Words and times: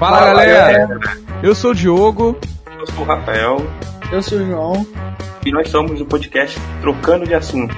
Fala, 0.00 0.16
Fala 0.16 0.30
galera. 0.46 0.86
galera! 0.88 1.18
Eu 1.42 1.54
sou 1.54 1.72
o 1.72 1.74
Diogo. 1.74 2.38
Eu 2.78 2.86
sou 2.86 3.04
o 3.04 3.06
Rafael. 3.06 3.58
Eu 4.10 4.22
sou 4.22 4.38
o 4.38 4.46
João. 4.46 4.86
E 5.44 5.52
nós 5.52 5.68
somos 5.68 6.00
o 6.00 6.06
podcast 6.06 6.58
Trocando 6.80 7.26
de 7.26 7.34
Assunto. 7.34 7.76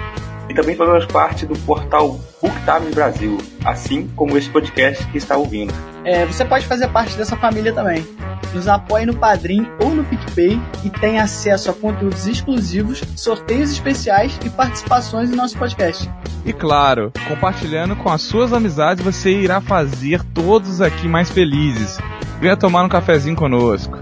E 0.49 0.55
também 0.55 0.77
fazemos 0.77 1.05
parte 1.07 1.45
do 1.45 1.59
portal 1.61 2.21
BookTime 2.41 2.95
Brasil, 2.95 3.39
assim 3.65 4.09
como 4.15 4.39
esse 4.39 4.49
podcast 4.49 5.05
que 5.09 5.19
está 5.19 5.37
ouvindo. 5.37 5.75
É, 6.05 6.25
você 6.25 6.45
pode 6.45 6.65
fazer 6.65 6.87
parte 6.91 7.17
dessa 7.17 7.37
família 7.37 7.73
também. 7.73 8.07
Nos 8.55 8.69
apoie 8.69 9.05
no 9.05 9.17
Padrim 9.17 9.67
ou 9.81 9.91
no 9.91 10.05
PicPay 10.05 10.61
e 10.85 10.91
tem 10.91 11.19
acesso 11.19 11.71
a 11.71 11.75
conteúdos 11.75 12.29
exclusivos, 12.29 13.03
sorteios 13.17 13.73
especiais 13.73 14.39
e 14.45 14.51
participações 14.51 15.33
em 15.33 15.35
nosso 15.37 15.59
podcast. 15.59 16.09
E 16.45 16.53
claro, 16.53 17.13
compartilhando 17.27 17.97
com 17.97 18.11
as 18.11 18.23
suas 18.23 18.53
amizades, 18.53 19.03
você 19.03 19.31
irá 19.31 19.61
fazer 19.61 20.23
todos 20.35 20.81
aqui 20.81 21.09
mais 21.09 21.31
felizes. 21.31 21.99
Venha 22.43 22.57
tomar 22.57 22.83
um 22.83 22.89
cafezinho 22.89 23.37
conosco. 23.37 23.97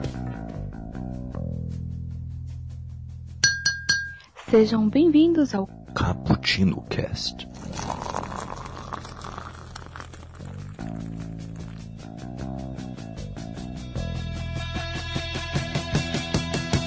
Sejam 4.51 4.89
bem-vindos 4.89 5.55
ao 5.55 5.67
Cappuccino 5.95 6.83
Cast. 6.89 7.47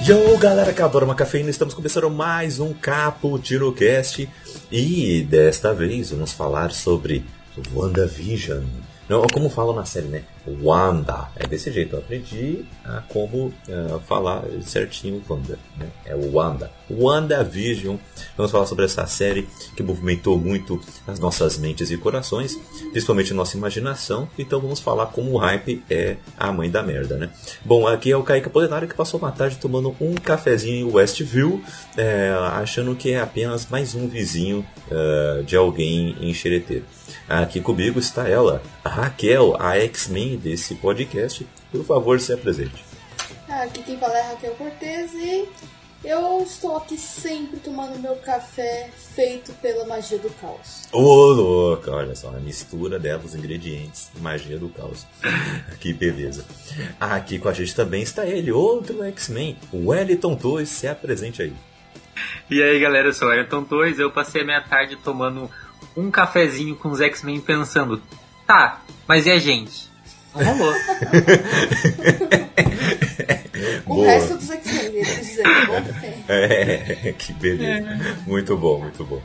Yo, 0.04 0.36
galera 0.38 0.72
que 0.72 0.82
adora 0.82 1.04
uma 1.04 1.14
cafeína, 1.14 1.50
estamos 1.50 1.72
começando 1.72 2.10
mais 2.10 2.58
um 2.58 2.74
Cappuccino 2.74 3.72
Cast 3.72 4.28
e 4.72 5.22
desta 5.22 5.72
vez 5.72 6.10
vamos 6.10 6.32
falar 6.32 6.72
sobre 6.72 7.24
WandaVision. 7.72 8.64
Não, 9.08 9.22
como 9.32 9.50
falam 9.50 9.74
na 9.74 9.84
série, 9.84 10.06
né? 10.06 10.24
Wanda. 10.46 11.28
É 11.36 11.46
desse 11.46 11.70
jeito. 11.70 11.96
Eu 11.96 12.00
aprendi 12.00 12.64
a 12.84 13.02
como 13.02 13.46
uh, 13.46 14.00
falar 14.06 14.44
certinho 14.62 15.22
Wanda. 15.28 15.58
Né? 15.78 15.86
É 16.04 16.14
o 16.14 16.34
Wanda. 16.34 16.70
WandaVision. 16.90 17.96
Vamos 18.36 18.52
falar 18.52 18.66
sobre 18.66 18.84
essa 18.84 19.06
série 19.06 19.48
que 19.76 19.82
movimentou 19.82 20.38
muito 20.38 20.80
as 21.06 21.18
nossas 21.18 21.58
mentes 21.58 21.90
e 21.90 21.96
corações, 21.96 22.58
principalmente 22.92 23.32
nossa 23.34 23.56
imaginação. 23.56 24.28
Então 24.38 24.60
vamos 24.60 24.80
falar 24.80 25.06
como 25.06 25.32
o 25.32 25.36
hype 25.36 25.82
é 25.90 26.16
a 26.36 26.52
mãe 26.52 26.70
da 26.70 26.82
merda, 26.82 27.16
né? 27.16 27.30
Bom, 27.64 27.86
aqui 27.86 28.10
é 28.10 28.16
o 28.16 28.22
Kaique 28.22 28.48
Apolinário 28.48 28.88
que 28.88 28.94
passou 28.94 29.18
uma 29.18 29.32
tarde 29.32 29.56
tomando 29.56 29.94
um 30.00 30.14
cafezinho 30.14 30.88
em 30.88 30.92
Westview, 30.92 31.62
é, 31.96 32.34
achando 32.52 32.94
que 32.94 33.12
é 33.12 33.20
apenas 33.20 33.66
mais 33.68 33.94
um 33.94 34.08
vizinho 34.08 34.64
uh, 34.90 35.42
de 35.44 35.56
alguém 35.56 36.16
em 36.20 36.32
Xereteiro. 36.34 36.84
Aqui 37.28 37.60
comigo 37.60 37.98
está 37.98 38.28
ela, 38.28 38.62
a 38.84 38.88
Raquel, 38.88 39.56
a 39.60 39.76
X-Men 39.78 40.36
desse 40.36 40.74
podcast. 40.74 41.46
Por 41.70 41.84
favor, 41.84 42.20
se 42.20 42.32
apresente. 42.32 42.84
Aqui 43.48 43.82
quem 43.82 43.98
fala 43.98 44.18
é 44.18 44.22
Raquel 44.22 44.54
Cortez 44.54 45.12
e 45.14 45.48
eu 46.04 46.42
estou 46.42 46.76
aqui 46.76 46.98
sempre 46.98 47.58
tomando 47.58 47.98
meu 47.98 48.16
café 48.16 48.90
feito 49.14 49.52
pela 49.54 49.86
magia 49.86 50.18
do 50.18 50.28
caos. 50.34 50.86
Ô, 50.92 51.00
oh, 51.00 51.32
louca, 51.32 51.90
olha 51.90 52.14
só, 52.14 52.28
a 52.28 52.40
mistura 52.40 52.98
dela, 52.98 53.22
os 53.24 53.34
ingredientes, 53.34 54.10
magia 54.20 54.58
do 54.58 54.68
caos. 54.68 55.06
que 55.80 55.94
beleza. 55.94 56.44
Aqui 57.00 57.38
com 57.38 57.48
a 57.48 57.54
gente 57.54 57.74
também 57.74 58.02
está 58.02 58.26
ele, 58.26 58.52
outro 58.52 59.02
X-Men, 59.02 59.56
o 59.72 59.88
Wellington 59.88 60.34
2, 60.34 60.68
se 60.68 60.86
apresente 60.86 61.40
aí. 61.40 61.54
E 62.50 62.62
aí 62.62 62.78
galera, 62.78 63.08
eu 63.08 63.14
sou 63.14 63.28
o 63.28 63.30
Wellington 63.30 63.62
2, 63.62 63.98
eu 63.98 64.10
passei 64.10 64.42
a 64.42 64.44
minha 64.44 64.60
tarde 64.60 64.96
tomando 64.96 65.50
um 65.96 66.10
cafezinho 66.10 66.74
com 66.76 66.90
os 66.90 67.00
X-Men 67.00 67.40
pensando, 67.40 68.02
tá, 68.46 68.82
mas 69.06 69.26
e 69.26 69.30
a 69.30 69.38
gente? 69.38 69.88
Rolou. 70.32 70.74
o 73.86 73.94
Boa. 73.94 74.06
resto 74.06 74.34
dos 74.34 74.50
X-Men, 74.50 74.84
É, 76.28 77.14
que 77.16 77.32
beleza. 77.34 77.88
É. 77.88 78.16
Muito 78.26 78.56
bom, 78.56 78.80
muito 78.80 79.04
bom. 79.04 79.22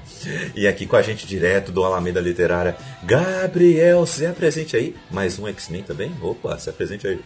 E 0.56 0.68
aqui 0.68 0.86
com 0.86 0.96
a 0.96 1.02
gente 1.02 1.26
direto 1.26 1.72
do 1.72 1.84
Alameda 1.84 2.20
Literária, 2.20 2.76
Gabriel, 3.04 4.06
se 4.06 4.26
apresente 4.26 4.76
aí. 4.76 4.96
Mais 5.10 5.40
um 5.40 5.48
X-Men 5.48 5.84
também? 5.84 6.12
Opa, 6.22 6.60
se 6.60 6.70
apresente 6.70 7.08
aí. 7.08 7.20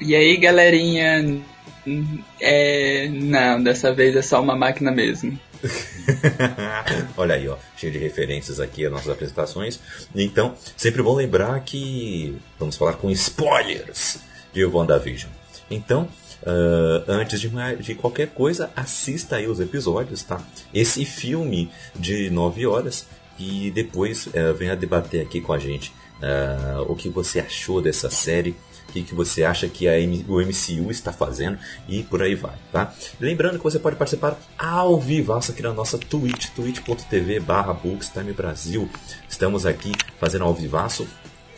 E 0.00 0.14
aí, 0.14 0.36
galerinha? 0.36 1.40
É, 2.40 3.08
não, 3.08 3.62
dessa 3.62 3.92
vez 3.92 4.16
é 4.16 4.22
só 4.22 4.40
uma 4.40 4.56
máquina 4.56 4.90
mesmo. 4.90 5.38
Olha 7.16 7.34
aí, 7.34 7.48
ó, 7.48 7.56
cheio 7.76 7.92
de 7.92 7.98
referências 7.98 8.60
aqui 8.60 8.84
às 8.86 8.92
nossas 8.92 9.08
apresentações. 9.08 9.80
Então, 10.14 10.54
sempre 10.76 11.02
bom 11.02 11.14
lembrar 11.14 11.60
que 11.60 12.36
vamos 12.58 12.76
falar 12.76 12.94
com 12.94 13.10
spoilers 13.10 14.18
de 14.52 14.64
WandaVision. 14.64 15.30
Então, 15.70 16.08
Uh, 16.40 17.02
antes 17.08 17.40
de, 17.40 17.50
de, 17.80 17.96
qualquer 17.96 18.28
coisa, 18.28 18.70
assista 18.76 19.36
aí 19.36 19.48
os 19.48 19.58
episódios, 19.58 20.22
tá? 20.22 20.40
Esse 20.72 21.04
filme 21.04 21.68
de 21.96 22.30
9 22.30 22.64
horas 22.64 23.06
e 23.36 23.72
depois 23.72 24.28
uh, 24.28 24.54
venha 24.56 24.76
debater 24.76 25.20
aqui 25.20 25.40
com 25.40 25.52
a 25.52 25.58
gente 25.58 25.92
uh, 26.22 26.82
o 26.90 26.94
que 26.94 27.08
você 27.08 27.40
achou 27.40 27.82
dessa 27.82 28.08
série 28.08 28.54
o 28.88 28.92
que, 28.92 29.02
que 29.02 29.14
você 29.14 29.44
acha 29.44 29.68
que 29.68 29.86
a 29.86 30.00
M, 30.00 30.24
o 30.28 30.40
MCU 30.40 30.90
está 30.90 31.12
fazendo 31.12 31.58
e 31.86 32.02
por 32.02 32.22
aí 32.22 32.34
vai, 32.34 32.56
tá? 32.72 32.92
Lembrando 33.20 33.58
que 33.58 33.64
você 33.64 33.78
pode 33.78 33.96
participar 33.96 34.38
ao 34.58 34.98
vivo 34.98 35.32
aqui 35.34 35.62
na 35.62 35.72
nossa 35.72 35.98
Twitch, 35.98 36.48
twitch.tv 36.56 37.40
barra 37.40 37.74
Bookstime 37.74 38.32
Brasil. 38.32 38.88
Estamos 39.28 39.66
aqui 39.66 39.92
fazendo 40.18 40.44
ao 40.44 40.54
vivaço 40.54 41.06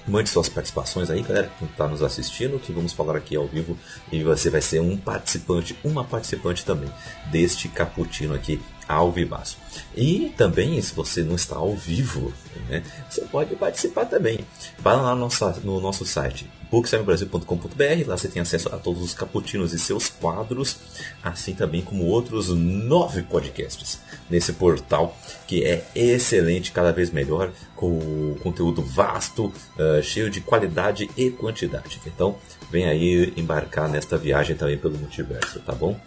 Mande 0.09 0.31
suas 0.31 0.49
participações 0.49 1.11
aí, 1.11 1.23
galera, 1.23 1.51
que 1.59 1.65
está 1.65 1.87
nos 1.87 2.03
assistindo, 2.03 2.59
que 2.59 2.73
vamos 2.73 2.93
falar 2.93 3.17
aqui 3.17 3.37
ao 3.37 3.47
vivo 3.47 3.79
e 4.11 4.23
você 4.23 4.49
vai 4.49 4.61
ser 4.61 4.81
um 4.81 4.97
participante, 4.97 5.77
uma 5.85 6.03
participante 6.03 6.65
também 6.65 6.91
deste 7.31 7.69
cappuccino 7.69 8.35
aqui 8.35 8.61
ao 8.89 9.13
vivaço. 9.13 9.59
E 9.95 10.33
também, 10.37 10.81
se 10.81 10.95
você 10.95 11.23
não 11.23 11.37
está 11.37 11.57
ao 11.57 11.77
vivo, 11.77 12.33
né, 12.69 12.83
você 13.09 13.21
pode 13.23 13.55
participar 13.57 14.07
também. 14.07 14.41
Vá 14.79 14.95
lá 14.95 15.15
no 15.15 15.21
nosso, 15.21 15.61
no 15.61 15.81
nosso 15.81 16.05
site 16.05 16.51
booksamebrasil.com.br, 16.71 18.07
lá 18.07 18.17
você 18.17 18.29
tem 18.29 18.41
acesso 18.41 18.69
a 18.69 18.79
todos 18.79 19.03
os 19.03 19.13
caputinos 19.13 19.73
e 19.73 19.79
seus 19.79 20.09
quadros, 20.09 20.77
assim 21.23 21.55
também 21.55 21.83
como 21.83 22.05
outros 22.05 22.49
nove 22.49 23.23
podcasts 23.23 24.01
nesse 24.29 24.53
portal 24.53 25.17
que 25.47 25.65
é 25.65 25.85
excelente, 25.95 26.71
cada 26.71 26.93
vez 26.93 27.11
melhor, 27.11 27.51
com 27.75 28.37
conteúdo 28.43 28.83
vasto, 28.83 29.47
uh, 29.47 30.03
cheio 30.03 30.31
de 30.31 30.41
qualidade 30.41 31.11
e 31.17 31.31
quantidade. 31.31 32.01
Então, 32.07 32.39
vem 32.71 32.87
aí 32.87 33.33
embarcar 33.37 33.89
nesta 33.89 34.17
viagem 34.17 34.55
também 34.55 34.79
pelo 34.79 34.97
multiverso, 34.97 35.59
tá 35.61 35.75
bom? 35.75 35.99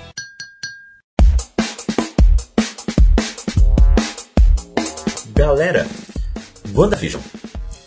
Galera, 5.34 5.86
WandaVision. 6.74 7.22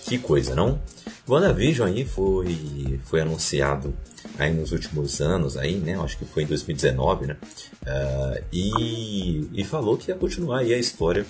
Que 0.07 0.17
coisa, 0.17 0.53
não? 0.53 0.81
WandaVision 1.27 1.87
aí 1.87 2.05
foi, 2.05 2.99
foi 3.05 3.21
anunciado 3.21 3.95
aí 4.37 4.53
nos 4.53 4.71
últimos 4.71 5.21
anos 5.21 5.57
aí, 5.57 5.75
né? 5.75 5.97
Acho 5.99 6.17
que 6.17 6.25
foi 6.25 6.43
em 6.43 6.47
2019, 6.47 7.27
né? 7.27 7.37
Uh, 7.81 8.43
e, 8.51 9.49
e 9.53 9.63
falou 9.63 9.97
que 9.97 10.11
ia 10.11 10.15
continuar 10.15 10.59
aí 10.59 10.73
a 10.73 10.77
história 10.77 11.25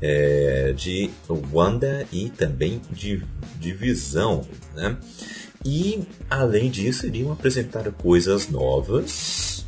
é, 0.00 0.72
de 0.72 1.10
Wanda 1.52 2.06
e 2.12 2.30
também 2.30 2.80
de, 2.90 3.22
de 3.58 3.72
Visão, 3.72 4.46
né? 4.74 4.96
E 5.64 6.02
além 6.28 6.70
disso, 6.70 7.06
iriam 7.06 7.32
apresentar 7.32 7.90
coisas 7.92 8.48
novas, 8.48 9.64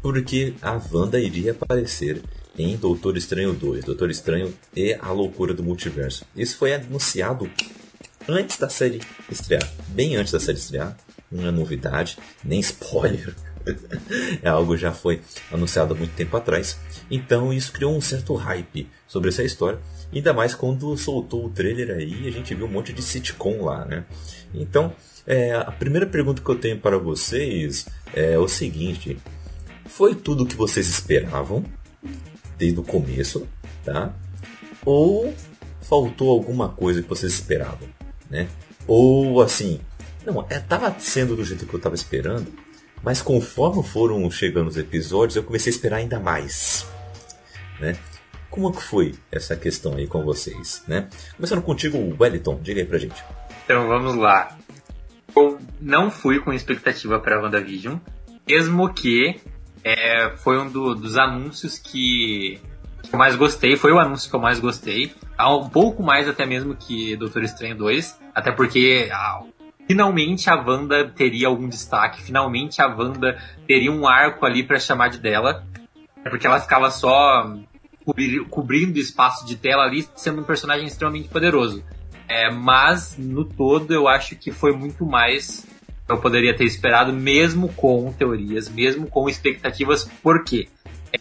porque 0.00 0.54
a 0.62 0.80
Wanda 0.90 1.20
iria 1.20 1.52
aparecer 1.52 2.22
em 2.56 2.76
Doutor 2.76 3.16
Estranho 3.16 3.52
2, 3.52 3.84
Doutor 3.84 4.10
Estranho 4.10 4.54
e 4.74 4.94
a 4.94 5.12
Loucura 5.12 5.52
do 5.52 5.62
Multiverso. 5.62 6.24
Isso 6.34 6.56
foi 6.56 6.74
anunciado 6.74 7.48
antes 8.26 8.58
da 8.58 8.68
série 8.68 9.00
estrear, 9.30 9.70
bem 9.88 10.16
antes 10.16 10.32
da 10.32 10.40
série 10.40 10.58
estrear, 10.58 10.96
não 11.30 11.46
é 11.46 11.50
novidade, 11.50 12.18
nem 12.42 12.58
spoiler. 12.60 13.34
é 14.42 14.48
algo 14.48 14.76
já 14.76 14.92
foi 14.92 15.20
anunciado 15.52 15.92
há 15.92 15.96
muito 15.96 16.14
tempo 16.14 16.36
atrás. 16.36 16.78
Então 17.10 17.52
isso 17.52 17.72
criou 17.72 17.94
um 17.94 18.00
certo 18.00 18.34
hype 18.34 18.88
sobre 19.06 19.28
essa 19.28 19.42
história. 19.42 19.78
Ainda 20.12 20.32
mais 20.32 20.54
quando 20.54 20.96
soltou 20.96 21.46
o 21.46 21.50
trailer 21.50 21.90
aí, 21.90 22.26
a 22.26 22.30
gente 22.30 22.54
viu 22.54 22.66
um 22.66 22.70
monte 22.70 22.92
de 22.92 23.02
sitcom 23.02 23.62
lá, 23.62 23.84
né? 23.84 24.04
Então, 24.54 24.94
é, 25.28 25.54
a 25.54 25.70
primeira 25.70 26.06
pergunta 26.06 26.40
que 26.40 26.48
eu 26.48 26.58
tenho 26.58 26.78
para 26.78 26.96
vocês 26.96 27.86
é 28.14 28.38
o 28.38 28.48
seguinte: 28.48 29.18
foi 29.86 30.14
tudo 30.14 30.44
o 30.44 30.46
que 30.46 30.56
vocês 30.56 30.88
esperavam 30.88 31.62
desde 32.56 32.80
o 32.80 32.82
começo, 32.82 33.46
tá? 33.84 34.14
Ou 34.86 35.34
faltou 35.82 36.30
alguma 36.30 36.70
coisa 36.70 37.02
que 37.02 37.08
vocês 37.08 37.34
esperavam, 37.34 37.86
né? 38.30 38.48
Ou 38.86 39.42
assim, 39.42 39.80
não, 40.24 40.46
é, 40.48 40.64
sendo 40.98 41.36
do 41.36 41.44
jeito 41.44 41.66
que 41.66 41.74
eu 41.74 41.80
tava 41.80 41.94
esperando, 41.94 42.50
mas 43.02 43.20
conforme 43.20 43.82
foram 43.82 44.30
chegando 44.30 44.68
os 44.68 44.78
episódios, 44.78 45.36
eu 45.36 45.42
comecei 45.42 45.70
a 45.70 45.76
esperar 45.76 45.96
ainda 45.98 46.18
mais, 46.18 46.86
né? 47.78 47.98
Como 48.48 48.72
que 48.72 48.82
foi 48.82 49.14
essa 49.30 49.54
questão 49.54 49.94
aí 49.94 50.06
com 50.06 50.24
vocês, 50.24 50.82
né? 50.88 51.06
Começando 51.36 51.60
contigo, 51.60 52.16
Wellington, 52.18 52.58
diga 52.62 52.80
aí 52.80 52.86
pra 52.86 52.96
gente. 52.96 53.22
Então 53.66 53.86
vamos 53.86 54.16
lá. 54.16 54.56
Eu 55.38 55.58
não 55.80 56.10
fui 56.10 56.40
com 56.40 56.52
expectativa 56.52 57.18
para 57.20 57.40
WandaVision, 57.40 57.98
mesmo 58.46 58.92
que 58.92 59.40
é, 59.84 60.30
foi 60.30 60.58
um 60.58 60.68
do, 60.68 60.94
dos 60.94 61.16
anúncios 61.16 61.78
que 61.78 62.60
eu 63.12 63.18
mais 63.18 63.36
gostei, 63.36 63.76
foi 63.76 63.92
o 63.92 63.98
anúncio 63.98 64.28
que 64.28 64.34
eu 64.34 64.40
mais 64.40 64.58
gostei. 64.58 65.14
Um 65.40 65.68
pouco 65.68 66.02
mais 66.02 66.28
até 66.28 66.44
mesmo 66.44 66.74
que 66.74 67.16
Doutor 67.16 67.44
Estranho 67.44 67.76
2, 67.76 68.18
até 68.34 68.50
porque 68.50 69.08
ah, 69.12 69.42
finalmente 69.86 70.50
a 70.50 70.56
Wanda 70.56 71.08
teria 71.08 71.46
algum 71.46 71.68
destaque, 71.68 72.22
finalmente 72.22 72.82
a 72.82 72.88
Wanda 72.88 73.40
teria 73.66 73.92
um 73.92 74.06
arco 74.06 74.44
ali 74.44 74.64
para 74.64 74.80
chamar 74.80 75.08
de 75.08 75.18
dela, 75.18 75.64
porque 76.24 76.46
ela 76.46 76.60
ficava 76.60 76.90
só 76.90 77.54
cobrindo 78.50 78.98
espaço 78.98 79.46
de 79.46 79.56
tela 79.56 79.84
ali, 79.84 80.06
sendo 80.16 80.40
um 80.40 80.44
personagem 80.44 80.86
extremamente 80.86 81.28
poderoso. 81.28 81.84
É, 82.28 82.50
mas 82.50 83.16
no 83.16 83.44
todo 83.44 83.92
eu 83.92 84.06
acho 84.06 84.36
que 84.36 84.52
foi 84.52 84.72
muito 84.72 85.06
mais 85.06 85.66
eu 86.08 86.18
poderia 86.18 86.56
ter 86.56 86.64
esperado, 86.64 87.12
mesmo 87.12 87.68
com 87.74 88.10
teorias, 88.12 88.68
mesmo 88.68 89.06
com 89.06 89.28
expectativas, 89.28 90.10
porque 90.22 90.68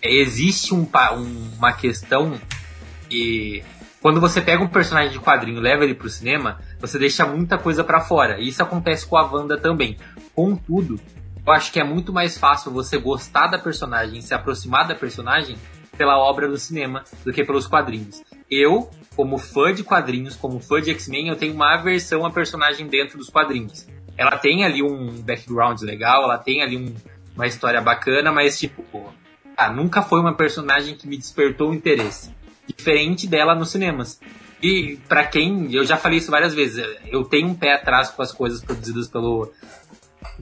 é, 0.01 0.21
existe 0.21 0.73
um, 0.73 0.87
uma 1.57 1.73
questão 1.73 2.39
que 3.09 3.63
quando 4.01 4.21
você 4.21 4.39
pega 4.39 4.63
um 4.63 4.67
personagem 4.67 5.11
de 5.11 5.19
quadrinho 5.19 5.57
e 5.57 5.61
leva 5.61 5.83
ele 5.83 5.93
pro 5.93 6.09
cinema, 6.09 6.61
você 6.79 6.97
deixa 6.97 7.25
muita 7.25 7.57
coisa 7.57 7.83
para 7.83 7.99
fora. 7.99 8.39
E 8.39 8.47
isso 8.47 8.63
acontece 8.63 9.05
com 9.05 9.17
a 9.17 9.25
Wanda 9.25 9.57
também. 9.57 9.97
Contudo, 10.33 10.99
eu 11.45 11.51
acho 11.51 11.71
que 11.71 11.79
é 11.79 11.83
muito 11.83 12.13
mais 12.13 12.37
fácil 12.37 12.71
você 12.71 12.97
gostar 12.97 13.47
da 13.47 13.57
personagem, 13.57 14.21
se 14.21 14.33
aproximar 14.33 14.87
da 14.87 14.95
personagem 14.95 15.57
pela 15.97 16.17
obra 16.17 16.47
do 16.47 16.57
cinema 16.57 17.03
do 17.25 17.33
que 17.33 17.43
pelos 17.43 17.67
quadrinhos. 17.67 18.23
Eu, 18.49 18.89
como 19.17 19.39
fã 19.39 19.73
de 19.73 19.83
quadrinhos, 19.83 20.35
como 20.35 20.59
fã 20.59 20.79
de 20.79 20.91
X-Men, 20.91 21.29
eu 21.29 21.35
tenho 21.35 21.55
uma 21.55 21.73
aversão 21.73 22.23
a 22.23 22.29
personagem 22.29 22.85
dentro 22.85 23.17
dos 23.17 23.29
quadrinhos. 23.29 23.87
Ela 24.15 24.37
tem 24.37 24.63
ali 24.63 24.83
um 24.83 25.21
background 25.23 25.81
legal, 25.81 26.23
ela 26.23 26.37
tem 26.37 26.61
ali 26.61 26.77
um, 26.77 26.93
uma 27.35 27.47
história 27.47 27.81
bacana, 27.81 28.31
mas 28.31 28.59
tipo, 28.59 28.85
ah, 29.57 29.71
nunca 29.71 30.03
foi 30.03 30.19
uma 30.19 30.35
personagem 30.35 30.95
que 30.95 31.07
me 31.07 31.17
despertou 31.17 31.73
interesse. 31.73 32.31
Diferente 32.67 33.27
dela 33.27 33.55
nos 33.55 33.71
cinemas. 33.71 34.19
E 34.61 34.99
para 35.09 35.25
quem, 35.25 35.73
eu 35.73 35.83
já 35.83 35.97
falei 35.97 36.19
isso 36.19 36.29
várias 36.29 36.53
vezes, 36.53 36.85
eu 37.07 37.23
tenho 37.23 37.47
um 37.47 37.55
pé 37.55 37.73
atrás 37.73 38.09
com 38.09 38.21
as 38.21 38.31
coisas 38.31 38.63
produzidas 38.63 39.07
pelo 39.07 39.51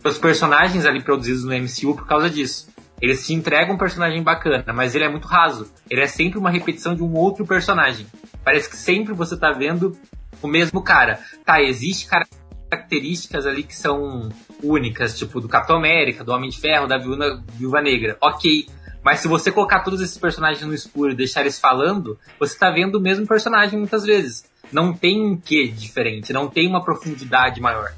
pelos 0.01 0.18
personagens 0.18 0.86
ali 0.86 1.01
produzidos 1.01 1.45
no 1.45 1.54
MCU 1.54 1.95
por 1.95 2.06
causa 2.06 2.30
disso. 2.30 2.68
Eles 3.01 3.25
te 3.25 3.33
entregam 3.33 3.75
um 3.75 3.77
personagem 3.77 4.22
bacana, 4.22 4.66
mas 4.74 4.95
ele 4.95 5.06
é 5.06 5.10
muito 5.10 5.27
raso. 5.27 5.72
Ele 5.89 6.01
é 6.01 6.07
sempre 6.07 6.38
uma 6.38 6.50
repetição 6.50 6.94
de 6.94 7.04
um 7.04 7.13
outro 7.13 7.45
personagem. 7.45 8.06
Parece 8.46 8.70
que 8.70 8.78
sempre 8.78 9.12
você 9.14 9.36
tá 9.36 9.52
vendo 9.52 9.98
o 10.42 10.48
mesmo 10.48 10.82
cara. 10.82 11.20
Tá, 11.44 11.62
existe 11.62 12.08
características 12.08 13.48
ali 13.48 13.64
que 13.64 13.76
são 13.76 14.30
únicas, 14.62 15.18
tipo 15.18 15.42
do 15.42 15.50
Capitão 15.50 15.78
América, 15.78 16.24
do 16.24 16.32
Homem 16.32 16.52
de 16.52 16.60
Ferro, 16.60 16.88
da 16.88 16.98
Viúva, 16.98 17.44
Viúva 17.54 17.82
Negra. 17.82 18.16
Ok. 18.22 18.68
Mas 19.04 19.20
se 19.20 19.28
você 19.28 19.52
colocar 19.52 19.82
todos 19.82 20.00
esses 20.00 20.18
personagens 20.18 20.66
no 20.66 20.74
escuro 20.74 21.12
e 21.12 21.16
deixar 21.16 21.42
eles 21.42 21.60
falando, 21.60 22.20
você 22.40 22.58
tá 22.58 22.70
vendo 22.70 22.96
o 22.96 23.02
mesmo 23.02 23.28
personagem 23.28 23.78
muitas 23.78 24.04
vezes. 24.04 24.46
Não 24.72 24.94
tem 24.94 25.22
um 25.22 25.38
quê 25.38 25.68
diferente, 25.68 26.34
não 26.34 26.48
tem 26.48 26.68
uma 26.68 26.84
profundidade 26.84 27.60
maior. 27.60 27.94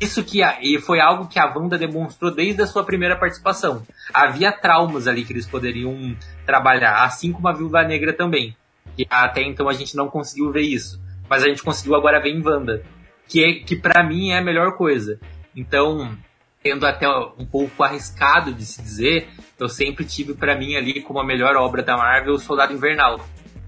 Isso 0.00 0.24
que 0.24 0.40
e 0.42 0.80
foi 0.80 0.98
algo 0.98 1.28
que 1.28 1.38
a 1.38 1.46
Wanda 1.46 1.78
demonstrou 1.78 2.34
desde 2.34 2.60
a 2.60 2.66
sua 2.66 2.84
primeira 2.84 3.16
participação. 3.16 3.86
Havia 4.12 4.50
traumas 4.50 5.06
ali 5.06 5.24
que 5.24 5.32
eles 5.32 5.46
poderiam 5.46 6.16
trabalhar, 6.44 7.04
assim 7.04 7.32
como 7.32 7.48
a 7.48 7.52
Viúva 7.52 7.82
Negra 7.82 8.12
também. 8.12 8.56
E 8.96 9.06
até 9.08 9.42
então 9.42 9.68
a 9.68 9.72
gente 9.72 9.96
não 9.96 10.08
conseguiu 10.08 10.50
ver 10.50 10.62
isso, 10.62 11.00
mas 11.28 11.42
a 11.42 11.48
gente 11.48 11.62
conseguiu 11.62 11.94
agora 11.94 12.20
ver 12.20 12.30
em 12.30 12.42
Wanda, 12.42 12.82
que 13.28 13.44
é 13.44 13.52
que 13.54 13.76
para 13.76 14.02
mim 14.02 14.30
é 14.30 14.38
a 14.38 14.42
melhor 14.42 14.76
coisa. 14.76 15.20
Então, 15.54 16.16
tendo 16.62 16.86
até 16.86 17.08
um 17.08 17.46
pouco 17.46 17.82
arriscado 17.82 18.52
de 18.52 18.64
se 18.64 18.82
dizer, 18.82 19.28
eu 19.58 19.68
sempre 19.68 20.04
tive 20.04 20.34
para 20.34 20.56
mim 20.56 20.76
ali 20.76 21.00
como 21.00 21.20
a 21.20 21.24
melhor 21.24 21.56
obra 21.56 21.82
da 21.82 21.96
Marvel 21.96 22.34
o 22.34 22.38
Soldado 22.38 22.72
Invernal. 22.72 23.20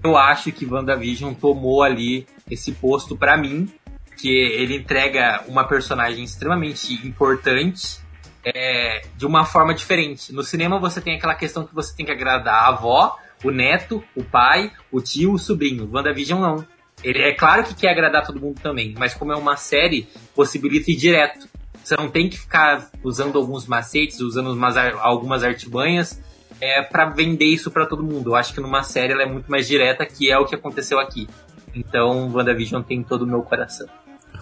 Eu 0.03 0.17
acho 0.17 0.51
que 0.51 0.65
WandaVision 0.65 1.33
tomou 1.33 1.83
ali 1.83 2.25
esse 2.49 2.71
posto 2.71 3.17
para 3.17 3.37
mim 3.37 3.71
que 4.17 4.29
ele 4.29 4.75
entrega 4.75 5.43
uma 5.47 5.63
personagem 5.63 6.23
extremamente 6.23 6.93
importante 7.07 7.99
é, 8.43 9.01
de 9.15 9.25
uma 9.25 9.45
forma 9.45 9.73
diferente. 9.73 10.33
No 10.33 10.43
cinema 10.43 10.79
você 10.79 10.99
tem 10.99 11.15
aquela 11.15 11.35
questão 11.35 11.65
que 11.65 11.73
você 11.73 11.95
tem 11.95 12.05
que 12.05 12.11
agradar 12.11 12.63
a 12.63 12.67
avó, 12.67 13.17
o 13.43 13.51
neto, 13.51 14.03
o 14.15 14.23
pai, 14.23 14.71
o 14.91 15.01
tio, 15.01 15.33
o 15.33 15.39
sobrinho. 15.39 15.89
WandaVision 15.91 16.39
não. 16.39 16.65
Ele 17.03 17.21
é 17.21 17.33
claro 17.33 17.63
que 17.63 17.73
quer 17.73 17.91
agradar 17.91 18.25
todo 18.25 18.39
mundo 18.39 18.59
também, 18.61 18.93
mas 18.97 19.13
como 19.13 19.31
é 19.31 19.35
uma 19.35 19.55
série, 19.55 20.07
possibilita 20.35 20.91
ir 20.91 20.97
direto. 20.97 21.47
Você 21.83 21.95
não 21.95 22.09
tem 22.09 22.29
que 22.29 22.37
ficar 22.37 22.89
usando 23.03 23.37
alguns 23.37 23.65
macetes, 23.65 24.19
usando 24.19 24.51
umas, 24.51 24.75
algumas 24.77 25.43
artimanhas 25.43 26.21
é, 26.61 26.81
para 26.81 27.05
vender 27.05 27.45
isso 27.45 27.71
para 27.71 27.85
todo 27.85 28.03
mundo. 28.03 28.31
Eu 28.31 28.35
acho 28.35 28.53
que 28.53 28.59
numa 28.59 28.83
série 28.83 29.13
ela 29.13 29.23
é 29.23 29.25
muito 29.25 29.49
mais 29.49 29.67
direta, 29.67 30.05
que 30.05 30.29
é 30.29 30.37
o 30.37 30.45
que 30.45 30.55
aconteceu 30.55 30.99
aqui. 30.99 31.27
Então, 31.73 32.31
WandaVision 32.33 32.81
tem 32.81 33.01
todo 33.03 33.21
o 33.21 33.27
meu 33.27 33.41
coração. 33.41 33.87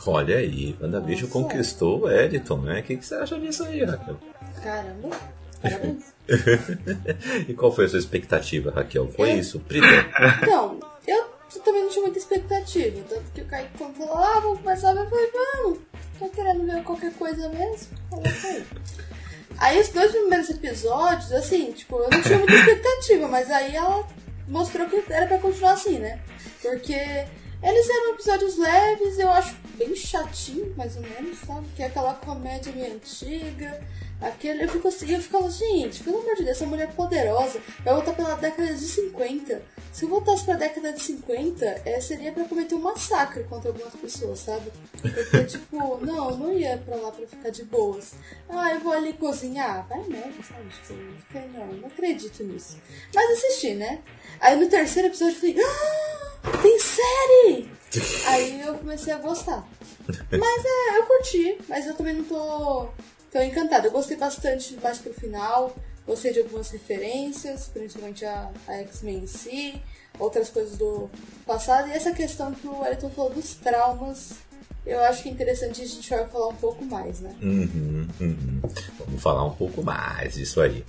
Olha 0.05 0.38
aí, 0.38 0.75
WandaVision 0.81 1.29
conquistou 1.29 2.03
o 2.03 2.11
Editon, 2.11 2.57
né? 2.57 2.79
O 2.79 2.83
que, 2.83 2.97
que 2.97 3.05
você 3.05 3.15
acha 3.15 3.39
disso 3.39 3.63
aí, 3.63 3.83
Raquel? 3.83 4.17
Caramba, 4.63 5.09
parabéns. 5.57 6.13
e 7.48 7.54
qual 7.54 7.71
foi 7.71 7.86
a 7.86 7.89
sua 7.89 8.00
expectativa, 8.00 8.71
Raquel? 8.71 9.07
Foi 9.09 9.31
é. 9.31 9.36
isso? 9.36 9.62
Então, 10.42 10.80
eu 11.06 11.62
também 11.68 11.83
não 11.83 11.89
tinha 11.89 12.04
muita 12.04 12.18
expectativa. 12.18 13.03
Tanto 13.10 13.31
que 13.31 13.41
o 13.41 13.46
Kaique 13.46 13.77
falou, 13.77 14.17
ah, 14.17 14.39
vamos 14.39 14.60
começar 14.62 14.96
eu 14.96 15.10
falei, 15.10 15.31
vamos. 15.31 15.79
Tô 16.17 16.29
querendo 16.29 16.65
ver 16.65 16.84
qualquer 16.84 17.13
coisa 17.13 17.50
mesmo. 17.50 17.98
Aí. 18.46 18.65
aí 19.58 19.81
os 19.81 19.89
dois 19.89 20.12
primeiros 20.12 20.50
episódios, 20.50 21.31
assim, 21.31 21.72
tipo, 21.72 21.98
eu 21.98 22.10
não 22.10 22.22
tinha 22.22 22.38
muita 22.38 22.53
expectativa, 22.53 23.27
mas 23.27 23.51
aí 23.51 23.75
ela 23.75 24.08
mostrou 24.48 24.88
que 24.88 25.03
era 25.10 25.27
pra 25.27 25.38
continuar 25.39 25.74
assim, 25.74 26.00
né? 26.00 26.20
Porque 26.62 26.93
eles 26.93 27.89
eram 27.89 28.13
episódios 28.13 28.58
leves, 28.58 29.20
eu 29.20 29.29
acho 29.29 29.55
bem 29.77 29.96
chatinho, 29.96 30.74
mais 30.75 30.96
ou 30.96 31.03
menos, 31.03 31.39
sabe? 31.39 31.67
Que 31.75 31.84
é 31.84 31.88
aquela 31.88 32.13
comédia 32.15 32.72
meio 32.74 32.93
antiga. 32.93 33.79
Aquele, 34.19 34.63
eu 34.63 34.69
fico 34.69 34.88
assim, 34.88 35.13
eu 35.13 35.21
ficava, 35.21 35.50
gente, 35.50 36.03
pelo 36.03 36.19
amor 36.19 36.36
de 36.36 36.43
Deus, 36.43 36.57
essa 36.57 36.65
mulher 36.65 36.91
poderosa 36.93 37.62
vai 37.83 37.93
voltar 37.93 38.13
pela 38.13 38.36
década 38.36 38.74
de 38.74 38.86
50. 38.86 39.62
Se 39.93 40.05
eu 40.05 40.09
voltasse 40.09 40.43
pra 40.43 40.55
década 40.55 40.91
de 40.91 41.01
50, 41.01 41.65
é, 41.86 42.01
seria 42.01 42.31
para 42.31 42.45
cometer 42.45 42.74
um 42.75 42.79
massacre 42.79 43.43
contra 43.43 43.69
algumas 43.69 43.93
pessoas, 43.95 44.39
sabe? 44.39 44.71
Porque, 45.01 45.43
tipo, 45.45 46.05
não, 46.05 46.36
não 46.36 46.53
ia 46.53 46.77
pra 46.77 46.95
lá 46.95 47.12
pra 47.12 47.27
ficar 47.27 47.50
de 47.50 47.63
boas. 47.63 48.13
Ah, 48.50 48.71
eu 48.74 48.79
vou 48.79 48.93
ali 48.93 49.13
cozinhar. 49.13 49.88
Vai 49.88 50.03
merda, 50.03 50.43
sabe? 50.43 50.67
Tipo, 50.69 51.57
não, 51.57 51.67
não 51.67 51.88
acredito 51.88 52.43
nisso. 52.43 52.77
Mas 53.13 53.38
assisti, 53.38 53.75
né? 53.75 54.00
Aí 54.39 54.55
no 54.55 54.67
terceiro 54.67 55.09
episódio 55.09 55.36
eu 55.36 55.39
falei, 55.39 55.57
ah, 55.63 56.57
tem 56.62 56.79
série! 56.79 57.69
Aí 58.27 58.62
eu 58.62 58.75
comecei 58.75 59.13
a 59.13 59.17
gostar. 59.17 59.67
Mas 60.07 60.65
é, 60.65 60.97
eu 60.97 61.05
curti, 61.05 61.57
mas 61.67 61.86
eu 61.86 61.95
também 61.95 62.13
não 62.13 62.24
tô 62.24 62.89
tão 63.31 63.41
encantada. 63.43 63.88
Eu 63.88 63.91
gostei 63.91 64.17
bastante 64.17 64.77
mais 64.81 64.98
pro 64.98 65.13
final, 65.13 65.75
gostei 66.05 66.34
de 66.34 66.39
algumas 66.39 66.69
referências, 66.69 67.67
principalmente 67.67 68.25
a, 68.25 68.51
a 68.67 68.74
X-Men 68.75 69.24
em 69.24 69.27
si, 69.27 69.81
outras 70.19 70.50
coisas 70.50 70.77
do 70.77 71.10
passado, 71.46 71.89
e 71.89 71.91
essa 71.91 72.12
questão 72.12 72.53
que 72.53 72.67
o 72.67 72.86
Elton 72.86 73.10
falou 73.10 73.31
dos 73.31 73.53
traumas 73.55 74.48
eu 74.88 75.03
acho 75.03 75.22
que 75.22 75.27
é 75.27 75.31
interessante 75.34 75.81
a 75.81 75.86
gente 75.86 76.10
vai 76.10 76.25
falar 76.27 76.48
um 76.48 76.55
pouco 76.55 76.86
mais, 76.86 77.19
né? 77.19 77.36
Uhum, 77.41 78.07
uhum. 78.22 78.62
Vamos 78.98 79.22
falar 79.22 79.43
um 79.43 79.51
pouco 79.51 79.84
mais 79.84 80.36
disso 80.36 80.62
aí. 80.62 80.86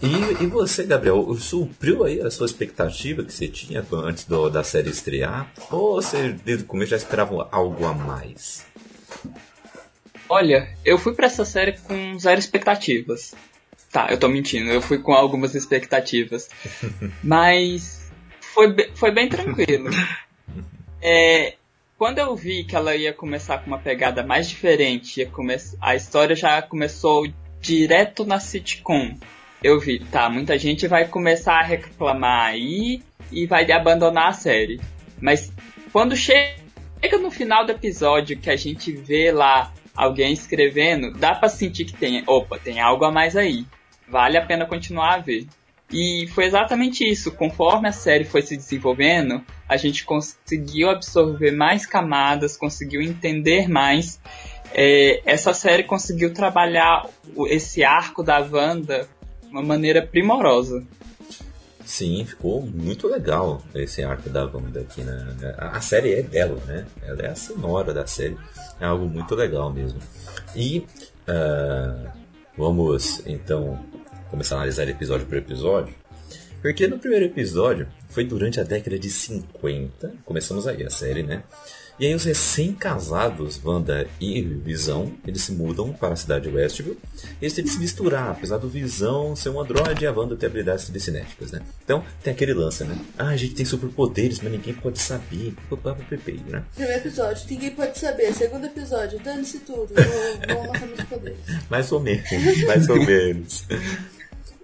E, 0.00 0.44
e 0.44 0.46
você, 0.46 0.84
Gabriel, 0.84 1.34
supriu 1.34 2.04
aí 2.04 2.20
a 2.20 2.30
sua 2.30 2.46
expectativa 2.46 3.24
que 3.24 3.32
você 3.32 3.48
tinha 3.48 3.84
antes 4.04 4.24
do, 4.26 4.48
da 4.48 4.62
série 4.62 4.90
estrear? 4.90 5.52
Ou 5.72 6.00
você, 6.00 6.36
desde 6.44 6.62
o 6.62 6.66
começo, 6.68 6.92
já 6.92 6.96
esperava 6.96 7.48
algo 7.50 7.84
a 7.84 7.92
mais? 7.92 8.64
Olha, 10.32 10.66
eu 10.82 10.96
fui 10.96 11.12
para 11.14 11.26
essa 11.26 11.44
série 11.44 11.72
com 11.72 12.18
zero 12.18 12.40
expectativas. 12.40 13.34
Tá, 13.92 14.06
eu 14.10 14.18
tô 14.18 14.28
mentindo. 14.28 14.70
Eu 14.70 14.80
fui 14.80 14.96
com 14.98 15.12
algumas 15.12 15.54
expectativas. 15.54 16.48
Mas 17.22 18.10
foi, 18.40 18.72
be- 18.72 18.90
foi 18.94 19.10
bem 19.10 19.28
tranquilo. 19.28 19.90
É, 21.04 21.54
quando 21.98 22.18
eu 22.18 22.36
vi 22.36 22.62
que 22.62 22.76
ela 22.76 22.94
ia 22.94 23.12
começar 23.12 23.58
com 23.58 23.66
uma 23.66 23.78
pegada 23.78 24.22
mais 24.22 24.48
diferente, 24.48 25.28
a 25.80 25.96
história 25.96 26.36
já 26.36 26.62
começou 26.62 27.26
direto 27.60 28.24
na 28.24 28.38
sitcom. 28.38 29.16
Eu 29.64 29.80
vi, 29.80 29.98
tá, 29.98 30.30
muita 30.30 30.56
gente 30.56 30.86
vai 30.86 31.08
começar 31.08 31.54
a 31.54 31.62
reclamar 31.64 32.46
aí 32.46 33.02
e 33.32 33.46
vai 33.46 33.68
abandonar 33.72 34.28
a 34.28 34.32
série. 34.32 34.80
Mas 35.20 35.52
quando 35.92 36.14
chega 36.14 36.54
no 37.20 37.32
final 37.32 37.66
do 37.66 37.72
episódio 37.72 38.38
que 38.38 38.48
a 38.48 38.56
gente 38.56 38.92
vê 38.92 39.32
lá 39.32 39.72
alguém 39.96 40.32
escrevendo, 40.32 41.12
dá 41.12 41.34
pra 41.34 41.48
sentir 41.48 41.84
que 41.84 41.94
tem, 41.94 42.22
opa, 42.26 42.58
tem 42.58 42.80
algo 42.80 43.04
a 43.04 43.10
mais 43.10 43.36
aí. 43.36 43.66
Vale 44.08 44.36
a 44.36 44.44
pena 44.44 44.66
continuar 44.66 45.14
a 45.14 45.18
ver. 45.18 45.46
E 45.92 46.26
foi 46.28 46.46
exatamente 46.46 47.04
isso. 47.04 47.30
Conforme 47.32 47.88
a 47.88 47.92
série 47.92 48.24
foi 48.24 48.40
se 48.42 48.56
desenvolvendo, 48.56 49.42
a 49.68 49.76
gente 49.76 50.04
conseguiu 50.04 50.88
absorver 50.88 51.50
mais 51.50 51.84
camadas, 51.84 52.56
conseguiu 52.56 53.02
entender 53.02 53.68
mais. 53.68 54.18
É, 54.74 55.20
essa 55.26 55.52
série 55.52 55.82
conseguiu 55.82 56.32
trabalhar 56.32 57.06
esse 57.48 57.84
arco 57.84 58.22
da 58.22 58.38
Wanda 58.38 59.06
de 59.42 59.50
uma 59.50 59.62
maneira 59.62 60.00
primorosa. 60.00 60.82
Sim, 61.84 62.24
ficou 62.24 62.62
muito 62.62 63.08
legal 63.08 63.62
esse 63.74 64.02
arco 64.02 64.30
da 64.30 64.44
Wanda 64.44 64.80
aqui. 64.80 65.02
Né? 65.02 65.54
A 65.58 65.80
série 65.80 66.14
é 66.14 66.22
dela, 66.22 66.60
né? 66.66 66.86
Ela 67.02 67.22
é 67.22 67.28
a 67.28 67.34
sonora 67.34 67.92
da 67.92 68.06
série. 68.06 68.36
É 68.80 68.84
algo 68.84 69.06
muito 69.06 69.34
legal 69.34 69.72
mesmo. 69.72 69.98
E 70.54 70.86
ah, 71.26 72.12
vamos 72.56 73.22
então 73.26 73.78
começar 74.30 74.56
a 74.56 74.58
analisar 74.58 74.88
episódio 74.88 75.26
por 75.26 75.36
episódio. 75.36 75.94
Porque 76.60 76.86
no 76.86 76.98
primeiro 76.98 77.24
episódio 77.26 77.88
foi 78.08 78.24
durante 78.24 78.60
a 78.60 78.62
década 78.62 78.98
de 78.98 79.10
50. 79.10 80.12
Começamos 80.24 80.66
aí 80.66 80.84
a 80.84 80.90
série, 80.90 81.22
né? 81.22 81.42
E 81.98 82.06
aí 82.06 82.14
os 82.14 82.24
recém-casados, 82.24 83.60
Wanda 83.64 84.08
e 84.20 84.40
Visão, 84.42 85.12
eles 85.26 85.42
se 85.42 85.52
mudam 85.52 85.92
para 85.92 86.14
a 86.14 86.16
cidade 86.16 86.48
de 86.48 86.56
Westview. 86.56 86.96
E 87.40 87.44
eles 87.44 87.52
têm 87.52 87.64
que 87.64 87.70
se 87.70 87.78
misturar, 87.78 88.30
apesar 88.30 88.58
do 88.58 88.68
Visão 88.68 89.36
ser 89.36 89.50
um 89.50 89.60
androide 89.60 90.04
e 90.04 90.06
a 90.06 90.12
Wanda 90.12 90.34
ter 90.36 90.46
habilidades 90.46 90.86
telecinéticas, 90.86 91.52
né? 91.52 91.60
Então 91.84 92.04
tem 92.22 92.32
aquele 92.32 92.54
lance, 92.54 92.84
né? 92.84 92.98
Ah, 93.18 93.28
a 93.28 93.36
gente 93.36 93.54
tem 93.54 93.64
superpoderes, 93.64 94.40
mas 94.40 94.52
ninguém 94.52 94.74
pode 94.74 94.98
saber. 94.98 95.54
Papapapapei, 95.68 96.40
né? 96.48 96.64
Primeiro 96.74 97.00
episódio, 97.00 97.46
ninguém 97.50 97.70
pode 97.70 97.98
saber. 97.98 98.32
Segundo 98.32 98.66
episódio, 98.66 99.18
dane-se 99.20 99.60
tudo. 99.60 99.92
Vou 99.94 100.66
mostrar 100.66 100.86
meus 100.86 101.02
poderes. 101.04 101.38
Mais 101.70 101.92
ou 101.92 102.00
menos, 102.00 102.64
mais 102.66 102.88
ou 102.88 102.96
menos. 102.96 103.64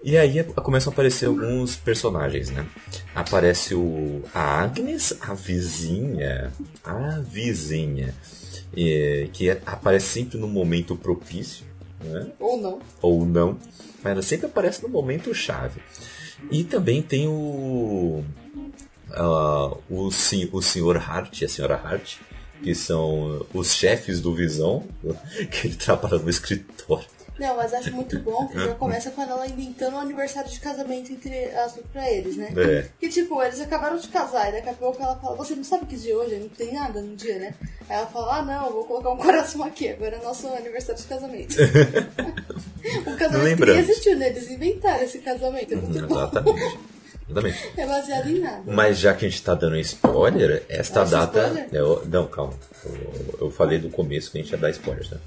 E 0.03 0.17
aí 0.17 0.43
começam 0.43 0.91
a 0.91 0.93
aparecer 0.93 1.25
alguns 1.25 1.75
personagens, 1.75 2.49
né? 2.49 2.65
Aparece 3.13 3.75
o 3.75 4.23
a 4.33 4.61
Agnes, 4.61 5.13
a 5.19 5.33
vizinha, 5.33 6.53
a 6.83 7.19
vizinha, 7.19 8.15
eh, 8.75 9.27
que 9.33 9.49
é- 9.49 9.61
aparece 9.65 10.07
sempre 10.07 10.37
no 10.37 10.47
momento 10.47 10.95
propício, 10.95 11.65
né? 12.01 12.31
Ou 12.39 12.57
não. 12.61 12.79
ou 13.01 13.25
não, 13.25 13.57
mas 14.01 14.11
ela 14.13 14.21
sempre 14.21 14.45
aparece 14.45 14.81
no 14.81 14.87
momento 14.89 15.33
chave. 15.33 15.81
E 16.49 16.63
também 16.63 17.01
tem 17.01 17.27
o 17.27 18.23
ah, 19.11 19.75
o, 19.89 20.09
sen- 20.11 20.47
o 20.53 20.61
senhor 20.61 20.95
Hart 20.97 21.41
e 21.41 21.45
a 21.45 21.49
senhora 21.49 21.75
Hart, 21.75 22.17
que 22.63 22.73
são 22.73 23.45
os 23.53 23.73
chefes 23.73 24.21
do 24.21 24.33
Visão, 24.33 24.85
que 25.51 25.67
ele 25.67 25.75
trabalha 25.75 26.19
no 26.19 26.29
escritório. 26.29 27.07
Não, 27.39 27.55
mas 27.55 27.73
acho 27.73 27.91
muito 27.93 28.19
bom 28.19 28.47
que 28.47 28.59
já 28.59 28.75
começa 28.75 29.09
com 29.11 29.21
ela 29.21 29.47
inventando 29.47 29.95
um 29.95 29.99
aniversário 29.99 30.49
de 30.49 30.59
casamento 30.59 31.11
entre 31.11 31.45
as 31.55 31.73
pra 31.93 32.11
eles, 32.11 32.35
né? 32.35 32.53
É. 32.57 32.85
Que 32.99 33.07
tipo, 33.09 33.41
eles 33.41 33.61
acabaram 33.61 33.97
de 33.97 34.07
casar 34.09 34.49
e 34.49 34.51
daqui 34.53 34.69
a 34.69 34.73
pouco 34.73 35.01
ela 35.01 35.15
fala, 35.15 35.35
você 35.37 35.55
não 35.55 35.63
sabe 35.63 35.85
que 35.85 35.95
dia 35.95 36.13
é 36.13 36.15
hoje? 36.17 36.35
Não 36.35 36.49
tem 36.49 36.73
nada 36.73 37.01
no 37.01 37.15
dia, 37.15 37.39
né? 37.39 37.53
Aí 37.89 37.95
ela 37.97 38.07
fala, 38.07 38.39
ah 38.39 38.41
não, 38.41 38.65
eu 38.67 38.73
vou 38.73 38.83
colocar 38.85 39.09
um 39.11 39.17
coração 39.17 39.63
aqui, 39.63 39.89
agora 39.89 40.17
é 40.17 40.21
nosso 40.23 40.47
aniversário 40.47 41.01
de 41.01 41.07
casamento. 41.07 41.55
o 43.07 43.15
casamento 43.17 43.65
nem 43.65 43.77
existiu, 43.79 44.17
né? 44.17 44.27
Eles 44.29 44.49
inventaram 44.51 45.03
esse 45.03 45.19
casamento, 45.19 45.73
é 45.73 45.77
muito 45.77 46.07
bom. 46.07 46.15
Exatamente. 46.15 46.79
Exatamente. 47.29 47.69
É 47.77 47.85
baseado 47.85 48.27
em 48.29 48.39
nada. 48.39 48.63
Mas 48.65 48.97
já 48.97 49.13
que 49.13 49.23
a 49.25 49.29
gente 49.29 49.43
tá 49.43 49.53
dando 49.53 49.77
spoiler, 49.77 50.63
esta 50.67 51.03
data. 51.05 51.39
spoiler? 51.39 51.69
Eu- 51.71 52.03
não, 52.07 52.25
calma. 52.27 52.53
Eu, 52.83 53.35
eu 53.41 53.51
falei 53.51 53.77
do 53.77 53.89
começo 53.89 54.31
que 54.31 54.39
a 54.39 54.41
gente 54.41 54.49
ia 54.51 54.57
dar 54.57 54.71
spoilers, 54.71 55.11
né? 55.11 55.19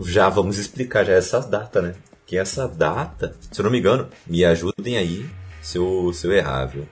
Já 0.00 0.28
vamos 0.28 0.58
explicar 0.58 1.04
já 1.04 1.12
essa 1.12 1.40
data, 1.40 1.80
né? 1.80 1.94
Que 2.26 2.36
essa 2.36 2.66
data, 2.66 3.34
se 3.50 3.60
eu 3.60 3.64
não 3.64 3.70
me 3.70 3.78
engano, 3.78 4.08
me 4.26 4.44
ajudem 4.44 4.96
aí 4.96 5.28
se 5.62 5.78
eu, 5.78 6.10
viu? 6.72 6.86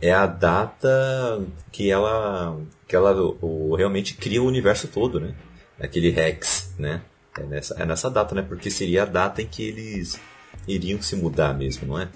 É 0.00 0.12
a 0.12 0.26
data 0.26 1.42
que 1.72 1.90
ela, 1.90 2.58
que 2.86 2.94
ela 2.94 3.14
o- 3.40 3.74
realmente 3.76 4.14
cria 4.14 4.42
o 4.42 4.46
universo 4.46 4.88
todo, 4.88 5.18
né? 5.18 5.34
Aquele 5.80 6.10
Rex, 6.10 6.74
né? 6.78 7.02
É 7.38 7.42
nessa, 7.42 7.74
é 7.82 7.86
nessa 7.86 8.10
data, 8.10 8.34
né? 8.34 8.42
Porque 8.42 8.70
seria 8.70 9.02
a 9.02 9.06
data 9.06 9.42
em 9.42 9.46
que 9.46 9.62
eles 9.66 10.20
iriam 10.68 11.00
se 11.02 11.16
mudar 11.16 11.54
mesmo, 11.54 11.86
não 11.86 12.00
é? 12.00 12.08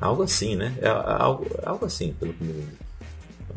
Algo 0.00 0.22
assim, 0.22 0.56
né? 0.56 0.74
É 0.80 0.88
algo, 0.88 1.46
algo 1.64 1.86
assim, 1.86 2.12
pelo 2.18 2.32
que 2.32 2.64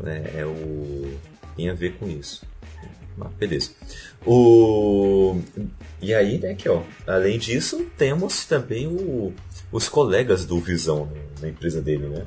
é, 0.04 0.40
é 0.40 0.46
o 0.46 1.18
tem 1.56 1.68
a 1.68 1.74
ver 1.74 1.96
com 1.98 2.08
isso. 2.08 2.42
Mas 3.16 3.30
beleza. 3.32 3.70
O 4.26 5.40
e 6.02 6.14
aí, 6.14 6.38
né, 6.38 6.54
que 6.54 6.68
ó, 6.68 6.82
além 7.06 7.38
disso, 7.38 7.86
temos 7.98 8.46
também 8.46 8.86
o, 8.86 9.32
os 9.70 9.88
colegas 9.88 10.46
do 10.46 10.58
Visão 10.58 11.06
né, 11.06 11.20
na 11.42 11.48
empresa 11.48 11.80
dele, 11.80 12.08
né? 12.08 12.26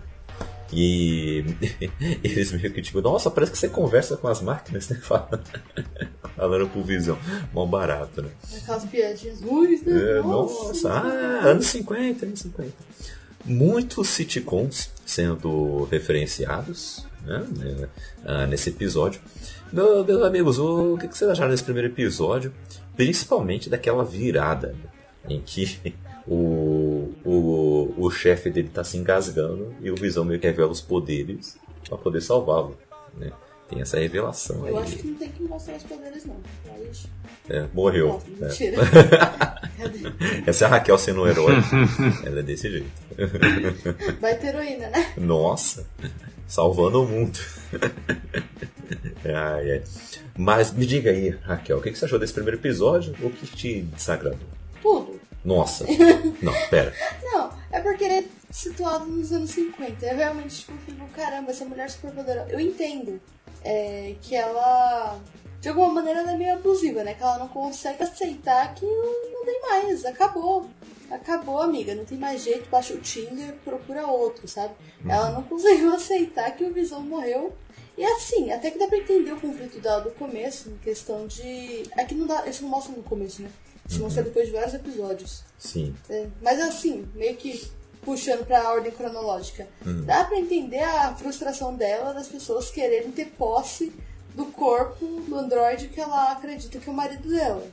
E 0.71 1.43
eles 2.23 2.51
meio 2.51 2.71
que 2.71 2.81
tipo, 2.81 3.01
nossa, 3.01 3.29
parece 3.31 3.51
que 3.51 3.57
você 3.57 3.69
conversa 3.69 4.17
com 4.17 4.27
as 4.27 4.41
máquinas, 4.41 4.89
né? 4.89 4.97
Falando, 5.01 5.43
falando 6.35 6.69
pro 6.69 6.83
Visão. 6.83 7.17
Mó 7.51 7.65
barato, 7.65 8.21
né? 8.21 8.29
Aquelas 8.57 8.85
piadinhas 8.85 9.41
ruins, 9.41 9.83
né? 9.83 10.17
É, 10.17 10.21
nossa, 10.21 10.91
ah, 10.91 11.49
anos 11.49 11.67
50, 11.67 12.25
anos 12.25 12.39
50. 12.39 12.71
Muitos 13.45 14.07
sitcoms 14.09 14.89
sendo 15.05 15.83
referenciados 15.91 17.05
né, 17.25 17.45
né, 17.57 17.89
ah, 18.25 18.47
nesse 18.47 18.69
episódio. 18.69 19.21
Meu- 19.73 20.05
meus 20.05 20.21
amigos, 20.21 20.59
o 20.59 20.97
que 20.99 21.07
que 21.07 21.17
vocês 21.17 21.31
acharam 21.31 21.49
desse 21.49 21.63
primeiro 21.63 21.87
episódio? 21.87 22.53
Principalmente 22.95 23.71
daquela 23.71 24.05
virada 24.05 24.67
né, 24.67 24.89
em 25.35 25.41
que 25.41 25.95
o, 26.27 27.11
o, 27.25 27.93
o 27.97 28.11
chefe 28.11 28.51
dele 28.51 28.69
tá 28.71 28.83
se 28.83 28.97
engasgando 28.97 29.73
e 29.81 29.89
o 29.89 29.95
Visão 29.95 30.23
meio 30.23 30.39
que 30.39 30.45
revela 30.45 30.71
os 30.71 30.79
poderes 30.79 31.57
para 31.89 31.97
poder 31.97 32.21
salvá-lo. 32.21 32.77
Né? 33.17 33.31
Tem 33.73 33.81
essa 33.81 33.99
revelação 33.99 34.67
Eu 34.67 34.77
aí. 34.77 34.83
acho 34.83 34.97
que 34.97 35.07
não 35.07 35.15
tem 35.15 35.29
que 35.29 35.43
mostrar 35.43 35.75
os 35.75 35.83
poderes, 35.83 36.25
não. 36.25 36.35
Mas... 36.67 37.07
É, 37.49 37.67
morreu. 37.73 38.07
Nossa, 38.07 38.27
né? 38.29 38.47
mentira. 38.47 38.77
Cadê? 39.77 40.43
Essa 40.45 40.65
é 40.65 40.67
a 40.67 40.69
Raquel 40.69 40.97
sendo 40.97 41.23
um 41.23 41.27
herói. 41.27 41.55
Ela 42.23 42.39
é 42.39 42.43
desse 42.43 42.69
jeito. 42.69 42.91
Vai 44.21 44.35
ter 44.37 44.47
heroína, 44.47 44.89
né? 44.89 45.13
Nossa, 45.17 45.85
salvando 46.47 47.03
o 47.03 47.07
mundo. 47.07 47.39
ai, 49.25 49.71
ai. 49.71 49.83
Mas 50.37 50.71
me 50.71 50.85
diga 50.85 51.11
aí, 51.11 51.29
Raquel, 51.29 51.77
o 51.77 51.81
que 51.81 51.91
que 51.91 51.97
você 51.97 52.05
achou 52.05 52.19
desse 52.19 52.33
primeiro 52.33 52.59
episódio? 52.59 53.15
O 53.21 53.29
que 53.29 53.45
te 53.47 53.81
desagradou? 53.81 54.39
Tudo. 54.81 55.19
Nossa, 55.43 55.85
não, 56.41 56.53
pera. 56.69 56.93
Não, 57.21 57.49
é 57.71 57.81
porque 57.81 58.05
ele 58.05 58.13
é 58.13 58.23
situado 58.53 59.05
nos 59.07 59.31
anos 59.31 59.49
50. 59.49 60.05
É 60.05 60.13
realmente, 60.13 60.59
tipo, 60.59 60.73
eu 60.73 60.77
fico, 60.77 61.07
caramba, 61.09 61.49
essa 61.49 61.65
mulher 61.65 61.89
super 61.89 62.11
poderosa. 62.11 62.51
Eu 62.51 62.59
entendo 62.59 63.19
é, 63.63 64.15
que 64.21 64.35
ela, 64.35 65.19
de 65.59 65.69
alguma 65.69 65.91
maneira, 65.91 66.19
ela 66.19 66.33
é 66.33 66.37
meio 66.37 66.53
abusiva, 66.53 67.03
né? 67.03 67.15
Que 67.15 67.23
ela 67.23 67.39
não 67.39 67.47
consegue 67.47 68.03
aceitar 68.03 68.75
que 68.75 68.85
não, 68.85 69.43
tem 69.43 69.59
mais, 69.61 70.05
acabou. 70.05 70.69
Acabou, 71.09 71.61
amiga, 71.61 71.93
não 71.93 72.05
tem 72.05 72.17
mais 72.17 72.43
jeito, 72.43 72.69
baixa 72.69 72.93
o 72.93 72.99
Tinder, 72.99 73.53
procura 73.63 74.07
outro, 74.07 74.47
sabe? 74.47 74.73
Ela 75.07 75.31
não 75.31 75.43
conseguiu 75.43 75.93
aceitar 75.93 76.51
que 76.51 76.63
o 76.63 76.73
Visão 76.73 77.01
morreu. 77.01 77.53
E 77.95 78.03
assim, 78.03 78.51
até 78.51 78.71
que 78.71 78.79
dá 78.79 78.87
pra 78.87 78.97
entender 78.97 79.31
o 79.31 79.39
conflito 79.39 79.79
dela 79.79 80.01
do 80.01 80.11
começo, 80.11 80.69
em 80.69 80.77
questão 80.77 81.27
de. 81.27 81.83
É 81.95 82.03
que 82.05 82.15
não 82.15 82.25
dá. 82.25 82.47
Isso 82.47 82.63
não 82.63 82.69
mostra 82.69 82.95
no 82.95 83.03
começo, 83.03 83.41
né? 83.43 83.49
Isso 83.87 83.99
mostra 83.99 84.23
depois 84.23 84.47
de 84.47 84.53
vários 84.53 84.73
episódios. 84.73 85.43
Sim, 85.59 85.93
É, 86.09 86.27
mas 86.41 86.59
assim, 86.59 87.07
meio 87.13 87.35
que 87.35 87.69
puxando 88.05 88.45
pra 88.45 88.71
ordem 88.71 88.91
cronológica, 88.91 89.67
dá 90.05 90.23
pra 90.25 90.37
entender 90.39 90.81
a 90.83 91.13
frustração 91.15 91.75
dela 91.75 92.13
das 92.13 92.27
pessoas 92.27 92.69
quererem 92.69 93.11
ter 93.11 93.25
posse 93.37 93.91
do 94.35 94.45
corpo 94.45 95.05
do 95.27 95.35
androide 95.37 95.87
que 95.89 95.99
ela 96.01 96.31
acredita 96.31 96.79
que 96.79 96.89
é 96.89 96.91
o 96.91 96.95
marido 96.95 97.27
dela. 97.29 97.63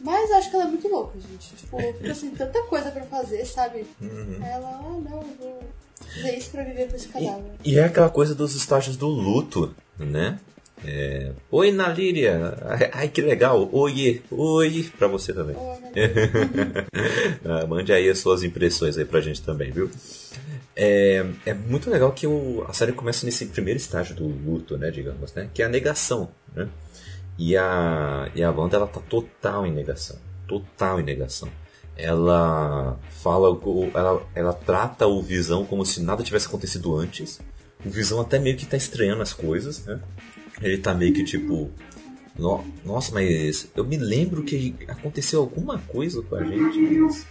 Mas 0.00 0.30
acho 0.32 0.50
que 0.50 0.56
ela 0.56 0.64
é 0.64 0.68
muito 0.68 0.88
louca, 0.88 1.16
gente. 1.20 1.54
Tipo, 1.54 1.78
fica 1.78 2.10
assim, 2.12 2.30
tanta 2.30 2.60
coisa 2.64 2.90
pra 2.90 3.04
fazer, 3.04 3.44
sabe? 3.46 3.86
Aí 4.00 4.50
Ela, 4.50 4.68
ah, 4.68 4.82
não, 4.82 5.20
eu 5.20 5.26
vou 5.38 5.62
fazer 6.04 6.36
isso 6.36 6.50
pra 6.50 6.64
viver 6.64 6.88
com 6.90 6.96
esse 6.96 7.06
E, 7.08 7.12
cadáver. 7.12 7.52
e 7.64 7.78
é 7.78 7.84
aquela 7.84 8.10
coisa 8.10 8.34
dos 8.34 8.56
estágios 8.56 8.96
do 8.96 9.06
luto, 9.06 9.72
né? 9.96 10.40
É, 10.84 11.30
Oi, 11.50 11.70
Nalíria! 11.70 12.56
Ai, 12.92 13.08
que 13.08 13.22
legal! 13.22 13.68
Oi, 13.72 14.22
oi! 14.30 14.90
Pra 14.98 15.06
você 15.06 15.32
também. 15.32 15.56
ah, 17.44 17.66
mande 17.66 17.92
aí 17.92 18.08
as 18.08 18.18
suas 18.18 18.42
impressões 18.42 18.98
aí 18.98 19.04
pra 19.04 19.20
gente 19.20 19.42
também, 19.42 19.70
viu? 19.70 19.90
É, 20.74 21.24
é 21.46 21.54
muito 21.54 21.90
legal 21.90 22.12
que 22.12 22.26
o, 22.26 22.64
a 22.68 22.72
série 22.72 22.92
começa 22.92 23.24
nesse 23.26 23.46
primeiro 23.46 23.78
estágio 23.78 24.16
do 24.16 24.26
luto, 24.26 24.76
né, 24.76 24.90
digamos, 24.90 25.32
né? 25.34 25.48
Que 25.52 25.62
é 25.62 25.66
a 25.66 25.68
negação, 25.68 26.30
né? 26.54 26.68
E 27.38 27.56
a, 27.56 28.30
e 28.34 28.42
a 28.42 28.50
Wanda, 28.50 28.76
ela 28.76 28.86
tá 28.86 29.00
total 29.00 29.66
em 29.66 29.72
negação. 29.72 30.16
Total 30.46 31.00
em 31.00 31.04
negação. 31.04 31.48
Ela 31.96 32.98
fala, 33.22 33.48
ela, 33.94 34.22
ela 34.34 34.52
trata 34.52 35.06
o 35.06 35.22
Visão 35.22 35.64
como 35.64 35.84
se 35.84 36.02
nada 36.02 36.22
tivesse 36.22 36.46
acontecido 36.46 36.96
antes. 36.96 37.40
O 37.84 37.90
Visão 37.90 38.20
até 38.20 38.38
meio 38.38 38.56
que 38.56 38.66
tá 38.66 38.76
estranhando 38.76 39.22
as 39.22 39.32
coisas, 39.32 39.84
né? 39.84 40.00
Ele 40.62 40.78
tá 40.78 40.94
meio 40.94 41.12
que 41.12 41.24
tipo. 41.24 41.70
No, 42.38 42.64
nossa, 42.84 43.12
mas 43.12 43.68
eu 43.76 43.84
me 43.84 43.96
lembro 43.96 44.42
que 44.42 44.74
aconteceu 44.88 45.40
alguma 45.40 45.78
coisa 45.78 46.22
com 46.22 46.36
a 46.36 46.44
gente, 46.44 46.78
mas. 46.78 47.26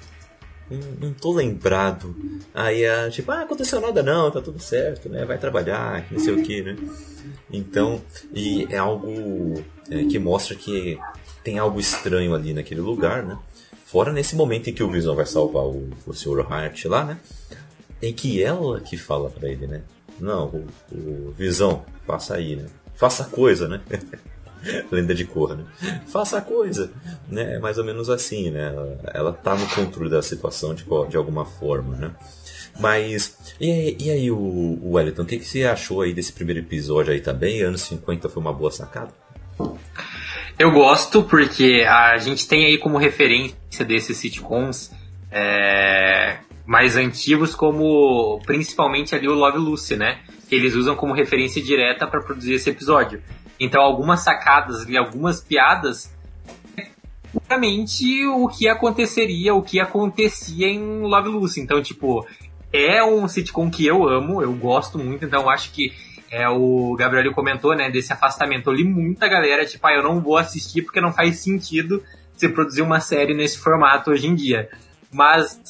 Não, 0.70 1.10
não 1.10 1.14
tô 1.14 1.34
lembrado. 1.34 2.16
Aí 2.54 2.84
é 2.84 3.10
tipo, 3.10 3.32
ah, 3.32 3.42
aconteceu 3.42 3.82
nada 3.82 4.02
não, 4.02 4.32
tá 4.32 4.42
tudo 4.42 4.60
certo, 4.60 5.10
né? 5.10 5.26
Vai 5.26 5.38
trabalhar, 5.38 6.08
não 6.10 6.20
sei 6.20 6.34
o 6.34 6.44
que, 6.44 6.62
né? 6.62 6.78
Então, 7.52 8.02
e 8.34 8.66
é 8.70 8.78
algo 8.78 9.62
é, 9.90 10.06
que 10.06 10.18
mostra 10.18 10.56
que 10.56 10.98
tem 11.44 11.60
algo 11.60 11.80
estranho 11.80 12.34
ali 12.34 12.54
naquele 12.54 12.80
lugar, 12.80 13.24
né? 13.24 13.38
Fora 13.86 14.14
nesse 14.14 14.36
momento 14.36 14.70
em 14.70 14.74
que 14.74 14.82
o 14.82 14.90
Visão 14.90 15.14
vai 15.14 15.26
salvar 15.26 15.66
o, 15.66 15.90
o 16.08 16.14
Sr. 16.14 16.46
Hart 16.50 16.86
lá, 16.86 17.04
né? 17.04 17.20
Em 18.02 18.14
que 18.14 18.42
ela 18.42 18.80
que 18.80 18.96
fala 18.96 19.30
para 19.30 19.50
ele, 19.50 19.68
né? 19.68 19.82
Não, 20.18 20.48
o, 20.48 20.68
o 20.96 21.34
Visão, 21.38 21.84
faça 22.06 22.36
aí, 22.36 22.56
né? 22.56 22.66
Faça 23.02 23.24
coisa, 23.24 23.68
né? 23.68 23.82
Lenda 24.92 25.16
de 25.16 25.26
cor, 25.26 25.58
né? 25.58 25.64
Faça 26.06 26.38
a 26.38 26.42
coisa, 26.42 26.92
né? 27.28 27.56
É 27.56 27.60
mais 27.60 27.80
ou 27.80 27.84
menos 27.84 28.12
assim, 28.12 28.52
né? 28.52 28.68
Ela, 28.68 29.00
ela 29.12 29.34
tá 29.34 29.56
no 29.56 29.68
controle 29.70 30.08
da 30.08 30.22
situação 30.22 30.76
de, 30.76 30.86
de 31.10 31.18
alguma 31.18 31.44
forma, 31.44 31.96
né? 31.96 32.12
Mas, 32.80 33.56
e 33.60 33.72
aí, 33.72 33.98
e 34.00 34.12
aí 34.12 34.30
o, 34.30 34.38
o 34.38 34.92
Wellington, 34.92 35.24
o 35.24 35.26
que, 35.26 35.40
que 35.40 35.46
você 35.46 35.64
achou 35.64 36.02
aí 36.02 36.14
desse 36.14 36.32
primeiro 36.32 36.60
episódio 36.60 37.12
aí 37.12 37.20
também? 37.20 37.64
Anos 37.64 37.82
50 37.82 38.30
foi 38.30 38.40
uma 38.40 38.54
boa 38.54 38.70
sacada? 38.70 39.12
Eu 40.60 40.72
gosto 40.72 41.24
porque 41.24 41.84
a 41.88 42.20
gente 42.20 42.48
tem 42.48 42.68
aí 42.68 42.78
como 42.78 43.00
referência 43.00 43.84
desses 43.84 44.16
sitcoms 44.18 44.92
é, 45.32 46.38
mais 46.68 46.96
antigos 46.96 47.56
como 47.56 48.40
principalmente 48.46 49.16
ali 49.16 49.28
o 49.28 49.34
Love 49.34 49.58
Lucy, 49.58 49.96
né? 49.96 50.20
Que 50.52 50.56
eles 50.56 50.76
usam 50.76 50.98
como 50.98 51.14
referência 51.14 51.64
direta 51.64 52.06
para 52.06 52.22
produzir 52.22 52.56
esse 52.56 52.70
episódio. 52.70 53.24
Então 53.58 53.82
algumas 53.82 54.20
sacadas 54.20 54.86
e 54.90 54.98
algumas 54.98 55.40
piadas 55.40 56.14
puramente 57.32 58.26
o 58.28 58.50
que 58.50 58.68
aconteceria, 58.68 59.54
o 59.54 59.62
que 59.62 59.80
acontecia 59.80 60.68
em 60.68 61.00
Love 61.00 61.30
Lucy. 61.30 61.62
Então, 61.62 61.82
tipo, 61.82 62.28
é 62.74 63.02
um 63.02 63.26
sitcom 63.30 63.72
que 63.72 63.86
eu 63.86 64.06
amo, 64.06 64.42
eu 64.42 64.52
gosto 64.52 65.00
muito, 65.00 65.24
então 65.24 65.50
acho 65.50 65.72
que 65.72 65.94
é, 66.30 66.50
o 66.50 66.94
Gabriel 66.98 67.34
comentou, 67.34 67.74
né, 67.74 67.90
desse 67.90 68.12
afastamento. 68.12 68.70
Eu 68.70 68.74
li 68.74 68.84
muita 68.84 69.30
galera, 69.30 69.66
tipo, 69.66 69.88
ah, 69.88 69.94
eu 69.94 70.04
não 70.04 70.20
vou 70.20 70.36
assistir 70.36 70.82
porque 70.82 71.00
não 71.00 71.14
faz 71.14 71.40
sentido 71.40 72.04
você 72.36 72.50
produzir 72.50 72.82
uma 72.82 73.00
série 73.00 73.34
nesse 73.34 73.58
formato 73.58 74.12
hoje 74.12 74.28
em 74.28 74.36
dia. 74.36 74.70
Mas 75.12 75.62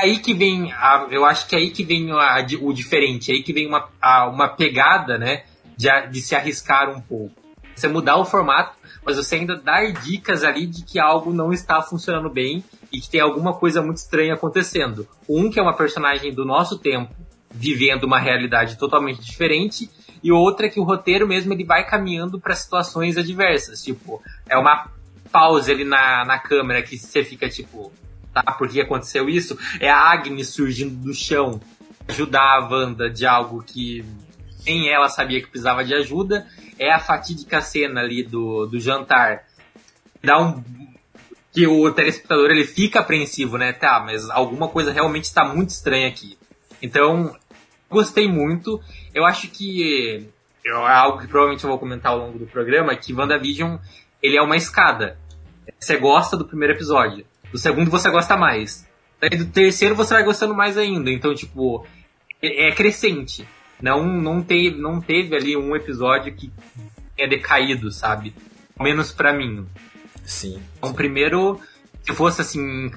aí 0.00 0.18
que 0.18 0.34
vem, 0.34 0.72
a, 0.72 1.06
eu 1.10 1.24
acho 1.24 1.46
que 1.46 1.54
é 1.54 1.58
aí 1.58 1.70
que 1.70 1.84
vem 1.84 2.10
a, 2.10 2.44
o 2.60 2.72
diferente, 2.72 3.30
é 3.30 3.34
aí 3.34 3.42
que 3.42 3.52
vem 3.52 3.66
uma, 3.66 3.88
a, 4.00 4.28
uma 4.28 4.48
pegada, 4.48 5.18
né, 5.18 5.44
de, 5.76 5.88
de 6.10 6.20
se 6.20 6.34
arriscar 6.34 6.90
um 6.90 7.00
pouco. 7.00 7.34
Você 7.74 7.86
mudar 7.86 8.16
o 8.16 8.24
formato, 8.24 8.76
mas 9.04 9.16
você 9.16 9.36
ainda 9.36 9.56
dar 9.56 9.92
dicas 9.92 10.42
ali 10.42 10.66
de 10.66 10.84
que 10.84 10.98
algo 10.98 11.32
não 11.32 11.52
está 11.52 11.80
funcionando 11.80 12.28
bem 12.28 12.64
e 12.92 13.00
que 13.00 13.08
tem 13.08 13.20
alguma 13.20 13.54
coisa 13.54 13.80
muito 13.80 13.98
estranha 13.98 14.34
acontecendo. 14.34 15.06
Um 15.28 15.48
que 15.48 15.60
é 15.60 15.62
uma 15.62 15.76
personagem 15.76 16.34
do 16.34 16.44
nosso 16.44 16.78
tempo, 16.78 17.14
vivendo 17.50 18.04
uma 18.04 18.18
realidade 18.18 18.76
totalmente 18.76 19.20
diferente, 19.20 19.88
e 20.22 20.32
outra 20.32 20.66
é 20.66 20.68
que 20.68 20.80
o 20.80 20.84
roteiro 20.84 21.26
mesmo 21.26 21.52
ele 21.52 21.64
vai 21.64 21.86
caminhando 21.86 22.40
para 22.40 22.54
situações 22.54 23.16
adversas. 23.16 23.82
Tipo, 23.82 24.20
é 24.48 24.58
uma 24.58 24.90
pausa 25.30 25.70
ali 25.70 25.84
na, 25.84 26.24
na 26.24 26.38
câmera 26.38 26.82
que 26.82 26.98
você 26.98 27.22
fica 27.22 27.48
tipo, 27.48 27.92
tá, 28.42 28.52
por 28.52 28.68
que 28.68 28.80
aconteceu 28.80 29.28
isso? 29.28 29.58
É 29.80 29.90
a 29.90 30.10
Agnes 30.12 30.48
surgindo 30.48 30.94
do 30.96 31.14
chão, 31.14 31.60
ajudar 32.06 32.42
a 32.42 32.68
Wanda 32.68 33.10
de 33.10 33.26
algo 33.26 33.62
que 33.62 34.04
nem 34.66 34.88
ela 34.88 35.08
sabia 35.08 35.40
que 35.40 35.48
precisava 35.48 35.84
de 35.84 35.94
ajuda. 35.94 36.46
É 36.78 36.92
a 36.92 36.98
fatídica 36.98 37.60
cena 37.60 38.00
ali 38.00 38.22
do, 38.22 38.66
do 38.66 38.78
jantar. 38.78 39.44
Dá 40.22 40.40
um. 40.40 40.62
Que 41.50 41.66
o 41.66 41.90
telespectador 41.90 42.50
ele 42.50 42.64
fica 42.64 43.00
apreensivo, 43.00 43.56
né? 43.56 43.72
Tá, 43.72 44.00
mas 44.04 44.28
alguma 44.30 44.68
coisa 44.68 44.92
realmente 44.92 45.24
está 45.24 45.44
muito 45.44 45.70
estranha 45.70 46.06
aqui. 46.06 46.38
Então, 46.80 47.34
gostei 47.90 48.28
muito. 48.28 48.80
Eu 49.14 49.24
acho 49.24 49.48
que 49.48 50.28
é 50.64 50.70
algo 50.70 51.18
que 51.18 51.26
provavelmente 51.26 51.64
eu 51.64 51.70
vou 51.70 51.78
comentar 51.78 52.12
ao 52.12 52.18
longo 52.18 52.38
do 52.38 52.46
programa, 52.46 52.94
que 52.94 53.14
WandaVision, 53.14 53.78
ele 54.22 54.36
é 54.36 54.42
uma 54.42 54.56
escada. 54.56 55.18
Você 55.80 55.96
gosta 55.96 56.36
do 56.36 56.44
primeiro 56.44 56.74
episódio. 56.74 57.24
Do 57.50 57.58
segundo 57.58 57.90
você 57.90 58.10
gosta 58.10 58.36
mais. 58.36 58.86
Daí 59.20 59.30
do 59.30 59.46
terceiro 59.46 59.94
você 59.94 60.14
vai 60.14 60.22
gostando 60.22 60.54
mais 60.54 60.76
ainda. 60.76 61.10
Então, 61.10 61.34
tipo, 61.34 61.86
é, 62.42 62.68
é 62.68 62.72
crescente. 62.72 63.46
Não, 63.80 64.04
não, 64.04 64.42
teve, 64.42 64.76
não 64.76 65.00
teve 65.00 65.36
ali 65.36 65.56
um 65.56 65.74
episódio 65.74 66.34
que 66.34 66.52
é 67.16 67.26
decaído, 67.26 67.90
sabe? 67.90 68.34
Menos 68.80 69.12
para 69.12 69.32
mim. 69.32 69.66
Sim. 70.24 70.60
Então, 70.76 70.90
sim. 70.90 70.96
primeiro, 70.96 71.60
se 72.02 72.12
fosse 72.12 72.40
assim, 72.40 72.90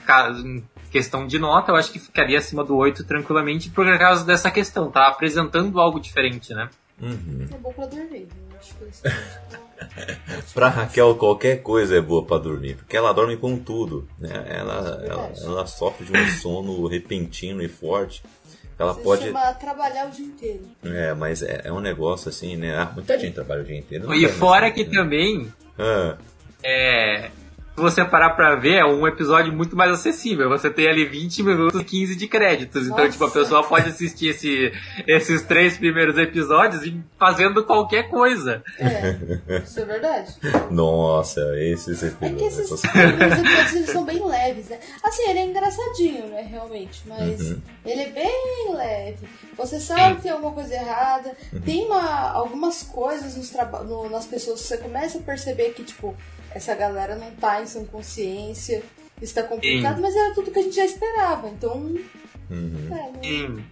questão 0.92 1.26
de 1.26 1.40
nota, 1.40 1.72
eu 1.72 1.76
acho 1.76 1.92
que 1.92 2.00
ficaria 2.00 2.38
acima 2.38 2.64
do 2.64 2.76
8 2.76 3.04
tranquilamente 3.06 3.70
por 3.70 3.86
causa 3.98 4.26
dessa 4.26 4.52
questão, 4.52 4.92
tá 4.92 5.08
apresentando 5.08 5.80
algo 5.80 6.00
diferente, 6.00 6.54
né? 6.54 6.70
Uhum. 7.02 7.48
É 7.52 7.58
bom 7.58 7.74
pra 7.74 7.86
dormir. 7.88 8.28
Eu 8.51 8.51
acho 8.62 8.76
que 8.76 8.86
isso 8.86 9.02
pra 10.54 10.70
Raquel, 10.70 11.16
qualquer 11.16 11.62
coisa 11.62 11.98
é 11.98 12.02
boa 12.02 12.24
pra 12.24 12.38
dormir, 12.38 12.76
porque 12.76 12.96
ela 12.96 13.12
dorme 13.12 13.36
com 13.36 13.58
tudo. 13.58 14.08
Né? 14.20 14.30
Ela, 14.48 15.04
ela, 15.06 15.32
ela, 15.44 15.68
sofre 15.68 16.06
de 16.06 16.14
um 16.14 16.28
sono 16.40 16.88
repentino 16.88 17.62
e 17.62 17.68
forte. 17.68 18.24
Ela 18.78 18.94
Você 18.94 19.02
pode. 19.02 19.26
chama 19.26 19.54
trabalhar 19.56 20.08
o 20.08 20.12
dia 20.12 20.26
inteiro. 20.26 20.64
É, 20.84 21.14
mas 21.14 21.42
é, 21.44 21.62
é 21.66 21.74
um 21.74 21.80
negócio 21.80 22.30
assim, 22.30 22.56
né? 22.56 22.76
Ah, 22.76 22.92
muita 22.94 23.20
gente 23.20 23.34
trabalha 23.34 23.62
o 23.62 23.66
dia 23.66 23.78
inteiro. 23.78 24.14
E 24.14 24.28
fora 24.28 24.68
nessa, 24.68 24.76
que 24.76 24.86
né? 24.86 24.96
também, 24.96 25.54
Ah, 25.78 26.18
é, 26.64 27.32
se 27.76 27.82
você 27.82 28.04
parar 28.06 28.32
pra 28.32 28.56
ver, 28.56 28.76
é 28.76 28.86
um 28.86 29.08
episódio 29.08 29.52
muito 29.54 29.76
mais 29.76 29.92
acessível. 29.92 30.50
Você 30.50 30.70
tem 30.70 30.88
ali 30.88 31.06
20 31.06 31.42
minutos 31.44 31.80
e 31.82 31.84
15 31.84 32.16
de 32.16 32.28
créditos. 32.28 32.84
Então, 32.86 32.98
Nossa. 32.98 33.10
tipo, 33.12 33.26
a 33.26 33.32
pessoa 33.32 33.64
pode 33.64 33.90
assistir 33.90 34.28
esse, 34.28 34.72
esses 35.08 35.42
três 35.44 35.78
primeiros 35.78 36.18
episódios 36.18 36.84
e 36.86 37.02
fazendo 37.18 37.64
qualquer 37.64 38.10
coisa. 38.10 38.62
É, 38.78 39.62
isso 39.64 39.80
é 39.80 39.86
verdade. 39.86 40.34
nossa, 40.70 41.42
esses 41.60 42.04
É 42.04 42.10
que 42.10 42.26
episódios. 42.26 42.42
esses 42.60 42.72
essas- 42.72 42.82
primeiros 42.92 43.40
episódios 43.40 43.74
eles 43.76 43.90
são 43.90 44.06
bem 44.06 44.26
leves, 44.28 44.70
né? 44.70 44.80
Assim, 45.04 45.30
ele 45.30 45.40
é 45.40 45.46
engraçadinho, 45.46 46.28
né, 46.28 46.42
realmente, 46.50 47.02
mas 47.08 47.40
Uhum. 47.52 47.62
ele 47.86 48.02
é 48.02 48.10
bem 48.10 48.74
leve. 48.76 49.28
Você 49.58 49.80
sabe 49.80 50.16
que 50.18 50.24
tem 50.24 50.32
alguma 50.32 50.52
coisa 50.54 50.74
errada, 50.74 51.32
Uhum. 51.54 51.62
tem 51.62 51.86
uma, 51.86 52.32
algumas 52.32 52.84
coisas 52.84 53.36
nos 53.38 53.52
no- 53.88 54.10
nas 54.10 54.26
pessoas 54.26 54.62
que 54.62 54.68
você 54.68 54.78
começa 54.78 55.18
a 55.18 55.22
perceber 55.22 55.70
que, 55.74 55.84
tipo, 55.84 56.16
essa 56.54 56.76
galera 56.76 57.16
não 57.16 57.32
tá 57.32 57.62
em 57.62 57.68
sua 57.68 57.84
consciência, 57.86 58.84
está 59.22 59.44
complicado, 59.44 59.96
Sim. 59.96 60.02
mas 60.02 60.16
era 60.16 60.34
tudo 60.34 60.52
que 60.52 60.60
a 60.60 60.64
gente 60.64 60.76
já 60.76 60.86
esperava, 60.86 61.50
então. 61.50 61.96
Uhum. 62.50 62.90
É, 62.92 63.28
Sim. 63.28 63.64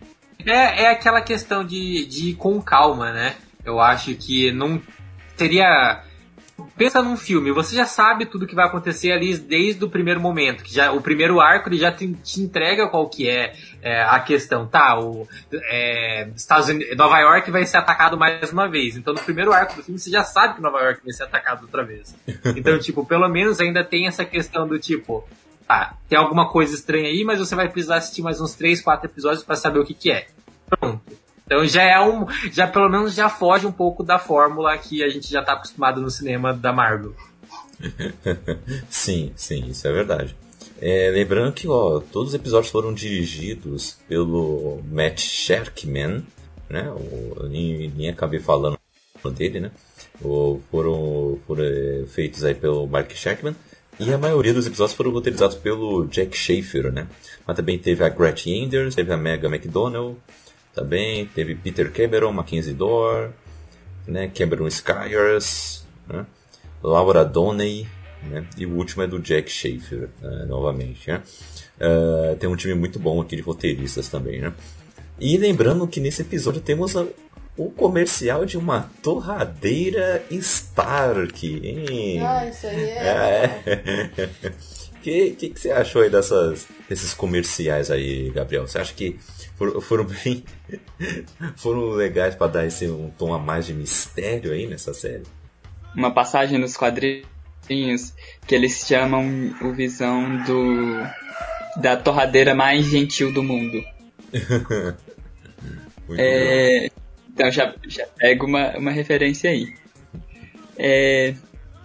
É, 0.46 0.84
é 0.84 0.88
aquela 0.92 1.22
questão 1.22 1.66
de, 1.66 2.06
de 2.06 2.30
ir 2.30 2.36
com 2.36 2.62
calma, 2.62 3.12
né? 3.12 3.36
Eu 3.64 3.80
acho 3.80 4.16
que 4.16 4.52
não 4.52 4.82
teria. 5.36 6.04
Pensa 6.80 7.04
num 7.04 7.18
filme, 7.18 7.52
você 7.52 7.76
já 7.76 7.86
sabe 7.86 8.26
tudo 8.26 8.48
que 8.48 8.56
vai 8.56 8.66
acontecer 8.66 9.12
ali 9.12 9.38
desde 9.38 9.84
o 9.84 9.90
primeiro 9.90 10.22
momento. 10.22 10.64
Que 10.64 10.74
já, 10.74 10.94
o 10.94 11.02
primeiro 11.02 11.42
arco 11.42 11.68
ele 11.68 11.78
já 11.78 11.92
te, 11.92 12.08
te 12.14 12.40
entrega 12.40 12.88
qual 12.88 13.10
que 13.10 13.30
é, 13.30 13.54
é, 13.82 14.02
a 14.02 14.18
questão. 14.22 14.66
Tá, 14.66 14.98
o, 14.98 15.28
é, 15.52 16.30
Estados 16.34 16.70
Unidos, 16.70 16.96
Nova 16.96 17.20
York 17.20 17.52
vai 17.52 17.66
ser 17.66 17.76
atacado 17.76 18.18
mais 18.18 18.54
uma 18.54 18.66
vez. 18.70 18.96
Então 18.96 19.14
no 19.14 19.20
primeiro 19.20 19.52
arco 19.52 19.76
do 19.76 19.84
filme 19.84 20.00
você 20.00 20.10
já 20.10 20.24
sabe 20.24 20.56
que 20.56 20.62
Nova 20.62 20.80
York 20.80 21.02
vai 21.04 21.12
ser 21.12 21.24
atacado 21.24 21.64
outra 21.64 21.84
vez. 21.84 22.16
Então, 22.56 22.80
tipo, 22.80 23.06
pelo 23.06 23.28
menos 23.28 23.60
ainda 23.60 23.84
tem 23.84 24.08
essa 24.08 24.24
questão 24.24 24.66
do 24.66 24.80
tipo, 24.80 25.28
tá, 25.68 25.96
tem 26.08 26.18
alguma 26.18 26.50
coisa 26.50 26.74
estranha 26.74 27.10
aí, 27.10 27.26
mas 27.26 27.40
você 27.40 27.56
vai 27.56 27.68
precisar 27.68 27.98
assistir 27.98 28.22
mais 28.22 28.40
uns 28.40 28.54
3, 28.54 28.82
4 28.82 29.06
episódios 29.06 29.44
pra 29.44 29.56
saber 29.56 29.80
o 29.80 29.86
que 29.86 29.94
que 29.94 30.12
é. 30.12 30.28
Pronto. 30.70 31.02
Então 31.50 31.66
já 31.66 31.82
é 31.82 32.00
um, 32.00 32.28
já 32.52 32.68
pelo 32.68 32.88
menos 32.90 33.16
já 33.16 33.28
foge 33.28 33.66
um 33.66 33.72
pouco 33.72 34.04
da 34.04 34.20
fórmula 34.20 34.78
que 34.78 35.04
a 35.04 35.10
gente 35.10 35.28
já 35.28 35.42
tá 35.42 35.54
acostumado 35.54 36.00
no 36.00 36.12
cinema 36.12 36.54
da 36.54 36.72
Marvel. 36.72 37.16
Sim, 38.90 39.32
sim, 39.36 39.70
isso 39.70 39.88
é 39.88 39.92
verdade. 39.92 40.36
É, 40.82 41.10
lembrando 41.12 41.54
que 41.54 41.68
ó, 41.68 42.00
todos 42.00 42.30
os 42.30 42.36
episódios 42.36 42.72
foram 42.72 42.94
dirigidos 42.94 43.98
pelo 44.08 44.82
Matt 44.92 45.22
Sherkman, 45.22 46.24
né? 46.70 46.90
O, 46.92 47.48
nem, 47.48 47.90
nem 47.96 48.10
acabei 48.10 48.40
falando 48.40 48.78
dele, 49.34 49.60
né? 49.60 49.72
ou 50.22 50.62
foram, 50.72 51.40
foram 51.48 51.64
é, 51.64 52.04
feitos 52.08 52.44
aí 52.44 52.54
pelo 52.54 52.88
Mark 52.88 53.12
Shackman. 53.12 53.56
E 54.00 54.14
a 54.14 54.18
maioria 54.18 54.54
dos 54.54 54.66
episódios 54.66 54.96
foram 54.96 55.12
roteirizados 55.12 55.58
pelo 55.58 56.06
Jack 56.06 56.38
Schaefer, 56.38 56.92
né? 56.92 57.08
Mas 57.46 57.56
também 57.58 57.78
teve 57.78 58.04
a 58.04 58.08
Gretchen 58.08 58.64
Enders, 58.64 58.96
teve 58.96 59.12
a 59.12 59.18
Mega 59.18 59.48
McDonnell, 59.48 60.16
também 60.74 61.26
teve 61.26 61.56
Peter 61.56 61.92
Cameron, 61.92 62.32
Mackenzie 62.32 62.74
Dorr, 62.74 63.30
né? 64.08 64.30
Cameron 64.34 64.68
Skyers, 64.68 65.86
né? 66.08 66.26
Laura 66.82 67.26
Donney, 67.26 67.88
né? 68.24 68.46
E 68.58 68.66
o 68.66 68.76
último 68.76 69.04
é 69.04 69.08
do 69.08 69.20
Jack 69.20 69.52
Schaefer, 69.52 70.10
né? 70.22 70.46
novamente, 70.48 71.10
né? 71.10 71.22
Uh, 71.80 72.36
tem 72.36 72.50
um 72.50 72.56
time 72.56 72.74
muito 72.74 73.00
bom 73.00 73.22
aqui 73.22 73.36
de 73.36 73.42
roteiristas 73.42 74.10
também, 74.10 74.40
né? 74.42 74.54
E 75.20 75.38
lembrando 75.38 75.88
que 75.88 76.00
nesse 76.00 76.22
episódio 76.22 76.62
temos 76.62 76.96
a, 76.96 77.06
o 77.58 77.70
comercial 77.70 78.46
de 78.46 78.58
uma 78.58 78.90
torradeira 79.04 80.24
Stark. 80.32 81.46
Hein? 81.46 82.22
Ah, 82.22 82.46
isso 82.48 82.68
aí 82.68 82.90
é. 82.90 83.64
é. 83.68 84.52
que, 85.02 85.32
que, 85.32 85.50
que 85.50 85.60
você 85.60 85.72
achou 85.72 86.02
aí 86.02 86.10
dessas, 86.10 86.68
desses 86.88 87.14
comerciais 87.14 87.90
aí, 87.92 88.30
Gabriel? 88.32 88.68
Você 88.68 88.78
acha 88.78 88.94
que 88.94 89.20
foram, 89.56 89.82
foram 89.82 90.06
bem. 90.06 90.44
foram 91.56 91.90
legais 91.92 92.36
para 92.36 92.52
dar 92.52 92.66
esse 92.66 92.88
um 92.88 93.10
tom 93.10 93.34
a 93.34 93.40
mais 93.40 93.66
de 93.66 93.74
mistério 93.74 94.52
aí 94.52 94.68
nessa 94.68 94.94
série? 94.94 95.24
Uma 95.96 96.12
passagem 96.12 96.60
nos 96.60 96.78
quadrinhos 96.78 98.14
que 98.48 98.56
eles 98.56 98.86
chamam 98.88 99.54
o 99.62 99.74
Visão 99.74 100.44
do. 100.44 100.96
da 101.82 101.98
torradeira 101.98 102.54
mais 102.56 102.86
gentil 102.86 103.34
do 103.34 103.44
mundo. 103.44 103.84
é, 106.18 106.90
então 107.34 107.52
já, 107.52 107.74
já 107.88 108.06
pego 108.18 108.46
uma, 108.46 108.78
uma 108.78 108.92
referência 108.92 109.50
aí. 109.50 109.74
É, 110.78 111.34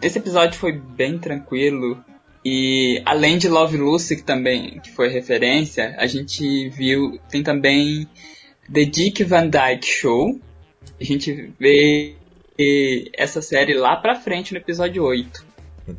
esse 0.00 0.18
episódio 0.18 0.58
foi 0.58 0.72
bem 0.72 1.18
tranquilo. 1.18 2.02
E 2.44 3.00
além 3.06 3.38
de 3.38 3.48
Love 3.48 3.78
Lucy, 3.78 4.16
que 4.16 4.22
também 4.22 4.78
que 4.80 4.90
foi 4.90 5.08
referência, 5.08 5.94
a 5.98 6.06
gente 6.06 6.68
viu. 6.68 7.18
Tem 7.30 7.42
também 7.42 8.06
The 8.70 8.84
Dick 8.84 9.24
Van 9.24 9.48
Dyke 9.48 9.86
Show. 9.86 10.38
A 11.00 11.04
gente 11.04 11.52
vê 11.58 12.16
essa 13.16 13.40
série 13.42 13.74
lá 13.74 13.96
pra 13.96 14.14
frente 14.14 14.52
no 14.52 14.58
episódio 14.58 15.02
8. 15.02 15.44
Uhum. 15.88 15.96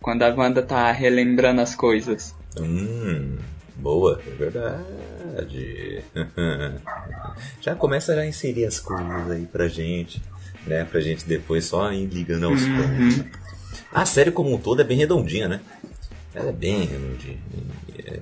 Quando 0.00 0.22
a 0.22 0.34
Wanda 0.34 0.62
tá 0.62 0.92
relembrando 0.92 1.60
as 1.60 1.74
coisas. 1.74 2.34
Hum, 2.58 3.36
boa, 3.76 4.20
é 4.26 4.30
verdade. 4.30 6.04
já 7.60 7.74
começa 7.74 8.12
a 8.12 8.26
inserir 8.26 8.64
as 8.64 8.78
coisas 8.78 9.30
aí 9.30 9.44
pra 9.46 9.68
gente, 9.68 10.22
né? 10.66 10.84
Pra 10.84 11.00
gente 11.00 11.26
depois 11.26 11.64
só 11.64 11.92
ir 11.92 12.06
ligando 12.06 12.46
aos 12.46 12.62
uhum. 12.62 12.76
pontos. 12.76 13.24
A 13.92 14.04
série 14.04 14.30
como 14.30 14.54
um 14.54 14.58
todo 14.58 14.80
é 14.80 14.84
bem 14.84 14.98
redondinha, 14.98 15.48
né? 15.48 15.60
Ela 16.34 16.50
é 16.50 16.52
bem 16.52 16.84
redondinha. 16.84 17.38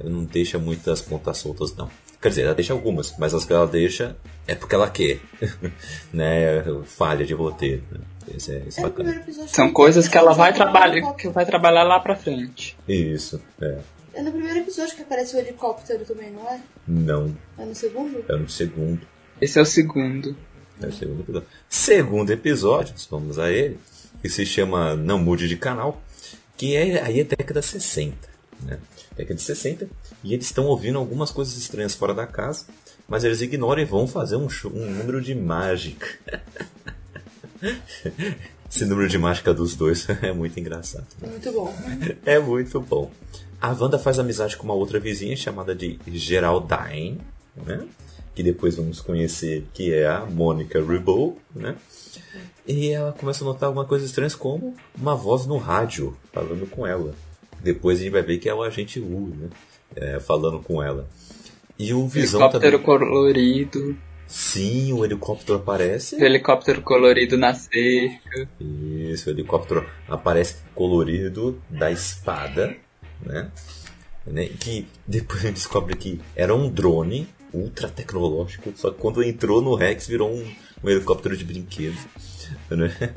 Não 0.05 0.25
deixa 0.25 0.59
muitas 0.59 1.01
pontas 1.01 1.39
soltas, 1.39 1.75
não. 1.75 1.91
Quer 2.21 2.29
dizer, 2.31 2.43
ela 2.43 2.55
deixa 2.55 2.73
algumas, 2.73 3.15
mas 3.19 3.35
as 3.35 3.45
que 3.45 3.53
ela 3.53 3.67
deixa 3.67 4.17
é 4.47 4.55
porque 4.55 4.75
ela 4.75 4.91
quer. 4.91 5.21
né? 6.13 6.65
Falha 6.85 7.25
de 7.25 7.35
roteiro. 7.35 7.83
Né? 7.91 8.01
Isso 8.35 8.53
é, 8.53 8.59
isso 8.67 8.81
é 8.81 8.83
bacana. 8.83 9.25
São 9.47 9.73
coisas 9.73 10.09
que 10.09 10.17
ela 10.17 10.33
vai 10.33 10.53
trabalhar, 10.53 11.13
que 11.15 11.29
vai 11.29 11.47
trabalhar 11.47 11.85
lá 11.85 12.01
pra 12.01 12.17
frente. 12.17 12.77
Isso, 12.89 13.41
é. 13.61 13.79
É 14.15 14.23
no 14.23 14.33
primeiro 14.33 14.61
episódio 14.61 14.97
que 14.97 15.03
aparece 15.03 15.37
o 15.37 15.39
helicóptero 15.39 16.05
também, 16.05 16.31
não 16.31 16.49
é? 16.49 16.61
Não. 16.89 17.37
É 17.59 17.65
no 17.67 17.75
segundo? 17.75 18.25
É 18.29 18.37
no 18.37 18.49
segundo. 18.49 19.07
Esse 19.41 19.59
é 19.59 19.63
o 19.63 19.67
segundo. 19.67 20.35
É 20.81 20.87
o 20.87 20.93
segundo 20.93 21.21
episódio. 21.21 21.49
Segundo 21.69 22.31
episódio, 22.31 22.95
vamos 23.11 23.39
a 23.39 23.51
ele, 23.51 23.79
que 24.23 24.31
se 24.31 24.47
chama 24.47 24.97
Não 24.97 25.19
Mude 25.19 25.47
de 25.47 25.57
Canal, 25.57 26.03
que 26.57 26.75
é 26.75 27.03
aí 27.03 27.21
é 27.21 27.25
década 27.25 27.61
60, 27.63 28.17
né? 28.63 28.79
Década 29.17 29.35
de 29.35 29.43
60, 29.43 29.89
e 30.25 30.35
eles 30.35 30.47
estão 30.47 30.67
ouvindo 30.67 30.99
algumas 30.99 31.31
coisas 31.31 31.57
estranhas 31.57 31.95
fora 31.95 32.15
da 32.15 32.27
casa, 32.27 32.67
mas 33.09 33.25
eles 33.25 33.41
ignoram 33.41 33.83
e 33.83 33.85
vão 33.85 34.07
fazer 34.07 34.37
um, 34.37 34.49
show, 34.49 34.71
um 34.73 34.91
número 34.91 35.21
de 35.21 35.35
mágica. 35.35 36.07
Esse 38.69 38.85
número 38.85 39.09
de 39.09 39.17
mágica 39.17 39.55
dos 39.55 39.77
dois 39.77 40.07
é 40.23 40.33
muito 40.33 40.59
engraçado. 40.59 41.07
É 41.23 41.27
muito 41.27 41.53
bom. 41.53 41.75
É 42.27 42.39
muito 42.39 42.81
bom. 42.81 43.11
A 43.61 43.73
Wanda 43.73 43.99
faz 43.99 44.19
amizade 44.19 44.57
com 44.57 44.65
uma 44.65 44.75
outra 44.75 45.01
vizinha 45.01 45.37
chamada 45.37 45.75
de 45.75 45.99
Geraldine, 46.07 47.21
né? 47.57 47.87
Que 48.35 48.43
depois 48.43 48.75
vamos 48.77 49.01
conhecer 49.01 49.65
que 49.73 49.95
é 49.95 50.07
a 50.07 50.27
Mônica 50.27 50.83
Ribot, 50.83 51.39
né? 51.55 51.77
E 52.67 52.91
ela 52.91 53.13
começa 53.13 53.45
a 53.45 53.47
notar 53.47 53.69
alguma 53.69 53.85
coisa 53.85 54.05
estranha 54.05 54.31
como 54.31 54.75
uma 54.97 55.15
voz 55.15 55.47
no 55.47 55.57
rádio 55.57 56.17
falando 56.33 56.69
com 56.69 56.87
ela. 56.87 57.15
Depois 57.61 57.99
a 57.99 58.03
gente 58.03 58.13
vai 58.13 58.23
ver 58.23 58.39
que 58.39 58.49
é 58.49 58.55
o 58.55 58.63
agente 58.63 59.01
U, 59.01 59.33
né? 59.35 59.49
É, 59.95 60.21
falando 60.21 60.61
com 60.61 60.83
ela. 60.83 61.09
E 61.79 61.93
o 61.95 62.07
Visão 62.09 62.41
helicóptero 62.41 62.79
também. 62.79 62.99
colorido. 62.99 63.97
Sim, 64.27 64.93
o 64.93 65.05
helicóptero 65.05 65.59
aparece. 65.59 66.17
O 66.17 66.25
helicóptero 66.25 66.83
colorido 66.83 67.39
na 67.39 67.55
cerca. 67.55 68.49
Isso, 68.61 69.31
o 69.31 69.33
helicóptero 69.33 69.87
aparece 70.09 70.57
colorido 70.75 71.63
da 71.71 71.91
espada 71.91 72.77
né? 73.21 73.51
né? 74.27 74.47
Que 74.47 74.87
depois 75.07 75.41
a 75.41 75.47
gente 75.49 75.55
descobre 75.55 75.97
que 75.97 76.21
era 76.35 76.55
um 76.55 76.69
drone 76.69 77.29
ultra 77.53 77.89
tecnológico, 77.89 78.73
só 78.77 78.91
que 78.91 78.99
quando 78.99 79.23
entrou 79.23 79.63
no 79.63 79.75
Rex 79.75 80.07
virou 80.07 80.31
um, 80.31 80.45
um 80.83 80.89
helicóptero 80.89 81.37
de 81.37 81.45
brinquedo. 81.45 81.97
Né? 82.71 83.15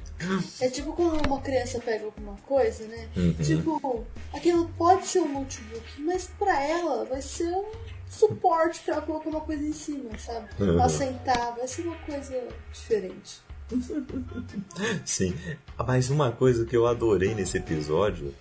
É 0.61 0.69
tipo 0.69 0.93
quando 0.93 1.25
uma 1.25 1.41
criança 1.41 1.79
pega 1.79 2.05
alguma 2.05 2.35
coisa, 2.45 2.85
né? 2.85 3.07
Uhum. 3.15 3.33
Tipo, 3.33 4.05
aquilo 4.33 4.69
pode 4.77 5.07
ser 5.07 5.19
um 5.19 5.33
notebook, 5.33 6.01
mas 6.01 6.29
pra 6.37 6.61
ela 6.63 7.05
vai 7.05 7.21
ser 7.21 7.51
um 7.53 7.65
suporte 8.09 8.81
pra 8.81 8.95
ela 8.95 9.01
colocar 9.03 9.29
uma 9.29 9.41
coisa 9.41 9.63
em 9.63 9.73
cima, 9.73 10.17
sabe? 10.17 10.47
Uhum. 10.59 10.73
Ela 10.73 10.89
sentar, 10.89 11.55
vai 11.55 11.67
ser 11.67 11.83
uma 11.83 11.95
coisa 11.97 12.47
diferente. 12.71 13.41
Sim, 15.05 15.35
mas 15.77 16.09
uma 16.09 16.31
coisa 16.31 16.65
que 16.65 16.75
eu 16.75 16.87
adorei 16.87 17.35
nesse 17.35 17.57
episódio 17.57 18.33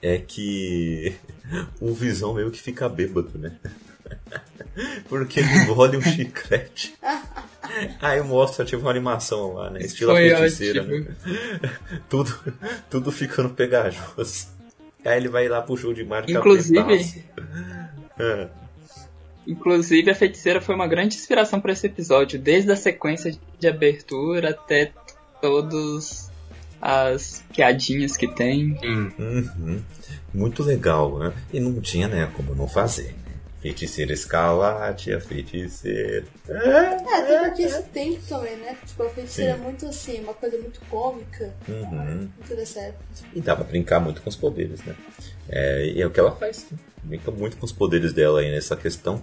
é 0.00 0.18
que 0.18 1.14
o 1.80 1.92
Visão 1.92 2.34
meio 2.34 2.50
que 2.50 2.60
fica 2.60 2.88
bêbado, 2.88 3.38
né? 3.38 3.58
Porque 5.08 5.40
ele 5.40 5.54
engole 5.58 5.96
um 5.96 6.02
chiclete. 6.02 6.94
Aí 8.00 8.20
mostra, 8.22 8.64
tipo, 8.64 8.82
uma 8.82 8.90
animação 8.90 9.54
lá, 9.54 9.70
né? 9.70 9.80
Estilo 9.80 10.12
Foi 10.12 10.28
feiticeira, 10.30 10.82
né? 10.82 11.06
Tudo, 12.08 12.38
tudo 12.90 13.12
ficando 13.12 13.50
pegajoso. 13.50 14.48
Aí 15.04 15.16
ele 15.16 15.28
vai 15.28 15.48
lá 15.48 15.62
pro 15.62 15.76
show 15.76 15.92
de 15.92 16.04
mágica. 16.04 16.32
Inclusive. 16.32 17.24
É. 18.18 18.48
Inclusive, 19.46 20.10
a 20.10 20.14
feiticeira 20.14 20.60
foi 20.60 20.74
uma 20.74 20.86
grande 20.86 21.16
inspiração 21.16 21.60
para 21.60 21.72
esse 21.72 21.86
episódio, 21.86 22.38
desde 22.38 22.70
a 22.70 22.76
sequência 22.76 23.36
de 23.58 23.68
abertura 23.68 24.50
até 24.50 24.92
todos 25.40 26.30
as 26.80 27.44
piadinhas 27.52 28.16
que 28.16 28.28
tem. 28.28 28.78
Uhum. 28.82 29.82
Muito 30.32 30.62
legal, 30.62 31.18
né? 31.18 31.32
E 31.52 31.58
não 31.58 31.80
tinha, 31.80 32.08
né, 32.08 32.30
como 32.34 32.54
não 32.54 32.68
fazer. 32.68 33.14
Feiticeira 33.62 34.12
escalate, 34.12 35.12
a 35.12 35.20
feiticeira. 35.20 36.26
É, 36.48 37.16
até 37.16 37.48
porque 37.48 37.62
esse 37.62 37.82
tempo 37.84 38.20
também, 38.28 38.56
né? 38.56 38.76
Tipo, 38.84 39.04
a 39.04 39.08
feiticeira 39.08 39.54
Sim. 39.54 39.60
é 39.60 39.62
muito 39.62 39.86
assim, 39.86 40.20
uma 40.20 40.34
coisa 40.34 40.58
muito 40.58 40.80
cômica. 40.90 41.54
Uhum. 41.68 42.28
Muito 42.36 42.56
dessa 42.56 42.80
época. 42.80 43.04
E 43.32 43.40
dá 43.40 43.54
pra 43.54 43.64
brincar 43.64 44.00
muito 44.00 44.20
com 44.20 44.28
os 44.28 44.34
poderes, 44.34 44.82
né? 44.82 44.96
É, 45.48 45.86
e 45.86 46.02
é 46.02 46.06
o 46.06 46.10
que 46.10 46.18
ela 46.18 46.34
faz. 46.34 46.66
Né? 46.72 46.78
Brinca 47.04 47.30
muito 47.30 47.56
com 47.56 47.64
os 47.64 47.70
poderes 47.70 48.12
dela 48.12 48.40
aí 48.40 48.50
nessa 48.50 48.76
questão. 48.76 49.22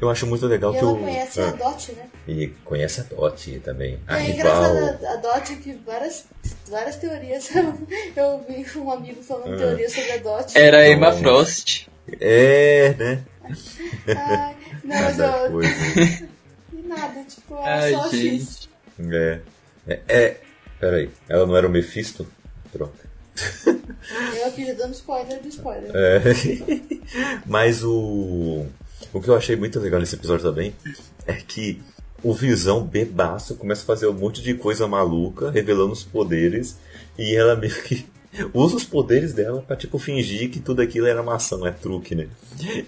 Eu 0.00 0.08
acho 0.08 0.24
muito 0.24 0.46
legal 0.46 0.72
e 0.72 0.78
que 0.78 0.84
ela 0.84 0.92
o. 0.92 0.98
conhece 1.00 1.40
ah. 1.40 1.48
a 1.48 1.52
Dot, 1.52 1.92
né? 1.92 2.08
E 2.28 2.46
conhece 2.64 3.00
a 3.00 3.04
Dot 3.04 3.60
também. 3.60 3.98
A 4.06 4.18
é 4.18 4.22
rival. 4.22 4.64
engraçado 4.64 5.06
a 5.06 5.16
Dot 5.16 5.56
que 5.56 5.72
várias, 5.84 6.26
várias 6.68 6.96
teorias. 6.96 7.50
Eu 8.14 8.24
ouvi 8.24 8.64
um 8.76 8.90
amigo 8.90 9.20
falando 9.20 9.54
ah. 9.54 9.58
teorias 9.58 9.92
sobre 9.92 10.12
a 10.12 10.16
Dot. 10.18 10.56
Era 10.56 10.78
a 10.78 10.88
Emma 10.88 11.12
Frost. 11.12 11.88
É, 12.20 12.94
né? 12.98 13.24
Ai, 14.08 14.56
não, 14.84 14.96
mas 15.02 15.18
eu. 15.18 16.28
Nada, 16.88 17.24
tipo, 17.24 17.54
é 17.56 17.72
Ai, 17.72 17.92
só 17.92 18.08
gente. 18.10 18.44
X. 18.44 18.68
É. 19.10 19.40
É. 19.86 20.00
é. 20.08 20.40
Peraí, 20.78 21.10
ela 21.28 21.46
não 21.46 21.56
era 21.56 21.66
o 21.66 21.70
Mephisto? 21.70 22.26
Troca. 22.72 23.10
Eu 24.36 24.46
aqui 24.48 24.66
já 24.66 24.74
dando 24.74 24.92
spoiler 24.92 25.40
do 25.40 25.48
spoiler. 25.48 25.90
É. 25.94 26.20
Mas 27.46 27.82
o. 27.82 28.66
O 29.12 29.20
que 29.20 29.28
eu 29.28 29.36
achei 29.36 29.56
muito 29.56 29.80
legal 29.80 30.00
nesse 30.00 30.14
episódio 30.14 30.44
também 30.44 30.74
é 31.26 31.34
que 31.34 31.82
o 32.22 32.32
Visão 32.32 32.84
bebaço 32.84 33.56
começa 33.56 33.82
a 33.82 33.86
fazer 33.86 34.06
um 34.06 34.12
monte 34.12 34.42
de 34.42 34.54
coisa 34.54 34.86
maluca, 34.86 35.50
revelando 35.50 35.92
os 35.92 36.04
poderes, 36.04 36.76
e 37.18 37.34
ela 37.34 37.56
meio 37.56 37.74
que 37.82 38.06
usa 38.52 38.76
os 38.76 38.84
poderes 38.84 39.32
dela 39.32 39.62
pra 39.62 39.76
tipo 39.76 39.98
fingir 39.98 40.50
que 40.50 40.60
tudo 40.60 40.82
aquilo 40.82 41.06
era 41.06 41.22
maçã, 41.22 41.58
é 41.66 41.70
truque, 41.70 42.14
né? 42.14 42.28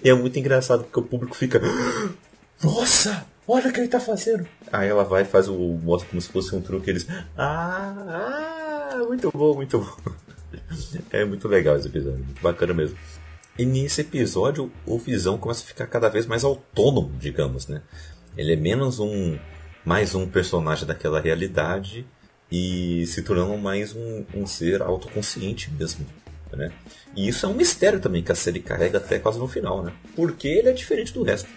E 0.03 0.09
é 0.09 0.13
muito 0.13 0.37
engraçado 0.39 0.83
porque 0.83 0.99
o 0.99 1.03
público 1.03 1.35
fica. 1.35 1.61
Nossa! 2.63 3.25
olha 3.47 3.69
o 3.69 3.73
que 3.73 3.79
ele 3.79 3.87
tá 3.87 3.99
fazendo. 3.99 4.47
Aí 4.71 4.89
ela 4.89 5.03
vai 5.03 5.23
e 5.23 5.25
faz 5.25 5.47
o. 5.47 5.55
mostra 5.55 6.09
como 6.09 6.21
se 6.21 6.29
fosse 6.29 6.55
um 6.55 6.61
truque. 6.61 6.89
Eles. 6.89 7.07
Ah, 7.37 8.91
ah, 8.91 9.03
muito 9.07 9.31
bom, 9.31 9.55
muito 9.55 9.79
bom. 9.79 10.11
É 11.11 11.25
muito 11.25 11.47
legal 11.47 11.75
esse 11.75 11.87
episódio, 11.87 12.23
muito 12.23 12.41
bacana 12.41 12.73
mesmo. 12.73 12.97
E 13.57 13.65
nesse 13.65 14.01
episódio, 14.01 14.71
o 14.85 14.97
Visão 14.97 15.37
começa 15.37 15.63
a 15.63 15.67
ficar 15.67 15.85
cada 15.87 16.09
vez 16.09 16.25
mais 16.25 16.43
autônomo, 16.43 17.11
digamos, 17.19 17.67
né? 17.67 17.81
Ele 18.37 18.53
é 18.53 18.55
menos 18.55 18.99
um. 18.99 19.37
mais 19.83 20.15
um 20.15 20.27
personagem 20.27 20.85
daquela 20.85 21.19
realidade 21.19 22.05
e 22.55 23.05
se 23.07 23.21
tornando 23.21 23.57
mais 23.57 23.93
um, 23.93 24.23
um 24.33 24.47
ser 24.47 24.81
autoconsciente 24.81 25.69
mesmo. 25.71 26.05
Né? 26.53 26.71
E 27.13 27.27
isso 27.27 27.45
é 27.45 27.49
um 27.49 27.53
mistério 27.53 27.99
também 27.99 28.23
que 28.23 28.31
a 28.31 28.35
série 28.35 28.61
carrega 28.61 28.97
até 28.97 29.19
quase 29.19 29.37
no 29.37 29.47
final, 29.47 29.83
né? 29.83 29.91
Porque 30.15 30.47
ele 30.47 30.69
é 30.69 30.71
diferente 30.71 31.13
do 31.13 31.21
resto. 31.21 31.49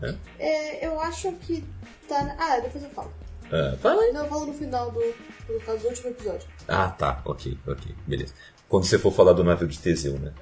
Né? 0.00 0.16
É, 0.38 0.86
eu 0.86 0.98
acho 0.98 1.30
que 1.32 1.62
tá. 2.08 2.34
Ah, 2.38 2.58
depois 2.60 2.82
eu 2.82 2.90
falo. 2.90 3.12
Ah, 3.52 3.76
fala 3.78 4.02
aí. 4.02 4.12
Não, 4.12 4.22
eu 4.22 4.28
falo 4.30 4.46
no 4.46 4.54
final 4.54 4.90
do, 4.90 5.00
do 5.00 5.60
caso 5.66 5.80
do 5.80 5.88
último 5.88 6.08
episódio. 6.08 6.48
Ah, 6.66 6.88
tá. 6.88 7.20
Ok, 7.26 7.58
ok. 7.66 7.94
Beleza. 8.06 8.32
Quando 8.68 8.84
você 8.84 8.98
for 8.98 9.12
falar 9.12 9.34
do 9.34 9.44
navio 9.44 9.68
de 9.68 9.78
Teseu, 9.78 10.14
né? 10.14 10.32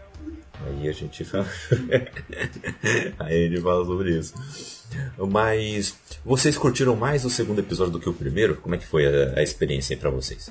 Aí 0.67 0.89
a 0.89 0.93
gente 0.93 1.25
fala. 1.27 1.47
Aí 3.19 3.49
gente 3.49 3.61
fala 3.63 3.85
sobre 3.85 4.19
isso. 4.19 4.35
Mas 5.31 5.99
vocês 6.25 6.57
curtiram 6.57 6.97
mais 6.97 7.25
o 7.25 7.31
segundo 7.31 7.59
episódio 7.59 7.93
do 7.95 8.01
que 8.01 8.09
o 8.09 8.13
primeiro? 8.15 8.57
Como 8.57 8.75
é 8.75 8.79
que 8.79 8.87
foi 8.87 9.07
a, 9.07 9.39
a 9.39 9.43
experiência 9.43 9.95
aí 9.95 10.01
pra 10.01 10.11
vocês? 10.11 10.51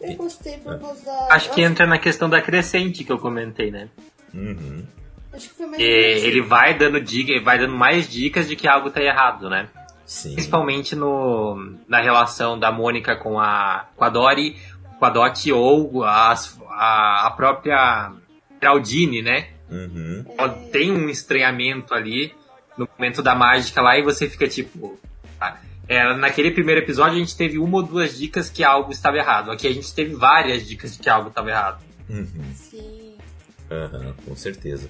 Eu 0.00 0.14
gostei 0.14 0.54
Ah. 0.54 0.58
por 0.58 0.78
causa 0.80 1.04
da. 1.04 1.28
Acho 1.34 1.50
que 1.52 1.60
entra 1.62 1.86
na 1.86 1.98
questão 1.98 2.28
da 2.28 2.40
crescente 2.40 3.04
que 3.04 3.10
eu 3.12 3.18
comentei, 3.18 3.70
né? 3.70 3.88
Uhum. 4.32 4.84
Acho 5.32 5.48
que 5.48 5.54
foi 5.54 5.66
mais. 5.66 5.80
E 5.82 5.84
ele 5.84 6.40
vai 6.42 6.76
dando 6.76 7.00
dica, 7.00 7.40
vai 7.42 7.58
dando 7.58 7.74
mais 7.74 8.08
dicas 8.08 8.46
de 8.48 8.54
que 8.56 8.68
algo 8.68 8.90
tá 8.90 9.02
errado, 9.02 9.48
né? 9.50 9.68
Sim. 10.06 10.32
Principalmente 10.34 10.94
no, 10.96 11.74
na 11.86 12.00
relação 12.00 12.58
da 12.58 12.70
Mônica 12.72 13.14
com 13.16 13.38
a, 13.38 13.86
com 13.96 14.04
a 14.04 14.08
Dory, 14.08 14.56
com 14.98 15.04
a 15.04 15.10
Dot 15.10 15.52
ou 15.52 16.02
as- 16.04 16.58
a, 16.70 17.26
a 17.26 17.30
própria 17.32 18.12
Geraldine, 18.60 19.22
né? 19.22 19.48
Uhum. 19.70 20.24
Ela 20.36 20.48
Tem 20.72 20.90
um 20.92 21.08
estranhamento 21.08 21.94
ali 21.94 22.32
no 22.76 22.88
momento 22.96 23.22
da 23.22 23.34
mágica 23.34 23.82
lá 23.82 23.98
e 23.98 24.02
você 24.02 24.28
fica 24.28 24.48
tipo. 24.48 24.98
tá? 25.38 25.60
É, 25.88 26.14
naquele 26.14 26.50
primeiro 26.50 26.80
episódio 26.80 27.16
a 27.16 27.18
gente 27.18 27.36
teve 27.36 27.58
uma 27.58 27.78
ou 27.78 27.82
duas 27.82 28.16
dicas 28.16 28.48
que 28.48 28.62
algo 28.62 28.92
estava 28.92 29.16
errado. 29.16 29.50
Aqui 29.50 29.66
a 29.66 29.72
gente 29.72 29.92
teve 29.92 30.14
várias 30.14 30.66
dicas 30.66 30.92
de 30.92 30.98
que 31.02 31.08
algo 31.08 31.28
estava 31.28 31.50
errado. 31.50 31.82
Uhum. 32.08 32.54
Sim. 32.54 33.14
Aham, 33.70 34.14
com 34.24 34.36
certeza. 34.36 34.88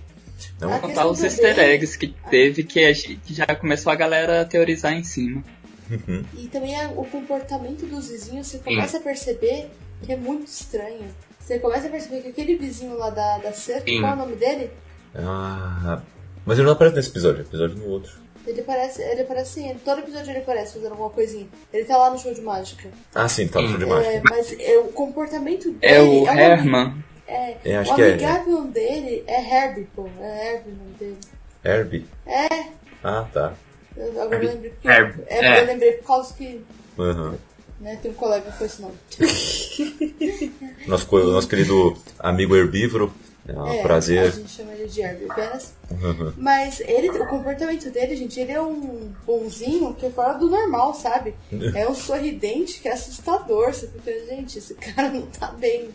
Então, 0.56 0.72
A 0.72 0.78
Contar 0.78 1.06
os 1.06 1.22
easter 1.22 1.58
eggs 1.58 1.98
que 1.98 2.14
teve 2.30 2.62
que, 2.62 2.84
a 2.84 2.92
gente, 2.92 3.16
que 3.16 3.34
já 3.34 3.46
começou 3.46 3.92
a 3.92 3.96
galera 3.96 4.42
a 4.42 4.44
teorizar 4.44 4.92
em 4.92 5.02
cima. 5.02 5.42
uhum. 5.90 6.24
E 6.36 6.46
também 6.46 6.78
é 6.78 6.86
o 6.86 7.04
comportamento 7.04 7.86
dos 7.86 8.08
vizinhos, 8.08 8.46
você 8.46 8.58
começa 8.58 8.98
a 8.98 9.00
perceber 9.00 9.68
que 10.02 10.12
é 10.12 10.16
muito 10.16 10.46
estranho. 10.46 11.08
Você 11.48 11.58
começa 11.60 11.86
a 11.86 11.90
perceber 11.90 12.20
que 12.20 12.28
aquele 12.28 12.56
vizinho 12.56 12.98
lá 12.98 13.08
da, 13.08 13.38
da 13.38 13.52
cerca, 13.54 13.90
Sim. 13.90 14.00
qual 14.00 14.12
é 14.12 14.16
o 14.16 14.18
nome 14.18 14.36
dele? 14.36 14.70
Ah, 15.16 16.02
mas 16.44 16.58
ele 16.58 16.66
não 16.66 16.74
aparece 16.74 16.94
nesse 16.96 17.08
episódio, 17.08 17.40
episódio 17.40 17.78
no 17.78 17.86
outro. 17.88 18.12
Ele 18.46 18.60
parece, 18.60 19.00
ele 19.00 19.24
parece 19.24 19.60
assim, 19.60 19.78
todo 19.82 20.00
episódio 20.00 20.30
ele 20.30 20.42
parece 20.42 20.74
fazendo 20.74 20.90
alguma 20.92 21.08
coisinha. 21.08 21.46
Ele 21.72 21.84
tá 21.86 21.96
lá 21.96 22.10
no 22.10 22.18
show 22.18 22.34
de 22.34 22.42
mágica. 22.42 22.90
Ah, 23.14 23.26
sim, 23.26 23.48
tá 23.48 23.62
no 23.62 23.68
show 23.68 23.78
de 23.78 23.84
É, 23.84 23.86
mágica. 23.86 24.22
mas 24.28 24.56
é, 24.60 24.78
o 24.78 24.84
comportamento 24.92 25.70
dele. 25.72 25.78
É 25.94 26.02
o 26.02 26.28
ami- 26.28 26.38
Herman. 26.40 27.04
É, 27.26 27.56
É, 27.64 27.76
acho 27.78 27.92
o 27.92 27.94
que 27.94 28.02
é. 28.02 28.08
amigável 28.12 28.64
dele 28.64 29.24
é 29.26 29.40
Herbie, 29.40 29.88
pô. 29.96 30.06
É 30.20 30.52
Herbie 30.54 30.70
o 30.70 30.74
nome 30.76 30.92
dele. 30.98 31.18
Herbie? 31.64 32.06
É. 32.26 32.66
Ah, 33.02 33.26
tá. 33.32 33.54
Eu, 33.96 34.20
agora 34.22 34.44
eu 34.44 34.50
lembrei 34.50 34.70
porque. 34.70 34.88
Herbie, 34.88 35.22
é, 35.28 35.44
é. 35.46 35.62
eu 35.62 35.66
lembrei 35.66 35.92
por 35.92 36.06
causa 36.08 36.34
que. 36.34 36.62
Aham. 36.98 37.38
Né, 37.80 37.96
tem 38.02 38.10
um 38.10 38.14
colega 38.14 38.50
com 38.52 38.64
esse 38.64 38.82
nome. 38.82 38.94
Nosso, 40.86 41.06
nosso 41.30 41.48
querido 41.48 41.96
amigo 42.18 42.56
herbívoro. 42.56 43.12
É 43.46 43.52
um 43.52 43.66
É, 43.66 43.80
A 43.80 43.82
prazer. 43.82 44.32
gente 44.32 44.50
chama 44.50 44.72
ele 44.72 44.86
de 44.88 45.00
Herbie 45.00 45.24
apenas. 45.30 45.72
Uhum. 45.90 46.32
Mas 46.36 46.80
ele, 46.80 47.08
o 47.10 47.26
comportamento 47.26 47.88
dele, 47.90 48.14
gente, 48.16 48.38
ele 48.38 48.52
é 48.52 48.60
um 48.60 49.10
bonzinho 49.26 49.94
que 49.94 50.04
é 50.06 50.10
fora 50.10 50.34
do 50.34 50.50
normal, 50.50 50.92
sabe? 50.92 51.34
É 51.74 51.88
um 51.88 51.94
sorridente 51.94 52.78
que 52.80 52.88
é 52.88 52.92
assustador. 52.92 53.72
Você 53.72 53.88
fica, 53.88 54.12
gente, 54.26 54.58
esse 54.58 54.74
cara 54.74 55.08
não 55.10 55.22
tá 55.22 55.46
bem. 55.52 55.88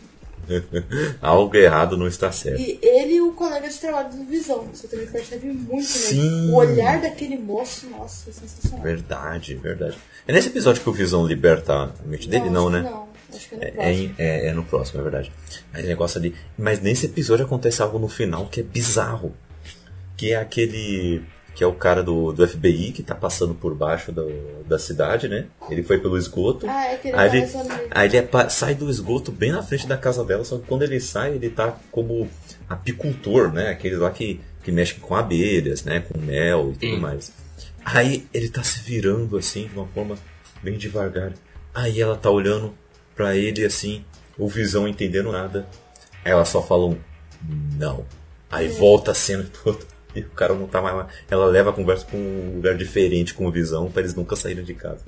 Algo 1.22 1.56
errado 1.56 1.96
não 1.96 2.06
está 2.08 2.30
certo. 2.32 2.60
E 2.60 2.78
ele 2.82 3.14
e 3.14 3.20
o 3.20 3.32
colega 3.32 3.68
de 3.68 3.78
trabalho 3.78 4.10
do 4.10 4.24
Visão, 4.24 4.66
você 4.72 4.88
também 4.88 5.06
percebe 5.06 5.46
muito 5.46 5.86
Sim. 5.86 6.22
nele. 6.22 6.52
O 6.52 6.54
olhar 6.56 7.00
daquele 7.00 7.38
moço, 7.38 7.88
nossa, 7.88 8.28
é 8.30 8.32
sensacional. 8.32 8.82
Verdade, 8.82 9.54
verdade. 9.54 9.96
É 10.26 10.32
nesse 10.32 10.48
episódio 10.48 10.82
que 10.82 10.88
o 10.88 10.92
Visão 10.92 11.26
liberta 11.26 11.72
a 12.02 12.06
mente 12.06 12.28
dele? 12.28 12.48
Não, 12.50 12.68
acho 12.68 12.70
né? 12.70 12.82
Não, 12.90 13.08
acho 13.34 13.48
que 13.48 13.54
é 13.54 13.58
no 13.58 13.64
É, 13.64 13.68
é, 13.68 13.70
próximo. 13.72 13.92
em- 14.04 14.14
é- 14.18 14.46
é 14.48 14.52
no 14.54 14.64
próximo, 14.64 15.00
é 15.00 15.02
verdade. 15.02 15.32
Aí 15.72 15.84
o 15.84 15.86
negócio 15.86 16.18
ali. 16.18 16.34
Mas 16.56 16.80
nesse 16.80 17.06
episódio 17.06 17.44
acontece 17.44 17.82
algo 17.82 17.98
no 17.98 18.08
final 18.08 18.46
que 18.46 18.60
é 18.60 18.62
bizarro. 18.62 19.34
Que 20.16 20.32
é 20.32 20.36
aquele. 20.36 21.22
Que 21.54 21.62
é 21.62 21.66
o 21.68 21.72
cara 21.72 22.02
do, 22.02 22.32
do 22.32 22.42
FBI 22.48 22.90
que 22.90 23.02
tá 23.02 23.14
passando 23.14 23.54
por 23.54 23.74
baixo 23.76 24.10
do- 24.10 24.64
da 24.66 24.76
cidade, 24.78 25.28
né? 25.28 25.46
Ele 25.70 25.84
foi 25.84 25.98
pelo 25.98 26.16
esgoto. 26.18 26.66
Ah, 26.68 26.86
é 26.86 26.96
que 26.96 27.08
ele 27.08 27.16
Aí 27.16 27.28
ele, 27.38 27.48
aí 27.92 28.08
ele 28.08 28.18
apa- 28.18 28.48
sai 28.48 28.74
do 28.74 28.90
esgoto 28.90 29.30
bem 29.30 29.52
na 29.52 29.62
frente 29.62 29.86
da 29.86 29.96
casa 29.96 30.24
dela, 30.24 30.44
só 30.44 30.56
que 30.58 30.64
quando 30.66 30.82
ele 30.82 30.98
sai, 30.98 31.34
ele 31.34 31.50
tá 31.50 31.76
como 31.92 32.28
apicultor, 32.68 33.52
né? 33.52 33.68
Aqueles 33.70 33.98
lá 33.98 34.10
que, 34.10 34.40
que 34.64 34.72
mexem 34.72 34.98
com 34.98 35.14
abelhas, 35.14 35.84
né? 35.84 36.00
Com 36.00 36.18
mel 36.18 36.72
e 36.74 36.78
tudo 36.78 37.00
mais. 37.00 37.32
Aí 37.84 38.26
ele 38.32 38.48
tá 38.48 38.62
se 38.62 38.80
virando 38.82 39.36
assim, 39.36 39.68
de 39.68 39.74
uma 39.76 39.86
forma 39.88 40.16
bem 40.62 40.76
devagar. 40.78 41.32
Aí 41.74 42.00
ela 42.00 42.16
tá 42.16 42.30
olhando 42.30 42.74
pra 43.14 43.36
ele 43.36 43.64
assim, 43.64 44.04
o 44.38 44.48
visão 44.48 44.88
entendendo 44.88 45.30
nada. 45.30 45.66
Aí 46.24 46.32
ela 46.32 46.44
só 46.44 46.62
fala 46.62 46.86
um 46.86 46.98
não. 47.78 48.04
Aí 48.50 48.68
volta 48.68 49.10
a 49.10 49.14
cena 49.14 49.46
toda. 49.62 49.78
E 50.16 50.20
o 50.20 50.28
cara 50.30 50.54
não 50.54 50.68
tá 50.68 50.80
mais 50.80 50.94
lá. 50.94 51.08
Ela 51.28 51.46
leva 51.46 51.70
a 51.70 51.72
conversa 51.72 52.04
pra 52.06 52.16
um 52.16 52.52
lugar 52.54 52.76
diferente 52.76 53.34
com 53.34 53.48
o 53.48 53.50
visão 53.50 53.90
pra 53.90 54.00
eles 54.00 54.14
nunca 54.14 54.36
saírem 54.36 54.62
de 54.62 54.72
casa. 54.72 55.04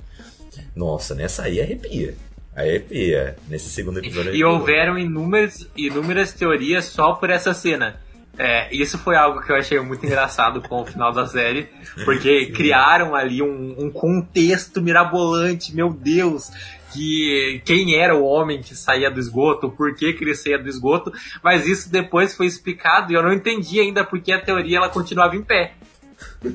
Nossa, 0.75 1.15
nessa 1.15 1.43
aí 1.43 1.61
arrepia. 1.61 2.13
Aí 2.53 2.71
arrepia. 2.71 3.37
Nesse 3.47 3.69
segundo 3.69 3.99
episódio 3.99 4.31
E 4.35 4.43
arrepia. 4.43 4.49
houveram 4.49 4.99
inúmeras, 4.99 5.65
inúmeras 5.77 6.33
teorias 6.33 6.83
só 6.83 7.13
por 7.13 7.29
essa 7.29 7.53
cena. 7.53 8.01
É, 8.37 8.73
isso 8.75 8.97
foi 8.99 9.15
algo 9.15 9.41
que 9.41 9.51
eu 9.51 9.55
achei 9.55 9.79
muito 9.79 10.05
engraçado 10.05 10.61
com 10.61 10.81
o 10.81 10.85
final 10.85 11.11
da 11.11 11.25
série, 11.25 11.67
porque 12.05 12.47
criaram 12.47 13.15
ali 13.15 13.41
um, 13.41 13.75
um 13.79 13.91
contexto 13.91 14.81
mirabolante, 14.81 15.75
meu 15.75 15.89
Deus, 15.91 16.51
que 16.93 17.61
quem 17.65 17.95
era 17.95 18.15
o 18.15 18.23
homem 18.23 18.61
que 18.61 18.75
saía 18.75 19.09
do 19.09 19.19
esgoto, 19.19 19.69
por 19.71 19.95
que, 19.95 20.13
que 20.13 20.23
ele 20.23 20.35
saía 20.35 20.59
do 20.59 20.69
esgoto, 20.69 21.11
mas 21.43 21.67
isso 21.67 21.91
depois 21.91 22.35
foi 22.35 22.45
explicado 22.45 23.11
e 23.11 23.15
eu 23.15 23.23
não 23.23 23.33
entendi 23.33 23.79
ainda 23.79 24.03
porque 24.03 24.31
a 24.31 24.39
teoria 24.39 24.77
ela 24.77 24.89
continuava 24.89 25.35
em 25.35 25.41
pé. 25.43 25.73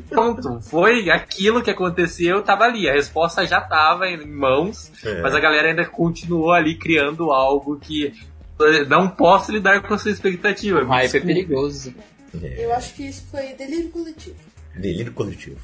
Pronto, 0.08 0.60
foi 0.60 1.08
aquilo 1.10 1.62
que 1.62 1.70
aconteceu, 1.70 2.42
tava 2.42 2.64
ali, 2.64 2.88
a 2.88 2.92
resposta 2.92 3.46
já 3.46 3.60
tava 3.60 4.08
em 4.08 4.26
mãos, 4.26 4.90
É. 5.04 5.20
mas 5.22 5.34
a 5.34 5.40
galera 5.40 5.68
ainda 5.68 5.84
continuou 5.84 6.52
ali 6.52 6.76
criando 6.76 7.30
algo 7.32 7.78
que 7.78 8.12
não 8.88 9.08
posso 9.08 9.50
lidar 9.52 9.82
com 9.82 9.94
a 9.94 9.98
sua 9.98 10.10
expectativa. 10.10 10.80
O 10.82 10.86
hype 10.86 11.16
é 11.16 11.20
perigoso. 11.20 11.94
É, 12.42 12.64
Eu 12.64 12.72
acho 12.74 12.94
que 12.94 13.04
isso 13.06 13.24
foi 13.30 13.52
delírio 13.54 13.90
coletivo. 13.90 14.36
delírio 14.74 15.12
coletivo. 15.12 15.60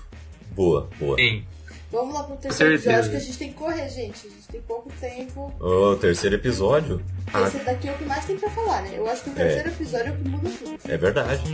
Boa, 0.52 0.88
boa. 0.98 1.16
Sim. 1.16 1.44
Vamos 1.90 2.12
lá 2.14 2.22
pro 2.24 2.36
terceiro 2.36 2.74
episódio 2.74 3.10
que 3.10 3.16
a 3.16 3.20
gente 3.20 3.38
tem 3.38 3.48
que 3.48 3.54
correr, 3.54 3.88
gente. 3.88 4.26
A 4.26 4.30
gente 4.30 4.48
tem 4.50 4.60
pouco 4.60 4.92
tempo. 5.00 5.50
O 5.58 5.96
terceiro 5.96 6.36
episódio. 6.36 7.00
Ah, 7.32 7.42
Esse 7.48 7.58
daqui 7.60 7.88
é 7.88 7.92
o 7.92 7.96
que 7.96 8.04
mais 8.04 8.26
tem 8.26 8.36
pra 8.36 8.50
falar, 8.50 8.82
né? 8.82 8.92
Eu 8.94 9.08
acho 9.08 9.22
que 9.24 9.30
o 9.30 9.32
terceiro 9.32 9.68
episódio 9.70 10.08
é 10.08 10.10
o 10.10 10.16
que 10.16 10.28
muda 10.28 10.50
tudo. 10.50 10.78
é 10.86 10.96
verdade. 10.98 11.52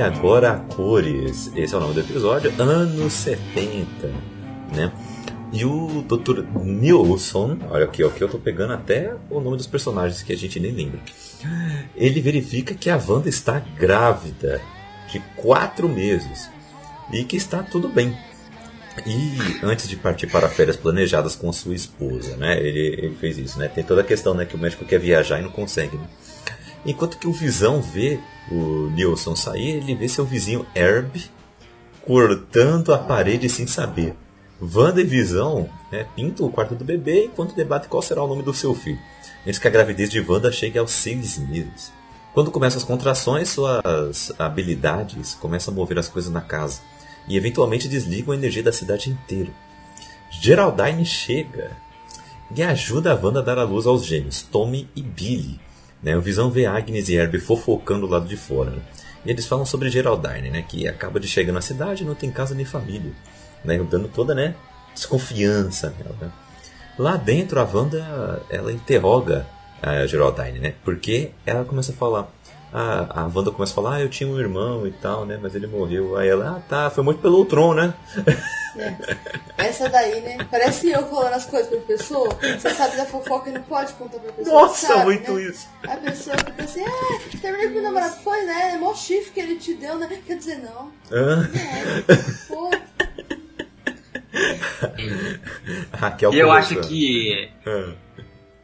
Agora 0.00 0.52
a 0.52 0.56
cores. 0.74 1.50
Esse 1.54 1.74
é 1.74 1.76
o 1.76 1.80
nome 1.80 1.94
do 1.94 2.00
episódio, 2.00 2.52
anos 2.58 3.12
70, 3.12 4.08
né? 4.74 4.92
E 5.52 5.64
o 5.64 6.02
Dr. 6.02 6.42
Nilsson, 6.62 7.58
olha 7.70 7.86
aqui, 7.86 8.04
aqui 8.04 8.22
eu 8.22 8.28
tô 8.28 8.38
pegando 8.38 8.74
até 8.74 9.14
o 9.30 9.40
nome 9.40 9.56
dos 9.56 9.66
personagens 9.66 10.22
que 10.22 10.32
a 10.32 10.36
gente 10.36 10.60
nem 10.60 10.72
lembra. 10.72 11.00
Ele 11.96 12.20
verifica 12.20 12.74
que 12.74 12.90
a 12.90 13.00
Wanda 13.08 13.28
está 13.28 13.58
grávida 13.58 14.60
de 15.10 15.20
quatro 15.36 15.88
meses 15.88 16.50
e 17.12 17.24
que 17.24 17.36
está 17.36 17.62
tudo 17.62 17.88
bem. 17.88 18.14
E 19.06 19.64
antes 19.64 19.88
de 19.88 19.96
partir 19.96 20.26
para 20.26 20.48
férias 20.48 20.76
planejadas 20.76 21.34
com 21.34 21.52
sua 21.52 21.74
esposa, 21.74 22.36
né? 22.36 22.58
Ele, 22.58 22.80
ele 22.98 23.16
fez 23.18 23.38
isso, 23.38 23.58
né? 23.58 23.68
Tem 23.68 23.84
toda 23.84 24.02
a 24.02 24.04
questão, 24.04 24.34
né? 24.34 24.44
Que 24.44 24.56
o 24.56 24.58
médico 24.58 24.84
quer 24.84 24.98
viajar 24.98 25.38
e 25.38 25.42
não 25.42 25.50
consegue, 25.50 25.96
né? 25.96 26.06
Enquanto 26.86 27.18
que 27.18 27.26
o 27.26 27.32
Visão 27.32 27.82
vê 27.82 28.20
o 28.50 28.90
Nilson 28.90 29.36
sair, 29.36 29.76
ele 29.76 29.94
vê 29.94 30.08
seu 30.08 30.24
vizinho 30.24 30.66
Herb 30.74 31.22
cortando 32.06 32.94
a 32.94 32.98
parede 32.98 33.48
sem 33.48 33.66
saber. 33.66 34.14
Wanda 34.60 35.00
e 35.00 35.04
Visão 35.04 35.68
né, 35.92 36.06
pintam 36.16 36.46
o 36.46 36.50
quarto 36.50 36.74
do 36.74 36.84
bebê 36.84 37.26
enquanto 37.26 37.54
debatem 37.54 37.88
qual 37.88 38.02
será 38.02 38.22
o 38.22 38.26
nome 38.26 38.42
do 38.42 38.52
seu 38.52 38.74
filho, 38.74 38.98
antes 39.46 39.58
que 39.58 39.68
a 39.68 39.70
gravidez 39.70 40.10
de 40.10 40.20
Wanda 40.20 40.50
chegue 40.50 40.78
aos 40.78 40.90
seis 40.90 41.38
meses. 41.38 41.92
Quando 42.34 42.50
começam 42.50 42.78
as 42.78 42.84
contrações, 42.84 43.48
suas 43.48 44.32
habilidades 44.38 45.34
começam 45.34 45.72
a 45.72 45.76
mover 45.76 45.98
as 45.98 46.08
coisas 46.08 46.32
na 46.32 46.40
casa 46.40 46.80
e 47.28 47.36
eventualmente 47.36 47.88
desligam 47.88 48.32
a 48.32 48.36
energia 48.36 48.62
da 48.62 48.72
cidade 48.72 49.10
inteira. 49.10 49.50
Geraldine 50.30 51.04
chega 51.04 51.76
e 52.54 52.62
ajuda 52.62 53.12
a 53.12 53.14
Wanda 53.14 53.40
a 53.40 53.42
dar 53.42 53.58
a 53.58 53.64
luz 53.64 53.86
aos 53.86 54.04
gêmeos, 54.04 54.42
Tommy 54.42 54.88
e 54.96 55.02
Billy. 55.02 55.60
Né? 56.02 56.16
O 56.16 56.20
Visão 56.20 56.50
vê 56.50 56.66
Agnes 56.66 57.08
e 57.08 57.16
Herb 57.16 57.38
fofocando 57.38 58.06
do 58.06 58.12
lado 58.12 58.26
de 58.26 58.36
fora. 58.36 58.70
Né? 58.70 58.82
E 59.24 59.30
eles 59.30 59.46
falam 59.46 59.64
sobre 59.64 59.90
Geraldine, 59.90 60.50
né? 60.50 60.62
que 60.62 60.86
acaba 60.86 61.18
de 61.18 61.28
chegar 61.28 61.52
na 61.52 61.60
cidade 61.60 62.02
e 62.02 62.06
não 62.06 62.14
tem 62.14 62.30
casa 62.30 62.54
nem 62.54 62.64
família. 62.64 63.12
Né? 63.64 63.78
Dando 63.78 64.08
toda 64.08 64.34
né? 64.34 64.54
desconfiança 64.94 65.94
nela. 65.98 66.16
Né? 66.20 66.30
Lá 66.98 67.16
dentro, 67.16 67.60
a 67.60 67.64
Wanda 67.64 68.42
ela 68.50 68.72
interroga 68.72 69.46
a 69.80 70.06
Geraldine, 70.06 70.58
né? 70.58 70.74
porque 70.84 71.30
ela 71.46 71.64
começa 71.64 71.92
a 71.92 71.94
falar 71.94 72.28
a, 72.72 73.22
a 73.22 73.30
Wanda 73.34 73.50
começa 73.50 73.72
a 73.72 73.74
falar, 73.74 73.94
ah, 73.96 74.00
eu 74.00 74.08
tinha 74.08 74.28
um 74.28 74.38
irmão 74.38 74.86
e 74.86 74.90
tal, 74.92 75.24
né? 75.24 75.38
Mas 75.40 75.54
ele 75.54 75.66
morreu. 75.66 76.16
Aí 76.16 76.28
ela, 76.28 76.56
ah, 76.56 76.62
tá, 76.68 76.90
foi 76.90 77.02
muito 77.02 77.20
pelo 77.20 77.38
Ultron, 77.38 77.74
né? 77.74 77.94
É. 78.76 78.94
Essa 79.58 79.88
daí, 79.88 80.20
né? 80.20 80.38
Parece 80.50 80.88
eu 80.90 81.06
falando 81.08 81.32
as 81.34 81.46
coisas 81.46 81.68
pra 81.68 81.80
pessoa. 81.80 82.28
Você 82.40 82.70
sabe 82.70 82.96
da 82.96 83.06
fofoca 83.06 83.50
e 83.50 83.52
não 83.52 83.62
pode 83.62 83.92
contar 83.94 84.18
pra 84.18 84.32
pessoa. 84.32 84.62
Nossa, 84.62 84.86
sabe, 84.86 85.04
muito 85.04 85.32
né? 85.32 85.42
isso. 85.42 85.68
A 85.84 85.96
pessoa 85.96 86.36
fica 86.38 86.62
assim, 86.62 86.84
ah, 86.84 87.38
terminei 87.40 87.70
com 87.70 87.78
o 87.78 87.82
namorado. 87.82 88.16
Foi, 88.22 88.44
né? 88.44 88.74
É 88.74 88.78
mó 88.78 88.94
chifre 88.94 89.30
que 89.32 89.40
ele 89.40 89.56
te 89.56 89.74
deu, 89.74 89.98
né? 89.98 90.22
Quer 90.26 90.36
dizer, 90.36 90.58
não. 90.58 90.92
Ah. 91.10 91.48
Não. 91.48 92.46
Pô. 92.48 92.70
Raquel 95.96 96.32
E 96.32 96.38
eu 96.38 96.52
acho 96.52 96.80
que 96.82 97.50
Ah. 97.66 98.07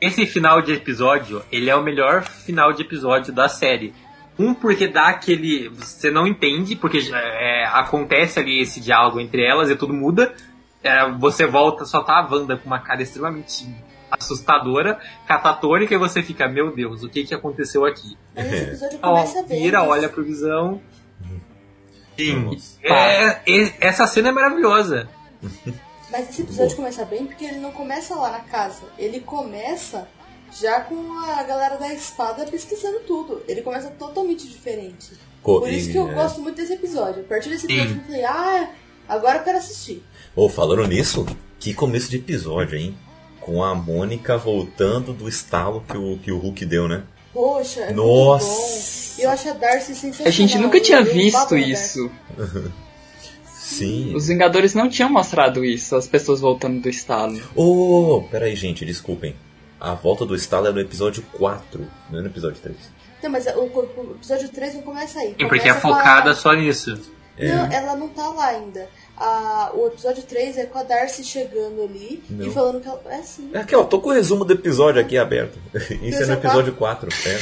Esse 0.07 0.27
final 0.27 0.61
de 0.63 0.73
episódio, 0.73 1.43
ele 1.51 1.71
é 1.71 1.77
o 1.77 1.83
melhor 1.83 2.23
final 2.23 2.73
de 2.73 2.83
episódio 2.83 3.33
da 3.33 3.49
série. 3.49 3.95
Um, 4.39 4.53
porque 4.53 4.89
dá 4.89 5.09
aquele. 5.09 5.69
Você 5.69 6.11
não 6.11 6.27
entende, 6.27 6.75
porque 6.75 6.99
é, 7.13 7.67
acontece 7.67 8.41
ali 8.41 8.61
esse 8.61 8.81
diálogo 8.81 9.21
entre 9.21 9.45
elas 9.45 9.71
e 9.71 9.77
tudo 9.77 9.93
muda. 9.93 10.35
É, 10.83 11.09
você 11.13 11.47
volta, 11.47 11.85
só 11.85 12.03
tá 12.03 12.15
a 12.19 12.29
Wanda 12.29 12.57
com 12.57 12.67
uma 12.67 12.81
cara 12.81 13.01
extremamente 13.03 13.67
assustadora, 14.11 14.99
catatônica, 15.27 15.95
e 15.95 15.99
você 15.99 16.23
fica, 16.23 16.47
meu 16.49 16.75
Deus, 16.75 17.03
o 17.03 17.09
que 17.09 17.25
que 17.25 17.35
aconteceu 17.35 17.85
aqui? 17.85 18.17
Esse 18.37 18.65
episódio 18.65 18.99
Ó, 19.03 19.11
começa 19.15 19.43
bem. 19.45 19.63
vira, 19.63 19.83
olha 19.83 20.09
pro 20.09 20.25
visão. 20.25 20.81
Sim. 22.17 22.57
É, 22.83 23.27
é- 23.47 23.75
essa 23.81 24.07
cena 24.07 24.29
é 24.29 24.33
maravilhosa. 24.33 25.09
Mas 26.17 26.31
esse 26.31 26.43
episódio 26.43 26.77
começa 26.77 27.05
bem 27.05 27.27
porque 27.27 27.45
ele 27.45 27.59
não 27.59 27.73
começa 27.73 28.15
lá 28.15 28.31
na 28.31 28.41
casa. 28.41 28.83
Ele 28.97 29.19
começa 29.19 30.07
já 30.53 30.81
com 30.81 31.13
a 31.27 31.43
galera 31.43 31.77
da 31.77 31.93
espada 31.93 32.45
pesquisando 32.47 33.01
tudo. 33.01 33.43
Ele 33.49 33.63
começa 33.63 33.89
totalmente 33.91 34.47
diferente. 34.47 35.13
Co- 35.43 35.61
Por 35.61 35.69
isso 35.73 35.91
que 35.91 35.99
eu 35.99 36.09
é. 36.09 36.15
gosto 36.15 36.41
muito 36.41 36.55
desse 36.57 36.75
episódio. 36.75 37.23
A 37.23 37.25
partir 37.29 37.49
desse 37.49 37.67
episódio 37.67 37.95
Sim. 37.95 37.99
eu 37.99 38.05
falei, 38.07 38.25
ah, 38.25 38.71
agora 39.09 39.39
eu 39.39 39.43
quero 39.43 39.59
assistir. 39.59 40.05
Ô, 40.37 40.49
falando 40.49 40.87
nisso, 40.87 41.27
que 41.59 41.75
começo 41.75 42.09
de 42.09 42.17
episódio, 42.19 42.79
hein? 42.79 42.97
Com 43.41 43.63
a 43.65 43.75
Mônica 43.75 44.39
voltando 44.39 45.13
do 45.13 45.29
estalo 45.29 45.83
que 45.89 45.97
o, 45.97 46.19
que 46.19 46.31
o 46.31 46.39
Hulk 46.39 46.65
deu, 46.65 46.87
né? 46.89 47.03
Poxa, 47.33 47.81
é 47.81 47.93
Nossa. 47.93 48.47
muito 48.47 48.61
bom. 48.61 49.23
Eu 49.25 49.31
acho 49.31 49.49
a 49.49 49.53
Darcy 49.55 49.95
sensacional. 49.95 50.29
A 50.29 50.31
gente 50.31 50.57
nunca 50.59 50.81
tinha 50.81 51.03
visto 51.03 51.57
isso. 51.57 52.09
Sim. 53.65 54.15
Os 54.15 54.27
Vingadores 54.27 54.75
não 54.75 54.91
tinham 54.91 55.09
mostrado 55.09 55.65
isso, 55.65 55.97
as 55.97 56.07
pessoas 56.07 56.39
voltando 56.41 56.83
do 56.83 56.89
estalo. 56.89 57.41
Ô, 57.57 58.23
peraí, 58.31 58.55
gente, 58.55 58.85
desculpem. 58.85 59.35
A 59.81 59.95
volta 59.95 60.27
do 60.27 60.35
estalo 60.35 60.67
é 60.67 60.73
no 60.73 60.81
episódio 60.81 61.23
4, 61.33 61.87
não 62.11 62.19
é 62.19 62.23
no 62.23 62.29
episódio 62.29 62.61
3. 62.61 62.77
Darcy. 62.77 62.91
Não, 63.23 63.31
mas 63.31 63.47
o, 63.47 63.61
o 63.61 64.15
episódio 64.17 64.49
3 64.51 64.75
não 64.75 64.83
começa 64.83 65.19
aí. 65.19 65.29
Sim, 65.29 65.49
porque 65.49 65.67
é 65.69 65.73
Começa 65.73 65.81
com 65.81 65.89
a- 65.95 65.97
focada 65.97 66.35
só 66.35 66.53
nisso. 66.53 67.01
É. 67.39 67.49
Não, 67.49 67.73
ela 67.73 67.97
não 67.97 68.09
tá 68.09 68.29
lá 68.29 68.49
ainda. 68.49 68.87
A- 69.17 69.71
o 69.75 69.87
episódio 69.87 70.23
3 70.25 70.59
é 70.59 70.67
com 70.67 70.79
a 70.79 70.83
Darcy 70.83 71.25
chegando 71.25 71.83
ali 71.83 72.23
Não. 72.29 72.47
e 72.47 72.51
falando 72.51 72.81
que 72.83 72.87
ela. 72.89 73.01
É 73.07 73.17
assim. 73.17 73.51
É 73.55 73.59
Aqui, 73.61 73.75
ó, 73.75 73.83
tô 73.85 73.99
com 73.99 74.11
o 74.11 74.13
resumo 74.13 74.45
do 74.45 74.53
episódio 74.53 75.01
aqui 75.01 75.17
aberto. 75.17 75.59
Isso 76.03 76.23
é 76.23 76.27
no 76.27 76.33
é 76.33 76.37
episódio 76.37 76.75
4, 76.75 77.09
é. 77.27 77.41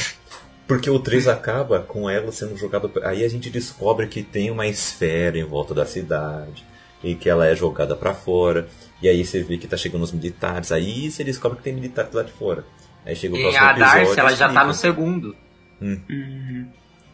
Porque 0.75 0.89
o 0.89 0.99
3 0.99 1.27
acaba 1.27 1.79
com 1.81 2.09
ela 2.09 2.31
sendo 2.31 2.57
jogada. 2.57 2.89
Aí 3.03 3.23
a 3.23 3.27
gente 3.29 3.49
descobre 3.49 4.07
que 4.07 4.21
tem 4.23 4.49
uma 4.51 4.67
esfera 4.67 5.37
em 5.37 5.43
volta 5.43 5.73
da 5.73 5.85
cidade. 5.85 6.65
E 7.03 7.15
que 7.15 7.29
ela 7.29 7.45
é 7.47 7.55
jogada 7.55 7.95
pra 7.95 8.13
fora. 8.13 8.67
E 9.01 9.09
aí 9.09 9.25
você 9.25 9.43
vê 9.43 9.57
que 9.57 9.67
tá 9.67 9.75
chegando 9.75 10.03
os 10.03 10.11
militares. 10.11 10.71
Aí 10.71 11.11
você 11.11 11.23
descobre 11.23 11.57
que 11.57 11.63
tem 11.63 11.73
militares 11.73 12.13
lá 12.13 12.23
de 12.23 12.31
fora. 12.31 12.63
Aí 13.05 13.15
chega 13.15 13.35
o 13.35 13.37
E 13.37 13.41
próximo 13.41 13.63
a 13.65 13.71
episódio. 13.71 13.93
Darcy, 14.05 14.19
ela 14.19 14.33
já 14.35 14.49
tá 14.53 14.63
no 14.65 14.73
segundo. 14.73 15.35
Uhum. 15.81 16.67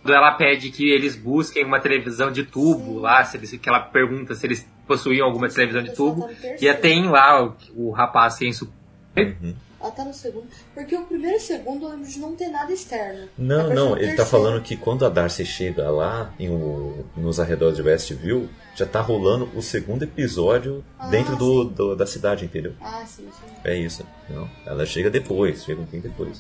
Quando 0.04 0.14
ela 0.16 0.32
pede 0.34 0.70
que 0.70 0.90
eles 0.90 1.16
busquem 1.16 1.66
uma 1.66 1.80
televisão 1.80 2.32
de 2.32 2.44
tubo 2.44 3.00
lá, 3.00 3.24
se 3.26 3.36
eles, 3.38 3.52
que 3.52 3.68
ela 3.68 3.80
pergunta 3.80 4.34
se 4.36 4.46
eles 4.46 4.66
possuíam 4.88 5.26
alguma 5.28 5.50
televisão 5.50 5.82
de 5.84 5.94
tubo. 5.94 6.30
E 6.62 6.72
tem 6.76 7.08
lá 7.10 7.44
o, 7.44 7.56
o 7.76 7.92
rapaz 7.92 8.36
sem 8.36 8.54
su- 8.54 8.72
Uhum. 9.18 9.56
Ela 9.82 9.92
tá 9.92 10.04
no 10.04 10.14
segundo. 10.14 10.48
Porque 10.74 10.96
o 10.96 11.06
primeiro 11.06 11.38
e 11.38 11.40
o 11.40 11.42
segundo 11.42 11.86
eu 11.86 11.90
lembro 11.92 12.08
de 12.08 12.20
não 12.20 12.36
ter 12.36 12.50
nada 12.50 12.72
externo. 12.74 13.30
Não, 13.38 13.70
não, 13.74 13.98
ele 13.98 14.14
tá 14.14 14.26
falando 14.26 14.62
que 14.62 14.76
quando 14.76 15.06
a 15.06 15.10
Darcy 15.10 15.46
chega 15.46 15.90
lá 15.90 16.34
em 16.38 16.50
o- 16.50 17.06
nos 17.16 17.40
arredores 17.40 17.78
de 17.78 17.82
Westview, 17.82 18.50
já 18.76 18.86
tá 18.86 19.00
rolando 19.00 19.50
o 19.56 19.62
segundo 19.62 20.04
episódio 20.04 20.84
Ah, 20.98 21.08
dentro 21.08 21.36
do, 21.38 21.64
do- 21.64 21.96
da 21.96 22.06
cidade, 22.06 22.44
entendeu? 22.46 22.74
Ah, 22.82 23.04
sim, 23.06 23.24
sim. 23.24 23.54
É 23.64 23.76
isso. 23.76 24.06
Não, 24.30 24.50
ela 24.66 24.86
chega 24.86 25.10
depois, 25.10 25.64
chega 25.64 25.82
um 25.82 25.86
tempo 25.86 26.08
depois. 26.08 26.40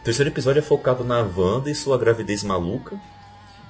O 0.00 0.04
terceiro 0.04 0.30
episódio 0.30 0.60
é 0.60 0.62
focado 0.62 1.02
na 1.02 1.20
Wanda 1.20 1.68
e 1.70 1.74
sua 1.74 1.98
gravidez 1.98 2.44
maluca. 2.44 2.98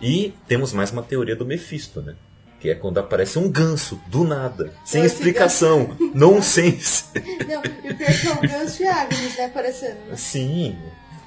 E 0.00 0.32
temos 0.46 0.72
mais 0.72 0.90
uma 0.92 1.02
teoria 1.02 1.34
do 1.34 1.44
Mephisto, 1.44 2.00
né? 2.02 2.14
Que 2.60 2.70
é 2.70 2.74
quando 2.74 2.98
aparece 2.98 3.38
um 3.38 3.48
ganso, 3.50 4.00
do 4.08 4.24
nada, 4.24 4.72
sem 4.84 5.04
Esse 5.04 5.14
explicação, 5.14 5.96
nonsense. 6.14 7.04
Não, 7.48 7.62
e 7.84 7.92
o 7.92 7.96
pior 7.96 8.10
que 8.12 8.26
é 8.26 8.32
o 8.32 8.40
Ganso 8.40 8.82
e 8.82 8.86
a 8.86 9.02
Agnes, 9.02 9.36
né, 9.36 9.44
aparecendo. 9.44 9.98
né? 10.08 10.16
Sim. 10.16 10.76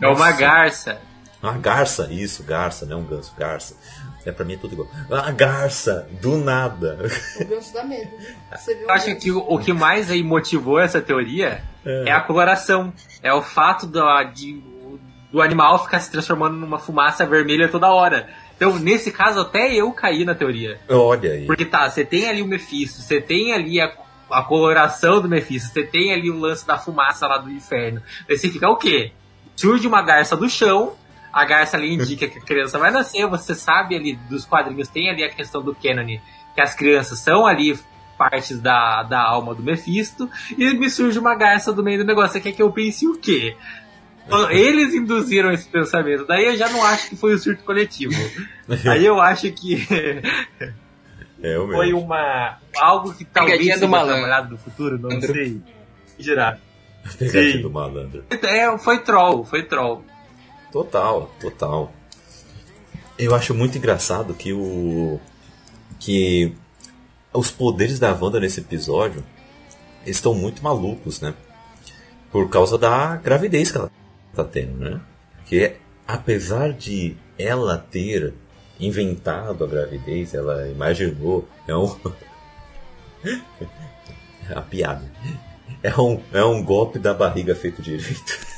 É 0.02 0.08
uma 0.08 0.18
Nossa. 0.28 0.32
garça. 0.40 1.02
Uma 1.42 1.58
garça, 1.58 2.08
isso, 2.12 2.44
garça, 2.44 2.86
não 2.86 3.00
um 3.00 3.06
ganso, 3.06 3.34
garça. 3.38 3.76
É 4.26 4.32
pra 4.32 4.46
mim 4.46 4.54
é 4.54 4.58
tudo 4.58 4.74
igual. 4.74 4.88
A 5.10 5.32
garça, 5.32 6.08
do 6.22 6.38
nada. 6.38 7.00
O 7.40 7.46
Ganso 7.46 7.74
dá 7.74 7.84
medo. 7.84 8.12
né? 8.18 8.36
Você 8.56 8.76
viu 8.76 8.84
Eu 8.84 8.92
acho 8.92 9.16
que 9.16 9.32
o, 9.32 9.40
o 9.40 9.58
que 9.58 9.74
mais 9.74 10.12
aí 10.12 10.22
motivou 10.22 10.80
essa 10.80 11.02
teoria 11.02 11.64
é, 11.84 12.12
a 12.12 12.22
coloração. 12.22 12.94
É 13.24 13.34
o 13.34 13.42
fato 13.42 13.88
do, 13.88 14.02
de- 14.36 14.62
do 15.32 15.42
animal 15.42 15.84
ficar 15.84 16.00
se 16.00 16.12
transformando 16.12 16.56
numa 16.58 16.78
fumaça 16.78 17.26
vermelha 17.26 17.68
toda 17.70 17.88
hora. 17.90 18.30
Então, 18.62 18.78
nesse 18.78 19.12
caso, 19.12 19.40
até 19.40 19.74
eu 19.74 19.92
caí 19.92 20.24
na 20.24 20.36
teoria. 20.36 20.80
Olha 20.88 21.32
aí. 21.32 21.48
Porque 21.48 21.66
tá, 21.66 21.90
você 21.90 22.06
tem 22.06 22.30
ali 22.30 22.44
o 22.44 22.48
Mephisto, 22.48 23.02
você 23.02 23.20
tem 23.20 23.52
ali 23.54 23.82
a, 23.82 23.92
a 24.30 24.44
coloração 24.44 25.20
do 25.20 25.28
Mephisto, 25.28 25.74
você 25.74 25.82
tem 25.82 26.14
ali 26.14 26.30
o 26.30 26.38
lance 26.38 26.68
da 26.68 26.78
fumaça 26.78 27.26
lá 27.26 27.40
do 27.40 27.50
inferno. 27.50 28.04
Aí 28.30 28.38
você 28.38 28.50
fica 28.50 28.70
o 28.70 28.76
quê? 28.76 29.14
Surge 29.56 29.88
uma 29.88 30.04
garça 30.04 30.38
do 30.38 30.48
chão, 30.48 30.94
a 31.34 31.44
garça 31.44 31.76
ali 31.76 31.92
indica 31.92 32.28
que 32.28 32.38
a 32.38 32.42
criança 32.42 32.78
vai 32.78 32.92
nascer, 32.92 33.26
você 33.26 33.56
sabe 33.56 33.96
ali 33.96 34.16
dos 34.30 34.46
quadrinhos, 34.46 34.88
tem 34.90 35.10
ali 35.10 35.24
a 35.24 35.30
questão 35.30 35.64
do 35.64 35.74
canon, 35.74 36.20
que 36.54 36.62
as 36.62 36.76
crianças 36.76 37.18
são 37.18 37.48
ali 37.48 37.80
partes 38.16 38.60
da, 38.60 39.02
da 39.02 39.24
alma 39.24 39.56
do 39.56 39.64
Mephisto, 39.64 40.30
e 40.56 40.72
me 40.76 40.88
surge 40.88 41.18
uma 41.18 41.34
garça 41.34 41.74
do 41.74 41.84
meio 41.84 41.98
do 41.98 42.06
negócio. 42.06 42.34
Você 42.34 42.42
quer 42.42 42.52
que 42.52 42.62
eu 42.62 42.72
pense 42.72 43.08
o 43.08 43.18
quê? 43.18 43.58
Eles 44.50 44.94
induziram 44.94 45.52
esse 45.52 45.68
pensamento. 45.68 46.26
Daí 46.26 46.46
eu 46.46 46.56
já 46.58 46.70
não 46.70 46.84
acho 46.86 47.10
que 47.10 47.16
foi 47.16 47.36
um 47.36 47.38
surto 47.38 47.64
coletivo. 47.64 48.14
Aí 48.90 49.06
eu 49.06 49.20
acho 49.20 49.52
que 49.52 49.86
É 51.42 51.56
foi 51.56 51.88
mesmo. 51.88 52.02
uma 52.02 52.58
algo 52.80 53.14
que 53.14 53.26
talvez 53.26 53.64
seja 53.64 53.80
trabalhado 53.80 54.52
no 54.52 54.58
futuro, 54.58 54.98
não 55.00 55.20
sei. 55.22 55.60
Girar. 56.20 56.60
Pegadinha 57.18 57.54
sim. 57.54 57.62
do 57.62 57.70
malandro. 57.72 58.24
É, 58.30 58.78
foi 58.78 59.00
troll, 59.00 59.44
foi 59.44 59.64
troll. 59.64 60.06
Total, 60.72 61.34
total. 61.40 61.92
Eu 63.18 63.34
acho 63.36 63.54
muito 63.54 63.78
engraçado 63.78 64.34
que 64.34 64.54
o. 64.54 65.20
que 66.00 66.54
os 67.34 67.50
poderes 67.50 67.98
da 67.98 68.14
Wanda 68.14 68.40
nesse 68.40 68.60
episódio 68.60 69.24
estão 70.06 70.34
muito 70.34 70.64
malucos, 70.64 71.22
né? 71.22 71.34
Por 72.32 72.50
causa 72.50 72.78
da 72.78 73.16
gravidez 73.18 73.72
que 73.72 73.78
ela 73.78 73.92
tá 74.34 74.44
tendo, 74.44 74.78
né? 74.78 75.02
Porque 75.38 75.76
apesar 76.08 76.74
de 76.74 77.16
ela 77.38 77.78
ter 77.78 78.34
inventado 78.80 79.64
a 79.64 79.68
gravidez, 79.68 80.34
ela 80.34 80.68
imaginou, 80.68 81.48
é 81.68 81.76
um. 81.76 81.96
É 84.50 84.54
a 84.56 84.62
piada. 84.62 85.04
É 85.84 86.00
um, 86.00 86.22
é 86.34 86.44
um 86.44 86.64
golpe 86.64 87.00
da 87.00 87.14
barriga 87.14 87.56
feito 87.56 87.82
direito. 87.82 88.52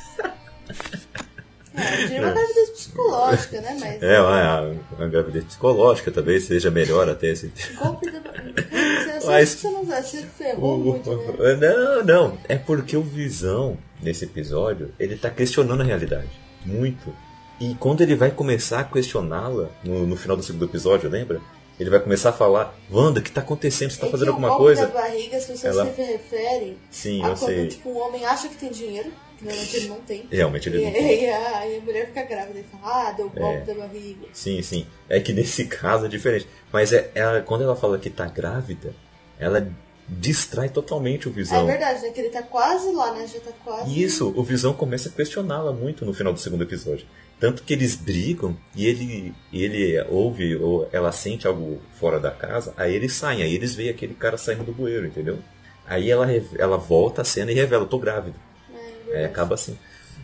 É, 1.76 2.20
uma 2.20 2.30
gravidez 2.32 2.70
psicológica, 2.70 3.60
né? 3.60 3.76
Mas. 3.80 4.02
É, 4.02 4.20
uma, 4.20 4.76
uma 4.96 5.08
gravidez 5.08 5.44
psicológica 5.44 6.10
talvez 6.12 6.44
seja 6.44 6.70
melhor 6.70 7.08
até 7.08 7.28
esse. 7.28 7.52
Golpe 7.76 8.10
da. 8.10 8.20
Você 9.20 9.26
Mas- 9.26 9.54
que 9.54 9.60
você 9.62 9.70
não 9.70 9.84
vai, 9.84 10.02
ferrou 10.02 10.78
muito, 10.78 11.10
né? 11.10 11.54
Não, 11.56 12.04
não. 12.04 12.38
É 12.48 12.56
porque 12.56 12.96
o 12.96 13.02
Visão, 13.02 13.78
nesse 14.02 14.24
episódio, 14.24 14.92
ele 14.98 15.16
tá 15.16 15.30
questionando 15.30 15.80
a 15.80 15.84
realidade. 15.84 16.28
Muito. 16.64 17.14
E 17.60 17.74
quando 17.76 18.00
ele 18.02 18.16
vai 18.16 18.30
começar 18.30 18.80
a 18.80 18.84
questioná-la, 18.84 19.70
no, 19.84 20.06
no 20.06 20.16
final 20.16 20.36
do 20.36 20.42
segundo 20.42 20.64
episódio, 20.64 21.08
lembra? 21.08 21.40
Ele 21.78 21.90
vai 21.90 21.98
começar 22.00 22.30
a 22.30 22.32
falar, 22.32 22.72
Wanda, 22.90 23.18
o 23.18 23.22
que 23.22 23.30
tá 23.32 23.40
acontecendo? 23.40 23.90
Você 23.90 23.98
tá 24.00 24.06
É 24.06 24.10
fazendo 24.10 24.26
que 24.26 24.32
alguma 24.34 24.54
o 24.54 24.58
coisa? 24.58 24.86
da 24.86 24.92
barriga, 24.92 25.36
as 25.36 25.44
pessoas 25.44 25.76
Ela- 25.76 25.92
se 25.92 26.02
referem 26.02 26.76
Sim, 26.90 27.18
eu 27.18 27.28
quando 27.34 27.36
sei. 27.38 27.68
tipo, 27.68 27.90
um 27.90 27.98
homem 27.98 28.24
acha 28.24 28.48
que 28.48 28.54
tem 28.56 28.70
dinheiro, 28.70 29.10
que 29.36 29.44
normalmente 29.44 29.76
ele 29.76 29.88
não 29.88 30.00
tem. 30.02 30.28
Realmente 30.30 30.68
ele 30.68 30.78
E 30.80 30.84
não 30.84 30.92
tem. 30.92 31.04
aí 31.04 31.28
a, 31.30 31.66
e 31.68 31.76
a 31.78 31.80
mulher 31.80 32.06
fica 32.06 32.22
grávida 32.22 32.60
e 32.60 32.62
fala, 32.64 33.08
ah, 33.08 33.12
deu 33.12 33.28
golpe 33.28 33.66
da 33.66 33.74
barriga. 33.74 34.26
Sim, 34.32 34.62
sim. 34.62 34.86
É 35.08 35.18
que 35.18 35.32
nesse 35.32 35.64
caso 35.66 36.06
é 36.06 36.08
diferente. 36.08 36.46
Mas 36.72 36.92
é, 36.92 37.10
ela- 37.14 37.40
quando 37.40 37.62
ela 37.64 37.74
fala 37.74 37.98
que 37.98 38.08
tá 38.10 38.26
grávida, 38.26 38.94
ela 39.38 39.68
distrai 40.08 40.68
totalmente 40.68 41.28
o 41.28 41.30
É 41.30 41.34
Visão. 41.34 41.66
verdade, 41.66 42.02
né? 42.02 42.10
Que 42.10 42.20
ele 42.20 42.30
tá 42.30 42.42
quase 42.42 42.92
lá, 42.92 43.12
né? 43.14 43.26
Já 43.26 43.40
tá 43.40 43.52
quase. 43.64 44.02
Isso, 44.02 44.32
o 44.36 44.42
Visão 44.42 44.72
começa 44.74 45.08
a 45.08 45.12
questioná-la 45.12 45.72
muito 45.72 46.04
no 46.04 46.12
final 46.12 46.32
do 46.32 46.38
segundo 46.40 46.62
episódio. 46.62 47.06
Tanto 47.40 47.62
que 47.62 47.72
eles 47.72 47.94
brigam 47.96 48.56
e 48.74 48.86
ele, 48.86 49.34
ele 49.52 50.00
ouve, 50.08 50.56
ou 50.56 50.88
ela 50.92 51.10
sente 51.12 51.46
algo 51.46 51.80
fora 51.98 52.20
da 52.20 52.30
casa, 52.30 52.72
aí 52.76 52.94
eles 52.94 53.12
saem, 53.12 53.42
aí 53.42 53.54
eles 53.54 53.74
veem 53.74 53.90
aquele 53.90 54.14
cara 54.14 54.36
saindo 54.38 54.62
do 54.64 54.72
bueiro, 54.72 55.06
entendeu? 55.06 55.38
Aí 55.86 56.10
ela, 56.10 56.26
ela 56.58 56.76
volta 56.78 57.22
a 57.22 57.24
cena 57.24 57.50
e 57.50 57.54
revela, 57.54 57.84
tô 57.86 57.98
grávida. 57.98 58.36
É, 58.72 59.04
verdade. 59.04 59.24
acaba 59.26 59.54
assim. 59.54 59.76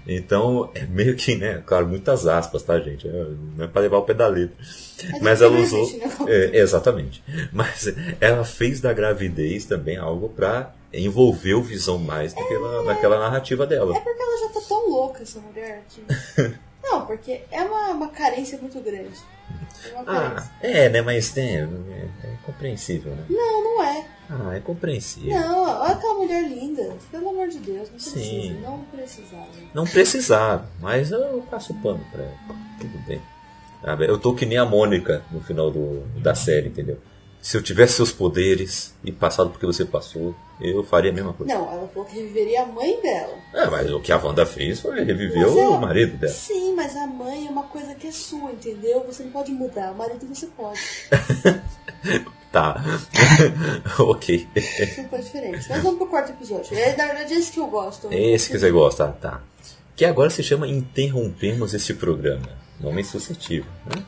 Então, 0.07 0.71
é 0.75 0.85
meio 0.87 1.15
que, 1.17 1.37
né? 1.37 1.63
Claro, 1.67 1.87
muitas 1.87 2.27
aspas, 2.27 2.63
tá, 2.63 2.79
gente? 2.81 3.07
É, 3.09 3.27
Não 3.57 3.65
é 3.65 3.69
pra 3.69 3.83
levar 3.83 3.99
o 3.99 4.03
pé 4.03 4.15
da 4.15 4.27
letra. 4.27 4.57
Mas 5.21 5.39
porque 5.39 5.45
ela 5.45 5.59
usou. 5.61 5.99
né? 5.99 6.11
É, 6.27 6.59
exatamente. 6.59 7.23
Mas 7.53 7.93
ela 8.21 8.45
fez 8.45 8.81
da 8.81 8.93
gravidez 8.93 9.65
também 9.65 9.97
algo 9.97 10.29
pra 10.31 10.75
envolver 10.93 11.55
o 11.55 11.63
Visão 11.63 11.99
mais 11.99 12.35
naquela, 12.35 12.83
naquela 12.85 13.19
narrativa 13.19 13.67
dela. 13.67 13.97
É 13.97 14.01
porque 14.01 14.23
ela 14.23 14.49
já 14.49 14.55
tá 14.55 14.61
tão 14.69 14.89
louca, 14.91 15.23
essa 15.23 15.41
mulher, 15.41 15.85
que... 15.89 16.03
Não, 16.83 17.07
porque 17.07 17.43
é 17.51 17.63
uma, 17.63 17.91
uma 17.91 18.09
carência 18.09 18.59
muito 18.59 18.81
grande. 18.81 19.19
É 19.85 19.95
uma 19.95 20.05
Ah, 20.07 20.51
é, 20.61 20.89
né? 20.89 21.03
Mas 21.03 21.35
né, 21.35 21.69
é, 22.23 22.27
é 22.27 22.35
compreensível, 22.45 23.13
né? 23.13 23.25
Não, 23.29 23.65
não 23.65 23.83
é. 23.85 24.07
Ah, 24.29 24.55
é 24.57 24.61
compreensível. 24.61 25.33
Não, 25.39 25.63
olha 25.83 25.93
aquela 25.93 26.15
mulher 26.15 26.43
linda. 26.49 26.97
Pelo 27.11 27.31
amor 27.31 27.49
de 27.49 27.59
Deus, 27.59 27.89
não 27.89 27.95
precisa. 27.97 28.21
Sim. 28.21 28.61
Não 28.61 28.79
precisava. 28.85 29.49
Não 29.75 29.85
precisava, 29.85 30.71
mas 30.81 31.11
eu 31.11 31.45
passo 31.51 31.73
o 31.73 31.77
pano 31.83 32.05
pra 32.13 32.23
ela. 32.23 32.37
Tudo 32.81 32.99
bem. 33.07 33.21
Eu 34.07 34.19
tô 34.19 34.35
que 34.35 34.45
nem 34.45 34.59
a 34.59 34.65
Mônica 34.65 35.25
no 35.31 35.41
final 35.41 35.71
do, 35.71 36.03
da 36.21 36.35
série, 36.35 36.69
entendeu? 36.69 36.99
Se 37.43 37.57
eu 37.57 37.63
tivesse 37.63 37.95
seus 37.95 38.13
poderes 38.13 38.95
e 39.03 39.11
passado 39.11 39.51
porque 39.51 39.65
você 39.65 39.85
passou, 39.85 40.35
eu 40.61 40.85
faria 40.85 41.11
a 41.11 41.15
mesma 41.15 41.33
coisa. 41.33 41.55
Não, 41.55 41.73
ela 41.73 41.89
falou 41.89 42.07
que 42.07 42.17
reviveria 42.17 42.63
a 42.63 42.67
mãe 42.67 43.01
dela. 43.01 43.35
É, 43.55 43.67
mas 43.67 43.91
o 43.91 43.99
que 43.99 44.13
a 44.13 44.19
Wanda 44.19 44.45
fez 44.45 44.81
foi 44.81 45.03
reviver 45.03 45.43
Mas 45.47 45.53
o 45.53 45.59
ela- 45.59 45.79
marido 45.81 46.19
dela. 46.19 46.33
Sim, 46.33 46.75
mas 46.75 46.95
a 46.97 47.07
mãe 47.07 47.47
é 47.47 47.51
uma 47.51 47.63
coisa 47.63 47.95
que 47.95 48.09
é 48.09 48.13
sua, 48.13 48.53
entendeu? 48.53 49.03
Você 49.07 49.23
não 49.23 49.31
pode 49.31 49.53
mudar. 49.53 49.93
O 49.93 49.97
marido 49.97 50.27
você 50.27 50.47
pode. 50.49 50.81
Tá. 52.53 52.83
ok. 54.01 54.49
São 54.97 55.05
coisas 55.05 55.27
diferentes. 55.27 55.69
Mas 55.69 55.83
vamos 55.85 55.99
pro 55.99 56.09
quarto 56.09 56.33
episódio. 56.33 56.77
É, 56.77 56.97
na 56.97 57.07
verdade, 57.07 57.35
esse 57.35 57.53
que 57.53 57.61
eu 57.61 57.69
gosto. 57.69 58.09
Esse 58.13 58.51
que 58.51 58.59
você 58.59 58.73
gosta, 58.73 59.07
tá. 59.07 59.41
Que 59.95 60.05
agora 60.05 60.31
se 60.31 60.43
chama 60.43 60.67
Interrompemos 60.67 61.75
este 61.75 61.95
programa. 61.95 62.49
Nome 62.81 63.05
suscetível, 63.05 63.71
né? 63.87 64.03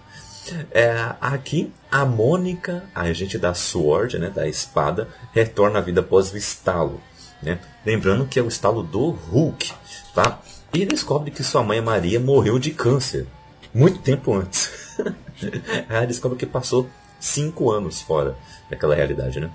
É, 0.71 1.15
aqui, 1.21 1.73
a 1.91 2.05
Mônica, 2.05 2.85
a 2.95 3.03
agente 3.03 3.39
da 3.39 3.55
Sword, 3.55 4.19
né, 4.19 4.29
da 4.31 4.49
espada, 4.49 5.09
retorna 5.33 5.79
à 5.79 5.83
vida 5.83 6.01
após 6.01 6.33
o 6.33 6.37
estalo. 6.37 7.01
Né? 7.43 7.59
Lembrando 7.85 8.27
que 8.27 8.39
é 8.39 8.43
o 8.43 8.49
estalo 8.49 8.83
do 8.83 9.11
Hulk. 9.11 9.73
Tá? 10.15 10.41
E 10.73 10.85
descobre 10.87 11.31
que 11.31 11.45
sua 11.45 11.63
mãe 11.63 11.81
Maria 11.81 12.19
morreu 12.19 12.59
de 12.59 12.71
câncer. 12.71 13.27
Muito 13.75 14.01
tempo 14.01 14.35
antes. 14.35 14.97
Ela 15.89 16.07
descobre 16.07 16.39
que 16.39 16.47
passou 16.47 16.89
cinco 17.19 17.71
anos 17.71 18.01
fora 18.01 18.37
daquela 18.69 18.95
realidade. 18.95 19.41
Né? 19.41 19.51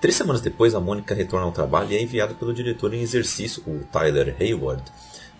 Três 0.00 0.16
semanas 0.16 0.40
depois, 0.40 0.74
a 0.74 0.80
Mônica 0.80 1.14
retorna 1.14 1.46
ao 1.46 1.52
trabalho 1.52 1.90
e 1.90 1.96
é 1.96 2.02
enviada 2.02 2.34
pelo 2.34 2.54
diretor 2.54 2.94
em 2.94 3.00
exercício, 3.00 3.62
o 3.66 3.80
Tyler 3.92 4.36
Hayward, 4.38 4.82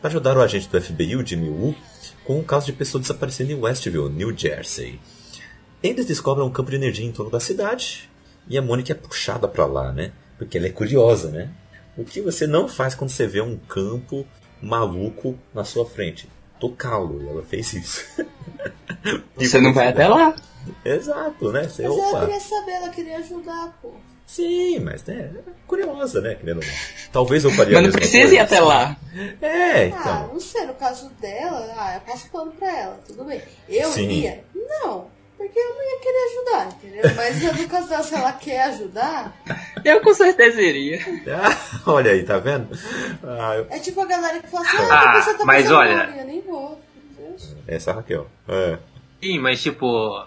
para 0.00 0.10
ajudar 0.10 0.36
o 0.36 0.40
agente 0.42 0.68
do 0.68 0.80
FBI, 0.80 1.16
o 1.16 1.26
Jimmy 1.26 1.48
Woo, 1.48 1.74
com 2.28 2.40
um 2.40 2.44
caso 2.44 2.66
de 2.66 2.74
pessoa 2.74 3.00
desaparecendo 3.00 3.52
em 3.52 3.54
Westville, 3.54 4.10
New 4.10 4.36
Jersey. 4.36 5.00
Eles 5.82 6.04
descobrem 6.04 6.46
um 6.46 6.50
campo 6.50 6.68
de 6.68 6.76
energia 6.76 7.06
em 7.06 7.10
torno 7.10 7.30
da 7.30 7.40
cidade 7.40 8.10
e 8.46 8.58
a 8.58 8.60
Mônica 8.60 8.92
é 8.92 8.94
puxada 8.94 9.48
para 9.48 9.64
lá, 9.64 9.94
né? 9.94 10.12
Porque 10.36 10.58
ela 10.58 10.66
é 10.66 10.70
curiosa, 10.70 11.30
né? 11.30 11.50
O 11.96 12.04
que 12.04 12.20
você 12.20 12.46
não 12.46 12.68
faz 12.68 12.94
quando 12.94 13.08
você 13.08 13.26
vê 13.26 13.40
um 13.40 13.56
campo 13.56 14.26
maluco 14.60 15.38
na 15.54 15.64
sua 15.64 15.86
frente? 15.86 16.28
Tocá-lo. 16.60 17.22
E 17.22 17.28
ela 17.28 17.42
fez 17.42 17.72
isso. 17.72 18.04
Você 19.36 19.60
não 19.60 19.72
vai 19.72 19.88
até 19.88 20.06
lá. 20.06 20.34
Exato, 20.84 21.50
né? 21.52 21.62
Você, 21.62 21.88
Mas 21.88 21.96
ela 21.96 22.08
opa. 22.08 22.20
queria 22.20 22.40
saber, 22.40 22.72
ela 22.72 22.88
queria 22.90 23.18
ajudar, 23.18 23.78
pô. 23.80 23.92
Sim, 24.28 24.80
mas 24.80 25.02
né, 25.04 25.30
é 25.34 25.50
curiosa, 25.66 26.20
né? 26.20 26.34
Querendo 26.34 26.58
ou 26.58 26.62
não. 26.64 26.72
Talvez 27.10 27.44
eu 27.44 27.50
faria 27.50 27.78
Mas 27.80 27.84
não 27.86 27.92
precisa 27.92 28.34
ir 28.34 28.38
até 28.38 28.60
lá. 28.60 28.94
É, 29.40 29.84
Ah, 29.84 29.86
então. 29.86 30.28
não 30.34 30.38
sei, 30.40 30.66
no 30.66 30.74
caso 30.74 31.08
dela, 31.18 31.66
ah, 31.78 31.94
eu 31.94 32.00
passo 32.02 32.30
pano 32.30 32.52
pra 32.52 32.70
ela, 32.78 33.00
tudo 33.06 33.24
bem. 33.24 33.40
Eu 33.66 33.88
Sim. 33.90 34.02
iria? 34.04 34.44
Não, 34.54 35.06
porque 35.36 35.58
eu 35.58 35.74
não 35.74 35.82
ia 35.82 35.98
querer 36.00 36.26
ajudar, 36.30 36.76
entendeu? 36.76 37.02
Mas 37.16 37.42
no 37.58 37.68
caso 37.68 37.88
dela, 37.88 38.02
se 38.02 38.14
ela 38.14 38.32
quer 38.32 38.62
ajudar, 38.64 39.34
Eu 39.82 40.02
com 40.02 40.12
certeza 40.12 40.60
iria. 40.60 41.00
Ah, 41.28 41.80
olha 41.90 42.10
aí, 42.12 42.22
tá 42.22 42.36
vendo? 42.38 42.68
Ah, 43.24 43.54
eu- 43.56 43.66
é 43.70 43.78
tipo 43.78 43.98
a 44.02 44.06
galera 44.06 44.40
que 44.40 44.48
fala 44.48 44.66
assim, 44.66 44.76
Ah, 44.90 45.10
ah, 45.16 45.22
você 45.22 45.34
tá 45.38 45.44
mas 45.46 45.70
olha- 45.70 46.06
mal, 46.06 46.16
eu 46.18 46.26
nem 46.26 46.40
vou. 46.42 46.78
Essa 47.66 47.90
é 47.90 47.92
a 47.92 47.96
Raquel. 47.96 48.26
É. 48.48 48.78
Sim, 49.22 49.38
mas 49.38 49.62
tipo. 49.62 50.22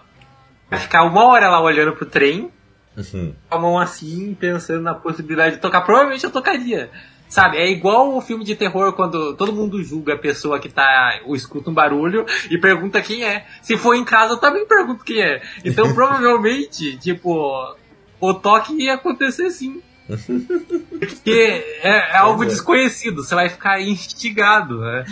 Vai 0.68 0.80
ficar 0.80 1.04
uma 1.04 1.24
hora 1.26 1.48
lá 1.50 1.60
olhando 1.60 1.94
pro 1.94 2.06
trem, 2.06 2.50
Uhum. 2.96 3.34
com 3.48 3.56
a 3.56 3.58
mão 3.58 3.78
assim, 3.78 4.36
pensando 4.38 4.82
na 4.82 4.94
possibilidade 4.94 5.56
de 5.56 5.62
tocar. 5.62 5.80
Provavelmente 5.82 6.24
eu 6.24 6.30
tocaria. 6.30 6.90
Sabe, 7.32 7.56
é 7.56 7.70
igual 7.70 8.14
o 8.14 8.20
filme 8.20 8.44
de 8.44 8.54
terror 8.54 8.92
quando 8.92 9.34
todo 9.34 9.54
mundo 9.54 9.82
julga 9.82 10.12
a 10.12 10.18
pessoa 10.18 10.60
que 10.60 10.68
tá, 10.68 11.18
ou 11.24 11.34
escuta 11.34 11.70
um 11.70 11.72
barulho 11.72 12.26
e 12.50 12.58
pergunta 12.58 13.00
quem 13.00 13.24
é. 13.24 13.46
Se 13.62 13.78
for 13.78 13.94
em 13.94 14.04
casa, 14.04 14.34
eu 14.34 14.36
também 14.36 14.66
pergunto 14.66 15.02
quem 15.02 15.22
é. 15.22 15.40
Então, 15.64 15.92
provavelmente, 15.96 16.98
tipo, 16.98 17.74
o 18.20 18.34
toque 18.34 18.74
ia 18.74 18.94
acontecer 18.94 19.50
sim. 19.50 19.80
Porque 20.06 21.64
é, 21.82 22.12
é 22.12 22.16
algo 22.18 22.44
é. 22.44 22.48
desconhecido, 22.48 23.24
você 23.24 23.34
vai 23.34 23.48
ficar 23.48 23.80
instigado, 23.80 24.80
né? 24.80 25.04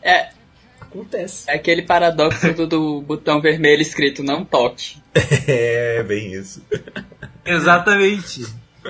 É, 0.00 0.28
Acontece. 0.90 1.50
é 1.50 1.54
aquele 1.54 1.82
paradoxo 1.82 2.52
do, 2.54 2.66
do 2.66 3.00
botão 3.02 3.40
vermelho 3.40 3.82
escrito 3.82 4.22
não 4.22 4.44
toque. 4.44 5.02
É, 5.46 6.02
bem 6.02 6.32
isso. 6.32 6.62
Exatamente. 7.44 8.46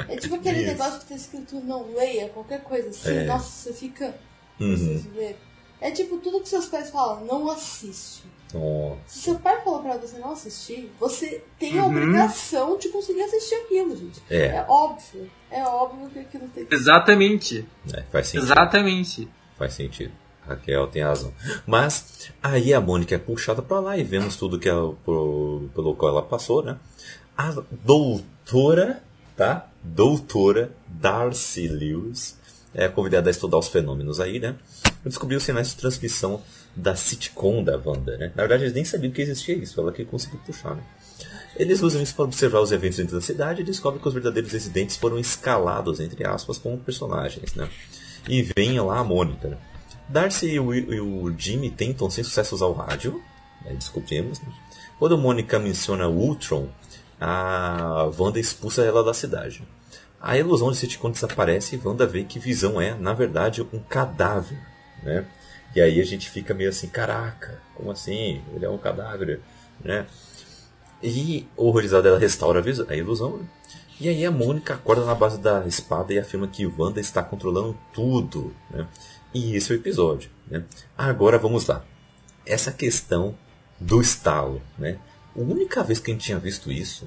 É 0.08 0.16
tipo 0.16 0.36
aquele 0.36 0.58
Isso. 0.58 0.66
negócio 0.68 1.00
que 1.00 1.06
tá 1.06 1.14
escrito 1.14 1.56
não 1.60 1.94
leia, 1.94 2.28
qualquer 2.28 2.62
coisa 2.62 2.88
assim, 2.90 3.16
É. 3.16 3.24
nossa, 3.24 3.50
você 3.50 3.72
fica. 3.72 4.14
Uhum. 4.60 5.02
É 5.80 5.90
tipo 5.90 6.18
tudo 6.18 6.40
que 6.40 6.48
seus 6.48 6.66
pais 6.66 6.90
falam, 6.90 7.24
não 7.24 7.48
assiste. 7.50 8.22
Nossa. 8.52 8.98
Se 9.06 9.18
seu 9.20 9.34
pai 9.36 9.60
falou 9.62 9.80
pra 9.82 9.96
você 9.96 10.18
não 10.18 10.32
assistir, 10.32 10.90
você 10.98 11.42
tem 11.58 11.78
a 11.78 11.84
Uhum. 11.84 11.88
obrigação 11.90 12.76
de 12.78 12.88
conseguir 12.90 13.22
assistir 13.22 13.54
aquilo, 13.56 13.96
gente. 13.96 14.20
É, 14.30 14.46
É 14.46 14.64
óbvio. 14.68 15.30
É 15.50 15.62
óbvio 15.64 16.08
que 16.10 16.18
aquilo 16.20 16.48
tem 16.48 16.64
que 16.64 16.74
Exatamente. 16.74 17.66
é, 17.94 18.02
faz 18.10 18.28
sentido. 18.28 18.44
Exatamente. 18.52 19.28
Faz 19.56 19.74
sentido. 19.74 20.12
Raquel 20.48 20.86
tem 20.88 21.02
razão. 21.02 21.32
Mas 21.66 22.30
aí 22.42 22.72
a 22.74 22.80
Mônica 22.80 23.14
é 23.14 23.18
puxada 23.18 23.62
pra 23.62 23.80
lá 23.80 23.96
e 23.96 24.02
vemos 24.02 24.36
tudo 24.36 24.58
que 24.58 24.68
ela, 24.68 24.92
por- 25.04 25.68
pelo 25.74 25.94
qual 25.94 26.12
ela 26.12 26.22
passou, 26.22 26.62
né? 26.62 26.76
A 27.36 27.54
doutora, 27.84 29.02
tá? 29.36 29.68
Doutora 29.82 30.70
Darcy 30.86 31.68
Lewis 31.68 32.36
é 32.74 32.88
convidada 32.88 33.28
a 33.28 33.32
estudar 33.32 33.58
os 33.58 33.68
fenômenos 33.68 34.20
aí, 34.20 34.38
né? 34.38 34.56
Descobriu 35.04 35.38
os 35.38 35.44
sinais 35.44 35.68
de 35.68 35.76
transmissão 35.76 36.42
da 36.76 36.94
sitcom 36.94 37.62
da 37.62 37.76
Wanda, 37.82 38.16
né? 38.18 38.32
Na 38.34 38.42
verdade, 38.42 38.64
eles 38.64 38.74
nem 38.74 38.84
sabiam 38.84 39.12
que 39.12 39.22
existia 39.22 39.54
isso, 39.54 39.80
ela 39.80 39.92
que 39.92 40.04
conseguiu 40.04 40.38
puxar, 40.44 40.74
né? 40.74 40.82
Eles 41.56 41.82
usam 41.82 42.00
isso 42.02 42.14
para 42.14 42.24
observar 42.24 42.60
os 42.60 42.70
eventos 42.70 42.98
dentro 42.98 43.16
da 43.16 43.20
cidade 43.22 43.62
e 43.62 43.64
descobrem 43.64 44.00
que 44.00 44.06
os 44.06 44.14
verdadeiros 44.14 44.52
residentes 44.52 44.96
foram 44.96 45.18
escalados, 45.18 45.98
entre 45.98 46.24
aspas, 46.26 46.58
como 46.58 46.78
personagens, 46.78 47.54
né? 47.54 47.68
E 48.28 48.42
vem 48.42 48.78
lá 48.80 48.98
a 48.98 49.04
Mônica, 49.04 49.48
né? 49.48 49.56
Darcy 50.08 50.46
e 50.46 50.60
o, 50.60 50.72
e 50.74 51.00
o 51.00 51.34
Jimmy 51.38 51.70
tentam 51.70 52.08
sem 52.08 52.24
sucesso 52.24 52.54
usar 52.54 52.66
o 52.66 52.72
rádio, 52.72 53.22
né? 53.64 53.72
descobrimos. 53.74 54.40
Quando 54.98 55.18
Mônica 55.18 55.58
menciona 55.58 56.08
Ultron, 56.08 56.68
a 57.20 58.10
Wanda 58.18 58.40
expulsa 58.40 58.82
ela 58.82 59.04
da 59.04 59.12
cidade. 59.14 59.62
A 60.20 60.36
ilusão 60.36 60.70
de 60.72 60.78
sitcom 60.78 61.10
desaparece 61.10 61.76
e 61.76 61.80
Wanda 61.86 62.06
vê 62.06 62.24
que 62.24 62.38
Visão 62.38 62.80
é, 62.80 62.94
na 62.94 63.12
verdade, 63.12 63.62
um 63.72 63.78
cadáver, 63.78 64.58
né? 65.02 65.24
E 65.76 65.80
aí 65.80 66.00
a 66.00 66.04
gente 66.04 66.28
fica 66.30 66.54
meio 66.54 66.70
assim, 66.70 66.88
caraca, 66.88 67.60
como 67.74 67.90
assim? 67.90 68.42
Ele 68.54 68.64
é 68.64 68.70
um 68.70 68.78
cadáver, 68.78 69.40
né? 69.84 70.06
E 71.02 71.46
horrorizada 71.56 72.08
ela 72.08 72.18
restaura 72.18 72.58
a 72.58 72.62
vis- 72.62 72.80
a 72.88 72.96
ilusão, 72.96 73.36
né? 73.36 73.44
E 74.00 74.08
aí 74.08 74.24
a 74.24 74.30
Mônica 74.30 74.74
acorda 74.74 75.04
na 75.04 75.14
base 75.14 75.38
da 75.38 75.64
espada 75.66 76.12
e 76.12 76.18
afirma 76.18 76.46
que 76.48 76.66
Wanda 76.66 77.00
está 77.00 77.22
controlando 77.22 77.76
tudo, 77.92 78.54
né? 78.70 78.86
E 79.34 79.54
esse 79.54 79.72
é 79.72 79.76
o 79.76 79.78
episódio, 79.78 80.30
né? 80.46 80.64
Agora 80.96 81.38
vamos 81.38 81.66
lá. 81.66 81.84
Essa 82.46 82.72
questão 82.72 83.36
do 83.78 84.00
estalo, 84.00 84.62
né? 84.78 84.98
A 85.36 85.40
única 85.40 85.84
vez 85.84 85.98
que 85.98 86.10
a 86.10 86.14
gente 86.14 86.24
tinha 86.24 86.38
visto 86.38 86.72
isso 86.72 87.06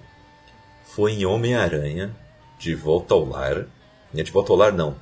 foi 0.85 1.13
em 1.13 1.25
Homem-Aranha, 1.25 2.15
de 2.59 2.75
volta 2.75 3.13
ao 3.13 3.25
lar. 3.25 3.65
Né? 4.13 4.23
De 4.23 4.31
volta 4.31 4.51
ao 4.51 4.57
lar 4.57 4.71
não, 4.71 4.95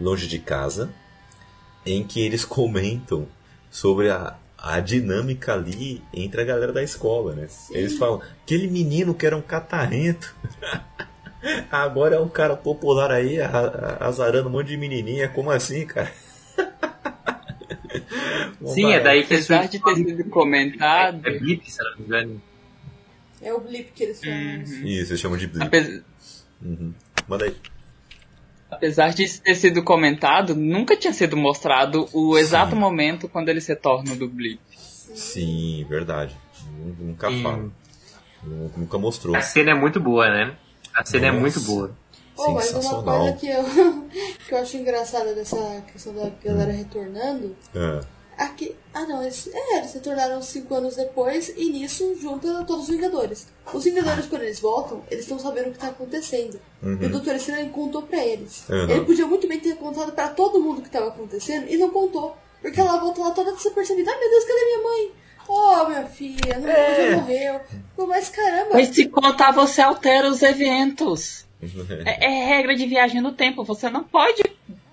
longe 0.00 0.26
de 0.26 0.38
casa, 0.38 0.92
em 1.86 2.02
que 2.04 2.20
eles 2.20 2.44
comentam 2.46 3.26
sobre 3.70 4.10
a, 4.10 4.36
a 4.58 4.80
dinâmica 4.80 5.54
ali 5.54 6.02
entre 6.12 6.40
a 6.40 6.44
galera 6.44 6.72
da 6.72 6.82
escola, 6.82 7.34
né? 7.34 7.46
Eles 7.70 7.96
falam, 7.96 8.20
aquele 8.42 8.66
menino 8.66 9.14
que 9.14 9.26
era 9.26 9.36
um 9.36 9.42
catarrento. 9.42 10.34
Agora 11.70 12.16
é 12.16 12.20
um 12.20 12.28
cara 12.28 12.56
popular 12.56 13.10
aí, 13.10 13.36
azarando 14.00 14.48
um 14.48 14.52
monte 14.52 14.68
de 14.68 14.76
menininha. 14.78 15.28
Como 15.28 15.50
assim, 15.50 15.86
cara? 15.86 16.10
Sim, 18.66 18.92
é 18.92 19.00
daí 19.00 19.24
que 19.24 19.34
eles 19.34 19.50
Apesar 19.50 19.68
de 19.68 19.78
ter 19.78 19.94
sido 19.96 20.24
comentado, 20.30 21.26
É 21.26 21.38
blip, 21.38 21.70
se 21.70 21.82
não 21.82 21.96
me 21.98 22.04
engano. 22.04 22.42
É 23.42 23.52
o 23.52 23.60
blip 23.60 23.92
que 23.94 24.04
eles 24.04 24.20
falam. 24.20 24.36
Uhum. 24.38 24.62
isso. 24.62 24.86
Isso, 24.86 25.10
eles 25.12 25.20
chamam 25.20 25.38
de 25.38 25.46
blip. 25.46 25.66
apes- 25.66 26.02
Uhum. 26.62 26.94
Manda 27.28 27.44
aí. 27.44 27.54
apesar 28.70 29.10
de 29.10 29.40
ter 29.40 29.54
sido 29.54 29.82
comentado, 29.82 30.54
nunca 30.54 30.96
tinha 30.96 31.12
sido 31.12 31.36
mostrado 31.36 32.08
o 32.12 32.38
exato 32.38 32.74
momento 32.74 33.28
quando 33.28 33.48
eles 33.50 33.66
retornam 33.66 34.16
do 34.16 34.26
blip. 34.28 34.60
Sim, 34.76 35.84
verdade. 35.88 36.34
Nunca 36.98 37.28
Sim. 37.30 37.42
fala. 37.42 37.70
Nunca 38.42 38.98
mostrou. 38.98 39.36
A 39.36 39.40
cena 39.42 39.72
é 39.72 39.74
muito 39.74 40.00
boa, 40.00 40.28
né? 40.28 40.56
A 40.94 41.04
cena 41.04 41.26
é 41.26 41.30
Nossa. 41.30 41.40
muito 41.40 41.60
boa. 41.60 41.94
Oh, 42.36 42.50
mas 42.50 42.70
uma 42.72 43.02
coisa 43.02 43.32
que 43.34 43.48
eu, 43.48 43.62
que 44.48 44.54
eu 44.54 44.58
acho 44.58 44.76
engraçada 44.76 45.34
dessa 45.34 45.82
questão 45.92 46.12
da 46.14 46.30
galera 46.42 46.72
retornando. 46.72 47.56
Ah, 47.74 48.00
Aqui. 48.36 48.74
Ah 48.92 49.06
não, 49.06 49.22
eles, 49.22 49.48
é, 49.52 49.78
eles 49.78 49.94
retornaram 49.94 50.42
cinco 50.42 50.74
anos 50.74 50.96
depois 50.96 51.52
e 51.56 51.70
nisso 51.70 52.16
junta 52.20 52.64
todos 52.64 52.84
os 52.84 52.88
Vingadores. 52.90 53.46
Os 53.72 53.84
Vingadores, 53.84 54.26
quando 54.26 54.42
eles 54.42 54.58
voltam, 54.58 55.02
eles 55.08 55.24
estão 55.24 55.38
sabendo 55.38 55.68
o 55.68 55.72
que 55.72 55.78
tá 55.78 55.88
acontecendo. 55.88 56.60
E 56.82 57.06
o 57.06 57.10
Doutor 57.10 57.36
Estranho 57.36 57.70
contou 57.70 58.02
pra 58.02 58.24
eles. 58.24 58.64
Uhum. 58.68 58.90
Ele 58.90 59.04
podia 59.04 59.26
muito 59.26 59.46
bem 59.46 59.60
ter 59.60 59.76
contado 59.76 60.12
pra 60.12 60.28
todo 60.28 60.60
mundo 60.60 60.78
o 60.78 60.82
que 60.82 60.90
tava 60.90 61.08
acontecendo 61.08 61.68
e 61.68 61.76
não 61.76 61.90
contou. 61.90 62.36
Porque 62.60 62.80
ela 62.80 62.98
volta 62.98 63.20
lá 63.20 63.30
toda 63.30 63.52
despercebida. 63.52 64.10
Ai 64.10 64.18
meu 64.18 64.30
Deus, 64.30 64.44
cadê 64.44 64.64
minha 64.64 64.82
mãe? 64.82 65.12
Oh, 65.46 65.88
minha 65.88 66.06
filha, 66.06 66.58
não, 66.58 66.68
É. 66.68 67.10
já 67.10 67.16
morreu. 67.18 67.60
Mas 68.08 68.28
caramba. 68.30 68.70
Mas 68.72 68.88
se 68.88 69.08
contar, 69.08 69.52
você 69.52 69.80
altera 69.80 70.28
os 70.28 70.42
eventos. 70.42 71.43
É, 72.04 72.24
é 72.26 72.46
regra 72.46 72.74
de 72.74 72.86
viagem 72.86 73.20
no 73.20 73.32
tempo, 73.32 73.64
você 73.64 73.88
não 73.90 74.04
pode 74.04 74.42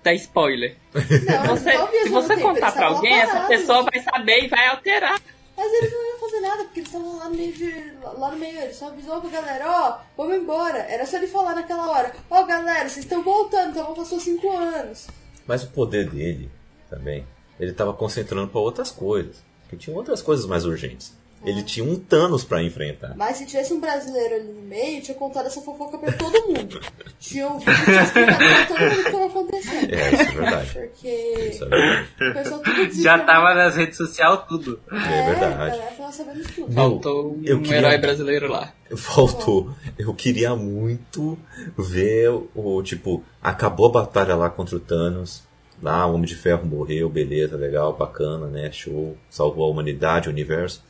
dar 0.02 0.14
spoiler. 0.14 0.76
não, 0.94 1.56
Você, 1.56 1.72
não 1.74 1.88
se 1.88 2.08
você 2.08 2.36
tempo, 2.36 2.48
contar 2.48 2.72
pra 2.72 2.86
alguém, 2.88 3.14
essa 3.14 3.46
pessoa 3.46 3.82
vai 3.82 4.02
saber 4.02 4.44
e 4.44 4.48
vai 4.48 4.66
alterar. 4.68 5.20
Mas 5.56 5.72
eles 5.74 5.92
não 5.92 6.08
iam 6.08 6.18
fazer 6.18 6.40
nada, 6.40 6.64
porque 6.64 6.80
eles 6.80 6.88
estavam 6.88 7.18
lá 7.18 7.28
no 7.28 7.34
meio 7.34 7.52
de. 7.52 7.92
lá 8.02 8.30
no 8.30 8.36
meio, 8.38 8.58
ele 8.58 8.72
só 8.72 8.88
avisou 8.88 9.20
pra 9.20 9.30
galera, 9.30 9.64
ó, 9.70 9.98
vamos 10.16 10.36
embora. 10.36 10.78
Era 10.78 11.06
só 11.06 11.18
ele 11.18 11.26
falar 11.26 11.54
naquela 11.54 11.90
hora, 11.90 12.12
ó 12.30 12.42
galera, 12.44 12.88
vocês 12.88 13.04
estão 13.04 13.22
voltando, 13.22 13.70
então 13.70 13.94
passou 13.94 14.18
cinco 14.18 14.50
anos. 14.50 15.06
Mas 15.46 15.62
o 15.62 15.68
poder 15.70 16.08
dele 16.08 16.50
também, 16.88 17.26
ele 17.60 17.72
tava 17.72 17.92
concentrando 17.92 18.48
pra 18.48 18.60
outras 18.60 18.90
coisas. 18.90 19.42
Porque 19.62 19.76
tinha 19.76 19.96
outras 19.96 20.20
coisas 20.22 20.46
mais 20.46 20.64
urgentes. 20.64 21.14
Ele 21.44 21.62
tinha 21.62 21.84
um 21.84 21.96
Thanos 21.96 22.44
pra 22.44 22.62
enfrentar. 22.62 23.14
Mas 23.16 23.36
se 23.38 23.46
tivesse 23.46 23.72
um 23.72 23.80
brasileiro 23.80 24.34
ali 24.36 24.52
no 24.52 24.62
meio, 24.62 25.02
tinha 25.02 25.16
contado 25.16 25.46
essa 25.46 25.60
fofoca 25.60 25.98
pra 25.98 26.12
todo 26.12 26.46
mundo. 26.48 26.80
tinha 27.18 27.48
vídeo 27.48 27.84
tinha 27.84 28.02
explicado 28.02 28.38
pra 28.38 28.66
todo 28.66 28.80
mundo 28.80 29.00
o 29.00 29.04
que 29.04 29.10
tava 29.12 29.26
acontecendo. 29.26 29.92
É, 29.94 30.12
isso 30.12 30.22
é 30.22 30.34
verdade. 30.34 30.70
Porque 30.72 31.08
Isso 31.08 31.64
é 31.64 31.68
verdade. 31.68 32.08
o 32.20 32.32
pessoal 32.34 32.60
tudo. 32.60 33.02
Já 33.02 33.18
tava 33.18 33.54
nas 33.54 33.76
redes 33.76 33.96
sociais 33.96 34.40
tudo. 34.48 34.80
É 34.90 34.96
A 34.96 35.24
verdade. 35.34 35.78
tava 35.96 36.12
sabendo 36.12 36.42
tudo. 36.54 36.72
Faltou 36.72 37.38
eu 37.44 37.56
um 37.58 37.62
queria- 37.62 37.78
herói 37.78 37.98
brasileiro 37.98 38.48
lá. 38.48 38.72
Faltou. 38.96 39.70
Eu 39.98 40.14
queria 40.14 40.54
muito 40.54 41.38
ver 41.76 42.30
o 42.54 42.82
tipo, 42.82 43.22
acabou 43.42 43.86
a 43.86 43.92
batalha 43.92 44.34
lá 44.36 44.48
contra 44.50 44.76
o 44.76 44.80
Thanos. 44.80 45.42
Lá, 45.82 46.06
o 46.06 46.14
Homem 46.14 46.26
de 46.26 46.36
Ferro 46.36 46.64
morreu, 46.64 47.08
beleza, 47.08 47.56
legal, 47.56 47.92
bacana, 47.92 48.46
né? 48.46 48.70
Show, 48.70 49.16
salvou 49.28 49.66
a 49.66 49.70
humanidade, 49.70 50.28
o 50.28 50.30
universo. 50.32 50.80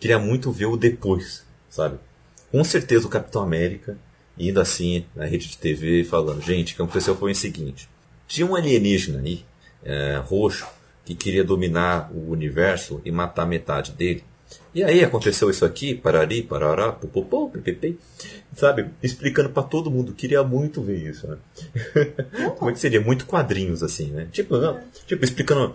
Queria 0.00 0.18
muito 0.18 0.50
ver 0.50 0.66
o 0.66 0.76
depois, 0.76 1.44
sabe? 1.68 1.98
Com 2.50 2.64
certeza 2.64 3.06
o 3.06 3.10
Capitão 3.10 3.42
América 3.42 3.96
indo 4.38 4.60
assim 4.60 5.04
na 5.14 5.26
rede 5.26 5.48
de 5.48 5.58
TV 5.58 6.02
falando: 6.04 6.40
gente, 6.40 6.72
o 6.72 6.76
que 6.76 6.82
aconteceu 6.82 7.14
foi 7.14 7.32
o 7.32 7.34
seguinte: 7.34 7.88
tinha 8.26 8.46
um 8.46 8.56
alienígena 8.56 9.20
aí, 9.20 9.44
é, 9.84 10.20
roxo, 10.24 10.66
que 11.04 11.14
queria 11.14 11.44
dominar 11.44 12.10
o 12.12 12.30
universo 12.30 13.00
e 13.04 13.10
matar 13.10 13.46
metade 13.46 13.92
dele. 13.92 14.24
E 14.74 14.82
aí 14.82 15.04
aconteceu 15.04 15.50
isso 15.50 15.64
aqui, 15.64 15.94
parari, 15.94 16.42
parará, 16.42 16.90
popopô, 16.90 17.48
ppp, 17.50 17.96
sabe? 18.54 18.90
Explicando 19.02 19.50
pra 19.50 19.62
todo 19.62 19.90
mundo, 19.90 20.12
queria 20.12 20.42
muito 20.42 20.82
ver 20.82 21.08
isso, 21.08 21.26
né? 21.28 21.36
Como 22.58 22.70
é 22.70 22.74
que 22.74 22.80
seria? 22.80 23.00
Muito 23.00 23.26
quadrinhos, 23.26 23.82
assim, 23.82 24.10
né? 24.10 24.28
Tipo, 24.32 24.56
não, 24.56 24.80
tipo, 25.06 25.24
explicando. 25.24 25.74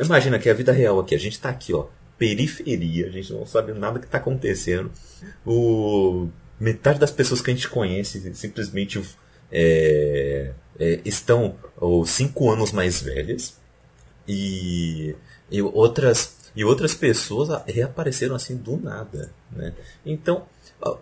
Imagina 0.00 0.38
que 0.38 0.48
a 0.48 0.54
vida 0.54 0.72
real 0.72 1.00
aqui, 1.00 1.14
a 1.14 1.18
gente 1.18 1.40
tá 1.40 1.48
aqui, 1.48 1.74
ó, 1.74 1.86
periferia, 2.18 3.06
a 3.06 3.10
gente 3.10 3.32
não 3.32 3.46
sabe 3.46 3.72
nada 3.72 3.98
que 3.98 4.06
tá 4.06 4.18
acontecendo. 4.18 4.90
O 5.46 6.28
metade 6.58 6.98
das 6.98 7.10
pessoas 7.10 7.40
que 7.40 7.50
a 7.50 7.54
gente 7.54 7.68
conhece 7.68 8.34
simplesmente 8.34 9.00
é, 9.50 10.52
é, 10.78 11.00
estão 11.04 11.54
ou, 11.76 12.04
cinco 12.04 12.50
anos 12.50 12.72
mais 12.72 13.00
velhas 13.00 13.56
e, 14.26 15.14
e 15.50 15.62
outras 15.62 16.36
e 16.56 16.64
outras 16.64 16.92
pessoas 16.94 17.62
reapareceram 17.68 18.34
assim 18.34 18.56
do 18.56 18.76
nada, 18.76 19.30
né? 19.52 19.72
Então 20.04 20.44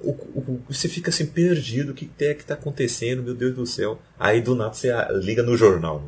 o, 0.02 0.10
o- 0.10 0.62
você 0.68 0.86
fica 0.88 1.08
assim 1.08 1.24
perdido, 1.26 1.92
o 1.92 1.94
que 1.94 2.10
é 2.20 2.34
que 2.34 2.42
está 2.42 2.54
acontecendo, 2.54 3.22
meu 3.22 3.34
Deus 3.34 3.54
do 3.54 3.64
céu? 3.66 3.98
Aí 4.18 4.42
do 4.42 4.54
nada 4.54 4.74
você 4.74 4.90
liga 5.14 5.42
no 5.42 5.56
jornal, 5.56 6.04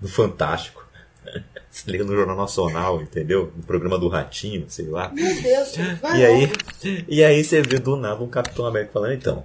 no 0.00 0.06
Fantástico, 0.08 0.86
você 1.70 1.90
liga 1.90 2.04
no 2.04 2.14
Jornal 2.14 2.36
Nacional, 2.36 3.00
entendeu? 3.00 3.52
No 3.56 3.62
programa 3.62 3.98
do 3.98 4.08
Ratinho, 4.08 4.66
sei 4.68 4.86
lá. 4.86 5.10
Meu 5.12 5.40
Deus, 5.40 5.76
vai 6.00 6.20
E 6.20 6.26
aí, 6.26 6.52
e 7.08 7.24
aí 7.24 7.44
você 7.44 7.62
vê 7.62 7.78
do 7.78 7.96
nada 7.96 8.22
um 8.22 8.28
Capitão 8.28 8.66
América 8.66 8.92
falando, 8.92 9.14
então, 9.14 9.44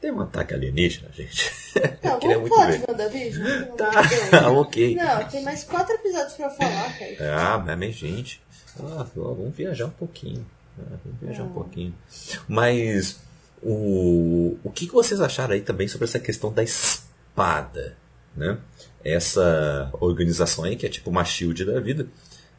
tem 0.00 0.12
um 0.12 0.20
ataque 0.20 0.54
alienígena, 0.54 1.10
gente. 1.12 1.50
Eu 2.02 2.18
queria 2.18 2.38
muito 2.38 2.54
falar 2.54 2.70
ver. 2.70 2.84
WandaVision? 2.88 3.64
Tá, 3.76 4.50
ok. 4.54 4.94
Não, 4.94 5.28
tem 5.28 5.42
mais 5.42 5.64
quatro 5.64 5.94
episódios 5.94 6.34
pra 6.34 6.50
falar, 6.50 6.96
cara. 6.98 7.36
Ah, 7.36 7.58
mas 7.58 7.78
mas, 7.78 7.94
gente, 7.94 8.40
ah, 8.80 9.06
vamos 9.14 9.54
viajar 9.56 9.86
um 9.86 9.90
pouquinho. 9.90 10.46
Ah, 10.78 10.96
vamos 11.04 11.20
viajar 11.20 11.42
um 11.42 11.52
pouquinho. 11.52 11.94
Mas 12.46 13.18
o, 13.62 14.56
o 14.62 14.70
que, 14.70 14.86
que 14.86 14.92
vocês 14.92 15.20
acharam 15.20 15.54
aí 15.54 15.60
também 15.60 15.88
sobre 15.88 16.04
essa 16.04 16.20
questão 16.20 16.52
da 16.52 16.62
espada, 16.62 17.96
né? 18.36 18.58
Essa 19.04 19.90
organização 20.00 20.64
aí 20.64 20.76
que 20.76 20.86
é 20.86 20.88
tipo 20.88 21.10
uma 21.10 21.24
shield 21.24 21.64
da 21.64 21.80
vida, 21.80 22.08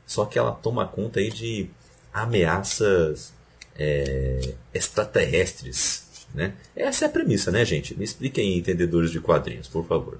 só 0.05 0.25
que 0.25 0.39
ela 0.39 0.51
toma 0.51 0.87
conta 0.87 1.19
aí 1.19 1.29
de 1.29 1.69
ameaças 2.13 3.33
é, 3.77 4.53
extraterrestres, 4.73 6.05
né? 6.33 6.53
Essa 6.75 7.05
é 7.05 7.07
a 7.07 7.11
premissa, 7.11 7.51
né, 7.51 7.63
gente? 7.63 7.97
Me 7.97 8.03
expliquem, 8.03 8.57
entendedores 8.57 9.11
de 9.11 9.19
quadrinhos, 9.19 9.67
por 9.67 9.85
favor. 9.85 10.19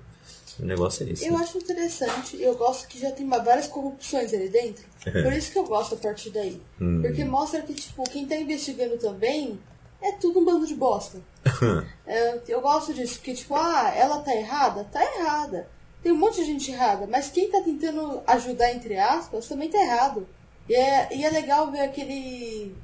O 0.59 0.65
negócio 0.65 1.07
é 1.07 1.11
esse. 1.11 1.25
Eu 1.25 1.33
né? 1.33 1.39
acho 1.39 1.57
interessante, 1.57 2.41
eu 2.41 2.55
gosto 2.55 2.87
que 2.87 2.99
já 2.99 3.11
tem 3.11 3.27
várias 3.29 3.67
corrupções 3.67 4.33
ali 4.33 4.49
dentro. 4.49 4.83
Por 5.05 5.31
isso 5.31 5.51
que 5.51 5.59
eu 5.59 5.65
gosto 5.65 5.93
a 5.93 5.97
partir 5.97 6.31
daí. 6.31 6.59
Hum. 6.81 7.01
Porque 7.01 7.23
mostra 7.23 7.61
que, 7.61 7.73
tipo, 7.73 8.03
quem 8.09 8.25
tá 8.25 8.35
investigando 8.35 8.97
também 8.97 9.59
é 10.01 10.11
tudo 10.13 10.39
um 10.39 10.45
bando 10.45 10.65
de 10.67 10.75
bosta. 10.75 11.19
É, 12.05 12.39
eu 12.47 12.61
gosto 12.61 12.93
disso, 12.93 13.15
porque, 13.15 13.33
tipo, 13.33 13.55
ah, 13.55 13.91
ela 13.95 14.19
tá 14.19 14.35
errada? 14.35 14.83
Tá 14.85 15.01
errada. 15.03 15.67
Tem 16.03 16.11
um 16.11 16.17
monte 16.17 16.35
de 16.37 16.45
gente 16.45 16.71
errada, 16.71 17.07
mas 17.07 17.29
quem 17.29 17.49
tá 17.49 17.61
tentando 17.61 18.21
ajudar, 18.27 18.71
entre 18.71 18.97
aspas, 18.97 19.47
também 19.47 19.69
tá 19.69 19.77
errado. 19.79 20.27
E 20.69 20.75
é, 20.75 21.09
e 21.15 21.25
é 21.25 21.29
legal 21.29 21.71
ver 21.71 21.81
aquele. 21.81 22.75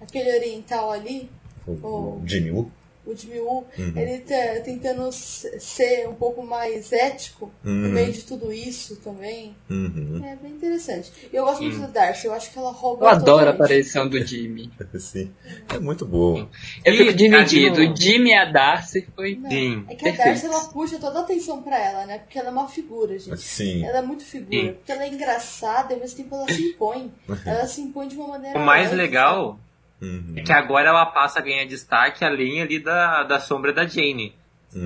aquele 0.00 0.32
oriental 0.36 0.90
ali, 0.90 1.30
O, 1.66 1.72
o 1.72 2.22
Jimmy 2.26 2.50
Woo. 2.50 2.70
O 3.06 3.16
Jimmy 3.16 3.40
Woo, 3.40 3.66
Uhum. 3.78 3.92
ele 3.96 4.18
tá 4.18 4.60
tentando 4.64 5.10
ser 5.12 6.06
um 6.08 6.14
pouco 6.14 6.44
mais 6.44 6.92
ético 6.92 7.50
no 7.64 7.70
Uhum. 7.88 7.92
meio 7.92 8.12
de 8.12 8.22
tudo 8.22 8.52
isso 8.52 8.96
também. 8.96 9.56
Uhum. 9.70 10.20
É 10.24 10.36
bem 10.36 10.52
interessante. 10.52 11.10
E 11.32 11.34
eu 11.36 11.44
gosto 11.44 11.62
muito 11.62 11.78
da 11.80 11.86
Darcy, 11.86 12.26
eu 12.26 12.32
acho 12.34 12.52
que 12.52 12.58
ela 12.58 12.70
rouba 12.70 13.04
Eu 13.06 13.08
adoro 13.08 13.46
a 13.48 13.50
aparição 13.50 14.08
do 14.08 14.24
Jimmy. 14.24 14.70
Sim. 14.98 15.32
É 15.68 15.78
muito 15.78 16.04
bom. 16.06 16.46
Eu 16.84 16.94
fico 16.94 17.12
dividido. 17.14 17.82
no- 17.84 17.92
O 17.92 17.96
Jimmy 17.96 18.30
e 18.30 18.34
a 18.34 18.44
Darcy 18.44 19.06
foi. 19.14 19.36
Não, 19.36 19.50
Sim. 19.50 19.84
É 19.88 19.94
que 19.94 20.08
a. 20.08 20.12
Darcy 20.12 20.46
ela 20.46 20.64
puxa 20.68 20.98
toda 20.98 21.18
a 21.20 21.22
atenção 21.22 21.62
pra 21.62 21.78
ela, 21.78 22.06
né? 22.06 22.18
Porque 22.18 22.38
ela 22.38 22.48
é 22.48 22.52
uma 22.52 22.68
figura, 22.68 23.18
gente. 23.18 23.40
Sim. 23.40 23.84
Ela 23.84 23.98
é 23.98 24.02
muito 24.02 24.24
figura. 24.24 24.50
Sim. 24.60 24.72
Porque 24.74 24.92
ela 24.92 25.04
é 25.04 25.08
engraçada 25.08 25.92
e 25.92 25.94
ao 25.94 26.00
mesmo 26.00 26.16
tempo 26.16 26.34
ela 26.34 26.46
se 26.52 26.62
impõe. 26.62 27.12
Ela 27.46 27.66
se 27.66 27.80
impõe 27.80 28.08
de 28.08 28.16
uma 28.16 28.28
maneira. 28.28 28.58
O 28.58 28.62
mais 28.64 28.92
legal 28.92 29.58
Uhum. 30.00 30.34
é 30.36 30.40
que 30.42 30.52
agora 30.52 30.88
ela 30.88 31.04
passa 31.06 31.38
a 31.38 31.42
ganhar 31.42 31.64
destaque 31.66 32.24
além 32.24 32.62
ali 32.62 32.78
da, 32.78 33.22
da 33.22 33.38
sombra 33.40 33.72
da 33.72 33.86
Jane. 33.86 34.34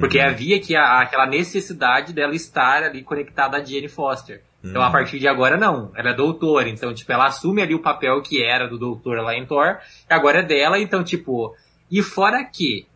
Porque 0.00 0.18
Uhum. 0.18 0.26
havia 0.26 0.58
que 0.60 0.74
a- 0.74 1.00
aquela 1.00 1.26
necessidade 1.26 2.12
dela 2.12 2.34
estar 2.34 2.82
ali 2.82 3.02
conectada 3.02 3.58
a 3.58 3.64
Jane 3.64 3.88
Foster. 3.88 4.42
Então, 4.64 4.80
Uhum. 4.80 4.88
a 4.88 4.90
partir 4.90 5.18
de 5.18 5.28
agora, 5.28 5.58
não. 5.58 5.92
Ela 5.94 6.10
é 6.10 6.14
doutora. 6.14 6.68
Então, 6.70 6.94
tipo, 6.94 7.12
ela 7.12 7.26
assume 7.26 7.60
ali 7.60 7.74
o 7.74 7.82
papel 7.82 8.22
que 8.22 8.42
era 8.42 8.66
do 8.66 8.78
doutor 8.78 9.18
lá 9.20 9.34
em 9.36 9.44
Thor. 9.44 9.76
E 10.10 10.14
agora 10.14 10.38
é 10.38 10.42
dela. 10.42 10.78
Então, 10.80 11.04
tipo... 11.04 11.54
E 11.90 12.02
fora 12.02 12.42
que... 12.44 12.86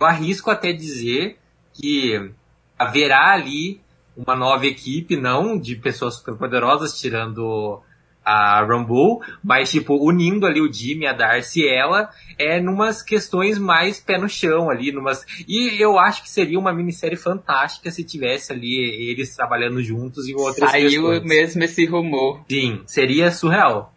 Eu 0.00 0.06
arrisco 0.06 0.50
até 0.50 0.72
dizer 0.72 1.38
que 1.74 2.30
haverá 2.78 3.30
ali 3.32 3.80
uma 4.16 4.34
nova 4.34 4.66
equipe, 4.66 5.16
não 5.16 5.58
de 5.58 5.76
pessoas 5.76 6.14
superpoderosas, 6.16 6.98
tirando 6.98 7.80
a 8.24 8.62
Rumble, 8.62 9.18
mas, 9.42 9.70
tipo, 9.70 9.94
unindo 9.96 10.46
ali 10.46 10.60
o 10.60 10.72
Jimmy, 10.72 11.06
a 11.06 11.12
Darcy 11.12 11.62
e 11.62 11.68
ela, 11.68 12.10
é 12.38 12.60
numas 12.60 13.02
questões 13.02 13.58
mais 13.58 14.00
pé 14.00 14.18
no 14.18 14.28
chão 14.28 14.70
ali, 14.70 14.92
numas... 14.92 15.24
E 15.48 15.82
eu 15.82 15.98
acho 15.98 16.22
que 16.22 16.30
seria 16.30 16.58
uma 16.58 16.72
minissérie 16.72 17.16
fantástica 17.16 17.90
se 17.90 18.04
tivesse 18.04 18.52
ali 18.52 19.10
eles 19.10 19.34
trabalhando 19.34 19.82
juntos 19.82 20.28
em 20.28 20.34
outras 20.34 20.70
Saiu 20.70 20.88
questões. 20.88 21.22
mesmo 21.22 21.64
esse 21.64 21.84
rumor 21.86 22.44
Sim, 22.48 22.82
seria 22.86 23.30
surreal. 23.30 23.94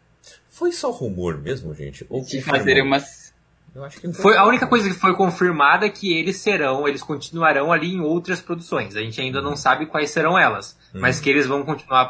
Foi 0.50 0.72
só 0.72 0.90
rumor 0.90 1.38
mesmo, 1.38 1.74
gente? 1.76 2.06
Ou 2.10 2.24
de 2.24 2.42
fazer 2.42 2.82
umas. 2.82 3.34
Eu 3.76 3.84
acho 3.84 4.00
que 4.00 4.14
Foi 4.14 4.38
a 4.38 4.46
única 4.46 4.66
coisa 4.66 4.88
que 4.88 4.96
foi 4.96 5.14
confirmada 5.14 5.86
é 5.86 5.90
que 5.90 6.18
eles 6.18 6.38
serão, 6.38 6.88
eles 6.88 7.04
continuarão 7.04 7.74
ali 7.74 7.94
em 7.94 8.00
outras 8.00 8.40
produções. 8.40 8.96
A 8.96 9.02
gente 9.02 9.20
ainda 9.20 9.42
não 9.42 9.58
sabe 9.58 9.86
quais 9.86 10.12
serão 10.12 10.40
elas, 10.40 10.78
mas 10.94 11.20
que 11.20 11.30
eles 11.30 11.46
vão 11.46 11.64
continuar 11.64 12.10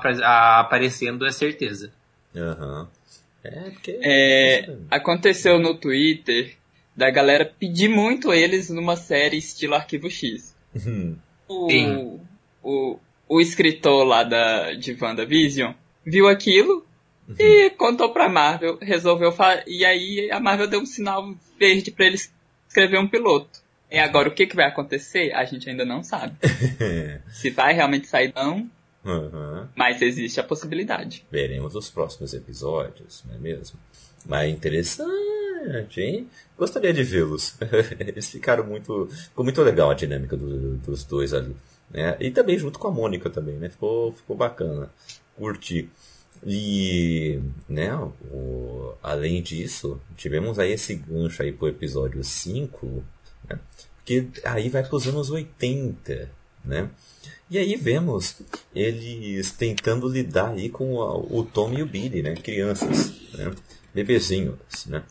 aparecendo 0.59 1.26
é 1.26 1.32
certeza. 1.32 1.91
Aham. 2.36 2.89
É, 3.43 3.69
porque... 3.69 3.99
É, 4.01 4.75
aconteceu 4.89 5.59
no 5.59 5.75
Twitter 5.75 6.55
da 6.95 7.09
galera 7.09 7.45
pedir 7.45 7.89
muito 7.89 8.33
eles 8.33 8.69
numa 8.69 8.95
série 8.95 9.38
estilo 9.38 9.75
Arquivo 9.75 10.09
X. 10.09 10.55
Hum. 10.75 11.15
O, 11.47 12.19
o, 12.63 12.99
o 13.27 13.41
escritor 13.41 14.03
lá 14.03 14.23
da, 14.23 14.73
de 14.73 14.97
WandaVision 14.99 15.73
viu 16.05 16.27
aquilo 16.27 16.86
e 17.39 17.71
contou 17.71 18.11
pra 18.11 18.29
Marvel, 18.29 18.77
resolveu 18.81 19.31
fa 19.31 19.63
e 19.65 19.83
aí 19.83 20.29
a 20.31 20.39
Marvel 20.39 20.67
deu 20.67 20.81
um 20.81 20.86
sinal 20.86 21.36
verde 21.59 21.91
pra 21.91 22.05
eles 22.05 22.31
escrever 22.67 22.99
um 22.99 23.07
piloto. 23.07 23.63
E 23.89 23.97
agora 23.97 24.29
o 24.29 24.31
que, 24.31 24.47
que 24.47 24.55
vai 24.55 24.65
acontecer? 24.65 25.31
A 25.33 25.45
gente 25.45 25.69
ainda 25.69 25.86
não 25.86 26.03
sabe. 26.03 26.36
Se 27.29 27.49
vai 27.49 27.73
realmente 27.73 28.07
sair 28.07 28.31
não, 28.36 28.69
Aham. 29.06 29.70
mas 29.76 30.01
existe 30.01 30.39
a 30.39 30.43
possibilidade. 30.43 31.26
Veremos 31.32 31.76
os 31.76 31.89
próximos 31.89 32.34
episódios, 32.34 33.24
não 33.28 33.36
é 33.36 33.38
mesmo? 33.38 33.78
Mas 34.28 34.51
interessante, 34.51 36.01
hein? 36.01 36.28
Gostaria 36.58 36.91
de 36.93 37.03
vê-los. 37.03 37.56
Eles 37.99 38.30
ficaram 38.30 38.66
muito. 38.66 39.08
Ficou 39.12 39.43
muito 39.45 39.62
legal 39.62 39.91
a 39.91 39.93
dinâmica 39.93 40.36
do- 40.36 40.78
dos 40.78 41.03
dois 41.03 41.34
ali. 41.34 41.56
Né? 41.91 42.18
E 42.20 42.32
também 42.32 42.58
junto 42.58 42.80
com 42.80 42.88
a 42.88 42.91
Mônica 42.91 43.30
também, 43.30 43.56
né? 43.58 43.70
Ficou, 43.70 44.12
ficou 44.12 44.36
bacana. 44.36 44.89
Curti. 45.38 45.88
E, 46.45 47.39
né, 47.70 47.95
o- 48.32 48.93
além 49.01 49.41
disso, 49.41 49.99
tivemos 50.18 50.60
aí 50.60 50.72
esse 50.74 50.95
gancho 50.95 51.41
aí 51.41 51.51
pro 51.51 51.68
episódio 51.68 52.24
5, 52.24 53.03
né? 53.47 53.60
Que 54.03 54.28
aí 54.43 54.70
vai 54.70 54.84
pros 54.84 55.08
anos 55.08 55.30
80, 55.30 56.30
né? 56.64 56.89
E 57.49 57.57
aí 57.57 57.76
vemos 57.76 58.41
eles 58.73 59.51
tentando 59.51 60.07
lidar 60.07 60.51
aí 60.51 60.69
com 60.69 61.01
a- 61.01 61.15
o 61.17 61.43
Tom 61.43 61.73
e 61.73 61.82
o 61.82 61.86
Billy, 61.86 62.21
né? 62.21 62.34
Crianças, 62.36 63.11
né? 63.34 63.53
Bebezinhos, 63.93 64.86
né? 64.88 65.03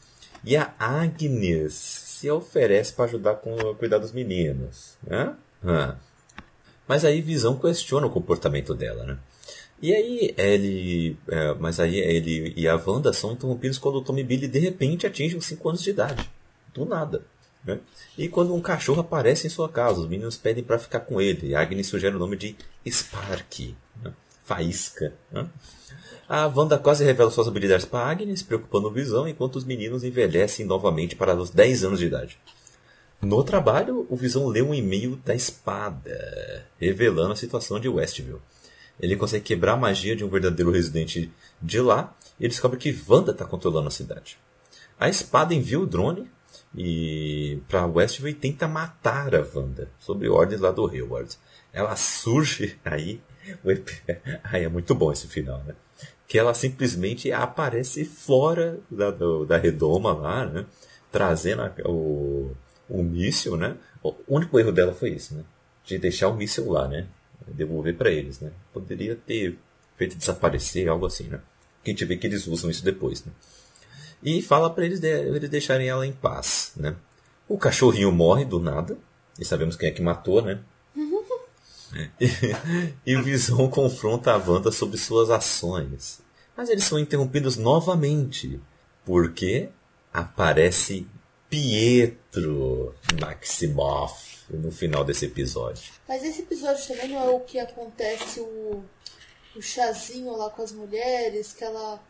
E 0.45 0.57
a 0.57 0.75
Agnes 0.79 1.73
se 1.75 2.31
oferece 2.31 2.93
para 2.93 3.07
ajudar 3.07 3.37
com 3.37 3.57
cuidar 3.77 3.99
dos 3.99 4.13
meninos, 4.13 4.97
né? 5.07 5.35
Mas 6.87 7.05
aí 7.05 7.21
Visão 7.23 7.57
questiona 7.59 8.07
o 8.07 8.11
comportamento 8.11 8.75
dela, 8.75 9.05
né? 9.05 9.19
E 9.81 9.93
aí 9.95 10.35
ele, 10.37 11.17
é, 11.29 11.55
mas 11.55 11.81
aí 11.81 11.97
ele 11.99 12.53
e 12.57 12.69
a 12.69 12.77
Wanda 12.77 13.13
são 13.13 13.33
interrompidos 13.33 13.79
quando 13.79 13.97
o 13.97 14.03
Tom 14.03 14.17
e 14.19 14.25
Billy 14.25 14.49
de 14.49 14.59
repente 14.59 15.07
atingem 15.07 15.37
os 15.39 15.47
5 15.47 15.69
anos 15.69 15.83
de 15.83 15.91
idade, 15.91 16.31
do 16.73 16.85
nada. 16.85 17.23
Né? 17.65 17.81
E 18.17 18.29
quando 18.29 18.55
um 18.55 18.61
cachorro 18.61 19.01
aparece 19.01 19.47
em 19.47 19.51
sua 19.51 19.69
casa, 19.69 20.01
os 20.01 20.09
meninos 20.09 20.37
pedem 20.37 20.63
para 20.63 20.79
ficar 20.79 21.01
com 21.01 21.21
ele. 21.21 21.55
Agnes 21.55 21.87
sugere 21.87 22.15
o 22.15 22.19
nome 22.19 22.37
de 22.37 22.57
Spark, 22.87 23.75
né? 24.03 24.13
Faísca. 24.45 25.15
Né? 25.33 25.49
A 26.29 26.47
Wanda 26.47 26.79
quase 26.79 27.05
revela 27.05 27.31
suas 27.31 27.49
habilidades 27.49 27.87
para 27.87 28.07
Agnes, 28.07 28.43
preocupando 28.43 28.89
o 28.89 28.91
Visão, 28.91 29.27
enquanto 29.27 29.57
os 29.57 29.65
meninos 29.65 30.05
envelhecem 30.05 30.67
novamente 30.67 31.17
para 31.17 31.35
os 31.35 31.51
10 31.51 31.85
anos 31.85 31.99
de 31.99 32.07
idade. 32.07 32.39
No 33.21 33.43
trabalho, 33.43 34.07
o 34.11 34.17
Visão 34.17 34.47
lê 34.47 34.61
um 34.61 34.75
e-mail 34.75 35.17
da 35.25 35.35
espada, 35.35 36.67
revelando 36.79 37.33
a 37.33 37.37
situação 37.37 37.81
de 37.81 37.89
Westview. 37.89 38.41
Ele 39.01 39.17
consegue 39.17 39.45
quebrar 39.45 39.73
a 39.73 39.79
magia 39.79 40.15
de 40.15 40.25
um 40.25 40.29
verdadeiro 40.29 40.71
residente 40.71 41.33
de 41.61 41.81
lá 41.81 42.15
e 42.39 42.47
descobre 42.47 42.79
que 42.79 42.97
Wanda 43.09 43.33
está 43.33 43.45
controlando 43.45 43.89
a 43.89 43.91
cidade. 43.91 44.39
A 44.99 45.09
espada 45.09 45.55
envia 45.55 45.81
o 45.81 45.87
drone 45.87 46.31
e 46.77 47.61
para 47.69 47.87
Westview 47.87 48.35
tenta 48.35 48.67
matar 48.67 49.35
a 49.35 49.47
Wanda, 49.55 49.89
sob 49.99 50.29
ordens 50.29 50.61
lá 50.61 50.71
do 50.73 50.87
Hayward. 50.87 51.37
Ela 51.73 51.95
surge 51.97 52.79
aí. 52.85 53.21
Aí 54.45 54.65
é 54.65 54.69
muito 54.69 54.95
bom 54.95 55.13
esse 55.13 55.27
final, 55.29 55.59
né? 55.65 55.75
Que 56.27 56.39
ela 56.39 56.55
simplesmente 56.55 57.31
aparece 57.33 58.05
fora 58.05 58.79
da, 58.91 59.11
do- 59.11 59.45
da 59.45 59.57
redoma 59.59 60.13
lá, 60.13 60.47
né? 60.47 60.67
Trazendo 61.13 61.63
a- 61.63 61.73
o, 61.85 62.53
o 62.89 63.03
míssil, 63.03 63.57
né? 63.57 63.77
O 64.03 64.15
único 64.29 64.59
erro 64.59 64.73
dela 64.73 64.93
foi 64.95 65.11
isso, 65.11 65.35
né? 65.35 65.45
De 65.85 65.99
deixar 65.99 66.29
o 66.29 66.35
míssil 66.37 66.71
lá, 66.71 66.89
né? 66.89 67.07
Devolver 67.47 67.95
para 67.97 68.11
eles, 68.11 68.41
né? 68.41 68.51
Poderia 68.73 69.15
ter 69.15 69.59
feito 69.97 70.17
desaparecer, 70.17 70.89
algo 70.89 71.07
assim, 71.07 71.25
né? 71.25 71.41
Que 71.85 71.91
a 71.91 71.93
gente 71.93 72.05
vê 72.07 72.17
que 72.17 72.27
eles 72.27 72.47
usam 72.47 72.71
isso 72.71 72.83
depois, 72.85 73.25
né? 73.25 73.33
E 74.25 74.41
fala 74.41 74.71
para 74.71 74.85
eles, 74.87 74.99
de- 75.01 75.07
eles 75.09 75.51
deixarem 75.51 75.89
ela 75.89 76.07
em 76.07 76.13
paz, 76.13 76.73
né? 76.77 76.97
O 77.47 77.59
cachorrinho 77.59 78.11
morre 78.11 78.45
do 78.45 78.59
nada, 78.59 78.97
e 79.39 79.45
sabemos 79.45 79.77
quem 79.77 79.89
é 79.91 79.93
que 79.93 80.01
matou, 80.03 80.41
né? 80.41 80.61
E, 82.21 82.27
e 83.13 83.17
o 83.17 83.23
Visão 83.23 83.69
confronta 83.69 84.33
a 84.33 84.37
Wanda 84.39 84.73
sobre 84.73 84.97
suas 84.97 85.31
ações. 85.31 86.21
Mas 86.57 86.69
eles 86.71 86.85
são 86.85 86.99
interrompidos 86.99 87.57
novamente, 87.57 88.61
porque 89.05 89.69
aparece 90.13 91.07
Pietro 91.51 92.95
Maximoff 93.21 94.39
no 94.51 94.71
final 94.71 95.05
desse 95.05 95.27
episódio. 95.27 95.93
Mas 96.09 96.23
esse 96.23 96.43
episódio 96.43 96.87
também 96.87 97.09
não 97.09 97.25
é 97.25 97.31
o 97.31 97.41
que 97.41 97.59
acontece 97.59 98.41
o, 98.41 98.85
o 99.57 99.63
chazinho 99.63 100.37
lá 100.37 100.49
com 100.51 100.63
as 100.63 100.73
mulheres, 100.73 101.53
que 101.53 101.65
ela. 101.65 102.01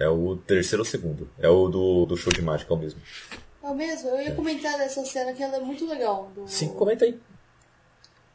É 0.00 0.08
o 0.08 0.34
terceiro 0.34 0.80
ou 0.80 0.86
segundo. 0.86 1.30
É 1.38 1.46
o 1.46 1.68
do, 1.68 2.06
do 2.06 2.16
show 2.16 2.32
de 2.32 2.40
mágica, 2.40 2.72
é 2.72 2.76
o 2.76 2.80
mesmo. 2.80 3.02
É 3.62 3.66
o 3.66 3.74
mesmo? 3.74 4.08
Eu 4.08 4.22
ia 4.22 4.34
comentar 4.34 4.78
dessa 4.78 5.04
cena 5.04 5.34
que 5.34 5.42
ela 5.42 5.58
é 5.58 5.60
muito 5.60 5.86
legal. 5.86 6.32
Do... 6.34 6.48
Sim, 6.48 6.70
comenta 6.70 7.04
aí. 7.04 7.20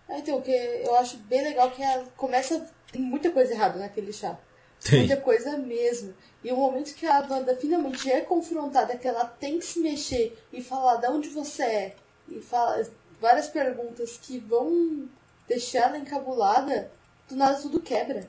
Ah, 0.07 0.19
então, 0.19 0.39
que 0.41 0.51
eu 0.51 0.95
acho 0.95 1.17
bem 1.17 1.43
legal 1.43 1.71
que 1.71 1.81
ela 1.81 2.05
começa. 2.15 2.71
Tem 2.91 3.01
muita 3.01 3.31
coisa 3.31 3.51
errada 3.51 3.79
naquele 3.79 4.13
chá. 4.13 4.37
Tem. 4.79 4.99
Muita 4.99 5.17
coisa 5.17 5.57
mesmo. 5.57 6.13
E 6.43 6.51
o 6.51 6.55
momento 6.55 6.93
que 6.93 7.07
a 7.07 7.25
Wanda 7.27 7.55
finalmente 7.55 8.11
é 8.11 8.21
confrontada, 8.21 8.95
que 8.95 9.07
ela 9.07 9.25
tem 9.25 9.57
que 9.57 9.65
se 9.65 9.79
mexer 9.79 10.37
e 10.53 10.61
falar 10.61 10.97
de 10.97 11.07
onde 11.07 11.29
você 11.29 11.63
é, 11.63 11.95
e 12.29 12.39
fala 12.39 12.87
várias 13.19 13.47
perguntas 13.47 14.19
que 14.21 14.37
vão 14.37 15.09
deixar 15.47 15.87
ela 15.87 15.97
encabulada, 15.97 16.91
do 17.27 17.35
nada 17.35 17.59
tudo 17.59 17.79
quebra. 17.79 18.17
Ele 18.17 18.27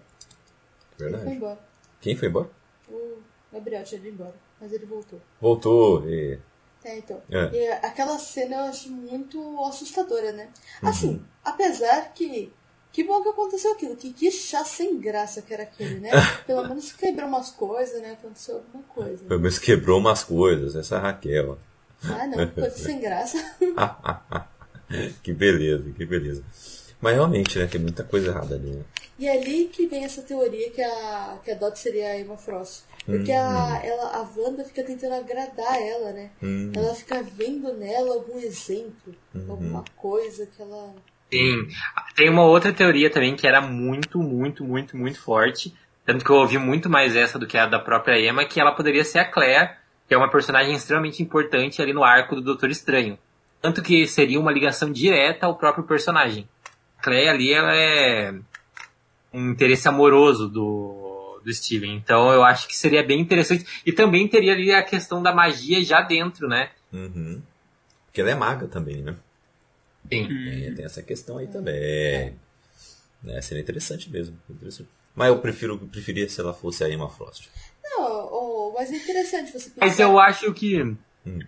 foi 0.98 1.10
Verdade. 1.10 1.36
embora. 1.36 1.58
Quem 2.00 2.16
foi 2.16 2.28
embora? 2.28 2.55
O 2.88 3.18
Gabriel 3.52 3.84
tinha 3.84 4.00
ido 4.00 4.08
embora, 4.08 4.34
mas 4.60 4.72
ele 4.72 4.86
voltou. 4.86 5.20
Voltou. 5.40 6.08
E... 6.08 6.38
É, 6.84 6.98
então. 6.98 7.20
É. 7.30 7.50
E 7.52 7.68
aquela 7.84 8.18
cena 8.18 8.56
eu 8.56 8.64
acho 8.64 8.90
muito 8.90 9.64
assustadora, 9.64 10.32
né? 10.32 10.48
Uhum. 10.82 10.88
Assim, 10.88 11.22
apesar 11.44 12.12
que. 12.14 12.52
Que 12.92 13.04
bom 13.04 13.22
que 13.22 13.28
aconteceu 13.28 13.72
aquilo. 13.72 13.94
Que, 13.94 14.10
que 14.10 14.30
chá 14.30 14.64
sem 14.64 14.98
graça 14.98 15.42
que 15.42 15.52
era 15.52 15.64
aquele, 15.64 16.00
né? 16.00 16.10
Pelo 16.46 16.66
menos 16.66 16.92
quebrou 16.92 17.28
umas 17.28 17.50
coisas, 17.50 18.00
né? 18.00 18.12
Aconteceu 18.12 18.56
alguma 18.56 18.84
coisa. 18.84 19.24
Pelo 19.24 19.40
menos 19.40 19.58
quebrou 19.58 19.98
umas 19.98 20.24
coisas, 20.24 20.74
essa 20.74 20.96
é 20.96 20.98
Raquel. 20.98 21.58
Ah, 22.04 22.26
não, 22.26 22.48
coisa 22.48 22.70
sem 22.78 23.00
graça. 23.00 23.36
que 25.22 25.32
beleza, 25.34 25.90
que 25.90 26.06
beleza. 26.06 26.42
Mas 27.00 27.14
realmente, 27.14 27.58
né, 27.58 27.66
tem 27.66 27.80
muita 27.80 28.02
coisa 28.04 28.28
errada 28.28 28.54
ali, 28.54 28.70
né? 28.70 28.84
E 29.18 29.26
é 29.26 29.32
ali 29.32 29.64
que 29.72 29.86
vem 29.86 30.04
essa 30.04 30.22
teoria 30.22 30.70
que 30.70 30.82
a, 30.82 31.38
que 31.42 31.50
a 31.50 31.54
Dot 31.54 31.78
seria 31.78 32.10
a 32.10 32.20
Emma 32.20 32.36
Frost. 32.36 32.84
Porque 33.06 33.32
a, 33.32 33.80
ela, 33.84 34.16
a 34.16 34.28
Wanda 34.36 34.64
fica 34.64 34.82
tentando 34.82 35.14
agradar 35.14 35.80
ela, 35.80 36.12
né? 36.12 36.30
Hum, 36.42 36.72
Ela 36.74 36.94
fica 36.94 37.22
vendo 37.22 37.72
nela 37.72 38.14
algum 38.14 38.38
exemplo, 38.38 39.14
alguma 39.48 39.84
coisa 39.94 40.44
que 40.46 40.60
ela. 40.60 40.94
Tem, 41.30 41.68
tem 42.14 42.28
uma 42.28 42.44
outra 42.44 42.72
teoria 42.72 43.08
também 43.08 43.36
que 43.36 43.46
era 43.46 43.60
muito, 43.60 44.18
muito, 44.18 44.64
muito, 44.64 44.96
muito 44.96 45.20
forte. 45.20 45.72
Tanto 46.04 46.24
que 46.24 46.30
eu 46.30 46.36
ouvi 46.36 46.58
muito 46.58 46.90
mais 46.90 47.16
essa 47.16 47.38
do 47.38 47.46
que 47.46 47.56
a 47.56 47.66
da 47.66 47.78
própria 47.78 48.18
Emma, 48.18 48.44
que 48.44 48.60
ela 48.60 48.72
poderia 48.72 49.04
ser 49.04 49.20
a 49.20 49.24
Claire, 49.24 49.70
que 50.06 50.14
é 50.14 50.16
uma 50.18 50.30
personagem 50.30 50.74
extremamente 50.74 51.22
importante 51.22 51.80
ali 51.80 51.92
no 51.92 52.04
arco 52.04 52.34
do 52.34 52.42
Doutor 52.42 52.70
Estranho. 52.70 53.18
Tanto 53.62 53.82
que 53.82 54.06
seria 54.06 54.38
uma 54.38 54.52
ligação 54.52 54.92
direta 54.92 55.46
ao 55.46 55.56
próprio 55.56 55.84
personagem. 55.84 56.48
A 56.98 57.02
Clay 57.02 57.28
ali, 57.28 57.52
ela 57.52 57.74
é 57.74 58.34
um 59.36 59.50
interesse 59.50 59.86
amoroso 59.86 60.48
do, 60.48 61.40
do 61.44 61.52
Steven. 61.52 61.94
Então 61.96 62.32
eu 62.32 62.42
acho 62.42 62.66
que 62.66 62.76
seria 62.76 63.02
bem 63.02 63.20
interessante. 63.20 63.66
E 63.84 63.92
também 63.92 64.26
teria 64.26 64.52
ali 64.52 64.72
a 64.72 64.82
questão 64.82 65.22
da 65.22 65.34
magia 65.34 65.84
já 65.84 66.00
dentro, 66.00 66.48
né? 66.48 66.70
Uhum. 66.92 67.42
Porque 68.06 68.20
ela 68.22 68.30
é 68.30 68.34
maga 68.34 68.66
também, 68.66 69.02
né? 69.02 69.14
Sim. 70.10 70.28
É, 70.64 70.70
tem 70.72 70.84
essa 70.84 71.02
questão 71.02 71.36
aí 71.36 71.46
também. 71.46 71.74
É, 71.74 72.32
é, 73.26 73.42
seria 73.42 73.62
interessante 73.62 74.10
mesmo. 74.10 74.38
interessante. 74.48 74.88
Mas 75.14 75.28
eu 75.28 75.38
prefiro, 75.38 75.78
preferia 75.78 76.28
se 76.28 76.40
ela 76.40 76.54
fosse 76.54 76.82
a 76.82 76.88
Emma 76.88 77.08
Frost. 77.08 77.48
Não, 77.84 78.28
oh, 78.32 78.72
mas 78.74 78.90
é 78.90 78.96
interessante 78.96 79.52
você 79.52 79.70
pensar. 79.70 79.86
Mas 79.86 79.98
eu 79.98 80.18
acho 80.18 80.52
que. 80.52 80.82
Hum. 81.26 81.40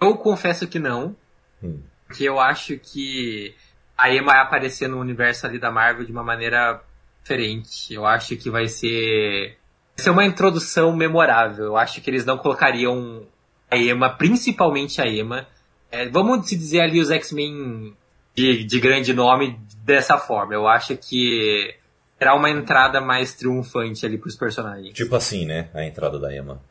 Eu 0.00 0.16
confesso 0.16 0.66
que 0.66 0.78
não. 0.78 1.14
Hum. 1.62 1.80
Que 2.14 2.24
eu 2.24 2.40
acho 2.40 2.76
que 2.78 3.54
a 3.96 4.10
Emma 4.12 4.40
aparecer 4.40 4.88
no 4.88 4.98
universo 4.98 5.46
ali 5.46 5.58
da 5.58 5.70
Marvel 5.70 6.04
de 6.04 6.12
uma 6.12 6.22
maneira 6.22 6.82
diferente. 7.22 7.92
Eu 7.92 8.06
acho 8.06 8.36
que 8.36 8.50
vai 8.50 8.68
ser. 8.68 9.56
Vai 9.96 10.04
ser 10.04 10.10
uma 10.10 10.24
introdução 10.24 10.94
memorável. 10.94 11.66
Eu 11.66 11.76
acho 11.76 12.00
que 12.00 12.10
eles 12.10 12.24
não 12.24 12.38
colocariam 12.38 13.26
a 13.70 13.76
Emma, 13.76 14.10
principalmente 14.10 15.00
a 15.00 15.06
Emma. 15.06 15.46
É, 15.90 16.08
vamos 16.08 16.48
se 16.48 16.56
dizer 16.56 16.80
ali 16.80 17.00
os 17.00 17.10
X-Men 17.10 17.94
de, 18.34 18.64
de 18.64 18.80
grande 18.80 19.12
nome 19.12 19.58
dessa 19.84 20.18
forma. 20.18 20.54
Eu 20.54 20.66
acho 20.66 20.96
que 20.96 21.74
terá 22.22 22.36
uma 22.36 22.48
entrada 22.48 23.00
mais 23.00 23.34
triunfante 23.34 24.06
ali 24.06 24.16
pros 24.16 24.36
personagens. 24.36 24.94
Tipo 24.94 25.16
assim, 25.16 25.44
né? 25.44 25.68
A 25.74 25.84
entrada 25.84 26.20
da 26.20 26.32
Emma. 26.32 26.62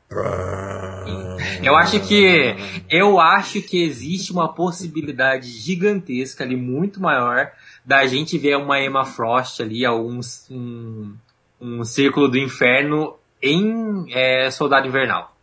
Eu 1.61 1.75
acho 1.75 1.99
que 1.99 2.55
eu 2.89 3.19
acho 3.19 3.61
que 3.61 3.83
existe 3.83 4.31
uma 4.31 4.53
possibilidade 4.53 5.49
gigantesca 5.49 6.45
ali, 6.45 6.55
muito 6.55 7.01
maior, 7.01 7.51
da 7.83 8.05
gente 8.07 8.37
ver 8.37 8.55
uma 8.55 8.79
Emma 8.79 9.03
Frost 9.03 9.61
ali, 9.61 9.85
um, 9.89 10.21
um, 10.49 11.15
um 11.59 11.83
círculo 11.83 12.29
do 12.29 12.37
inferno 12.37 13.17
em 13.41 14.05
é, 14.13 14.49
Soldado 14.51 14.87
Invernal. 14.87 15.35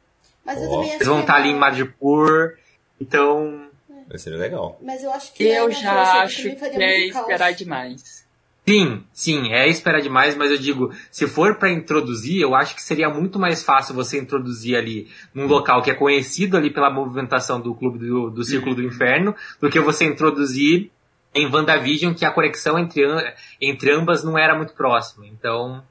Mas 0.42 0.56
eu 0.62 0.70
também 0.70 0.84
acho 0.86 0.94
Eles 0.96 1.06
vão 1.06 1.20
estar 1.20 1.34
ali 1.34 1.48
em 1.48 1.50
ela- 1.50 1.60
Madripoor, 1.60 2.54
então 2.98 3.68
Vai 4.08 4.16
ser 4.16 4.30
legal. 4.30 4.78
Mas 4.82 5.02
eu 5.02 5.12
acho 5.12 5.34
que 5.34 5.44
Eu 5.44 5.66
Emma 5.66 5.72
já 5.78 5.92
Frost 5.92 6.16
acho 6.22 6.42
que 6.56 6.82
é 6.82 7.06
esperar 7.08 7.52
demais. 7.52 8.17
Sim, 8.68 9.04
sim, 9.12 9.52
é 9.52 9.66
esperar 9.66 10.02
demais, 10.02 10.36
mas 10.36 10.50
eu 10.50 10.58
digo, 10.58 10.92
se 11.10 11.26
for 11.26 11.56
pra 11.56 11.70
introduzir, 11.70 12.40
eu 12.40 12.54
acho 12.54 12.74
que 12.74 12.82
seria 12.82 13.08
muito 13.08 13.38
mais 13.38 13.62
fácil 13.62 13.94
você 13.94 14.18
introduzir 14.18 14.76
ali 14.76 15.08
num 15.32 15.46
local 15.46 15.80
que 15.80 15.90
é 15.90 15.94
conhecido 15.94 16.56
ali 16.56 16.70
pela 16.70 16.90
movimentação 16.90 17.60
do 17.60 17.74
clube 17.74 17.98
do, 17.98 18.28
do 18.28 18.44
Círculo 18.44 18.74
do 18.74 18.82
Inferno, 18.82 19.34
do 19.58 19.70
que 19.70 19.80
você 19.80 20.04
introduzir 20.04 20.90
em 21.34 21.46
WandaVision, 21.50 22.12
que 22.12 22.26
a 22.26 22.30
conexão 22.30 22.78
entre, 22.78 23.02
entre 23.58 23.90
ambas 23.92 24.22
não 24.22 24.36
era 24.36 24.54
muito 24.54 24.74
próxima. 24.74 25.26
Então, 25.26 25.82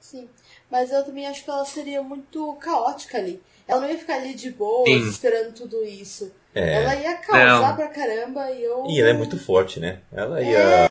Sim. 0.00 0.28
Mas 0.70 0.90
eu 0.90 1.04
também 1.04 1.26
acho 1.26 1.44
que 1.44 1.50
ela 1.50 1.64
seria 1.64 2.02
muito 2.02 2.54
caótica 2.54 3.18
ali. 3.18 3.40
Ela 3.66 3.82
não 3.82 3.88
ia 3.88 3.98
ficar 3.98 4.16
ali 4.16 4.34
de 4.34 4.50
boa, 4.50 4.86
Sim. 4.86 5.08
esperando 5.08 5.54
tudo 5.54 5.84
isso. 5.84 6.32
É. 6.54 6.82
Ela 6.82 6.96
ia 6.96 7.16
causar 7.16 7.68
Não. 7.68 7.76
pra 7.76 7.88
caramba 7.88 8.50
e 8.50 8.64
eu. 8.64 8.84
E 8.88 9.00
ela 9.00 9.10
é 9.10 9.12
muito 9.12 9.38
forte, 9.38 9.78
né? 9.78 10.00
Ela 10.12 10.42
ia 10.42 10.58
É. 10.58 10.88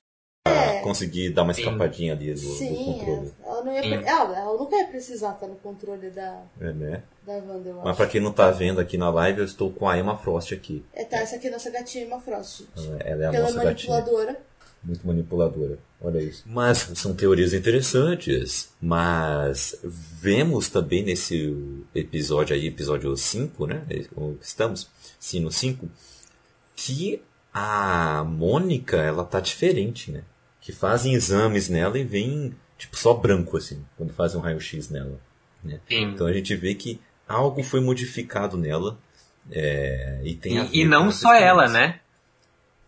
conseguir 0.88 1.30
dar 1.32 1.44
uma 1.44 1.54
Sim. 1.54 1.62
escapadinha 1.62 2.14
ali 2.14 2.34
do, 2.34 2.42
do 2.42 2.48
Sim, 2.48 2.76
controle. 2.76 3.32
ela 3.46 3.64
não 3.64 3.74
ia. 3.74 3.82
Sim. 3.84 3.94
Ela, 4.06 4.40
ela 4.40 4.58
nunca 4.58 4.76
ia 4.78 4.86
precisar 4.88 5.34
estar 5.34 5.48
no 5.48 5.56
controle 5.56 6.10
da, 6.10 6.42
É, 6.60 6.72
né? 6.74 7.04
da 7.26 7.34
Wanda, 7.34 7.70
eu 7.70 7.76
Mas 7.78 7.88
acho. 7.88 7.98
pra 7.98 8.08
quem 8.08 8.22
não 8.22 8.32
tá 8.32 8.50
vendo 8.52 8.80
aqui 8.80 8.98
na 8.98 9.10
live, 9.10 9.40
eu 9.40 9.46
estou 9.46 9.72
com 9.72 9.88
a 9.88 9.98
Emma 9.98 10.18
Frost 10.18 10.54
aqui. 10.54 10.84
É, 10.94 11.04
tá, 11.04 11.18
essa 11.18 11.36
aqui 11.36 11.48
é 11.48 11.50
a 11.50 11.54
nossa 11.54 11.70
gatinha 11.70 12.06
Emma 12.06 12.20
Frost. 12.20 12.64
gente. 12.76 12.92
Ela 13.06 13.24
é 13.24 13.26
a 13.28 13.34
ela 13.34 13.38
é 13.38 13.42
nossa 13.42 13.64
gatinha. 13.64 13.94
manipuladora. 13.96 14.40
Muito 14.84 15.06
manipuladora. 15.08 15.80
Olha 16.00 16.20
isso. 16.20 16.44
Mas 16.46 16.78
são 16.96 17.14
teorias 17.14 17.52
interessantes. 17.52 18.70
Mas 18.80 19.78
vemos 19.84 20.70
também 20.70 21.04
nesse 21.04 21.58
episódio 21.96 22.56
aí, 22.56 22.68
episódio 22.68 23.16
5, 23.18 23.66
né? 23.66 23.84
O 24.16 24.36
que 24.36 24.46
Estamos, 24.46 24.88
sim, 25.20 25.40
no 25.40 25.52
5, 25.52 25.90
que 26.76 27.22
a 27.52 28.24
Mônica, 28.24 28.98
ela 28.98 29.24
tá 29.26 29.40
diferente, 29.40 30.12
né? 30.12 30.24
Que 30.68 30.74
fazem 30.74 31.14
exames 31.14 31.70
nela 31.70 31.98
e 31.98 32.04
vem, 32.04 32.54
tipo, 32.78 32.98
só 32.98 33.14
branco, 33.14 33.56
assim, 33.56 33.86
quando 33.96 34.12
fazem 34.14 34.38
um 34.38 34.44
raio-x 34.44 34.90
nela. 34.90 35.18
sim. 35.88 36.04
Então 36.04 36.28
a 36.28 36.34
gente 36.34 36.54
vê 36.58 36.76
que 36.76 37.00
algo 37.26 37.64
foi 37.64 37.80
modificado 37.80 38.58
nela. 38.58 38.98
é, 39.50 40.20
e 40.26 40.36
tem 40.36 40.58
E, 40.74 40.82
e 40.82 40.86
não 40.86 41.10
só 41.10 41.34
ela, 41.34 41.70
né? 41.70 42.02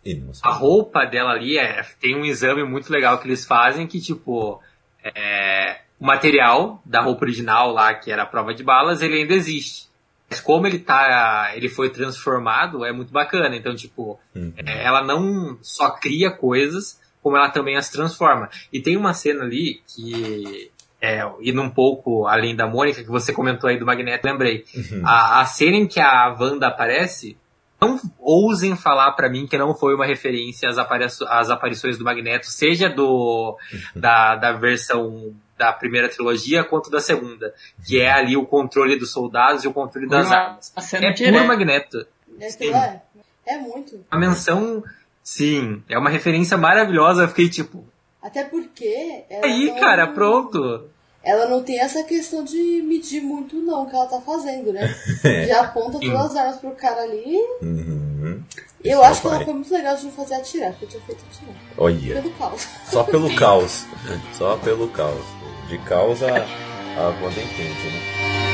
Não 0.05 0.33
só 0.33 0.45
A 0.45 0.49
ela. 0.49 0.57
roupa 0.59 1.05
dela 1.05 1.31
ali 1.31 1.57
é, 1.57 1.81
tem 2.01 2.17
um 2.17 2.25
exame 2.25 2.65
muito 2.65 2.91
legal 2.91 3.17
que 3.17 3.25
eles 3.27 3.45
fazem 3.45 3.87
que, 3.87 4.01
tipo, 4.01 4.61
é, 5.01 5.79
o 5.97 6.05
material 6.05 6.81
da 6.85 6.99
roupa 6.99 7.23
original 7.23 7.71
lá, 7.71 7.93
que 7.93 8.11
era 8.11 8.23
a 8.23 8.25
prova 8.25 8.53
de 8.53 8.61
balas, 8.61 9.01
ele 9.01 9.21
ainda 9.21 9.33
existe. 9.33 9.87
Mas 10.29 10.41
como 10.41 10.67
ele 10.67 10.79
tá. 10.79 11.53
ele 11.55 11.69
foi 11.69 11.89
transformado, 11.89 12.83
é 12.83 12.91
muito 12.91 13.13
bacana. 13.13 13.55
Então, 13.55 13.73
tipo, 13.73 14.19
Uhum. 14.35 14.51
é, 14.57 14.83
ela 14.83 15.01
não 15.01 15.57
só 15.61 15.91
cria 15.91 16.29
coisas, 16.29 16.99
como 17.29 17.37
ela 17.37 17.49
também 17.49 17.77
as 17.77 17.89
transforma. 17.89 18.49
E 18.73 18.81
tem 18.81 18.97
uma 18.97 19.13
cena 19.13 19.43
ali 19.43 19.81
que. 19.87 20.71
É, 21.01 21.21
indo 21.41 21.61
um 21.61 21.69
pouco 21.69 22.27
além 22.27 22.53
da 22.53 22.67
Mônica, 22.67 23.01
que 23.03 23.09
você 23.09 23.31
comentou 23.31 23.69
aí 23.69 23.77
do 23.77 23.85
Magneto, 23.85 24.27
lembrei. 24.27 24.65
Uhum. 24.75 25.01
A, 25.05 25.39
a 25.39 25.45
cena 25.45 25.77
em 25.77 25.87
que 25.87 25.97
a 26.01 26.35
Wanda 26.37 26.67
aparece, 26.67 27.37
não 27.79 27.97
ousem 28.19 28.75
falar 28.75 29.13
pra 29.13 29.29
mim 29.29 29.47
que 29.47 29.57
não 29.57 29.73
foi 29.73 29.95
uma 29.95 30.05
referência 30.05 30.67
às, 30.67 30.77
às 31.21 31.49
aparições 31.49 31.97
do 31.97 32.03
Magneto, 32.03 32.47
seja 32.47 32.89
do 32.89 33.57
da, 33.95 34.35
da 34.35 34.51
versão 34.51 35.33
da 35.57 35.71
primeira 35.71 36.09
trilogia 36.09 36.65
quanto 36.65 36.89
da 36.89 36.99
segunda, 36.99 37.53
que 37.85 38.01
é 38.01 38.11
ali 38.11 38.35
o 38.35 38.45
controle 38.45 38.97
dos 38.97 39.11
soldados 39.13 39.63
e 39.63 39.67
o 39.69 39.73
controle 39.73 40.07
das 40.09 40.27
Uma- 40.27 40.35
armas. 40.35 40.73
É 40.95 41.11
direta. 41.11 41.31
puro 41.37 41.47
Magneto. 41.47 42.05
É, 42.41 42.65
é, 42.65 43.01
é 43.45 43.57
muito. 43.57 44.05
A 44.11 44.17
menção, 44.17 44.83
sim, 45.29 45.83
é 45.87 45.97
uma 45.97 46.09
referência 46.09 46.57
maravilhosa. 46.57 47.23
Eu 47.23 47.27
fiquei 47.29 47.49
tipo, 47.49 47.83
Até 48.21 48.43
porque. 48.45 49.23
Ela 49.29 49.45
aí, 49.45 49.67
não- 49.67 49.79
cara, 49.79 50.07
pronto. 50.07 50.85
Ela 51.23 51.47
não 51.47 51.61
tem 51.61 51.79
essa 51.79 52.01
questão 52.03 52.43
de 52.45 52.81
medir 52.81 53.21
muito, 53.21 53.57
não, 53.57 53.85
que 53.85 53.93
ela 53.95 54.05
tá 54.07 54.19
fazendo, 54.21 54.71
né? 54.73 54.93
É. 55.23 55.45
Já 55.47 55.61
aponta 55.61 55.99
Sim. 55.99 56.09
todas 56.11 56.31
as 56.31 56.35
armas 56.35 56.57
pro 56.57 56.71
cara 56.71 57.01
ali. 57.03 57.35
Uhum. 57.61 58.41
Eu 58.83 58.99
Esse 59.01 59.07
acho 59.11 59.21
que 59.21 59.27
ela 59.27 59.43
foi 59.43 59.53
muito 59.53 59.73
legal 59.73 59.95
de 59.97 60.05
não 60.05 60.11
fazer 60.13 60.35
atirar, 60.35 60.71
porque 60.71 60.85
eu 60.85 60.89
tinha 60.89 61.01
feito 61.03 61.23
atirar. 61.29 61.55
Olha, 61.77 62.21
Pelo 62.21 62.31
caos. 62.35 62.67
só 62.85 63.03
pelo 63.03 63.29
caos. 63.35 63.85
Só 64.33 64.55
pelo 64.57 64.87
caos. 64.89 65.25
De 65.67 65.77
causa, 65.79 66.25
a 66.27 67.01
Wanda 67.21 67.39
entende, 67.41 67.87
né? 67.91 68.48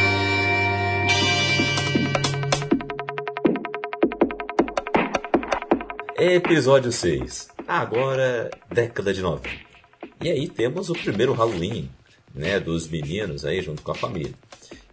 Episódio 6.17 6.93
6. 6.93 7.49
Agora, 7.67 8.49
década 8.71 9.13
de 9.13 9.21
90. 9.21 9.49
E 10.23 10.31
aí 10.31 10.47
temos 10.47 10.89
o 10.89 10.93
primeiro 10.93 11.33
Halloween, 11.33 11.91
né, 12.33 12.57
dos 12.57 12.87
meninos 12.87 13.43
aí 13.43 13.61
junto 13.61 13.81
com 13.81 13.91
a 13.91 13.95
família. 13.95 14.33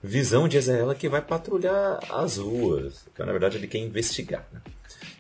Visão 0.02 0.48
diz 0.48 0.68
a 0.68 0.76
ela 0.76 0.96
que 0.96 1.08
vai 1.08 1.22
patrulhar 1.22 2.00
as 2.10 2.38
ruas, 2.38 3.04
que 3.14 3.24
na 3.24 3.30
verdade 3.30 3.56
ele 3.56 3.68
quer 3.68 3.78
investigar. 3.78 4.48
Né? 4.52 4.60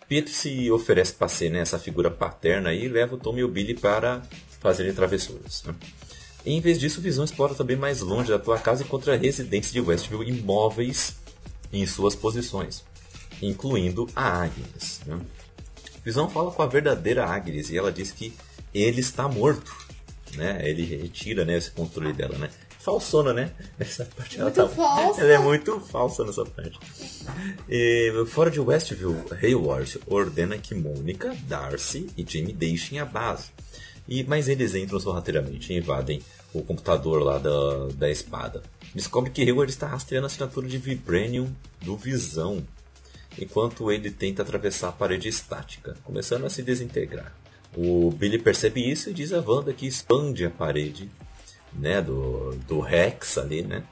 Peter 0.08 0.34
se 0.34 0.68
oferece 0.72 1.14
para 1.14 1.28
ser 1.28 1.50
né, 1.50 1.60
essa 1.60 1.78
figura 1.78 2.10
paterna 2.10 2.74
e 2.74 2.88
leva 2.88 3.14
o 3.14 3.18
Tom 3.18 3.38
e 3.38 3.44
o 3.44 3.48
Billy 3.48 3.74
para 3.74 4.22
fazerem 4.58 4.92
travessuras. 4.92 5.62
Né? 5.62 5.72
Em 6.44 6.60
vez 6.60 6.80
disso, 6.80 7.00
Visão 7.00 7.24
explora 7.24 7.54
também 7.54 7.76
mais 7.76 8.00
longe 8.00 8.28
da 8.28 8.40
tua 8.40 8.58
casa 8.58 8.82
e 8.82 8.86
encontra 8.86 9.14
residentes 9.14 9.72
de 9.72 9.80
Westview 9.80 10.24
imóveis 10.24 11.16
em 11.72 11.86
suas 11.86 12.16
posições, 12.16 12.84
incluindo 13.40 14.08
a 14.16 14.42
Agnes. 14.42 15.00
Né? 15.06 15.20
Visão 16.04 16.28
fala 16.28 16.50
com 16.50 16.62
a 16.62 16.66
verdadeira 16.66 17.24
Agnes 17.24 17.70
e 17.70 17.78
ela 17.78 17.92
diz 17.92 18.10
que 18.12 18.32
ele 18.74 19.00
está 19.00 19.28
morto. 19.28 19.74
Né? 20.36 20.60
Ele 20.68 20.84
retira 20.84 21.44
né, 21.44 21.58
esse 21.58 21.70
controle 21.70 22.12
dela. 22.12 22.36
Né? 22.38 22.50
Falsona, 22.78 23.32
né? 23.32 23.52
Essa 23.78 24.04
parte 24.04 24.40
ela 24.40 24.50
Muito 24.50 24.56
tá- 24.56 24.68
falsa. 24.68 25.20
Ela 25.20 25.32
é 25.32 25.38
muito 25.38 25.78
falsa 25.80 26.24
nessa 26.24 26.44
parte. 26.44 26.78
E, 27.68 28.24
fora 28.26 28.50
de 28.50 28.58
Westview, 28.58 29.24
Hayward 29.40 30.00
ordena 30.06 30.58
que 30.58 30.74
Mônica, 30.74 31.36
Darcy 31.46 32.08
e 32.16 32.24
Jamie 32.28 32.52
deixem 32.52 32.98
a 32.98 33.04
base. 33.04 33.50
E, 34.08 34.24
mas 34.24 34.48
eles 34.48 34.74
entram 34.74 34.98
sorrateiramente 34.98 35.72
e 35.72 35.76
invadem 35.76 36.20
o 36.52 36.62
computador 36.62 37.22
lá 37.22 37.38
da, 37.38 37.86
da 37.94 38.10
espada. 38.10 38.62
Descobre 38.94 39.30
que 39.30 39.42
Hayward 39.42 39.70
está 39.70 39.86
rastreando 39.86 40.26
a 40.26 40.28
assinatura 40.28 40.66
de 40.66 40.76
Vibranium 40.76 41.52
do 41.80 41.96
Visão, 41.96 42.66
enquanto 43.38 43.90
ele 43.90 44.10
tenta 44.10 44.42
atravessar 44.42 44.88
a 44.88 44.92
parede 44.92 45.28
estática, 45.28 45.96
começando 46.04 46.44
a 46.44 46.50
se 46.50 46.62
desintegrar. 46.62 47.34
O 47.76 48.10
Billy 48.10 48.38
percebe 48.38 48.88
isso 48.88 49.10
e 49.10 49.14
diz 49.14 49.32
a 49.32 49.40
Wanda 49.40 49.72
que 49.72 49.86
expande 49.86 50.44
a 50.44 50.50
parede 50.50 51.10
né, 51.72 52.02
do, 52.02 52.54
do 52.68 52.80
Rex 52.80 53.38
ali, 53.38 53.62
né? 53.62 53.82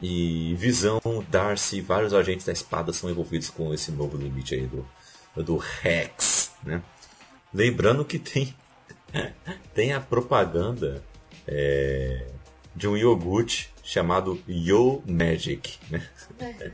E 0.00 0.56
Visão, 0.56 1.00
Darcy 1.28 1.76
e 1.76 1.80
vários 1.80 2.12
agentes 2.12 2.44
da 2.44 2.52
espada 2.52 2.92
são 2.92 3.08
envolvidos 3.08 3.50
com 3.50 3.72
esse 3.72 3.92
novo 3.92 4.16
limite 4.16 4.56
aí 4.56 4.66
do, 4.66 4.84
do 5.40 5.56
Rex, 5.56 6.50
né? 6.64 6.82
Lembrando 7.54 8.04
que 8.04 8.18
tem, 8.18 8.52
tem 9.72 9.92
a 9.92 10.00
propaganda 10.00 11.04
é, 11.46 12.26
de 12.74 12.88
um 12.88 12.96
iogurte 12.96 13.71
chamado 13.92 14.40
Yo 14.48 15.02
Magic, 15.06 15.78
né? 15.90 16.02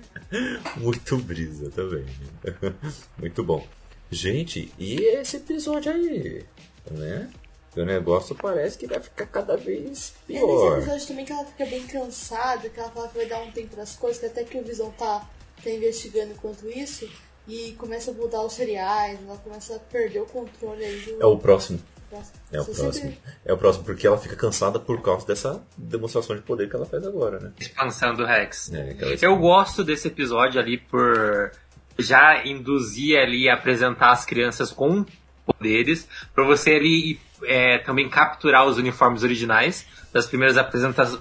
Muito 0.76 1.16
brisa 1.16 1.68
também. 1.70 2.04
né? 2.04 2.74
Muito 3.18 3.42
bom. 3.42 3.66
Gente, 4.10 4.72
e 4.78 5.00
esse 5.02 5.38
episódio 5.38 5.92
aí, 5.92 6.44
né? 6.92 7.28
O 7.76 7.84
negócio 7.84 8.34
parece 8.36 8.78
que 8.78 8.86
vai 8.86 9.00
ficar 9.00 9.26
cada 9.26 9.56
vez 9.56 9.78
É 9.80 9.88
nesse 9.88 10.12
pior. 10.26 10.78
episódio 10.78 11.06
também 11.08 11.24
que 11.24 11.32
ela 11.32 11.44
fica 11.44 11.66
bem 11.66 11.86
cansada, 11.86 12.68
que 12.68 12.78
ela 12.78 12.90
fala 12.90 13.08
que 13.08 13.16
vai 13.16 13.26
dar 13.26 13.40
um 13.42 13.50
tempo 13.50 13.74
das 13.76 13.96
coisas, 13.96 14.20
que 14.20 14.26
até 14.26 14.44
que 14.44 14.56
o 14.56 14.62
Visão 14.62 14.90
tá, 14.92 15.28
tá 15.62 15.70
investigando 15.70 16.32
enquanto 16.32 16.68
isso, 16.70 17.08
e 17.46 17.72
começa 17.72 18.10
a 18.10 18.14
mudar 18.14 18.42
os 18.42 18.52
cereais, 18.52 19.18
ela 19.26 19.36
começa 19.38 19.76
a 19.76 19.78
perder 19.78 20.20
o 20.22 20.26
controle 20.26 20.84
aí 20.84 21.00
do. 21.00 21.22
É 21.22 21.26
o 21.26 21.36
próximo. 21.36 21.80
Nossa, 22.10 22.32
É 22.52 22.60
o 22.60 22.64
você 22.64 22.82
próximo. 22.82 22.92
sempre- 22.92 23.18
É 23.44 23.52
o 23.52 23.58
próximo, 23.58 23.84
porque 23.84 24.06
ela 24.06 24.16
fica 24.18 24.34
cansada 24.36 24.78
por 24.80 25.00
causa 25.02 25.26
dessa 25.26 25.62
demonstração 25.76 26.34
de 26.36 26.42
poder 26.42 26.68
que 26.68 26.76
ela 26.76 26.86
faz 26.86 27.06
agora, 27.06 27.38
né? 27.38 27.52
Expansão 27.60 28.14
do 28.14 28.24
Rex. 28.24 28.72
É, 28.72 28.96
Eu 29.20 29.36
gosto 29.36 29.84
desse 29.84 30.08
episódio 30.08 30.60
ali 30.60 30.78
por 30.78 31.50
já 31.98 32.46
induzir 32.46 33.18
ali 33.18 33.48
a 33.48 33.54
apresentar 33.54 34.12
as 34.12 34.24
crianças 34.24 34.70
com 34.72 35.04
poderes, 35.44 36.08
pra 36.34 36.44
você 36.44 36.72
ali 36.72 37.20
é, 37.44 37.78
também 37.78 38.08
capturar 38.08 38.66
os 38.66 38.78
uniformes 38.78 39.22
originais 39.22 39.86
das 40.12 40.26
primeiras 40.26 40.56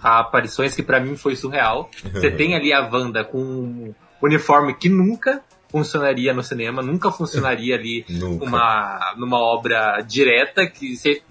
aparições, 0.04 0.74
que 0.76 0.82
pra 0.84 1.00
mim 1.00 1.16
foi 1.16 1.36
surreal. 1.36 1.90
Você 2.14 2.32
tem 2.32 2.56
ali 2.56 2.74
a 2.74 2.82
Wanda 2.82 3.24
com 3.24 3.38
um 3.40 3.94
uniforme 4.22 4.74
que 4.74 4.90
nunca 4.90 5.42
funcionaria 5.78 6.34
no 6.34 6.42
cinema, 6.44 6.82
nunca 6.82 7.12
funcionaria 7.12 7.76
ali 7.76 8.04
Nunca. 8.10 8.46
uma, 8.46 9.14
numa 9.18 9.38
obra 9.40 10.02
direta, 10.02 10.66
que 10.66 10.96
você, 10.98 11.22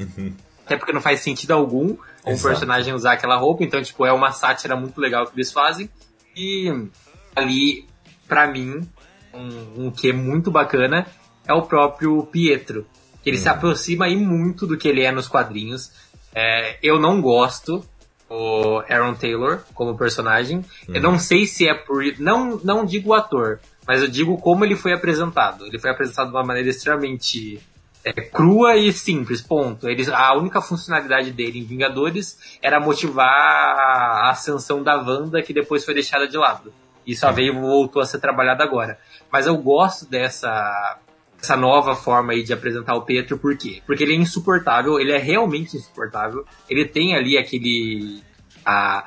até 0.64 0.76
porque 0.76 0.92
não 0.92 1.01
faz 1.01 1.20
sentido 1.20 1.53
algum 1.53 1.97
um 2.24 2.30
Uhum. 2.30 2.32
Exato. 2.32 2.49
personagem 2.49 2.92
usar 2.92 3.12
aquela 3.12 3.36
roupa, 3.36 3.62
então 3.62 3.80
tipo, 3.80 4.05
é 4.05 4.12
uma 4.12 4.32
sátira 4.32 4.74
muito 4.74 5.01
legal 5.01 5.26
que 5.26 5.32
eles 5.36 5.53
fazem. 5.53 5.88
E 6.36 6.68
ali, 7.36 7.86
pra 8.26 8.49
mim, 8.49 8.80
um, 9.32 9.86
um 9.86 9.90
que 9.92 10.11
é 10.11 10.12
muito 10.12 10.51
bacana 10.51 11.07
é 11.47 11.55
o 11.55 11.62
próprio 11.62 12.24
Pietro. 12.24 12.84
Ele 13.24 13.36
Uhum. 13.36 13.42
se 13.42 13.49
aproxima 13.49 14.07
aí 14.07 14.16
muito 14.16 14.66
do 14.66 14.76
que 14.76 14.88
ele 14.88 15.03
é 15.03 15.12
nos 15.12 15.28
quadrinhos. 15.28 15.92
É, 16.34 16.76
eu 16.82 16.99
não 16.99 17.20
gosto 17.20 17.84
o 18.28 18.80
Aaron 18.90 19.14
Taylor 19.14 19.61
como 19.72 19.97
personagem. 19.97 20.64
Eu 20.88 21.01
não 21.01 21.20
sei 21.20 21.47
se 21.47 21.68
é 21.68 21.74
por. 21.74 22.03
Não, 22.18 22.61
não 22.64 22.84
digo 22.84 23.11
o 23.11 23.14
ator, 23.14 23.61
mas 23.87 24.03
eu 24.03 24.09
digo 24.09 24.37
como 24.39 24.64
ele 24.64 24.76
foi 24.76 24.93
apresentado. 24.93 25.66
Ele 25.66 25.78
foi 25.78 25.91
apresentado 25.91 26.28
de 26.28 26.34
uma 26.34 26.45
maneira 26.45 26.68
extremamente 26.68 27.61
é, 28.05 28.12
crua 28.12 28.76
e 28.76 28.93
simples, 28.93 29.43
ponto. 29.43 29.89
Ele, 29.89 30.05
a 30.12 30.37
única 30.37 30.61
funcionalidade 30.61 31.32
dele 31.32 31.59
em 31.59 31.64
Vingadores 31.64 32.59
era 32.62 32.80
motivar 32.80 33.28
a 33.28 34.30
ascensão 34.30 34.82
da 34.82 34.97
Wanda, 34.97 35.43
que 35.43 35.53
depois 35.53 35.84
foi 35.84 35.95
deixada 35.95 36.28
de 36.28 36.37
lado. 36.37 36.72
E 37.07 37.14
só 37.14 37.30
veio 37.30 37.61
voltou 37.61 38.03
a 38.03 38.07
ser 38.07 38.18
trabalhado 38.18 38.62
agora. 38.62 38.99
Mas 39.30 39.47
eu 39.47 39.57
gosto 39.57 40.09
dessa 40.09 40.99
essa 41.41 41.57
nova 41.57 41.95
forma 41.95 42.32
aí 42.32 42.43
de 42.43 42.53
apresentar 42.53 42.95
o 42.95 43.03
Pietro, 43.03 43.39
por 43.39 43.57
quê? 43.57 43.82
Porque 43.87 44.03
ele 44.03 44.14
é 44.14 44.16
insuportável, 44.16 44.99
ele 44.99 45.12
é 45.12 45.18
realmente 45.18 45.76
insuportável. 45.76 46.45
Ele 46.68 46.84
tem 46.84 47.14
ali 47.14 47.37
aquele 47.37 48.22
a, 48.64 49.05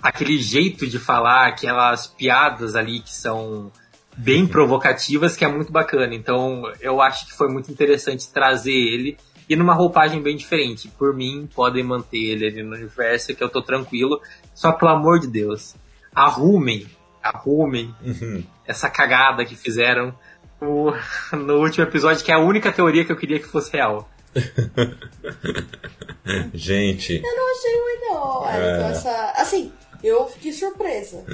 aquele 0.00 0.38
jeito 0.38 0.86
de 0.86 0.98
falar, 0.98 1.48
aquelas 1.48 2.06
piadas 2.06 2.76
ali 2.76 3.00
que 3.00 3.12
são 3.12 3.72
bem 4.16 4.46
provocativas, 4.46 5.36
que 5.36 5.44
é 5.44 5.48
muito 5.48 5.70
bacana. 5.72 6.14
Então, 6.14 6.62
eu 6.80 7.00
acho 7.00 7.26
que 7.26 7.32
foi 7.32 7.48
muito 7.48 7.70
interessante 7.70 8.28
trazer 8.32 8.72
ele 8.72 9.16
e 9.48 9.54
numa 9.54 9.74
roupagem 9.74 10.20
bem 10.22 10.36
diferente. 10.36 10.88
Por 10.88 11.14
mim, 11.14 11.48
podem 11.54 11.84
manter 11.84 12.18
ele 12.18 12.46
ali 12.46 12.62
no 12.62 12.74
universo, 12.74 13.34
que 13.34 13.44
eu 13.44 13.48
tô 13.48 13.62
tranquilo. 13.62 14.20
Só 14.54 14.72
pelo 14.72 14.90
amor 14.92 15.20
de 15.20 15.26
Deus, 15.28 15.74
arrumem, 16.14 16.86
arrumem 17.22 17.94
Uhum. 18.02 18.42
essa 18.66 18.88
cagada 18.88 19.44
que 19.44 19.54
fizeram 19.54 20.14
no, 20.60 20.94
no 21.36 21.60
último 21.60 21.84
episódio, 21.84 22.24
que 22.24 22.32
é 22.32 22.34
a 22.34 22.38
única 22.38 22.72
teoria 22.72 23.04
que 23.04 23.12
eu 23.12 23.16
queria 23.16 23.38
que 23.38 23.46
fosse 23.46 23.70
real. 23.72 24.08
Gente, 26.54 27.22
Eu 27.24 27.36
não 27.36 27.52
achei 27.52 27.80
ruim, 27.80 28.00
não. 28.08 28.48
É. 28.48 28.76
Então, 28.76 28.88
essa... 28.90 29.32
Assim, 29.36 29.72
eu 30.02 30.26
fiquei 30.26 30.52
surpresa. 30.52 31.24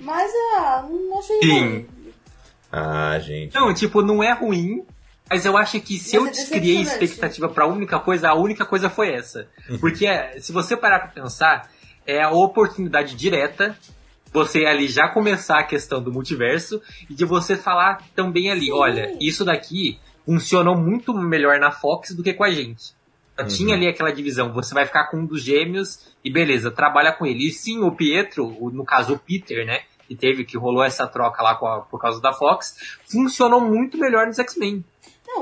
Mas, 0.00 0.30
ah, 0.56 0.86
não 0.88 1.18
achei 1.18 1.40
Sim. 1.40 1.60
ruim. 1.60 1.86
Ah, 2.70 3.18
gente. 3.18 3.54
Não, 3.54 3.72
tipo, 3.74 4.02
não 4.02 4.22
é 4.22 4.32
ruim, 4.32 4.84
mas 5.28 5.44
eu 5.44 5.56
acho 5.56 5.80
que 5.80 5.98
se 5.98 6.18
Mas 6.18 6.38
eu 6.38 6.56
é 6.56 6.60
criei 6.60 6.80
expectativa 6.80 7.48
pra 7.48 7.66
única 7.66 7.98
coisa, 7.98 8.30
a 8.30 8.34
única 8.34 8.64
coisa 8.64 8.90
foi 8.90 9.12
essa. 9.12 9.48
Porque 9.80 10.06
é, 10.06 10.38
se 10.40 10.52
você 10.52 10.76
parar 10.76 11.00
pra 11.00 11.22
pensar, 11.22 11.70
é 12.06 12.22
a 12.22 12.30
oportunidade 12.30 13.14
direta 13.14 13.76
você 14.32 14.64
ali 14.64 14.88
já 14.88 15.08
começar 15.08 15.58
a 15.58 15.64
questão 15.64 16.02
do 16.02 16.12
multiverso 16.12 16.80
e 17.08 17.14
de 17.14 17.24
você 17.24 17.56
falar 17.56 18.04
também 18.14 18.50
ali, 18.50 18.66
Sim. 18.66 18.72
olha, 18.72 19.16
isso 19.20 19.44
daqui 19.44 19.98
funcionou 20.24 20.76
muito 20.76 21.12
melhor 21.12 21.58
na 21.58 21.72
Fox 21.72 22.14
do 22.14 22.22
que 22.22 22.32
com 22.32 22.44
a 22.44 22.50
gente. 22.50 22.94
Já 23.38 23.46
Tinha 23.46 23.74
ali 23.74 23.88
aquela 23.88 24.12
divisão, 24.12 24.52
você 24.52 24.74
vai 24.74 24.86
ficar 24.86 25.10
com 25.10 25.18
um 25.18 25.26
dos 25.26 25.42
gêmeos 25.42 26.14
e 26.24 26.30
beleza, 26.30 26.70
trabalha 26.70 27.12
com 27.12 27.26
ele. 27.26 27.48
E 27.48 27.50
sim, 27.50 27.80
o 27.80 27.90
Pietro, 27.90 28.70
no 28.72 28.84
caso 28.84 29.14
o 29.14 29.18
Peter, 29.18 29.66
né, 29.66 29.82
que 30.10 30.16
teve, 30.16 30.44
que 30.44 30.58
rolou 30.58 30.82
essa 30.82 31.06
troca 31.06 31.40
lá 31.40 31.52
a- 31.52 31.80
por 31.88 32.00
causa 32.00 32.20
da 32.20 32.32
Fox, 32.32 32.74
funcionou 33.08 33.60
muito 33.60 33.96
melhor 33.96 34.26
nos 34.26 34.40
X-Men. 34.40 34.84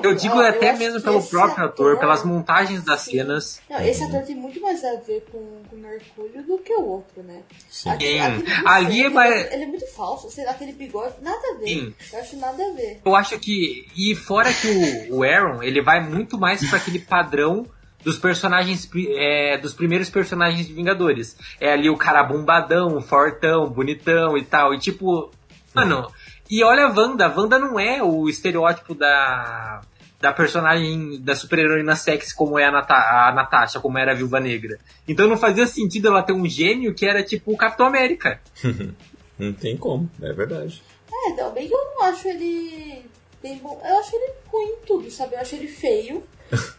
Eu 0.03 0.14
digo 0.14 0.37
ó, 0.37 0.43
até 0.47 0.69
acho 0.69 0.79
mesmo 0.79 1.01
pelo 1.01 1.23
próprio 1.23 1.64
ator, 1.64 1.99
pelas 1.99 2.23
montagens 2.23 2.83
das 2.85 3.01
Sim. 3.01 3.12
cenas. 3.12 3.62
Não, 3.71 3.81
esse 3.81 4.05
ator 4.05 4.21
tem 4.21 4.37
muito 4.37 4.61
mais 4.61 4.85
a 4.85 4.97
ver 4.97 5.25
com, 5.33 5.62
com 5.71 5.75
o 5.77 5.79
Mercúrio 5.79 6.43
do 6.43 6.59
que 6.59 6.75
o 6.75 6.85
outro, 6.85 7.23
né? 7.23 7.41
Sim. 7.71 7.89
Aquele- 7.89 8.19
aquele 8.21 8.69
Ali 8.69 9.01
é 9.01 9.05
ele, 9.07 9.14
mais- 9.14 9.51
ele 9.51 9.62
é 9.62 9.66
muito 9.66 9.87
falso, 9.95 10.31
sei 10.31 10.45
lá, 10.45 10.51
aquele 10.51 10.73
bigode, 10.73 11.14
nada 11.23 11.41
a 11.55 11.59
ver. 11.59 11.66
Sim. 11.69 11.95
Eu 12.12 12.19
acho 12.21 12.37
nada 12.37 12.62
a 12.62 12.73
ver. 12.75 13.01
Eu 13.03 13.16
acho 13.16 13.39
que. 13.41 13.87
E 13.97 14.14
fora 14.14 14.53
que 14.53 15.09
o, 15.11 15.16
o 15.21 15.25
Aaron, 15.25 15.62
ele 15.62 15.81
vai 15.81 16.07
muito 16.07 16.39
mais 16.39 16.69
para 16.69 16.77
aquele 16.77 16.99
padrão 16.99 17.64
dos 18.05 18.18
personagens. 18.18 18.88
é, 19.16 19.59
dos 19.59 19.74
primeiros 19.74 20.11
personagens 20.11 20.66
de 20.66 20.72
Vingadores. 20.72 21.36
É 21.61 21.72
ali 21.72 21.90
o 21.90 21.96
cara 21.96 22.22
bombadão, 22.22 23.01
fortão, 23.01 23.68
bonitão 23.68 24.36
e 24.36 24.44
tal. 24.44 24.74
E 24.74 24.78
tipo. 24.78 25.30
Mano. 25.74 26.11
E 26.51 26.62
olha 26.64 26.86
a 26.86 26.92
Wanda. 26.92 27.26
A 27.26 27.34
Wanda 27.34 27.59
não 27.59 27.78
é 27.78 28.03
o 28.03 28.28
estereótipo 28.28 28.94
da. 28.94 29.80
Da 30.20 30.32
personagem 30.32 31.20
da 31.20 31.36
super-heroína 31.36 31.94
sexy 31.94 32.34
como 32.34 32.59
é 32.59 32.64
a, 32.64 32.72
Nata 32.72 32.92
a 32.92 33.32
Natasha, 33.32 33.78
como 33.78 33.99
era 33.99 34.11
a 34.11 34.14
Viúva 34.16 34.40
Negra. 34.40 34.76
Então 35.07 35.28
não 35.28 35.36
fazia 35.36 35.64
sentido 35.64 36.09
ela 36.09 36.24
ter 36.24 36.32
um 36.32 36.44
gênio 36.44 36.92
que 36.92 37.07
era 37.07 37.22
tipo 37.22 37.53
o 37.53 37.57
Capitão 37.57 37.86
América. 37.86 38.40
Não 39.38 39.53
tem 39.53 39.76
como, 39.76 40.11
é 40.20 40.32
verdade. 40.32 40.82
É, 41.09 41.32
que 41.32 41.72
eu 41.72 41.84
não 41.94 42.03
acho 42.03 42.28
ele 42.28 43.05
bem 43.42 43.59
bom. 43.59 43.80
Eu 43.84 43.99
acho 43.99 44.16
ele 44.16 44.32
ruim 44.46 44.66
em 44.66 44.86
tudo, 44.86 45.11
sabe? 45.11 45.34
Eu 45.34 45.40
acho 45.40 45.55
ele 45.55 45.68
feio, 45.68 46.22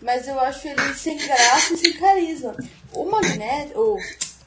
mas 0.01 0.28
eu 0.28 0.39
acho 0.39 0.67
ele 0.67 0.93
sem 0.93 1.17
graça 1.17 1.74
e 1.74 1.78
sem 1.78 1.93
carisma. 1.93 2.55
O 2.93 3.05
Magneto, 3.05 3.80
o, 3.80 3.97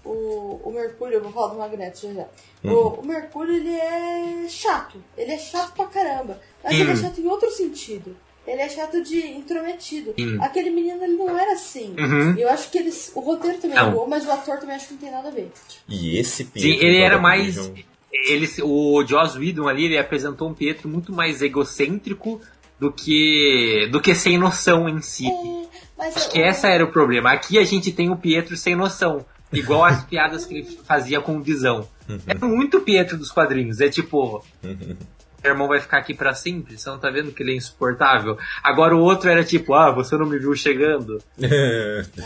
o, 0.08 0.60
o 0.64 0.72
Mercúrio, 0.72 1.14
eu 1.14 1.22
vou 1.22 1.32
falar 1.32 1.48
do 1.48 1.58
Magneto 1.58 2.00
já 2.00 2.12
já. 2.12 2.26
O, 2.70 3.00
o 3.00 3.06
Mercúrio, 3.06 3.54
ele 3.54 3.74
é 3.74 4.46
chato. 4.48 5.02
Ele 5.16 5.32
é 5.32 5.38
chato 5.38 5.74
pra 5.74 5.86
caramba. 5.86 6.40
Mas 6.62 6.78
ele 6.78 6.90
é 6.90 6.94
Hum. 6.94 6.96
chato 6.96 7.20
em 7.20 7.26
outro 7.26 7.50
sentido. 7.50 8.16
Ele 8.46 8.60
é 8.60 8.68
chato 8.68 9.00
de 9.02 9.24
intrometido. 9.24 10.14
Sim. 10.18 10.36
Aquele 10.40 10.70
menino, 10.70 11.02
ele 11.04 11.14
não 11.16 11.38
era 11.38 11.52
assim. 11.52 11.94
Uhum. 11.96 12.34
Eu 12.36 12.48
acho 12.50 12.70
que 12.70 12.78
eles, 12.78 13.12
o 13.14 13.20
roteiro 13.20 13.58
também 13.58 13.76
Não. 13.76 13.88
é 13.88 13.90
bom, 13.92 14.06
mas 14.08 14.26
o 14.26 14.32
ator 14.32 14.58
também 14.58 14.74
acho 14.74 14.88
que 14.88 14.94
não 14.94 15.00
tem 15.00 15.10
nada 15.12 15.28
a 15.28 15.30
ver. 15.30 15.52
E 15.88 16.18
esse 16.18 16.42
Sim, 16.44 16.50
Pietro 16.50 16.84
ele 16.86 16.98
do 16.98 17.04
era 17.04 17.18
mais. 17.20 17.70
Ele, 18.12 18.48
o 18.62 19.04
Joss 19.06 19.38
Whedon 19.38 19.68
ali, 19.68 19.84
ele 19.86 19.96
apresentou 19.98 20.48
um 20.48 20.54
Pietro 20.54 20.88
muito 20.88 21.12
mais 21.12 21.40
egocêntrico 21.40 22.40
do 22.82 22.92
que 22.92 23.88
do 23.92 24.00
que 24.00 24.12
sem 24.14 24.36
noção 24.36 24.88
em 24.88 25.00
si. 25.00 25.28
É, 25.28 25.66
mas 25.96 26.16
Acho 26.16 26.26
eu- 26.28 26.32
que 26.32 26.38
esse 26.40 26.66
era 26.66 26.84
o 26.84 26.90
problema. 26.90 27.30
Aqui 27.30 27.58
a 27.58 27.64
gente 27.64 27.92
tem 27.92 28.10
o 28.10 28.16
Pietro 28.16 28.56
sem 28.56 28.74
noção. 28.74 29.24
Igual 29.52 29.84
as 29.84 30.02
piadas 30.06 30.44
que 30.44 30.54
ele 30.54 30.78
fazia 30.84 31.20
com 31.20 31.40
visão. 31.40 31.86
É 32.26 32.34
muito 32.34 32.80
Pietro 32.80 33.16
dos 33.16 33.30
quadrinhos. 33.30 33.80
É 33.80 33.88
tipo. 33.88 34.44
Meu 35.44 35.50
irmão 35.54 35.66
vai 35.66 35.80
ficar 35.80 35.98
aqui 35.98 36.14
pra 36.14 36.34
sempre, 36.34 36.78
você 36.78 36.88
não 36.88 37.00
tá 37.00 37.10
vendo 37.10 37.32
que 37.32 37.42
ele 37.42 37.50
é 37.52 37.56
insuportável? 37.56 38.38
Agora 38.62 38.94
o 38.96 39.00
outro 39.00 39.28
era 39.28 39.42
tipo, 39.42 39.74
ah, 39.74 39.90
você 39.90 40.16
não 40.16 40.24
me 40.24 40.38
viu 40.38 40.54
chegando. 40.54 41.20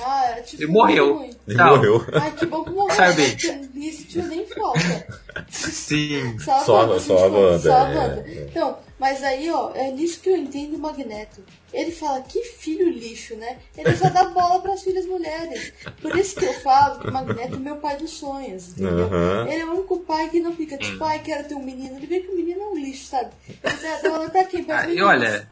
Ah, 0.05 0.25
era 0.33 0.43
tipo. 0.43 0.63
Ele 0.63 0.71
morreu. 0.73 1.31
Ele 1.49 1.63
morreu. 1.65 2.05
Ai, 2.13 2.33
que 2.33 2.45
bom 2.47 2.63
que 2.65 2.71
morreu. 2.71 2.95
Sabe? 2.95 3.23
né? 3.23 3.91
Sentiu 3.93 4.23
nem 4.27 4.47
falta. 4.47 5.07
Sim. 5.51 6.39
Só 6.39 6.57
a 6.57 6.61
Só 6.65 6.77
a- 6.77 6.85
Wanda, 6.87 7.01
só 7.01 7.17
a 7.19 7.27
Wanda, 7.29 7.59
Só 7.59 7.73
a 7.73 7.91
é, 7.91 7.97
Wanda. 7.99 8.25
é. 8.27 8.47
Então, 8.51 8.79
mas 8.99 9.23
aí, 9.23 9.51
ó, 9.51 9.73
é 9.75 9.91
nisso 9.91 10.21
que 10.21 10.31
eu 10.31 10.37
entendo 10.37 10.75
o 10.77 10.79
Magneto. 10.79 11.43
Ele 11.73 11.91
fala, 11.93 12.23
que 12.23 12.43
filho 12.43 12.89
lixo, 12.89 13.37
né? 13.37 13.59
Ele 13.77 13.95
só 13.97 14.09
dá 14.09 14.25
bola 14.25 14.61
pras 14.63 14.83
filhas 14.83 15.05
mulheres. 15.05 15.73
Por 16.01 16.15
isso 16.17 16.37
que 16.37 16.45
eu 16.47 16.55
falo 16.55 17.01
que 17.01 17.09
o 17.09 17.13
Magneto 17.13 17.57
é 17.57 17.59
meu 17.59 17.77
pai 17.77 17.97
dos 17.97 18.11
sonhos, 18.13 18.69
entendeu? 18.71 19.07
Aham. 19.07 19.47
Ele 19.49 19.61
é 19.61 19.65
o 19.67 19.73
único 19.73 19.99
pai 20.01 20.31
que 20.31 20.41
não 20.41 20.55
fica 20.55 20.79
tipo, 20.79 21.03
ai, 21.05 21.19
quero 21.19 21.47
ter 21.47 21.55
um 21.55 21.63
menino. 21.63 21.97
Ele 21.97 22.07
vê 22.07 22.21
que 22.21 22.29
o 22.29 22.37
menino 22.37 22.61
é 22.63 22.67
um 22.69 22.77
lixo, 22.77 23.07
sabe? 23.07 23.31
Ele 23.49 23.77
dá 23.83 24.09
bola 24.11 24.31
pra 24.31 24.45
quem? 24.45 24.65
Pra 24.65 24.81
Ah, 24.81 24.89
e 24.91 25.03
olha. 25.03 25.51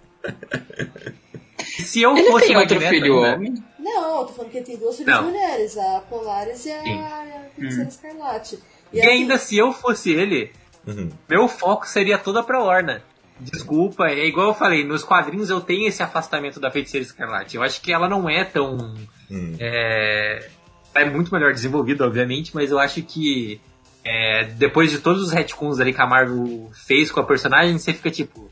Se 1.85 2.01
eu 2.01 2.17
Ele 2.17 2.31
fosse 2.31 2.47
tem 2.47 2.57
outro 2.57 2.75
Magneto, 2.77 2.95
filho 2.95 3.21
né? 3.21 3.35
homem? 3.35 3.65
Não, 3.79 4.21
eu 4.21 4.27
tô 4.27 4.33
falando 4.33 4.51
que 4.51 4.57
ele 4.59 4.65
tem 4.67 4.77
duas 4.79 4.97
filhas 4.97 5.15
Não. 5.15 5.25
mulheres, 5.25 5.77
a 5.77 6.01
Polaris 6.09 6.65
e 6.65 6.73
a, 6.73 6.83
Sim. 6.83 6.99
a 7.01 7.47
Feiticeira 7.55 7.89
Escarlate. 7.91 8.59
E 8.93 9.01
assim, 9.01 9.09
ainda 9.11 9.37
se 9.39 9.57
eu 9.59 9.73
fosse 9.73 10.11
ele, 10.13 10.53
Uhum. 10.87 11.11
meu 11.29 11.49
foco 11.49 11.87
seria 11.87 12.17
toda 12.19 12.43
pra 12.43 12.63
Lorna. 12.63 13.03
Desculpa, 13.41 14.09
é 14.09 14.27
igual 14.27 14.49
eu 14.49 14.55
falei, 14.55 14.85
nos 14.85 15.03
quadrinhos 15.03 15.51
eu 15.51 15.61
tenho 15.61 15.89
esse 15.89 16.03
afastamento 16.03 16.61
da 16.61 16.71
Feiticeira 16.71 17.05
Escarlate. 17.05 17.57
Eu 17.57 17.63
acho 17.63 17.81
que 17.81 17.93
ela 17.93 18.09
não 18.09 18.29
é 18.29 18.45
tão. 18.45 18.95
Hum. 19.31 19.57
É, 19.59 20.49
é 20.95 21.05
muito 21.05 21.33
melhor 21.35 21.53
desenvolvida, 21.53 22.07
obviamente, 22.07 22.55
mas 22.55 22.71
eu 22.71 22.79
acho 22.79 23.03
que 23.03 23.61
é, 24.05 24.45
depois 24.45 24.91
de 24.91 24.99
todos 24.99 25.23
os 25.23 25.33
retcons 25.33 25.81
ali 25.81 25.93
que 25.93 26.01
a 26.01 26.07
Marvel 26.07 26.71
fez 26.87 27.11
com 27.11 27.21
a 27.21 27.25
personagem, 27.25 27.77
você 27.77 27.93
fica 27.93 28.11
tipo. 28.11 28.51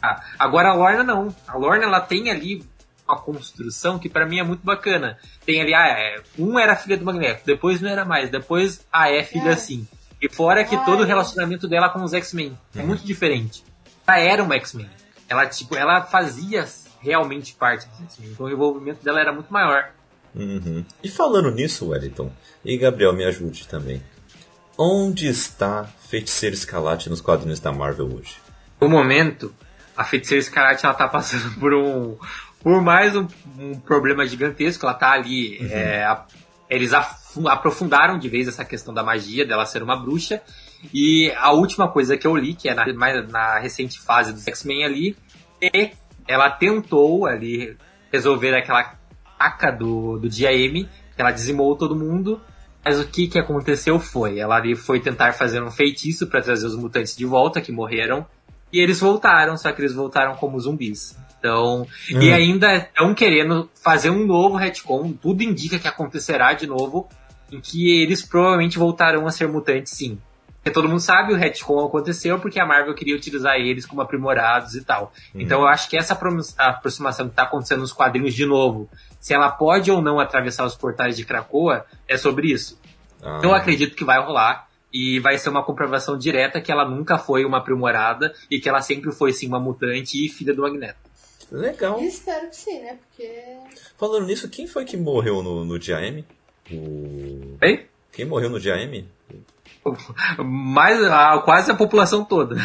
Ah, 0.00 0.22
agora 0.38 0.70
a 0.70 0.74
Lorna 0.74 1.02
não. 1.02 1.34
A 1.46 1.56
Lorna 1.56 1.84
ela 1.84 2.00
tem 2.00 2.30
ali 2.30 2.64
uma 3.06 3.18
construção 3.18 3.98
que 3.98 4.08
pra 4.08 4.26
mim 4.26 4.38
é 4.38 4.42
muito 4.42 4.64
bacana. 4.64 5.18
Tem 5.44 5.60
ali, 5.60 5.74
ah, 5.74 5.88
é, 5.88 6.22
um 6.38 6.58
era 6.58 6.76
filha 6.76 6.96
do 6.96 7.04
Magneto, 7.04 7.42
depois 7.44 7.80
não 7.80 7.90
era 7.90 8.04
mais, 8.04 8.30
depois, 8.30 8.86
ah, 8.92 9.10
é 9.10 9.22
filha 9.22 9.50
É. 9.50 9.52
assim. 9.54 9.86
E 10.20 10.28
fora 10.28 10.64
que 10.64 10.76
todo 10.84 11.00
o 11.02 11.04
relacionamento 11.04 11.66
dela 11.66 11.88
com 11.88 12.02
os 12.02 12.14
X-Men 12.14 12.56
é 12.76 12.82
muito 12.82 13.04
diferente. 13.04 13.64
Ela 14.12 14.18
era 14.32 14.42
uma 14.42 14.54
X-Men. 14.56 14.88
Ela, 15.28 15.46
tipo, 15.46 15.74
ela 15.76 16.02
fazia 16.02 16.66
realmente 17.00 17.54
parte 17.54 17.86
dos 17.88 18.00
X-Men. 18.00 18.30
Então 18.32 18.46
o 18.46 18.50
envolvimento 18.50 19.02
dela 19.04 19.20
era 19.20 19.32
muito 19.32 19.52
maior. 19.52 19.90
Uhum. 20.34 20.84
E 21.02 21.08
falando 21.08 21.50
nisso, 21.50 21.88
Wellington, 21.88 22.30
e 22.64 22.76
Gabriel, 22.78 23.12
me 23.12 23.24
ajude 23.24 23.66
também. 23.68 24.02
Onde 24.78 25.26
está 25.28 25.84
Feiticeiro 26.08 26.54
Escarlate 26.54 27.10
nos 27.10 27.20
quadrinhos 27.20 27.60
da 27.60 27.70
Marvel 27.72 28.06
hoje? 28.14 28.36
No 28.80 28.88
momento, 28.88 29.54
a 29.96 30.02
Feiticeira 30.04 30.40
Escarlate 30.42 30.84
ela 30.84 30.94
tá 30.94 31.06
passando 31.08 31.54
por 31.60 31.74
um. 31.74 32.16
Por 32.62 32.80
mais 32.80 33.14
um, 33.16 33.26
um 33.58 33.74
problema 33.80 34.24
gigantesco. 34.26 34.86
Ela 34.86 34.94
tá 34.94 35.10
ali. 35.12 35.58
é, 35.70 36.04
a- 36.04 36.24
eles 36.70 36.92
aprofundaram 36.94 38.18
de 38.18 38.28
vez 38.30 38.48
essa 38.48 38.64
questão 38.64 38.94
da 38.94 39.02
magia, 39.02 39.44
dela 39.46 39.66
ser 39.66 39.82
uma 39.82 39.96
bruxa. 39.96 40.40
E 40.92 41.32
a 41.36 41.52
última 41.52 41.88
coisa 41.88 42.16
que 42.16 42.26
eu 42.26 42.36
li, 42.36 42.54
que 42.54 42.68
é 42.68 42.74
na, 42.74 42.92
mais 42.94 43.28
na 43.30 43.58
recente 43.58 44.00
fase 44.00 44.32
dos 44.32 44.46
X-Men 44.46 44.84
ali, 44.84 45.16
é 45.60 45.90
ela 46.26 46.50
tentou 46.50 47.26
ali 47.26 47.76
resolver 48.12 48.54
aquela 48.54 48.94
taca 49.38 49.70
do, 49.70 50.18
do 50.18 50.28
dia 50.28 50.52
M, 50.52 50.84
que 50.84 51.20
ela 51.20 51.30
dizimou 51.30 51.76
todo 51.76 51.96
mundo. 51.96 52.40
Mas 52.84 52.98
o 52.98 53.06
que, 53.06 53.28
que 53.28 53.38
aconteceu 53.38 54.00
foi, 54.00 54.38
ela 54.38 54.56
ali 54.56 54.74
foi 54.74 54.98
tentar 54.98 55.32
fazer 55.34 55.62
um 55.62 55.70
feitiço 55.70 56.26
para 56.26 56.42
trazer 56.42 56.66
os 56.66 56.76
mutantes 56.76 57.16
de 57.16 57.24
volta, 57.24 57.60
que 57.60 57.70
morreram, 57.70 58.26
e 58.72 58.80
eles 58.80 58.98
voltaram, 58.98 59.56
só 59.56 59.70
que 59.70 59.80
eles 59.80 59.92
voltaram 59.92 60.34
como 60.34 60.58
zumbis. 60.58 61.16
Então, 61.38 61.86
e 62.08 62.30
Hum. 62.30 62.34
ainda 62.34 62.76
estão 62.76 63.14
querendo 63.14 63.68
fazer 63.82 64.10
um 64.10 64.26
novo 64.26 64.56
retcon, 64.56 65.12
tudo 65.12 65.42
indica 65.42 65.78
que 65.78 65.86
acontecerá 65.86 66.52
de 66.54 66.66
novo, 66.66 67.08
em 67.52 67.60
que 67.60 68.02
eles 68.02 68.22
provavelmente 68.22 68.78
voltarão 68.78 69.26
a 69.26 69.30
ser 69.30 69.46
mutantes 69.48 69.92
sim. 69.92 70.18
Porque 70.62 70.70
todo 70.70 70.88
mundo 70.88 71.00
sabe 71.00 71.32
o 71.32 71.36
retcon 71.36 71.84
aconteceu 71.86 72.38
porque 72.38 72.60
a 72.60 72.64
Marvel 72.64 72.94
queria 72.94 73.16
utilizar 73.16 73.56
eles 73.56 73.84
como 73.84 74.00
aprimorados 74.00 74.76
e 74.76 74.84
tal. 74.84 75.12
Então 75.34 75.62
eu 75.62 75.66
acho 75.66 75.88
que 75.90 75.96
essa 75.96 76.12
apro- 76.12 76.38
aproximação 76.56 77.26
que 77.26 77.32
está 77.32 77.42
acontecendo 77.42 77.80
nos 77.80 77.92
quadrinhos 77.92 78.32
de 78.32 78.46
novo, 78.46 78.88
se 79.20 79.34
ela 79.34 79.50
pode 79.50 79.90
ou 79.90 80.00
não 80.00 80.20
atravessar 80.20 80.64
os 80.64 80.76
portais 80.76 81.16
de 81.16 81.24
Krakoa, 81.24 81.84
é 82.06 82.16
sobre 82.16 82.52
isso. 82.52 82.78
Ah, 83.20 83.40
Eu 83.42 83.52
acredito 83.52 83.96
que 83.96 84.04
vai 84.04 84.22
rolar 84.24 84.68
e 84.92 85.18
vai 85.18 85.36
ser 85.36 85.48
uma 85.48 85.64
comprovação 85.64 86.16
direta 86.16 86.60
que 86.60 86.70
ela 86.70 86.88
nunca 86.88 87.18
foi 87.18 87.44
uma 87.44 87.58
aprimorada 87.58 88.32
e 88.48 88.60
que 88.60 88.68
ela 88.68 88.80
sempre 88.80 89.10
foi 89.10 89.32
sim 89.32 89.48
uma 89.48 89.58
mutante 89.58 90.24
e 90.24 90.28
filha 90.28 90.54
do 90.54 90.62
Magneto. 90.62 90.98
Legal. 91.50 92.00
E 92.00 92.06
espero 92.06 92.48
que 92.48 92.56
sim, 92.56 92.80
né? 92.80 92.98
Porque. 93.08 93.28
Falando 93.98 94.26
nisso, 94.26 94.48
quem 94.48 94.66
foi 94.68 94.84
que 94.84 94.96
morreu 94.96 95.42
no, 95.42 95.64
no 95.64 95.76
dia 95.78 96.00
M? 96.00 96.24
O... 96.70 97.56
Bem, 97.58 97.86
Quem 98.12 98.24
morreu 98.24 98.48
no 98.48 98.60
dia 98.60 98.76
M? 98.76 99.08
mais 100.44 101.02
a, 101.04 101.38
quase 101.40 101.70
a 101.70 101.74
população 101.74 102.24
toda. 102.24 102.56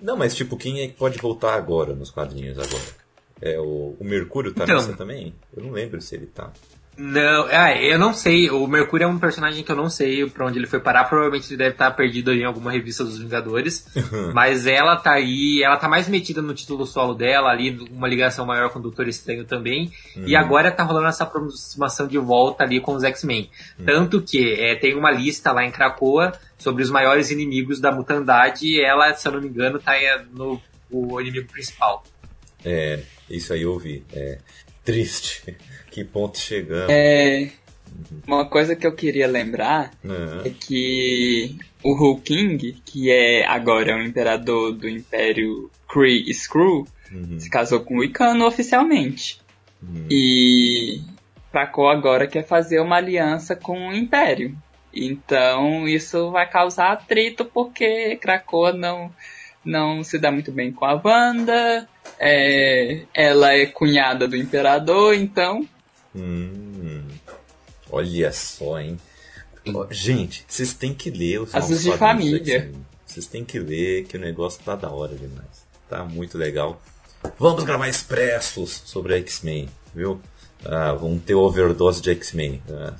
Não, 0.00 0.16
mas 0.16 0.34
tipo, 0.34 0.56
quem 0.56 0.80
é 0.80 0.88
que 0.88 0.94
pode 0.94 1.18
voltar 1.18 1.54
agora 1.54 1.94
nos 1.94 2.10
quadrinhos 2.10 2.58
agora? 2.58 3.06
É 3.40 3.58
o, 3.58 3.96
o 3.98 4.04
Mercúrio 4.04 4.52
tá 4.54 4.64
Então. 4.64 4.76
nessa 4.76 4.94
também? 4.94 5.34
Eu 5.56 5.62
não 5.64 5.72
lembro 5.72 6.00
se 6.00 6.14
ele 6.14 6.26
tá. 6.26 6.50
Não, 6.98 7.46
ah, 7.50 7.76
eu 7.76 7.98
não 7.98 8.14
sei. 8.14 8.50
O 8.50 8.66
Mercúrio 8.66 9.04
é 9.04 9.06
um 9.06 9.18
personagem 9.18 9.62
que 9.62 9.70
eu 9.70 9.76
não 9.76 9.90
sei 9.90 10.28
pra 10.30 10.46
onde 10.46 10.58
ele 10.58 10.66
foi 10.66 10.80
parar. 10.80 11.04
Provavelmente 11.04 11.48
ele 11.48 11.58
deve 11.58 11.70
estar 11.72 11.90
perdido 11.90 12.32
em 12.32 12.44
alguma 12.44 12.72
revista 12.72 13.04
dos 13.04 13.18
Vingadores. 13.18 13.86
mas 14.32 14.66
ela 14.66 14.96
tá 14.96 15.12
aí, 15.12 15.62
ela 15.62 15.76
tá 15.76 15.88
mais 15.88 16.08
metida 16.08 16.40
no 16.40 16.54
título 16.54 16.86
solo 16.86 17.12
dela, 17.14 17.50
ali, 17.50 17.70
uma 17.90 18.08
ligação 18.08 18.46
maior 18.46 18.70
com 18.70 18.78
o 18.78 18.82
Doutor 18.82 19.08
Estranho 19.08 19.44
também. 19.44 19.92
E 20.24 20.34
agora 20.34 20.72
tá 20.72 20.82
rolando 20.82 21.08
essa 21.08 21.24
aproximação 21.24 22.06
de 22.06 22.16
volta 22.16 22.64
ali 22.64 22.80
com 22.80 22.94
os 22.94 23.04
X-Men. 23.04 23.50
Tanto 23.84 24.22
que 24.22 24.54
é, 24.54 24.74
tem 24.74 24.96
uma 24.96 25.10
lista 25.10 25.52
lá 25.52 25.64
em 25.64 25.70
Krakoa 25.70 26.32
sobre 26.56 26.82
os 26.82 26.90
maiores 26.90 27.30
inimigos 27.30 27.78
da 27.78 27.92
mutandade. 27.92 28.66
E 28.66 28.80
ela, 28.80 29.12
se 29.14 29.28
eu 29.28 29.32
não 29.32 29.40
me 29.42 29.48
engano, 29.48 29.78
tá 29.78 29.94
é, 29.94 30.24
no 30.32 30.60
o 30.90 31.20
inimigo 31.20 31.48
principal. 31.48 32.04
É, 32.64 33.00
isso 33.28 33.52
aí 33.52 33.62
eu 33.62 33.72
ouvi. 33.72 34.04
É 34.12 34.38
triste. 34.84 35.56
Que 35.96 36.04
ponto 36.04 36.36
chegamos. 36.38 36.90
É, 36.90 37.48
uma 38.26 38.44
coisa 38.44 38.76
que 38.76 38.86
eu 38.86 38.92
queria 38.92 39.26
lembrar 39.26 39.92
Aham. 40.04 40.42
é 40.44 40.50
que 40.50 41.56
o 41.82 41.92
Hu 41.94 42.20
King, 42.20 42.76
que 42.84 43.10
é 43.10 43.46
agora 43.46 43.96
o 43.96 44.02
imperador 44.02 44.72
do 44.72 44.86
Império 44.86 45.70
Kree 45.88 46.28
Skrull, 46.30 46.86
Uhum. 47.10 47.40
se 47.40 47.48
casou 47.48 47.80
com 47.80 47.96
o 47.96 48.04
Icano 48.04 48.44
oficialmente. 48.46 49.40
Uhum. 49.82 50.06
E 50.10 51.00
Krakow 51.50 51.88
agora 51.88 52.26
quer 52.26 52.44
fazer 52.46 52.78
uma 52.80 52.96
aliança 52.96 53.56
com 53.56 53.88
o 53.88 53.94
Império. 53.94 54.54
Então 54.92 55.88
isso 55.88 56.30
vai 56.30 56.46
causar 56.46 56.92
atrito 56.92 57.42
porque 57.46 58.16
Krakoa 58.16 58.74
não, 58.74 59.10
não 59.64 60.04
se 60.04 60.18
dá 60.18 60.30
muito 60.30 60.52
bem 60.52 60.70
com 60.70 60.84
a 60.84 61.00
Wanda. 61.02 61.88
é, 62.18 63.00
ela 63.14 63.54
é 63.54 63.64
cunhada 63.64 64.28
do 64.28 64.36
Imperador, 64.36 65.14
então 65.14 65.66
Hum, 66.16 67.02
olha 67.90 68.32
só, 68.32 68.80
hein? 68.80 68.98
Gente, 69.90 70.44
vocês 70.48 70.72
têm 70.72 70.94
que 70.94 71.10
ler 71.10 71.40
os 71.40 71.50
Casos 71.50 71.70
novos 71.70 71.84
de 71.84 71.98
família. 71.98 72.72
Vocês 73.04 73.26
têm 73.26 73.44
que 73.44 73.58
ler 73.58 74.04
que 74.04 74.16
o 74.16 74.20
negócio 74.20 74.62
tá 74.64 74.76
da 74.76 74.90
hora 74.90 75.14
demais. 75.14 75.66
Tá 75.88 76.04
muito 76.04 76.38
legal. 76.38 76.80
Vamos 77.38 77.64
gravar 77.64 77.88
expressos 77.88 78.82
sobre 78.84 79.14
a 79.14 79.18
X-Men, 79.18 79.68
viu? 79.94 80.20
Ah, 80.64 80.92
vamos 80.92 81.22
ter 81.22 81.34
overdose 81.34 82.00
de 82.00 82.10
X-Men. 82.10 82.62
Ah, 82.70 82.94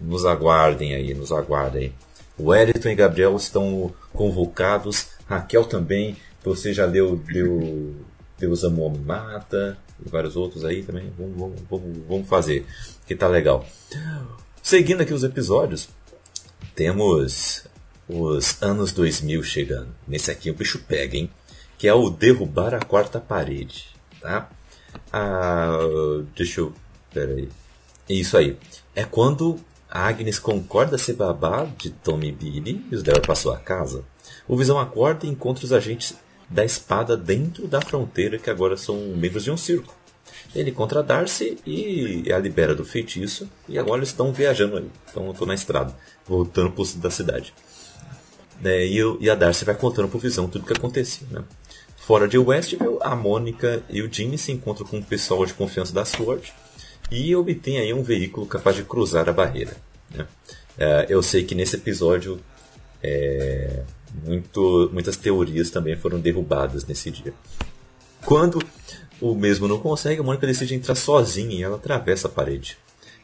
nos 0.00 0.24
aguardem 0.24 0.94
aí, 0.94 1.14
nos 1.14 1.32
aguardem 1.32 1.82
aí. 1.84 1.92
O 2.38 2.50
Wellington 2.50 2.88
e 2.88 2.94
Gabriel 2.94 3.36
estão 3.36 3.92
convocados. 4.12 5.08
Raquel 5.26 5.64
também. 5.64 6.16
Você 6.44 6.72
já 6.72 6.86
leu, 6.86 7.20
leu 7.28 7.96
Deus 8.38 8.64
Amor 8.64 8.96
Mata. 8.98 9.76
E 10.04 10.08
vários 10.08 10.36
outros 10.36 10.64
aí 10.64 10.82
também. 10.82 11.12
Vamos, 11.18 11.36
vamos, 11.36 11.60
vamos, 11.70 12.06
vamos 12.08 12.28
fazer. 12.28 12.66
Que 13.06 13.14
tá 13.14 13.26
legal. 13.26 13.66
Seguindo 14.62 15.00
aqui 15.00 15.12
os 15.12 15.24
episódios, 15.24 15.88
temos 16.74 17.64
os 18.08 18.62
anos 18.62 18.92
2000 18.92 19.42
chegando. 19.42 19.88
Nesse 20.06 20.30
aqui 20.30 20.50
o 20.50 20.54
bicho 20.54 20.80
pega, 20.86 21.16
hein? 21.16 21.30
Que 21.76 21.88
é 21.88 21.94
o 21.94 22.10
derrubar 22.10 22.74
a 22.74 22.80
quarta 22.80 23.20
parede, 23.20 23.86
tá? 24.20 24.50
Ah, 25.12 25.78
deixa 26.36 26.60
eu... 26.60 26.72
Pera 27.12 27.34
aí. 27.34 27.48
Isso 28.08 28.36
aí. 28.36 28.56
É 28.94 29.04
quando 29.04 29.58
a 29.90 30.06
Agnes 30.06 30.38
concorda 30.38 30.98
ser 30.98 31.14
babá 31.14 31.64
de 31.64 31.90
Tommy 31.90 32.30
Billy 32.30 32.84
e 32.90 32.94
os 32.94 33.02
leva 33.02 33.20
para 33.20 33.34
sua 33.34 33.56
casa. 33.56 34.04
O 34.46 34.56
Visão 34.56 34.78
acorda 34.78 35.26
e 35.26 35.30
encontra 35.30 35.64
os 35.64 35.72
agentes 35.72 36.14
da 36.48 36.64
espada 36.64 37.16
dentro 37.16 37.66
da 37.66 37.80
fronteira 37.80 38.38
que 38.38 38.48
agora 38.50 38.76
são 38.76 38.96
membros 39.16 39.44
de 39.44 39.50
um 39.50 39.56
circo. 39.56 39.94
Ele 40.54 40.70
encontra 40.70 41.00
a 41.00 41.02
Darcy 41.02 41.58
e 41.66 42.32
a 42.32 42.38
libera 42.38 42.74
do 42.74 42.84
feitiço 42.84 43.48
e 43.68 43.78
agora 43.78 43.98
eles 43.98 44.08
estão 44.08 44.32
viajando 44.32 44.78
aí. 44.78 44.90
Então 45.10 45.26
eu 45.26 45.34
tô 45.34 45.44
na 45.44 45.54
estrada, 45.54 45.94
voltando 46.26 46.70
pro 46.70 46.84
centro 46.84 47.02
da 47.02 47.10
cidade. 47.10 47.52
Né, 48.60 48.86
e, 48.86 48.96
eu- 48.96 49.18
e 49.20 49.28
a 49.30 49.34
Darcy 49.34 49.64
vai 49.64 49.74
contando 49.74 50.08
pro 50.08 50.18
Visão 50.18 50.48
tudo 50.48 50.62
o 50.62 50.66
que 50.66 50.72
aconteceu, 50.72 51.26
né? 51.30 51.44
Fora 51.98 52.26
de 52.26 52.38
Westville, 52.38 52.96
a 53.02 53.14
Mônica 53.14 53.82
e 53.90 54.00
o 54.00 54.10
Jimmy 54.12 54.38
se 54.38 54.50
encontram 54.50 54.86
com 54.86 54.98
o 54.98 55.04
pessoal 55.04 55.44
de 55.44 55.52
confiança 55.52 55.92
da 55.92 56.04
SWORD 56.04 56.52
e 57.10 57.36
obtêm 57.36 57.78
aí 57.78 57.92
um 57.92 58.02
veículo 58.02 58.46
capaz 58.46 58.74
de 58.76 58.82
cruzar 58.82 59.28
a 59.28 59.32
barreira. 59.32 59.76
né? 60.10 60.26
É, 60.78 61.06
eu 61.10 61.22
sei 61.22 61.44
que 61.44 61.54
nesse 61.54 61.76
episódio 61.76 62.40
é, 63.02 63.82
Muito, 64.24 64.90
muitas 64.92 65.16
teorias 65.16 65.70
também 65.70 65.96
foram 65.96 66.18
derrubadas 66.18 66.84
nesse 66.86 67.10
dia. 67.10 67.34
Quando 68.24 68.62
o 69.20 69.34
mesmo 69.34 69.68
não 69.68 69.78
consegue, 69.78 70.20
a 70.20 70.24
Mônica 70.24 70.46
decide 70.46 70.74
entrar 70.74 70.94
sozinha 70.94 71.54
e 71.54 71.62
ela 71.62 71.76
atravessa 71.76 72.28
a 72.28 72.30
parede. 72.30 72.78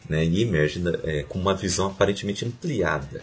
Né, 0.09 0.23
e 0.23 0.43
emerge 0.43 0.83
é, 1.03 1.23
com 1.23 1.39
uma 1.39 1.55
visão 1.55 1.87
aparentemente 1.87 2.45
ampliada. 2.45 3.23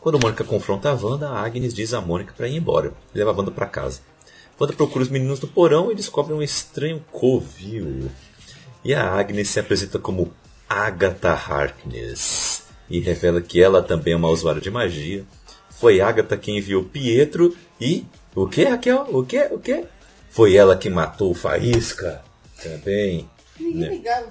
Quando 0.00 0.16
a 0.16 0.20
Mônica 0.20 0.44
confronta 0.44 0.90
a 0.90 0.94
Wanda, 0.94 1.28
a 1.28 1.44
Agnes 1.44 1.74
diz 1.74 1.92
a 1.92 2.00
Mônica 2.00 2.32
para 2.36 2.46
ir 2.46 2.56
embora 2.56 2.92
e 3.12 3.18
leva 3.18 3.30
a 3.30 3.34
Wanda 3.34 3.50
para 3.50 3.66
casa. 3.66 4.00
Wanda 4.60 4.72
procura 4.72 5.02
os 5.02 5.10
meninos 5.10 5.40
no 5.40 5.48
porão 5.48 5.90
e 5.90 5.96
descobre 5.96 6.32
um 6.32 6.42
estranho 6.42 7.04
covil. 7.10 8.10
E 8.84 8.94
a 8.94 9.12
Agnes 9.12 9.48
se 9.48 9.58
apresenta 9.58 9.98
como 9.98 10.32
Agatha 10.68 11.32
Harkness 11.32 12.64
e 12.88 13.00
revela 13.00 13.40
que 13.40 13.60
ela 13.62 13.82
também 13.82 14.12
é 14.12 14.16
uma 14.16 14.28
usuária 14.28 14.60
de 14.60 14.70
magia. 14.70 15.24
Foi 15.82 16.00
Agatha 16.00 16.36
quem 16.36 16.58
enviou 16.58 16.84
Pietro 16.84 17.56
e. 17.80 18.06
O 18.36 18.46
que, 18.46 18.62
Raquel? 18.62 19.04
O 19.10 19.24
que? 19.24 19.40
O 19.50 19.58
que? 19.58 19.82
Foi 20.30 20.54
ela 20.54 20.76
que 20.76 20.88
matou 20.88 21.32
o 21.32 21.34
Faísca 21.34 22.22
também. 22.62 23.28
Ninguém 23.58 23.80
né? 23.80 23.88
ligava. 23.88 24.26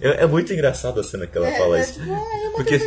É, 0.00 0.22
é 0.24 0.26
muito 0.26 0.50
engraçado 0.54 0.98
a 0.98 1.04
cena 1.04 1.26
que 1.26 1.36
ela 1.36 1.46
É, 1.46 1.58
fala 1.58 1.76
é 1.78 1.82
isso. 1.82 2.00
tipo, 2.00 2.10
ah, 2.10 2.44
eu 2.44 2.52
Porque, 2.52 2.78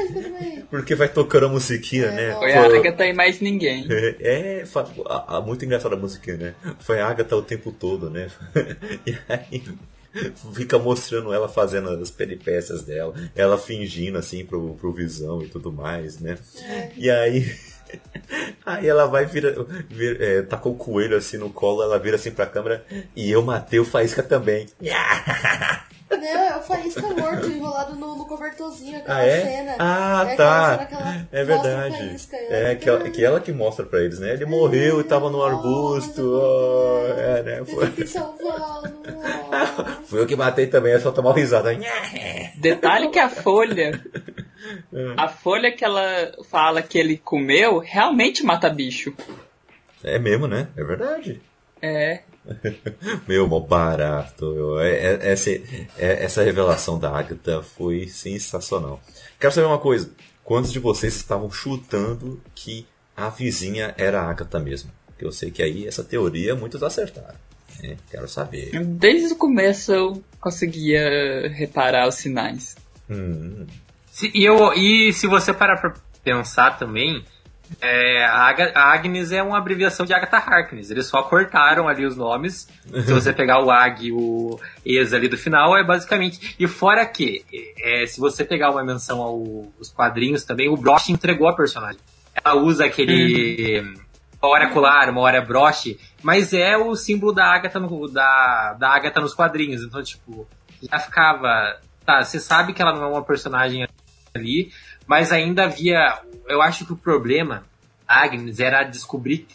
porque 0.71 0.95
vai 0.95 1.07
tocando 1.09 1.45
a 1.45 1.49
musiquinha, 1.49 2.07
É, 2.07 2.11
né? 2.11 2.33
Foi 2.39 2.53
a 2.53 2.65
Agatha 2.65 3.05
e 3.05 3.13
mais 3.13 3.39
ninguém. 3.39 3.85
É, 4.19 4.63
fa- 4.65 4.87
a- 5.05 5.37
a- 5.37 5.41
muito 5.41 5.63
engraçada 5.63 5.93
a 5.93 5.97
musiquinha, 5.99 6.37
né? 6.37 6.55
Foi 6.79 6.99
a 6.99 7.07
Agatha 7.07 7.35
o 7.35 7.41
tempo 7.43 7.71
todo, 7.71 8.09
né? 8.09 8.29
E 9.05 9.15
aí 9.29 9.63
fica 10.55 10.79
mostrando 10.79 11.31
ela 11.31 11.47
fazendo 11.47 11.89
as 11.89 12.09
peripécias 12.09 12.81
dela, 12.81 13.13
ela 13.35 13.57
fingindo 13.59 14.17
assim 14.17 14.43
pro, 14.43 14.73
pro 14.73 14.91
Visão 14.91 15.43
e 15.43 15.47
tudo 15.47 15.71
mais, 15.71 16.19
né? 16.19 16.35
E 16.97 17.11
aí. 17.11 17.45
Aí 18.65 18.87
ela 18.87 19.05
vai 19.05 19.25
vira, 19.25 19.55
vira 19.89 20.23
é, 20.23 20.41
tá 20.41 20.57
com 20.57 20.71
o 20.71 20.75
coelho 20.75 21.15
assim 21.15 21.37
no 21.37 21.49
colo, 21.49 21.81
ela 21.81 21.97
vira 21.97 22.17
assim 22.17 22.31
pra 22.31 22.45
câmera 22.45 22.85
e 23.15 23.31
eu 23.31 23.41
matei 23.41 23.79
o 23.79 23.85
Faísca 23.85 24.21
também. 24.21 24.67
Não, 26.09 26.25
é 26.25 26.57
o 26.57 26.61
Faísca 26.61 27.01
morto, 27.01 27.47
enrolado 27.47 27.95
no, 27.95 28.15
no 28.15 28.25
cobertorzinho, 28.25 28.97
aquela 28.97 29.17
Ah, 29.17 29.25
é? 29.25 29.41
cena. 29.41 29.75
Ah, 29.77 30.25
é 30.27 30.35
tá. 30.35 30.87
cena 30.89 31.27
É 31.31 31.43
verdade. 31.43 31.97
Faísca, 31.97 32.37
É, 32.37 32.75
que 32.75 32.89
ela, 32.89 33.09
que 33.09 33.25
ela 33.25 33.39
que 33.41 33.51
mostra 33.51 33.85
pra 33.85 34.01
eles, 34.01 34.19
né? 34.19 34.33
Ele 34.33 34.45
morreu 34.45 35.01
e 35.01 35.03
tava 35.03 35.29
no 35.29 35.43
arbusto. 35.43 36.21
oh, 36.21 37.19
é, 37.19 37.43
né? 37.43 37.65
Foi. 37.65 37.91
Fui 40.05 40.21
eu 40.21 40.25
que 40.25 40.35
matei 40.35 40.67
também, 40.67 40.93
é 40.93 40.99
só 40.99 41.11
tomar 41.11 41.31
uma 41.31 41.35
risada. 41.35 41.77
Detalhe 42.55 43.09
que 43.09 43.19
a 43.19 43.29
folha, 43.29 44.01
a 45.17 45.27
folha 45.27 45.71
que 45.71 45.83
ela 45.83 46.31
fala 46.49 46.81
que 46.81 46.97
ele 46.97 47.17
comeu, 47.17 47.79
realmente 47.79 48.43
mata 48.45 48.69
bicho. 48.69 49.13
É 50.03 50.17
mesmo, 50.17 50.47
né? 50.47 50.67
É 50.77 50.83
verdade. 50.83 51.41
É. 51.81 52.21
Meu, 53.27 53.47
mó 53.47 53.59
barato. 53.59 54.45
meu. 54.53 54.79
É- 54.79 54.95
é- 55.15 55.31
essa, 55.31 55.49
é- 55.51 55.61
essa 56.23 56.43
revelação 56.43 56.97
da 56.99 57.09
Agatha 57.17 57.61
foi 57.61 58.07
sensacional. 58.07 59.01
Quero 59.39 59.53
saber 59.53 59.67
uma 59.67 59.79
coisa. 59.79 60.09
Quantos 60.43 60.71
de 60.71 60.79
vocês 60.79 61.15
estavam 61.15 61.51
chutando 61.51 62.41
que 62.55 62.85
a 63.15 63.29
vizinha 63.29 63.93
era 63.97 64.21
a 64.21 64.29
Agatha 64.29 64.59
mesmo? 64.59 64.89
Porque 65.07 65.25
eu 65.25 65.31
sei 65.31 65.51
que 65.51 65.61
aí 65.61 65.87
essa 65.87 66.03
teoria 66.03 66.55
muitos 66.55 66.81
acertaram. 66.83 67.35
né? 67.83 67.97
Quero 68.09 68.27
saber. 68.27 68.71
Desde 68.85 69.33
o 69.33 69.35
começo 69.35 69.91
eu 69.91 70.23
conseguia 70.39 71.47
reparar 71.53 72.07
os 72.07 72.15
sinais. 72.15 72.75
Hum, 73.09 73.65
Se- 74.11 74.31
e, 74.33 74.43
eu, 74.45 74.73
e 74.73 75.11
se 75.13 75.27
você 75.27 75.53
parar 75.53 75.77
pra 75.79 75.93
pensar 76.23 76.77
também, 76.79 77.23
é, 77.81 78.25
a, 78.25 78.93
Agnes 78.93 79.31
é 79.31 79.43
uma 79.43 79.57
abreviação 79.57 80.05
de 80.05 80.13
Agatha 80.13 80.37
Harkness. 80.37 80.89
Eles 80.89 81.05
só 81.05 81.21
cortaram 81.23 81.87
ali 81.87 82.05
os 82.05 82.15
nomes. 82.15 82.67
Se 82.85 83.13
você 83.13 83.31
pegar 83.33 83.63
o 83.63 83.69
Ag 83.69 84.07
e 84.07 84.11
o 84.11 84.59
Ex 84.85 85.13
ali 85.13 85.27
do 85.27 85.37
final, 85.37 85.77
é 85.77 85.83
basicamente. 85.83 86.55
E 86.59 86.67
fora 86.67 87.05
que, 87.05 87.45
é, 87.81 88.05
se 88.05 88.19
você 88.19 88.43
pegar 88.43 88.71
uma 88.71 88.83
menção 88.83 89.21
aos 89.21 89.89
quadrinhos 89.91 90.43
também, 90.43 90.69
o 90.69 90.77
Broche 90.77 91.11
entregou 91.11 91.47
a 91.47 91.55
personagem. 91.55 91.99
Ela 92.43 92.55
usa 92.55 92.85
aquele. 92.85 93.95
Uma 94.41 94.51
hora 94.51 94.69
colar, 94.69 95.09
uma 95.09 95.21
hora 95.21 95.41
broche, 95.41 95.99
mas 96.21 96.53
é 96.53 96.77
o 96.77 96.95
símbolo 96.95 97.33
da 97.33 97.45
Agatha, 97.45 97.79
no, 97.79 98.07
da, 98.07 98.75
da 98.79 98.89
Agatha 98.89 99.19
nos 99.19 99.33
quadrinhos. 99.33 99.81
Então, 99.81 100.01
tipo, 100.03 100.47
já 100.81 100.99
ficava. 100.99 101.79
Tá, 102.05 102.23
você 102.23 102.39
sabe 102.39 102.71
que 102.71 102.81
ela 102.81 102.93
não 102.93 103.03
é 103.03 103.07
uma 103.07 103.23
personagem 103.23 103.87
ali, 104.35 104.71
mas 105.07 105.31
ainda 105.31 105.63
havia. 105.63 106.19
Eu 106.47 106.61
acho 106.61 106.85
que 106.85 106.93
o 106.93 106.97
problema, 106.97 107.65
Agnes, 108.07 108.59
era 108.59 108.83
descobrir 108.83 109.47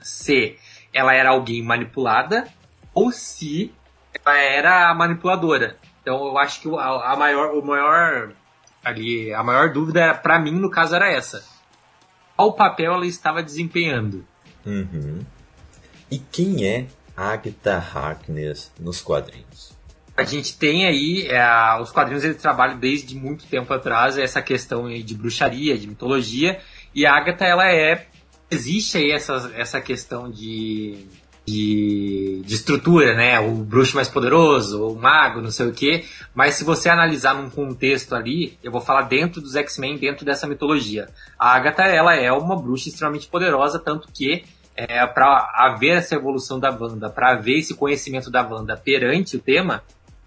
se 0.00 0.56
ela 0.92 1.14
era 1.14 1.30
alguém 1.30 1.62
manipulada 1.62 2.46
ou 2.94 3.10
se 3.10 3.72
ela 4.24 4.38
era 4.38 4.88
a 4.88 4.94
manipuladora. 4.94 5.76
Então 6.00 6.26
eu 6.26 6.38
acho 6.38 6.60
que 6.60 6.68
a, 6.76 7.12
a 7.12 7.16
maior, 7.16 7.54
o 7.54 7.64
maior 7.64 8.32
ali, 8.84 9.32
a 9.32 9.42
maior 9.42 9.72
dúvida 9.72 10.14
para 10.14 10.38
mim 10.38 10.52
no 10.52 10.70
caso 10.70 10.94
era 10.94 11.10
essa. 11.10 11.44
Qual 12.36 12.52
papel 12.54 12.94
ela 12.94 13.06
estava 13.06 13.42
desempenhando? 13.42 14.26
uhum. 14.66 15.20
E 16.10 16.18
quem 16.18 16.66
é 16.66 16.86
Agatha 17.16 17.76
Harkness 17.76 18.70
nos 18.78 19.00
quadrinhos? 19.00 19.71
A 20.16 20.24
gente 20.24 20.58
tem 20.58 20.86
aí, 20.86 21.26
é, 21.26 21.80
os 21.80 21.90
quadrinhos 21.90 22.22
eles 22.22 22.36
trabalham 22.36 22.78
desde 22.78 23.14
muito 23.14 23.46
tempo 23.46 23.72
atrás 23.72 24.18
essa 24.18 24.42
questão 24.42 24.88
de 24.88 25.14
bruxaria, 25.14 25.78
de 25.78 25.86
mitologia, 25.86 26.60
e 26.94 27.06
a 27.06 27.14
Agatha, 27.14 27.46
ela 27.46 27.72
é, 27.72 28.06
existe 28.50 28.98
aí 28.98 29.10
essa, 29.10 29.50
essa 29.56 29.80
questão 29.80 30.30
de, 30.30 31.06
de, 31.46 32.42
de 32.44 32.54
estrutura, 32.54 33.14
né, 33.14 33.40
o 33.40 33.54
bruxo 33.54 33.96
mais 33.96 34.08
poderoso, 34.08 34.86
o 34.86 34.94
mago, 34.94 35.40
não 35.40 35.50
sei 35.50 35.66
o 35.66 35.72
que, 35.72 36.04
mas 36.34 36.54
se 36.54 36.64
você 36.64 36.90
analisar 36.90 37.34
num 37.34 37.48
contexto 37.48 38.14
ali, 38.14 38.58
eu 38.62 38.70
vou 38.70 38.82
falar 38.82 39.02
dentro 39.02 39.40
dos 39.40 39.56
X-Men, 39.56 39.96
dentro 39.96 40.26
dessa 40.26 40.46
mitologia, 40.46 41.08
a 41.38 41.54
Agatha, 41.54 41.84
ela 41.84 42.14
é 42.14 42.30
uma 42.30 42.60
bruxa 42.60 42.90
extremamente 42.90 43.28
poderosa, 43.28 43.78
tanto 43.78 44.08
que 44.12 44.44
é, 44.76 45.06
para 45.06 45.50
haver 45.54 45.98
essa 45.98 46.14
evolução 46.14 46.58
da 46.58 46.70
Wanda, 46.70 47.10
para 47.10 47.32
haver 47.32 47.58
esse 47.58 47.74
conhecimento 47.74 48.30
da 48.30 48.46
Wanda 48.46 48.76
perante 48.76 49.36
o 49.36 49.40
tema, 49.40 49.82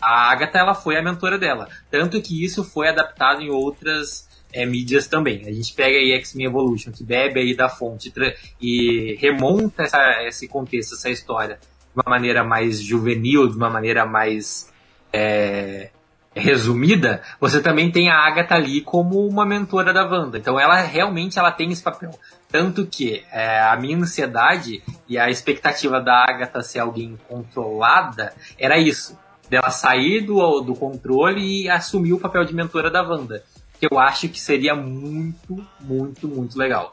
a 0.05 0.31
Agatha 0.31 0.59
ela 0.59 0.75
foi 0.75 0.95
a 0.97 1.01
mentora 1.01 1.39
dela. 1.39 1.67
Tanto 1.89 2.21
que 2.21 2.45
isso 2.45 2.63
foi 2.63 2.87
adaptado 2.89 3.41
em 3.41 3.49
outras 3.49 4.29
é, 4.53 4.63
mídias 4.65 5.07
também. 5.07 5.41
A 5.47 5.51
gente 5.51 5.73
pega 5.73 5.97
aí 5.97 6.11
X-Men 6.13 6.45
Evolution, 6.45 6.91
que 6.91 7.03
bebe 7.03 7.39
aí 7.39 7.55
da 7.55 7.67
fonte 7.67 8.13
e 8.61 9.17
remonta 9.19 9.83
essa, 9.83 10.23
esse 10.23 10.47
contexto, 10.47 10.93
essa 10.93 11.09
história 11.09 11.55
de 11.55 12.01
uma 12.01 12.09
maneira 12.09 12.43
mais 12.43 12.79
juvenil, 12.79 13.49
de 13.49 13.57
uma 13.57 13.69
maneira 13.69 14.05
mais 14.05 14.71
é, 15.11 15.89
resumida, 16.35 17.21
você 17.39 17.61
também 17.61 17.89
tem 17.89 18.09
a 18.09 18.17
Agatha 18.17 18.55
ali 18.55 18.81
como 18.81 19.25
uma 19.25 19.45
mentora 19.45 19.91
da 19.91 20.05
Wanda. 20.05 20.37
Então 20.37 20.59
ela 20.59 20.81
realmente 20.81 21.39
ela 21.39 21.51
tem 21.51 21.71
esse 21.71 21.81
papel. 21.81 22.11
Tanto 22.51 22.85
que 22.85 23.23
é, 23.31 23.59
a 23.61 23.75
minha 23.77 23.97
ansiedade 23.97 24.83
e 25.07 25.17
a 25.17 25.29
expectativa 25.29 25.99
da 25.99 26.25
Agatha 26.27 26.61
ser 26.61 26.79
alguém 26.79 27.17
controlada 27.27 28.33
era 28.59 28.77
isso. 28.77 29.17
Dela 29.49 29.69
sair 29.69 30.21
do, 30.21 30.61
do 30.61 30.75
controle 30.75 31.63
e 31.63 31.69
assumir 31.69 32.13
o 32.13 32.19
papel 32.19 32.45
de 32.45 32.53
mentora 32.53 32.89
da 32.89 33.01
Wanda. 33.01 33.43
Que 33.79 33.87
eu 33.91 33.99
acho 33.99 34.29
que 34.29 34.39
seria 34.39 34.75
muito, 34.75 35.63
muito, 35.81 36.27
muito 36.27 36.57
legal. 36.57 36.91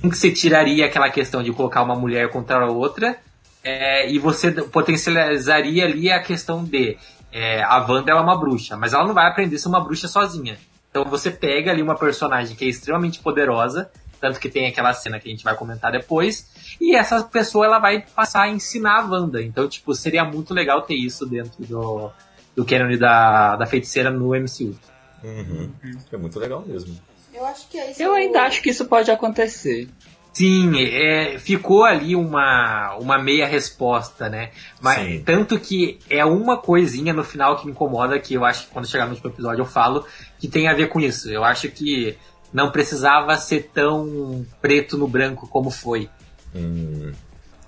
Como 0.00 0.12
que 0.12 0.16
você 0.16 0.30
tiraria 0.30 0.86
aquela 0.86 1.10
questão 1.10 1.42
de 1.42 1.52
colocar 1.52 1.82
uma 1.82 1.96
mulher 1.96 2.30
contra 2.30 2.64
a 2.64 2.70
outra 2.70 3.18
é, 3.62 4.08
e 4.08 4.18
você 4.18 4.52
potencializaria 4.52 5.84
ali 5.84 6.10
a 6.10 6.22
questão 6.22 6.64
de 6.64 6.96
é, 7.32 7.62
a 7.64 7.78
Wanda 7.78 8.12
ela 8.12 8.20
é 8.20 8.22
uma 8.22 8.38
bruxa, 8.38 8.76
mas 8.76 8.92
ela 8.92 9.04
não 9.04 9.14
vai 9.14 9.26
aprender 9.26 9.56
a 9.56 9.58
ser 9.58 9.68
uma 9.68 9.82
bruxa 9.82 10.06
sozinha. 10.06 10.56
Então 10.88 11.04
você 11.04 11.28
pega 11.28 11.72
ali 11.72 11.82
uma 11.82 11.96
personagem 11.96 12.54
que 12.54 12.64
é 12.64 12.68
extremamente 12.68 13.18
poderosa, 13.18 13.90
tanto 14.24 14.40
que 14.40 14.48
tem 14.48 14.66
aquela 14.66 14.94
cena 14.94 15.20
que 15.20 15.28
a 15.28 15.30
gente 15.30 15.44
vai 15.44 15.54
comentar 15.54 15.92
depois, 15.92 16.48
e 16.80 16.96
essa 16.96 17.22
pessoa 17.22 17.66
ela 17.66 17.78
vai 17.78 18.00
passar 18.00 18.44
a 18.44 18.48
ensinar 18.48 19.00
a 19.00 19.06
Wanda. 19.06 19.42
Então, 19.42 19.68
tipo, 19.68 19.94
seria 19.94 20.24
muito 20.24 20.54
legal 20.54 20.80
ter 20.80 20.94
isso 20.94 21.26
dentro 21.26 21.62
do, 21.62 22.10
do 22.56 22.64
canon 22.64 22.96
da, 22.96 23.54
da 23.56 23.66
feiticeira 23.66 24.10
no 24.10 24.30
MCU. 24.30 24.74
Uhum. 25.22 25.70
É 26.10 26.16
muito 26.16 26.40
legal 26.40 26.64
mesmo. 26.66 26.98
Eu 27.34 27.44
acho 27.44 27.68
que 27.68 27.76
é 27.76 27.90
isso. 27.90 28.02
Eu 28.02 28.14
ainda 28.14 28.44
acho 28.44 28.62
que 28.62 28.70
isso 28.70 28.86
pode 28.86 29.10
acontecer. 29.10 29.90
Sim, 30.32 30.72
é, 30.82 31.38
ficou 31.38 31.84
ali 31.84 32.16
uma, 32.16 32.96
uma 32.96 33.18
meia 33.18 33.46
resposta, 33.46 34.28
né? 34.28 34.50
Mas 34.80 34.98
Sim. 34.98 35.22
tanto 35.22 35.60
que 35.60 35.98
é 36.08 36.24
uma 36.24 36.56
coisinha 36.56 37.12
no 37.12 37.22
final 37.22 37.56
que 37.56 37.66
me 37.66 37.72
incomoda, 37.72 38.18
que 38.18 38.34
eu 38.34 38.44
acho 38.44 38.66
que 38.66 38.72
quando 38.72 38.88
chegar 38.88 39.04
no 39.04 39.12
último 39.12 39.30
episódio 39.30 39.60
eu 39.60 39.66
falo, 39.66 40.04
que 40.38 40.48
tem 40.48 40.66
a 40.66 40.74
ver 40.74 40.88
com 40.88 40.98
isso. 40.98 41.30
Eu 41.30 41.44
acho 41.44 41.68
que 41.68 42.16
não 42.54 42.70
precisava 42.70 43.36
ser 43.36 43.70
tão 43.74 44.46
preto 44.62 44.96
no 44.96 45.08
branco 45.08 45.48
como 45.48 45.72
foi. 45.72 46.08
Hum, 46.54 47.12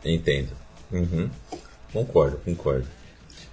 entendo. 0.05 0.53
Uhum. 0.93 1.29
Concordo, 1.93 2.39
concordo. 2.45 2.87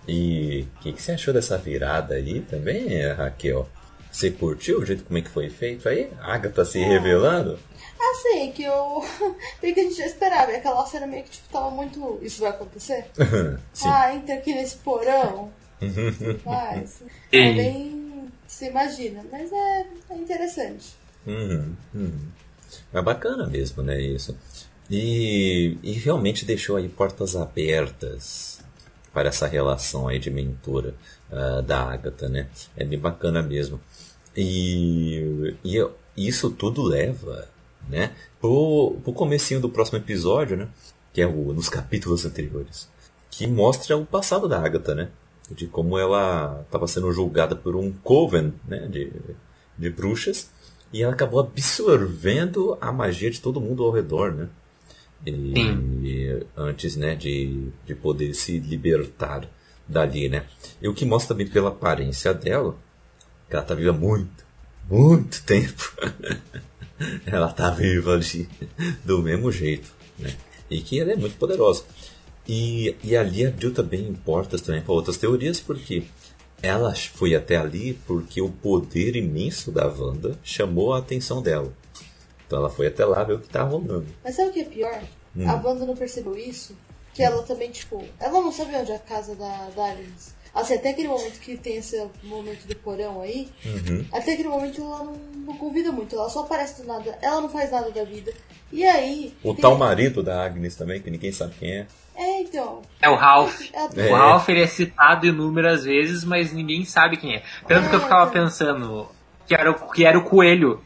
E 0.07 0.67
o 0.75 0.79
que, 0.81 0.93
que 0.93 1.01
você 1.01 1.13
achou 1.13 1.33
dessa 1.33 1.57
virada 1.57 2.13
aí 2.13 2.41
também, 2.41 3.01
Raquel? 3.13 3.67
Você 4.11 4.29
curtiu 4.29 4.79
o 4.79 4.85
jeito 4.85 5.05
como 5.05 5.17
é 5.17 5.21
que 5.23 5.29
foi 5.29 5.49
feito 5.49 5.89
aí? 5.89 6.11
A 6.21 6.35
Agatha 6.35 6.63
se 6.63 6.77
revelando? 6.77 7.57
Assim, 7.99 8.51
que 8.51 8.63
eu. 8.63 9.03
Meio 9.59 9.73
que 9.73 9.79
a 9.79 9.83
gente 9.83 9.95
já 9.95 10.05
esperava. 10.05 10.51
E 10.51 10.57
aquela 10.57 10.85
cena 10.85 11.07
meio 11.07 11.23
que 11.23 11.31
tipo, 11.31 11.49
tava 11.49 11.71
muito. 11.71 12.19
Isso 12.21 12.41
vai 12.41 12.51
acontecer? 12.51 13.07
Sim. 13.73 13.87
Ah, 13.87 14.13
entra 14.13 14.35
aqui 14.35 14.53
nesse 14.53 14.75
porão. 14.77 15.51
Mas. 16.45 17.01
É 17.31 17.53
bem. 17.53 18.31
Você 18.45 18.67
imagina. 18.67 19.25
Mas 19.31 19.51
é, 19.51 19.87
é 20.11 20.15
interessante. 20.15 20.93
Uhum, 21.25 21.75
uhum. 21.93 22.19
É 22.93 23.01
bacana 23.01 23.47
mesmo, 23.47 23.83
né, 23.83 24.01
isso. 24.01 24.37
E, 24.89 25.77
e 25.81 25.93
realmente 25.93 26.45
deixou 26.45 26.75
aí 26.75 26.89
portas 26.89 27.35
abertas 27.35 28.61
para 29.13 29.29
essa 29.29 29.47
relação 29.47 30.07
aí 30.07 30.19
de 30.19 30.29
mentora 30.29 30.93
ah, 31.31 31.61
da 31.61 31.81
Agatha, 31.91 32.27
né? 32.27 32.47
É 32.75 32.83
bem 32.83 32.99
bacana 32.99 33.41
mesmo. 33.41 33.79
E, 34.35 35.55
e 35.63 35.87
isso 36.17 36.49
tudo 36.51 36.81
leva, 36.83 37.47
né, 37.87 38.15
pro, 38.41 38.97
pro 39.03 39.13
comecinho 39.13 39.59
do 39.59 39.69
próximo 39.69 39.99
episódio, 39.99 40.57
né? 40.57 40.67
Que 41.13 41.21
é 41.21 41.27
o, 41.27 41.53
nos 41.53 41.69
capítulos 41.69 42.25
anteriores. 42.25 42.89
Que 43.29 43.47
mostra 43.47 43.97
o 43.97 44.05
passado 44.05 44.47
da 44.47 44.59
Agatha, 44.59 44.93
né? 44.95 45.09
De 45.49 45.67
como 45.67 45.97
ela 45.97 46.61
estava 46.65 46.87
sendo 46.87 47.11
julgada 47.11 47.55
por 47.55 47.75
um 47.75 47.91
coven, 47.91 48.53
né? 48.67 48.87
De, 48.87 49.11
de 49.77 49.89
bruxas. 49.89 50.49
E 50.93 51.01
ela 51.01 51.13
acabou 51.13 51.39
absorvendo 51.39 52.77
a 52.79 52.91
magia 52.91 53.31
de 53.31 53.41
todo 53.41 53.59
mundo 53.59 53.83
ao 53.83 53.91
redor, 53.91 54.31
né? 54.31 54.47
E, 55.25 55.31
Sim. 55.31 56.41
antes, 56.55 56.95
né, 56.95 57.15
de, 57.15 57.69
de 57.85 57.95
poder 57.95 58.33
se 58.35 58.59
libertar 58.59 59.49
dali, 59.87 60.29
né? 60.29 60.45
E 60.79 60.87
o 60.87 60.93
que 60.93 61.03
mostra 61.03 61.33
também 61.33 61.47
pela 61.47 61.69
aparência 61.69 62.33
dela, 62.33 62.75
que 63.49 63.55
ela 63.55 63.65
tá 63.65 63.73
viva 63.73 63.89
há 63.89 63.93
muito, 63.93 64.45
muito 64.89 65.43
tempo. 65.43 65.95
ela 67.25 67.51
tá 67.51 67.71
viva 67.71 68.13
ali 68.13 68.47
do 69.03 69.21
mesmo 69.21 69.51
jeito, 69.51 69.91
né? 70.19 70.35
E 70.69 70.79
que 70.81 70.99
ela 70.99 71.13
é 71.13 71.15
muito 71.15 71.37
poderosa. 71.37 71.83
E, 72.47 72.95
e 73.03 73.15
ali 73.15 73.45
abriu 73.45 73.73
também 73.73 74.13
portas 74.13 74.61
também 74.61 74.81
para 74.81 74.93
outras 74.93 75.17
teorias, 75.17 75.59
porque 75.59 76.03
ela 76.63 76.95
foi 76.95 77.35
até 77.35 77.57
ali 77.57 77.93
porque 78.07 78.41
o 78.41 78.49
poder 78.49 79.17
imenso 79.17 79.69
da 79.69 79.85
Wanda 79.85 80.39
chamou 80.41 80.93
a 80.93 80.99
atenção 80.99 81.41
dela. 81.41 81.73
Então 82.47 82.57
ela 82.57 82.69
foi 82.69 82.87
até 82.87 83.03
lá 83.03 83.21
ver 83.21 83.33
o 83.33 83.39
que 83.39 83.49
tá 83.49 83.63
rolando. 83.63 84.07
Mas 84.23 84.35
sabe 84.35 84.49
o 84.49 84.53
que 84.53 84.61
é 84.61 84.63
pior? 84.63 85.03
Hum. 85.35 85.49
A 85.49 85.55
Wanda 85.55 85.85
não 85.85 85.95
percebeu 85.95 86.37
isso. 86.37 86.73
Que 87.13 87.21
ela 87.21 87.43
também, 87.43 87.69
tipo, 87.69 88.03
ela 88.17 88.41
não 88.41 88.51
sabe 88.51 88.75
onde 88.75 88.91
é 88.91 88.95
a 88.95 88.99
casa 88.99 89.35
da, 89.35 89.69
da 89.75 89.91
Agnes. 89.91 90.33
Assim, 90.53 90.75
até 90.75 90.89
aquele 90.91 91.07
momento 91.07 91.39
que 91.39 91.57
tem 91.57 91.77
esse 91.77 91.99
momento 92.23 92.67
do 92.67 92.75
porão 92.75 93.21
aí, 93.21 93.47
Uhum. 93.65 94.05
até 94.13 94.33
aquele 94.33 94.49
momento 94.49 94.81
ela 94.81 94.99
não, 95.03 95.15
não 95.47 95.57
convida 95.57 95.91
muito, 95.91 96.15
ela 96.15 96.29
só 96.29 96.41
aparece 96.41 96.81
do 96.81 96.87
nada, 96.87 97.17
ela 97.23 97.41
não 97.41 97.49
faz 97.49 97.71
nada 97.71 97.89
da 97.89 98.03
vida. 98.03 98.31
E 98.71 98.83
aí. 98.85 99.33
O 99.43 99.53
tem- 99.53 99.61
tal 99.63 99.75
marido 99.77 100.21
da 100.21 100.43
Agnes 100.45 100.75
também, 100.75 101.01
que 101.01 101.09
ninguém 101.09 101.31
sabe 101.31 101.53
quem 101.59 101.71
é. 101.71 101.87
É, 102.15 102.41
então. 102.41 102.81
É 103.01 103.09
o 103.09 103.15
Ralph. 103.15 103.61
Ela... 103.73 103.89
É. 103.97 104.11
O 104.11 104.15
Ralph 104.15 104.47
ele 104.49 104.61
é 104.61 104.67
citado 104.67 105.25
inúmeras 105.25 105.83
vezes, 105.85 106.23
mas 106.23 106.53
ninguém 106.53 106.85
sabe 106.85 107.17
quem 107.17 107.35
é. 107.35 107.43
Tanto 107.67 107.89
que 107.89 107.95
eu 107.95 108.01
ficava 108.01 108.29
pensando 108.29 109.07
que 109.47 109.55
era, 109.55 109.71
o- 109.71 109.91
que 109.91 110.05
era 110.05 110.17
o 110.19 110.23
coelho. 110.23 110.81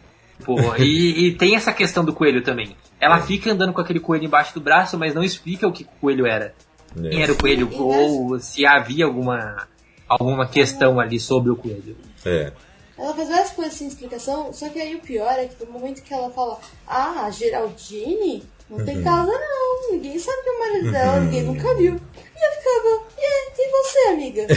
Pô, 0.45 0.55
e, 0.77 1.27
e 1.27 1.31
tem 1.35 1.55
essa 1.57 1.73
questão 1.73 2.05
do 2.05 2.13
coelho 2.13 2.41
também. 2.41 2.75
Ela 3.01 3.19
fica 3.19 3.51
andando 3.51 3.73
com 3.73 3.81
aquele 3.81 3.99
coelho 3.99 4.23
embaixo 4.25 4.53
do 4.53 4.61
braço, 4.61 4.97
mas 4.97 5.13
não 5.13 5.23
explica 5.23 5.67
o 5.67 5.71
que 5.73 5.83
o 5.83 5.87
coelho 5.99 6.25
era. 6.25 6.53
Né? 6.95 7.09
Quem 7.09 7.23
era 7.23 7.33
o 7.33 7.37
coelho, 7.37 7.69
ou 7.73 8.39
se 8.39 8.65
havia 8.65 9.05
alguma, 9.05 9.67
alguma 10.07 10.47
questão 10.47 10.99
ali 10.99 11.19
sobre 11.19 11.51
o 11.51 11.55
coelho. 11.55 11.97
É. 12.25 12.51
Ela 12.97 13.13
faz 13.13 13.29
várias 13.29 13.51
coisas 13.51 13.73
sem 13.75 13.87
explicação, 13.87 14.51
só 14.51 14.69
que 14.69 14.79
aí 14.79 14.95
o 14.95 14.99
pior 14.99 15.33
é 15.37 15.45
que 15.45 15.63
no 15.63 15.71
momento 15.71 16.01
que 16.01 16.13
ela 16.13 16.31
fala, 16.31 16.59
ah, 16.87 17.25
a 17.25 17.31
Geraldine 17.31 18.43
não 18.69 18.79
Uhum. 18.79 18.85
tem 18.85 19.01
casa 19.01 19.31
não, 19.31 19.91
ninguém 19.91 20.19
sabe 20.19 20.43
que 20.43 20.49
é 20.49 20.51
o 20.51 20.59
marido 20.59 20.91
dela, 20.91 21.19
ninguém 21.21 21.43
nunca 21.43 21.75
viu. 21.75 21.93
E 21.95 22.45
eu 22.45 22.51
ficava, 22.51 23.05
e 23.17 23.21
aí, 23.21 23.51
e 23.57 23.71
você, 23.71 23.99
amiga? 24.09 24.47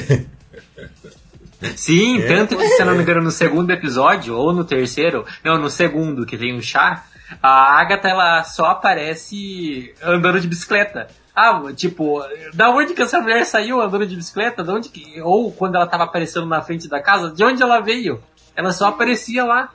Sim, 1.77 2.23
tanto 2.27 2.57
que, 2.57 2.66
se 2.66 2.81
eu 2.81 2.86
não 2.86 2.94
me 2.94 3.02
engano, 3.02 3.23
no 3.23 3.31
segundo 3.31 3.70
episódio, 3.70 4.35
ou 4.35 4.52
no 4.52 4.65
terceiro, 4.65 5.27
não, 5.44 5.59
no 5.59 5.69
segundo, 5.69 6.24
que 6.24 6.39
tem 6.39 6.57
um 6.57 6.62
chá, 6.62 7.05
a 7.43 7.78
Agatha, 7.81 8.09
ela 8.09 8.43
só 8.44 8.66
aparece 8.66 9.94
andando 10.02 10.40
de 10.40 10.48
bicicleta. 10.48 11.09
Ah, 11.35 11.62
tipo, 11.74 12.23
da 12.55 12.70
onde 12.70 12.93
que 12.94 13.02
essa 13.02 13.20
mulher 13.20 13.44
saiu 13.47 13.81
andando 13.81 14.07
de 14.07 14.16
bicicleta? 14.16 14.62
De 14.65 14.70
onde 14.70 14.89
que, 14.89 15.20
ou 15.23 15.51
quando 15.52 15.77
ela 15.77 15.86
tava 15.86 16.05
aparecendo 16.05 16.47
na 16.47 16.61
frente 16.61 16.89
da 16.89 17.01
casa, 17.01 17.31
de 17.31 17.43
onde 17.44 17.62
ela 17.62 17.81
veio? 17.81 18.23
Ela 18.57 18.73
só 18.73 18.89
aparecia 18.89 19.44
lá. 19.44 19.73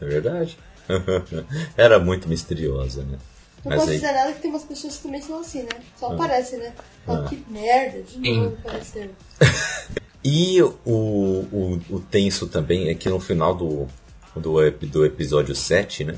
É 0.00 0.04
verdade. 0.06 0.58
Era 1.76 1.98
muito 1.98 2.28
misteriosa, 2.28 3.02
né? 3.02 3.18
Não 3.64 3.70
Mas 3.70 3.76
posso 3.80 3.90
aí, 3.90 3.96
dizer 3.96 4.12
nada 4.12 4.32
que 4.32 4.40
tem 4.40 4.50
umas 4.50 4.64
pessoas 4.64 4.96
que 4.96 5.02
também 5.04 5.22
são 5.22 5.40
assim, 5.40 5.62
né? 5.62 5.68
Só 5.98 6.10
Ah. 6.10 6.14
aparece, 6.14 6.56
né? 6.56 6.72
Fala, 7.06 7.24
Ah. 7.24 7.28
que 7.28 7.44
merda, 7.48 8.02
de 8.02 8.18
novo 8.18 8.56
apareceu. 8.64 9.10
E 10.26 10.62
o, 10.62 10.74
o, 10.86 11.80
o 11.90 12.00
tenso 12.00 12.46
também 12.46 12.88
é 12.88 12.94
que 12.94 13.10
no 13.10 13.20
final 13.20 13.54
do, 13.54 13.86
do, 14.34 14.62
ep- 14.64 14.86
do 14.86 15.04
episódio 15.04 15.54
7, 15.54 16.02
né? 16.04 16.14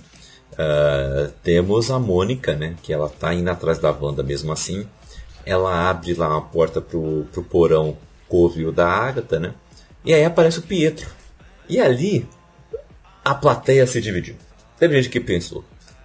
Ah, 0.58 1.30
temos 1.42 1.90
a 1.90 1.98
Mônica, 1.98 2.54
né? 2.54 2.76
Que 2.82 2.92
ela 2.92 3.08
tá 3.08 3.34
indo 3.34 3.50
atrás 3.50 3.78
da 3.78 3.90
Wanda 3.90 4.22
mesmo 4.22 4.52
assim. 4.52 4.86
Ela 5.44 5.90
abre 5.90 6.14
lá 6.14 6.28
uma 6.28 6.42
porta 6.42 6.80
pro, 6.80 7.26
pro 7.32 7.42
porão 7.42 7.96
covil 8.28 8.72
da 8.72 8.88
Agatha, 8.88 9.38
né? 9.38 9.54
E 10.04 10.12
aí 10.12 10.24
aparece 10.24 10.58
o 10.58 10.62
Pietro. 10.62 11.08
E 11.68 11.80
ali 11.80 12.28
a 13.24 13.34
plateia 13.34 13.86
se 13.86 14.00
dividiu. 14.00 14.36
Teve 14.78 14.96
gente 14.96 15.10
que 15.10 15.20
pensou, 15.20 15.64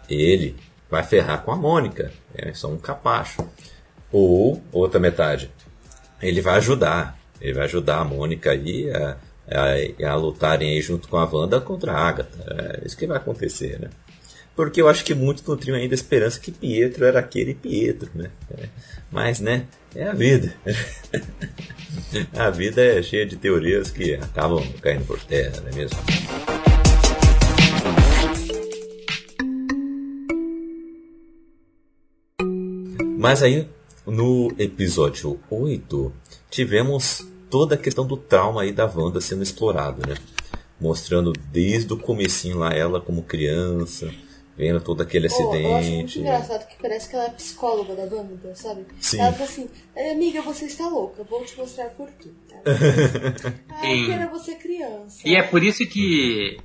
ele 0.09 0.55
vai 0.89 1.03
ferrar 1.03 1.43
com 1.43 1.51
a 1.51 1.55
Mônica, 1.55 2.11
é 2.33 2.53
só 2.53 2.67
um 2.67 2.77
capacho. 2.77 3.47
Ou, 4.11 4.61
outra 4.71 4.99
metade, 4.99 5.49
ele 6.21 6.41
vai 6.41 6.55
ajudar, 6.55 7.17
ele 7.39 7.53
vai 7.53 7.63
ajudar 7.65 7.99
a 7.99 8.03
Mônica 8.05 8.51
aí 8.51 8.89
a, 8.91 9.17
a, 9.47 10.09
a 10.11 10.15
lutarem 10.15 10.69
aí 10.69 10.81
junto 10.81 11.07
com 11.07 11.17
a 11.17 11.25
Wanda 11.25 11.61
contra 11.61 11.93
a 11.93 12.07
Agatha. 12.07 12.81
É 12.81 12.85
isso 12.85 12.97
que 12.97 13.07
vai 13.07 13.17
acontecer, 13.17 13.79
né? 13.79 13.89
Porque 14.55 14.81
eu 14.81 14.89
acho 14.89 15.05
que 15.05 15.13
muitos 15.13 15.45
nutriam 15.45 15.77
ainda 15.77 15.93
a 15.93 15.95
esperança 15.95 16.39
que 16.39 16.51
Pietro 16.51 17.05
era 17.05 17.19
aquele 17.19 17.53
Pietro, 17.53 18.09
né? 18.13 18.29
É, 18.51 18.67
mas, 19.09 19.39
né, 19.39 19.65
é 19.95 20.03
a 20.03 20.13
vida. 20.13 20.53
a 22.37 22.49
vida 22.49 22.81
é 22.81 23.01
cheia 23.01 23.25
de 23.25 23.37
teorias 23.37 23.89
que 23.89 24.13
acabam 24.15 24.61
caindo 24.81 25.05
por 25.05 25.19
terra, 25.23 25.61
não 25.61 25.69
é 25.69 25.75
mesmo? 25.75 25.97
Mas 33.17 33.43
aí, 33.43 33.69
no 34.05 34.51
episódio 34.57 35.39
8, 35.49 36.11
tivemos 36.49 37.25
toda 37.51 37.75
a 37.75 37.77
questão 37.77 38.05
do 38.05 38.17
trauma 38.17 38.63
aí 38.63 38.71
da 38.71 38.85
Wanda 38.85 39.21
sendo 39.21 39.43
explorado, 39.43 40.01
né? 40.07 40.15
Mostrando 40.79 41.31
desde 41.51 41.93
o 41.93 41.97
comecinho 41.97 42.57
lá 42.57 42.73
ela 42.73 42.99
como 42.99 43.21
criança, 43.21 44.11
vendo 44.61 44.79
todo 44.79 45.01
aquele 45.01 45.27
Pô, 45.27 45.35
eu 45.35 45.49
acho 45.49 45.89
muito 45.89 46.05
acidente. 46.05 46.19
engraçado 46.19 46.67
que 46.67 46.75
parece 46.79 47.09
que 47.09 47.15
ela 47.15 47.25
é 47.25 47.29
psicóloga 47.31 47.95
da 47.95 48.03
Wanda, 48.15 48.53
sabe? 48.55 48.85
Sim. 48.99 49.19
Ela 49.19 49.31
fala 49.33 49.45
assim, 49.45 49.67
"Eh, 49.95 50.11
amiga, 50.11 50.39
você 50.43 50.65
está 50.65 50.87
louca, 50.87 51.23
vou 51.23 51.43
te 51.43 51.57
mostrar 51.57 51.89
por 51.89 52.07
quê. 52.11 52.29
ah, 53.69 53.91
eu 53.91 54.05
quero 54.05 54.29
você 54.29 54.53
criança. 54.53 55.27
E 55.27 55.35
é 55.35 55.41
por 55.41 55.63
isso 55.63 55.83
que 55.87 56.59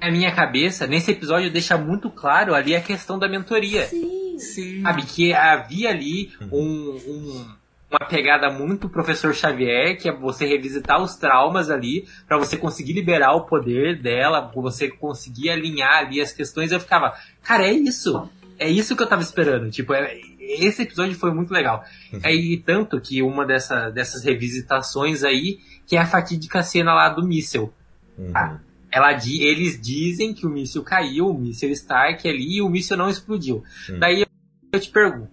a 0.00 0.10
minha 0.10 0.34
cabeça, 0.34 0.86
nesse 0.86 1.10
episódio, 1.10 1.50
deixa 1.50 1.76
muito 1.76 2.08
claro 2.08 2.54
ali 2.54 2.74
a 2.74 2.80
questão 2.80 3.18
da 3.18 3.28
mentoria. 3.28 3.86
Sim. 3.88 4.38
Sim. 4.38 4.80
Sabe, 4.82 5.02
que 5.02 5.32
havia 5.34 5.90
ali 5.90 6.30
um, 6.50 6.98
um- 7.06 7.46
uma 7.94 8.08
pegada 8.08 8.50
muito 8.50 8.88
professor 8.88 9.34
Xavier, 9.34 9.96
que 9.96 10.08
é 10.08 10.12
você 10.12 10.44
revisitar 10.46 11.00
os 11.00 11.14
traumas 11.16 11.70
ali, 11.70 12.06
pra 12.26 12.36
você 12.36 12.56
conseguir 12.56 12.92
liberar 12.92 13.34
o 13.34 13.46
poder 13.46 14.00
dela, 14.00 14.42
pra 14.42 14.60
você 14.60 14.88
conseguir 14.88 15.50
alinhar 15.50 15.98
ali 15.98 16.20
as 16.20 16.32
questões. 16.32 16.72
Eu 16.72 16.80
ficava, 16.80 17.14
cara, 17.42 17.64
é 17.64 17.72
isso. 17.72 18.28
É 18.58 18.68
isso 18.68 18.94
que 18.96 19.02
eu 19.02 19.06
tava 19.06 19.22
esperando. 19.22 19.70
Tipo, 19.70 19.94
é- 19.94 20.16
esse 20.40 20.82
episódio 20.82 21.14
foi 21.14 21.32
muito 21.32 21.52
legal. 21.52 21.84
Aí, 22.22 22.62
tanto 22.64 23.00
que 23.00 23.22
uma 23.22 23.46
dessa, 23.46 23.90
dessas 23.90 24.22
revisitações 24.24 25.24
aí, 25.24 25.58
que 25.86 25.96
é 25.96 26.00
a 26.00 26.06
fatídica 26.06 26.62
cena 26.62 26.94
lá 26.94 27.08
do 27.08 27.26
míssel. 27.26 27.72
Uhum. 28.18 28.30
Ah, 28.34 28.58
ela, 28.92 29.12
eles 29.12 29.80
dizem 29.80 30.32
que 30.32 30.46
o 30.46 30.50
míssil 30.50 30.82
caiu, 30.84 31.28
o 31.28 31.38
míssil 31.38 31.70
Stark 31.70 32.28
ali, 32.28 32.58
e 32.58 32.62
o 32.62 32.68
míssil 32.68 32.96
não 32.96 33.08
explodiu. 33.08 33.64
Hum. 33.90 33.98
Daí 33.98 34.20
eu, 34.20 34.26
eu 34.72 34.80
te 34.80 34.90
pergunto, 34.90 35.30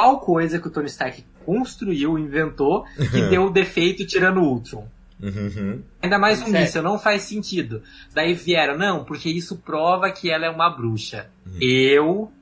Qual 0.00 0.18
coisa 0.18 0.58
que 0.58 0.66
o 0.66 0.70
Tony 0.70 0.86
Stark 0.86 1.22
construiu, 1.44 2.18
inventou, 2.18 2.86
que 2.96 3.20
deu 3.28 3.50
defeito 3.50 4.06
tirando 4.06 4.38
o 4.38 4.44
Ultron? 4.44 4.88
Uhum. 5.22 5.82
Ainda 6.00 6.18
mais 6.18 6.40
um 6.40 6.48
míssil, 6.48 6.82
não 6.82 6.98
faz 6.98 7.20
sentido. 7.24 7.82
Daí 8.14 8.32
vieram, 8.32 8.78
não, 8.78 9.04
porque 9.04 9.28
isso 9.28 9.58
prova 9.58 10.10
que 10.10 10.30
ela 10.30 10.46
é 10.46 10.48
uma 10.48 10.70
bruxa. 10.70 11.28
Hum. 11.46 11.58
Eu, 11.60 12.32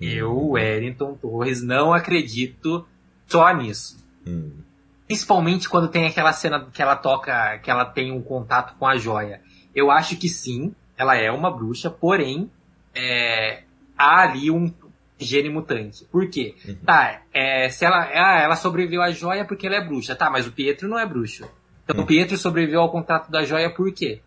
eu, 0.00 0.52
Wellington 0.52 1.12
Torres, 1.20 1.62
não 1.62 1.92
acredito 1.92 2.88
só 3.26 3.54
nisso. 3.54 4.02
Hum. 4.26 4.50
Principalmente 5.06 5.68
quando 5.68 5.88
tem 5.88 6.06
aquela 6.06 6.32
cena 6.32 6.66
que 6.72 6.80
ela 6.80 6.96
toca, 6.96 7.58
que 7.58 7.70
ela 7.70 7.84
tem 7.84 8.10
um 8.10 8.22
contato 8.22 8.74
com 8.78 8.86
a 8.86 8.96
joia. 8.96 9.42
Eu 9.74 9.90
acho 9.90 10.16
que 10.16 10.30
sim, 10.30 10.74
ela 10.96 11.14
é 11.14 11.30
uma 11.30 11.50
bruxa, 11.50 11.90
porém, 11.90 12.50
é, 12.94 13.64
há 13.98 14.22
ali 14.22 14.50
um 14.50 14.72
gene 15.22 15.48
mutante. 15.48 16.04
Por 16.10 16.28
quê? 16.28 16.54
Uhum. 16.66 16.76
Tá, 16.84 17.22
é, 17.32 17.68
se 17.70 17.84
ela, 17.84 18.02
ah, 18.12 18.40
ela 18.42 18.56
sobreviveu 18.56 19.00
à 19.02 19.10
joia 19.10 19.44
porque 19.44 19.66
ela 19.66 19.76
é 19.76 19.80
bruxa. 19.84 20.14
Tá, 20.14 20.28
mas 20.30 20.46
o 20.46 20.52
Pietro 20.52 20.88
não 20.88 20.98
é 20.98 21.06
bruxo. 21.06 21.44
Então 21.84 21.96
Uhum. 21.96 22.02
o 22.02 22.06
Pietro 22.06 22.36
sobreviveu 22.36 22.80
ao 22.80 22.90
contrato 22.90 23.30
da 23.30 23.42
joia 23.44 23.70
por 23.70 23.92
quê? 23.92 24.20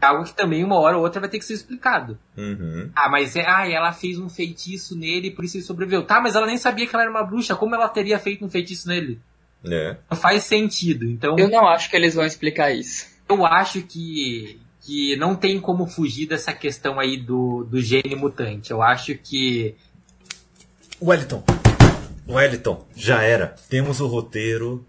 É 0.00 0.06
algo 0.06 0.24
que 0.24 0.34
também 0.34 0.64
uma 0.64 0.76
hora 0.80 0.96
ou 0.96 1.02
outra 1.02 1.20
vai 1.20 1.28
ter 1.28 1.38
que 1.38 1.44
ser 1.44 1.52
explicado. 1.52 2.18
Uhum. 2.36 2.90
Ah, 2.96 3.10
mas 3.10 3.36
é, 3.36 3.44
ah, 3.46 3.68
ela 3.68 3.92
fez 3.92 4.18
um 4.18 4.28
feitiço 4.28 4.96
nele, 4.96 5.30
por 5.30 5.44
isso 5.44 5.58
ele 5.58 5.64
sobreviveu. 5.64 6.02
Tá, 6.04 6.20
mas 6.22 6.34
ela 6.34 6.46
nem 6.46 6.56
sabia 6.56 6.86
que 6.86 6.94
ela 6.96 7.02
era 7.02 7.10
uma 7.10 7.22
bruxa. 7.22 7.54
Como 7.54 7.74
ela 7.74 7.88
teria 7.88 8.18
feito 8.18 8.42
um 8.44 8.48
feitiço 8.48 8.88
nele? 8.88 9.20
É. 9.66 9.96
Não 10.10 10.16
faz 10.16 10.44
sentido. 10.44 11.04
Então, 11.04 11.36
Eu 11.38 11.48
não 11.50 11.68
acho 11.68 11.90
que 11.90 11.96
eles 11.96 12.14
vão 12.14 12.24
explicar 12.24 12.72
isso. 12.74 13.06
eu 13.28 13.44
acho 13.44 13.82
que, 13.82 14.58
que 14.80 15.16
não 15.16 15.36
tem 15.36 15.60
como 15.60 15.86
fugir 15.86 16.26
dessa 16.26 16.54
questão 16.54 16.98
aí 16.98 17.18
do, 17.18 17.62
do 17.64 17.78
gene 17.80 18.16
mutante. 18.16 18.70
Eu 18.70 18.82
acho 18.82 19.14
que. 19.18 19.76
Wellington. 21.02 21.42
Wellington, 22.28 22.86
já 22.94 23.22
era. 23.22 23.56
Temos 23.68 24.00
o 24.00 24.06
roteiro 24.06 24.86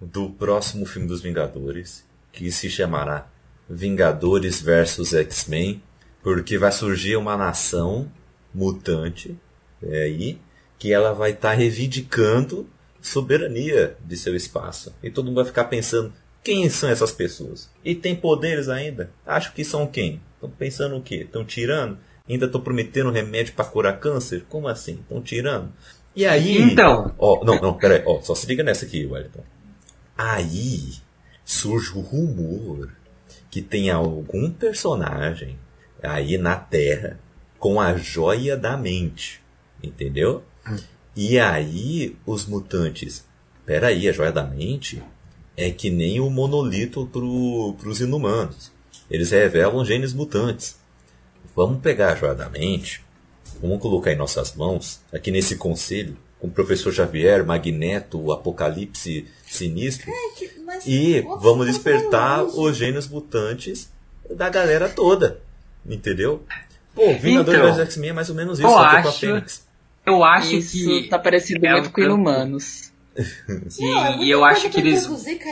do 0.00 0.28
próximo 0.30 0.84
filme 0.84 1.06
dos 1.06 1.20
Vingadores, 1.22 2.04
que 2.32 2.50
se 2.50 2.68
chamará 2.68 3.28
Vingadores 3.70 4.60
versus 4.60 5.14
X-Men, 5.14 5.80
porque 6.20 6.58
vai 6.58 6.72
surgir 6.72 7.16
uma 7.16 7.36
nação 7.36 8.10
mutante 8.52 9.38
é 9.82 10.02
aí 10.02 10.38
que 10.78 10.92
ela 10.92 11.12
vai 11.12 11.30
estar 11.30 11.52
reivindicando 11.52 12.68
soberania 13.00 13.96
de 14.04 14.16
seu 14.16 14.34
espaço. 14.34 14.92
E 15.02 15.10
todo 15.10 15.26
mundo 15.26 15.36
vai 15.36 15.44
ficar 15.44 15.64
pensando, 15.64 16.12
quem 16.42 16.68
são 16.68 16.90
essas 16.90 17.12
pessoas? 17.12 17.70
E 17.84 17.94
tem 17.94 18.16
poderes 18.16 18.68
ainda? 18.68 19.10
Acho 19.24 19.52
que 19.52 19.64
são 19.64 19.86
quem? 19.86 20.20
Estão 20.34 20.50
pensando 20.50 20.96
o 20.96 21.02
quê? 21.02 21.22
Estão 21.22 21.44
tirando? 21.44 21.98
Ainda 22.32 22.46
estão 22.46 22.60
prometendo 22.60 23.10
remédio 23.10 23.54
para 23.54 23.64
curar 23.64 24.00
câncer? 24.00 24.44
Como 24.48 24.66
assim? 24.66 24.94
Estão 24.94 25.20
tirando? 25.20 25.70
E 26.16 26.24
aí. 26.24 26.60
Então. 26.62 27.14
Ó, 27.18 27.44
não, 27.44 27.60
não, 27.60 27.74
peraí. 27.74 28.02
Ó, 28.06 28.20
só 28.22 28.34
se 28.34 28.46
liga 28.46 28.62
nessa 28.62 28.86
aqui, 28.86 29.04
Wellington. 29.04 29.44
Aí 30.16 30.94
surge 31.44 31.92
o 31.92 32.00
rumor 32.00 32.90
que 33.50 33.60
tem 33.60 33.90
algum 33.90 34.50
personagem 34.50 35.58
aí 36.02 36.38
na 36.38 36.56
Terra 36.56 37.20
com 37.58 37.78
a 37.78 37.96
joia 37.96 38.56
da 38.56 38.76
mente. 38.78 39.42
Entendeu? 39.82 40.42
E 41.14 41.38
aí 41.38 42.16
os 42.24 42.46
mutantes. 42.46 43.26
Peraí, 43.66 44.08
a 44.08 44.12
joia 44.12 44.32
da 44.32 44.42
mente 44.42 45.02
é 45.54 45.70
que 45.70 45.90
nem 45.90 46.18
o 46.18 46.30
monolito 46.30 47.06
pro, 47.06 47.74
pros 47.78 48.00
inumanos. 48.00 48.72
Eles 49.10 49.30
revelam 49.30 49.84
genes 49.84 50.14
mutantes. 50.14 50.80
Vamos 51.54 51.80
pegar 51.80 52.12
a 52.12 52.16
joia 52.16 52.34
da 52.34 52.48
mente, 52.48 53.04
vamos 53.60 53.80
colocar 53.80 54.12
em 54.12 54.16
nossas 54.16 54.54
mãos, 54.54 55.00
aqui 55.12 55.30
nesse 55.30 55.56
conselho, 55.56 56.16
com 56.40 56.46
o 56.46 56.50
professor 56.50 56.92
Xavier, 56.92 57.44
Magneto, 57.44 58.18
o 58.20 58.32
Apocalipse 58.32 59.26
Sinistro, 59.46 60.10
Mas 60.64 60.86
e 60.86 61.20
nossa, 61.22 61.40
vamos 61.40 61.66
despertar 61.66 62.42
os 62.44 62.76
genes 62.76 63.06
mutantes 63.08 63.90
da 64.30 64.48
galera 64.48 64.88
toda. 64.88 65.40
Entendeu? 65.86 66.44
Pô, 66.94 67.12
Vingadores 67.14 67.60
Então, 67.74 67.84
X-Men 67.84 68.10
é 68.10 68.12
mais 68.12 68.28
ou 68.30 68.34
menos 68.36 68.58
isso, 68.58 68.66
eu 68.68 68.74
que 68.74 68.80
é 68.80 69.02
com 69.02 69.08
a 69.08 69.10
acho- 69.10 69.18
Fênix. 69.20 69.66
Eu 70.04 70.24
acho 70.24 70.54
Isso 70.56 70.72
que. 70.78 71.08
tá 71.08 71.18
parecido 71.18 71.64
é 71.64 71.72
muito 71.72 71.90
com 71.92 72.00
Inumanos. 72.00 72.92
E, 73.16 73.22
Não, 73.92 74.04
é 74.06 74.08
muita 74.10 74.24
e 74.24 74.30
eu 74.30 74.44
acho 74.44 74.68
que 74.70 74.80
eles 74.80 75.06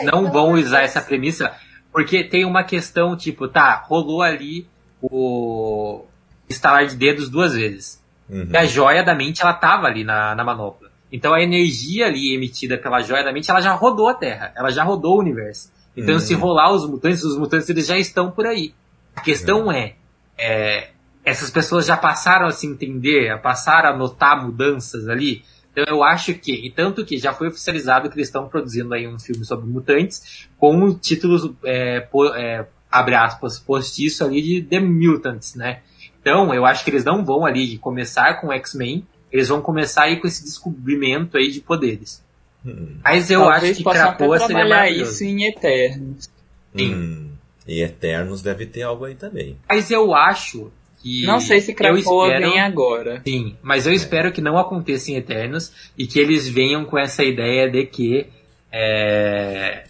não 0.05 0.31
vão 0.33 0.55
usar 0.55 0.83
essa 0.83 1.01
premissa, 1.01 1.53
porque 1.93 2.25
tem 2.25 2.45
uma 2.45 2.65
questão, 2.65 3.17
tipo, 3.17 3.47
tá, 3.47 3.85
rolou 3.87 4.23
ali 4.23 4.67
o 5.03 6.05
estalar 6.49 6.87
de 6.87 6.97
dedos 6.97 7.29
duas 7.29 7.55
vezes. 7.55 8.03
Uhum. 8.29 8.49
E 8.53 8.57
a 8.57 8.65
joia 8.65 9.03
da 9.03 9.15
mente, 9.15 9.43
ela 9.43 9.53
tava 9.53 9.87
ali 9.87 10.05
na, 10.05 10.35
na 10.35 10.45
manopla. 10.45 10.91
Então 11.13 11.35
a 11.35 11.43
energia 11.43 12.07
ali 12.07 12.35
emitida 12.35 12.79
pela 12.79 13.01
joia 13.01 13.25
da 13.25 13.33
mente, 13.33 13.51
ela 13.51 13.61
já 13.61 13.73
rodou 13.73 14.09
a 14.09 14.15
Terra, 14.15 14.53
ela 14.57 14.71
já 14.71 14.85
rodou 14.85 15.17
o 15.17 15.21
universo. 15.21 15.73
Então 15.97 16.15
Uhum. 16.15 16.21
se 16.21 16.35
rolar 16.35 16.73
os 16.73 16.89
mutantes, 16.89 17.25
os 17.25 17.37
mutantes 17.37 17.69
eles 17.69 17.87
já 17.87 17.99
estão 17.99 18.31
por 18.31 18.47
aí. 18.47 18.73
A 19.17 19.21
questão 19.21 19.71
é, 19.73 19.95
é, 20.39 20.91
essas 21.25 21.51
pessoas 21.51 21.85
já 21.87 21.97
passaram 21.97 22.47
a 22.47 22.53
se 22.53 22.67
entender, 22.67 23.29
a 23.31 23.39
passaram 23.39 23.91
a 23.91 23.97
notar 23.97 24.41
mudanças 24.45 25.09
ali. 25.09 25.43
Então 25.73 25.85
eu 25.89 26.03
acho 26.05 26.35
que, 26.35 26.53
e 26.53 26.71
tanto 26.71 27.05
que 27.05 27.19
já 27.19 27.33
foi 27.33 27.49
oficializado 27.49 28.09
que 28.09 28.15
eles 28.17 28.29
estão 28.29 28.49
produzindo 28.49 28.95
aí 28.95 29.07
um 29.09 29.19
filme 29.19 29.45
sobre 29.45 29.67
mutantes 29.69 30.49
com 30.59 30.93
títulos, 30.95 31.51
é, 31.65 32.01
po- 32.01 32.33
é, 32.35 32.67
abre 32.91 33.15
aspas, 33.15 33.59
postiço 33.59 34.25
ali 34.25 34.43
de 34.43 34.63
The 34.63 34.81
Mutants, 34.81 35.55
né? 35.55 35.81
Então 36.21 36.53
eu 36.55 36.67
acho 36.67 36.85
que 36.85 36.91
eles 36.91 37.05
não 37.05 37.25
vão 37.25 37.47
ali 37.47 37.79
começar 37.79 38.41
com 38.41 38.53
X-Men, 38.53 39.07
eles 39.33 39.49
vão 39.49 39.61
começar 39.63 40.03
aí 40.05 40.17
com 40.17 40.27
esse 40.27 40.43
descobrimento 40.45 41.37
aí 41.37 41.51
de 41.51 41.61
poderes. 41.61 42.23
Hum. 42.67 42.97
Mas 43.03 43.31
eu 43.31 43.41
Talvez 43.41 43.63
acho 43.65 43.75
que 43.77 43.85
Krakoa 43.85 44.39
seria 44.41 44.69
maravilhoso. 44.69 45.13
isso 45.13 45.25
em 45.25 45.45
Eternos. 45.49 46.29
Sim. 46.77 46.95
Hum. 46.95 47.31
E 47.67 47.83
Eternos 47.83 48.43
deve 48.43 48.67
ter 48.67 48.83
algo 48.83 49.05
aí 49.05 49.15
também. 49.15 49.57
Mas 49.69 49.91
eu 49.91 50.15
acho 50.15 50.71
que. 51.01 51.25
Não 51.25 51.41
sei 51.41 51.61
se 51.61 51.71
eu 51.73 51.77
Krakoa 51.77 51.99
espero- 52.29 52.51
vem 52.51 52.61
agora. 52.61 53.23
Sim, 53.27 53.57
mas 53.63 53.87
eu 53.87 53.93
espero 53.93 54.31
que 54.33 54.41
não 54.43 54.59
aconteça 54.59 55.11
em 55.11 55.15
Eternos 55.17 55.73
e 55.97 56.07
que 56.07 56.19
eles 56.19 56.47
venham 56.49 56.85
com 56.85 56.99
essa 56.99 57.23
ideia 57.25 57.71
de 57.71 57.87
que 57.87 58.27
é, 58.73 59.85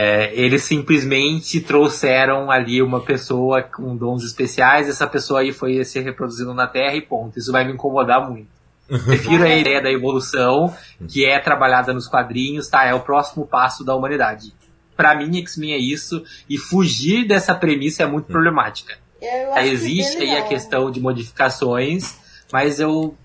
é, 0.00 0.32
eles 0.32 0.62
simplesmente 0.62 1.60
trouxeram 1.60 2.52
ali 2.52 2.80
uma 2.80 3.00
pessoa 3.00 3.64
com 3.64 3.96
dons 3.96 4.22
especiais, 4.22 4.88
essa 4.88 5.08
pessoa 5.08 5.40
aí 5.40 5.52
foi 5.52 5.84
se 5.84 5.98
reproduzindo 5.98 6.54
na 6.54 6.68
Terra 6.68 6.94
e 6.94 7.00
ponto. 7.00 7.36
Isso 7.36 7.50
vai 7.50 7.64
me 7.64 7.72
incomodar 7.72 8.30
muito. 8.30 8.46
Prefiro 8.86 9.42
a 9.42 9.48
ideia 9.48 9.82
da 9.82 9.90
evolução, 9.90 10.72
que 11.08 11.24
é 11.24 11.40
trabalhada 11.40 11.92
nos 11.92 12.06
quadrinhos, 12.06 12.68
tá? 12.68 12.84
É 12.84 12.94
o 12.94 13.00
próximo 13.00 13.44
passo 13.44 13.84
da 13.84 13.92
humanidade. 13.92 14.54
Pra 14.96 15.16
mim, 15.16 15.36
X-Men 15.38 15.72
é 15.72 15.78
isso, 15.78 16.22
e 16.48 16.56
fugir 16.56 17.26
dessa 17.26 17.52
premissa 17.52 18.04
é 18.04 18.06
muito 18.06 18.26
problemática. 18.26 18.96
Eu 19.20 19.52
acho 19.52 19.62
que 19.64 19.68
Existe 19.68 20.22
aí 20.22 20.36
a 20.36 20.42
questão 20.42 20.92
de 20.92 21.00
modificações, 21.00 22.16
mas 22.52 22.78
eu. 22.78 23.16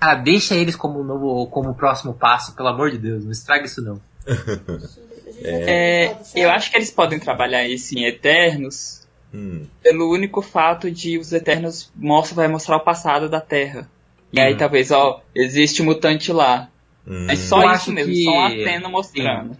Ah, 0.00 0.14
deixa 0.14 0.54
eles 0.54 0.76
como 0.76 1.02
novo, 1.02 1.48
como 1.48 1.74
próximo 1.74 2.14
passo, 2.14 2.54
pelo 2.54 2.68
amor 2.68 2.92
de 2.92 2.98
Deus, 2.98 3.24
não 3.24 3.32
estraga 3.32 3.64
isso 3.64 3.82
não. 3.82 4.00
A 5.42 5.48
É, 5.48 6.08
falar, 6.08 6.20
eu 6.34 6.50
acho 6.50 6.70
que 6.70 6.76
eles 6.76 6.90
podem 6.90 7.18
trabalhar 7.18 7.66
isso 7.66 7.96
em 7.98 8.04
Eternos 8.04 9.02
Hum. 9.32 9.66
pelo 9.82 10.10
único 10.12 10.40
fato 10.40 10.90
de 10.90 11.18
os 11.18 11.32
Eternos 11.32 11.90
mostra, 11.96 12.36
vai 12.36 12.48
mostrar 12.48 12.76
o 12.76 12.80
passado 12.80 13.28
da 13.28 13.40
Terra. 13.40 13.88
E 14.32 14.40
aí 14.40 14.54
Hum. 14.54 14.56
talvez, 14.56 14.90
ó, 14.92 15.20
existe 15.34 15.82
mutante 15.82 16.32
lá. 16.32 16.68
Hum. 17.06 17.26
É 17.28 17.34
só 17.36 17.56
Eu 17.56 17.62
isso 17.66 17.70
acho 17.74 17.92
mesmo, 17.92 18.12
que- 18.12 18.24
só 18.24 18.30
uma 18.30 18.50
cena 18.50 18.88
mostrando. 18.88 19.56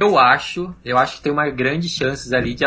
Eu 0.00 0.16
acho, 0.18 0.72
eu 0.84 0.96
acho 0.96 1.16
que 1.16 1.22
tem 1.22 1.32
uma 1.32 1.50
grande 1.50 1.88
chances 1.88 2.32
ali 2.32 2.54
de, 2.54 2.64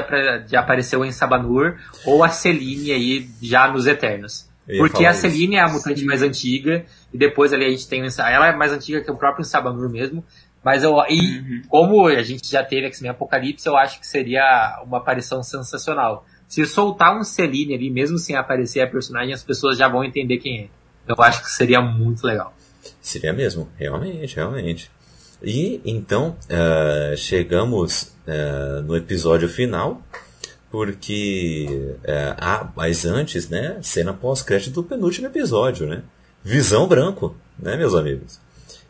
de 0.48 0.56
aparecer 0.56 0.98
o 0.98 1.06
Ensabanur 1.06 1.78
ou 2.06 2.24
a 2.24 2.30
Celine 2.30 2.92
aí 2.92 3.30
já 3.42 3.68
nos 3.70 3.88
Eternos. 3.88 4.50
Porque 4.78 5.06
a 5.06 5.14
Celine 5.14 5.56
é 5.56 5.60
a 5.62 5.68
mutante 5.68 6.04
mais 6.06 6.22
antiga, 6.22 6.86
e 7.14 7.18
depois 7.18 7.52
ali 7.52 7.66
a 7.66 7.70
gente 7.70 7.88
tem 7.88 8.02
o 8.02 8.06
Ensa- 8.06 8.30
Ela 8.30 8.48
é 8.50 8.56
mais 8.56 8.72
antiga 8.72 9.02
que 9.02 9.10
o 9.12 9.16
próprio 9.18 9.42
Ensabanur 9.42 9.90
mesmo. 9.90 10.24
Mas 10.64 10.84
eu. 10.84 10.96
E 11.10 11.40
Uhum. 11.40 11.62
como 11.68 12.08
a 12.08 12.22
gente 12.22 12.50
já 12.50 12.64
teve 12.64 12.88
X-Men 12.88 13.12
Apocalipse, 13.12 13.68
eu 13.68 13.76
acho 13.76 14.00
que 14.00 14.08
seria 14.08 14.82
uma 14.86 14.98
aparição 15.00 15.42
sensacional. 15.42 16.26
Se 16.48 16.66
soltar 16.66 17.18
um 17.18 17.24
Celine 17.24 17.74
ali, 17.74 17.90
mesmo 17.90 18.18
sem 18.18 18.36
aparecer 18.36 18.82
a 18.82 18.88
personagem, 18.88 19.34
as 19.34 19.44
pessoas 19.44 19.78
já 19.78 19.88
vão 19.88 20.04
entender 20.04 20.38
quem 20.38 20.64
é. 20.64 20.68
Eu 21.08 21.16
acho 21.24 21.42
que 21.44 21.50
seria 21.50 21.82
muito 21.82 22.26
legal. 22.26 22.54
Seria 23.02 23.34
mesmo, 23.34 23.70
realmente, 23.78 24.36
realmente. 24.36 24.92
E 25.42 25.82
então 25.84 26.36
eh, 26.50 27.16
chegamos 27.18 28.14
eh, 28.28 28.82
no 28.86 28.96
episódio 28.96 29.50
final, 29.50 30.02
porque 30.70 31.96
eh, 32.04 32.36
ah, 32.38 32.70
mas 32.76 33.06
antes, 33.06 33.50
né, 33.50 33.78
cena 33.82 34.14
pós-crédito 34.14 34.74
do 34.76 34.84
penúltimo 34.84 35.28
episódio, 35.28 35.88
né? 35.88 36.04
Visão 36.44 36.88
branco, 36.88 37.36
né, 37.58 37.76
meus 37.76 37.94
amigos? 37.96 38.40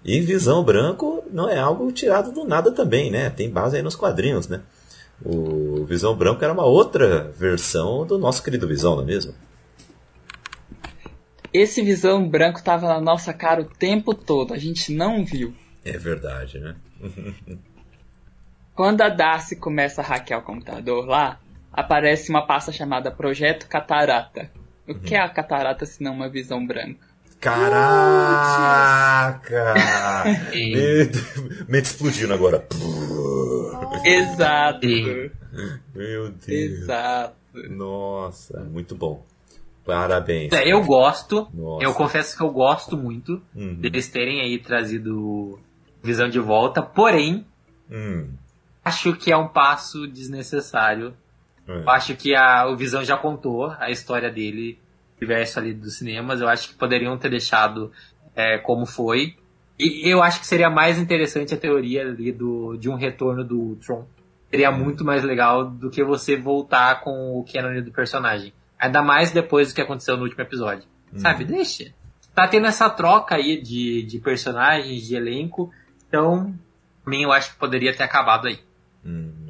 E 0.03 0.19
Visão 0.19 0.63
branco 0.63 1.23
não 1.31 1.47
é 1.49 1.59
algo 1.59 1.91
tirado 1.91 2.31
do 2.31 2.43
nada 2.43 2.71
também, 2.71 3.11
né? 3.11 3.29
Tem 3.29 3.49
base 3.49 3.77
aí 3.77 3.83
nos 3.83 3.95
quadrinhos, 3.95 4.47
né? 4.47 4.61
O 5.23 5.85
Visão 5.85 6.15
branco 6.15 6.43
era 6.43 6.53
uma 6.53 6.65
outra 6.65 7.31
versão 7.37 8.05
do 8.05 8.17
nosso 8.17 8.43
querido 8.43 8.67
Visão, 8.67 8.95
não 8.95 9.03
é 9.03 9.05
mesmo? 9.05 9.33
Esse 11.53 11.81
visão 11.81 12.29
branco 12.29 12.63
tava 12.63 12.87
na 12.87 13.01
nossa 13.01 13.33
cara 13.33 13.61
o 13.61 13.65
tempo 13.65 14.13
todo, 14.13 14.53
a 14.53 14.57
gente 14.57 14.93
não 14.93 15.25
viu. 15.25 15.53
É 15.83 15.97
verdade, 15.97 16.59
né? 16.59 16.75
Quando 18.73 19.01
a 19.01 19.09
Darcy 19.09 19.57
começa 19.57 20.01
a 20.01 20.05
hackear 20.05 20.39
o 20.39 20.43
computador 20.43 21.05
lá, 21.05 21.41
aparece 21.71 22.29
uma 22.29 22.47
pasta 22.47 22.71
chamada 22.71 23.11
Projeto 23.11 23.67
Catarata. 23.67 24.49
O 24.87 24.95
que 24.95 25.13
é 25.13 25.19
a 25.19 25.29
catarata 25.29 25.85
se 25.85 26.01
não 26.01 26.13
uma 26.13 26.29
visão 26.29 26.65
branca? 26.65 27.10
Caraca! 27.41 29.33
Mente 31.67 31.85
explodindo 31.85 32.33
agora. 32.33 32.65
Exato. 34.05 34.87
Meu 35.95 36.29
Deus. 36.29 36.47
Exato. 36.47 37.35
Nossa, 37.69 38.59
muito 38.61 38.95
bom. 38.95 39.25
Parabéns. 39.85 40.53
É, 40.53 40.71
Eu 40.71 40.83
gosto, 40.83 41.47
Nossa. 41.53 41.83
eu 41.83 41.93
confesso 41.93 42.37
que 42.37 42.43
eu 42.43 42.51
gosto 42.51 42.95
muito 42.95 43.41
Uhum. 43.55 43.73
deles 43.75 44.07
terem 44.09 44.41
aí 44.41 44.59
trazido 44.59 45.59
Visão 46.03 46.29
de 46.29 46.39
volta, 46.39 46.81
porém, 46.81 47.45
Hum. 47.91 48.29
acho 48.85 49.13
que 49.15 49.31
é 49.31 49.37
um 49.37 49.47
passo 49.47 50.07
desnecessário. 50.07 51.13
É. 51.67 51.83
Acho 51.87 52.15
que 52.15 52.33
a, 52.35 52.67
o 52.67 52.75
Visão 52.77 53.03
já 53.03 53.17
contou 53.17 53.71
a 53.79 53.89
história 53.91 54.31
dele, 54.31 54.79
universo 55.21 55.59
ali 55.59 55.73
dos 55.73 55.97
cinemas. 55.97 56.41
Eu 56.41 56.49
acho 56.49 56.69
que 56.69 56.75
poderiam 56.75 57.17
ter 57.17 57.29
deixado 57.29 57.91
é, 58.35 58.57
como 58.57 58.85
foi. 58.85 59.35
E 59.79 60.07
eu 60.09 60.21
acho 60.21 60.39
que 60.39 60.47
seria 60.47 60.69
mais 60.69 60.97
interessante 60.99 61.53
a 61.53 61.57
teoria 61.57 62.01
ali 62.01 62.31
do, 62.31 62.75
de 62.77 62.89
um 62.89 62.95
retorno 62.95 63.43
do 63.43 63.59
Ultron. 63.59 64.05
Seria 64.49 64.71
muito 64.71 65.05
mais 65.05 65.23
legal 65.23 65.65
do 65.65 65.89
que 65.89 66.03
você 66.03 66.35
voltar 66.35 67.01
com 67.01 67.39
o 67.39 67.45
canon 67.51 67.81
do 67.81 67.91
personagem. 67.91 68.53
Ainda 68.77 69.01
mais 69.01 69.31
depois 69.31 69.69
do 69.69 69.75
que 69.75 69.81
aconteceu 69.81 70.17
no 70.17 70.23
último 70.23 70.41
episódio. 70.41 70.83
Sabe? 71.15 71.45
Deixa. 71.45 71.93
Tá 72.33 72.47
tendo 72.47 72.67
essa 72.67 72.89
troca 72.89 73.35
aí 73.35 73.61
de, 73.61 74.03
de 74.03 74.19
personagens, 74.19 75.05
de 75.05 75.15
elenco. 75.15 75.71
Então, 76.07 76.53
pra 77.03 77.11
mim, 77.11 77.23
eu 77.23 77.31
acho 77.31 77.51
que 77.51 77.59
poderia 77.59 77.95
ter 77.95 78.03
acabado 78.03 78.47
aí. 78.47 78.59
Hum. 79.05 79.40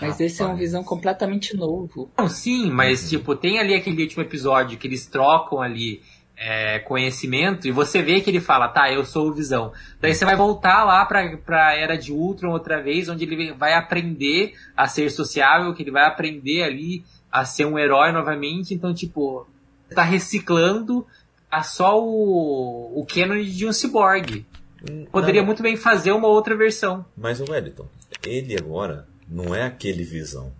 Mas 0.00 0.20
esse 0.20 0.40
é 0.40 0.44
um 0.44 0.48
Rapaz. 0.48 0.60
visão 0.64 0.84
completamente 0.84 1.56
novo. 1.56 2.10
Não, 2.16 2.28
sim, 2.28 2.70
mas 2.70 3.08
tipo, 3.08 3.34
tem 3.36 3.58
ali 3.58 3.74
aquele 3.74 4.02
último 4.02 4.22
episódio 4.22 4.78
que 4.78 4.86
eles 4.86 5.06
trocam 5.06 5.60
ali 5.60 6.02
é, 6.36 6.78
conhecimento 6.78 7.68
e 7.68 7.70
você 7.70 8.00
vê 8.00 8.20
que 8.22 8.30
ele 8.30 8.40
fala, 8.40 8.66
tá, 8.66 8.90
eu 8.90 9.04
sou 9.04 9.28
o 9.28 9.34
Visão. 9.34 9.72
Daí 10.00 10.14
você 10.14 10.24
vai 10.24 10.34
voltar 10.34 10.84
lá 10.84 11.04
pra, 11.04 11.36
pra 11.36 11.76
Era 11.76 11.98
de 11.98 12.12
Ultron 12.12 12.50
outra 12.50 12.82
vez, 12.82 13.10
onde 13.10 13.24
ele 13.24 13.52
vai 13.52 13.74
aprender 13.74 14.54
a 14.74 14.86
ser 14.88 15.10
sociável, 15.10 15.74
que 15.74 15.82
ele 15.82 15.90
vai 15.90 16.06
aprender 16.06 16.62
ali 16.62 17.04
a 17.30 17.44
ser 17.44 17.66
um 17.66 17.78
herói 17.78 18.10
novamente. 18.10 18.72
Então, 18.72 18.94
tipo, 18.94 19.46
você 19.86 19.94
tá 19.94 20.02
reciclando 20.02 21.06
a 21.50 21.62
só 21.62 22.02
o, 22.02 22.98
o 22.98 23.04
canon 23.04 23.42
de 23.42 23.66
um 23.66 23.72
cyborg. 23.72 24.46
Hum, 24.90 25.04
Poderia 25.12 25.42
não, 25.42 25.46
muito 25.46 25.62
bem 25.62 25.76
fazer 25.76 26.12
uma 26.12 26.28
outra 26.28 26.56
versão. 26.56 27.04
Mas 27.14 27.38
o 27.38 27.44
Wellington, 27.50 27.86
ele 28.26 28.56
agora 28.56 29.06
não 29.30 29.54
é 29.54 29.62
aquele 29.62 30.02
visão. 30.04 30.52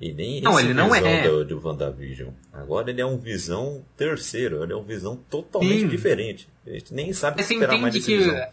E 0.00 0.12
nem 0.12 0.42
Não, 0.42 0.52
esse 0.58 0.64
ele 0.68 0.74
não 0.74 0.90
visão 0.90 1.06
é. 1.08 1.22
do, 1.28 1.44
do 1.44 1.66
WandaVision. 1.66 2.28
Agora 2.52 2.90
ele 2.90 3.00
é 3.00 3.06
um 3.06 3.16
visão 3.16 3.82
terceiro, 3.96 4.62
ele 4.62 4.72
é 4.72 4.76
um 4.76 4.82
visão 4.82 5.16
totalmente 5.30 5.80
Sim. 5.80 5.88
diferente. 5.88 6.48
A 6.66 6.70
gente 6.70 6.92
nem 6.92 7.12
sabe 7.14 7.34
o 7.34 7.38
que 7.38 7.44
Você 7.44 7.54
esperar 7.54 7.78
mais 7.78 7.94
desse 7.94 8.06
que. 8.06 8.18
visão. 8.18 8.46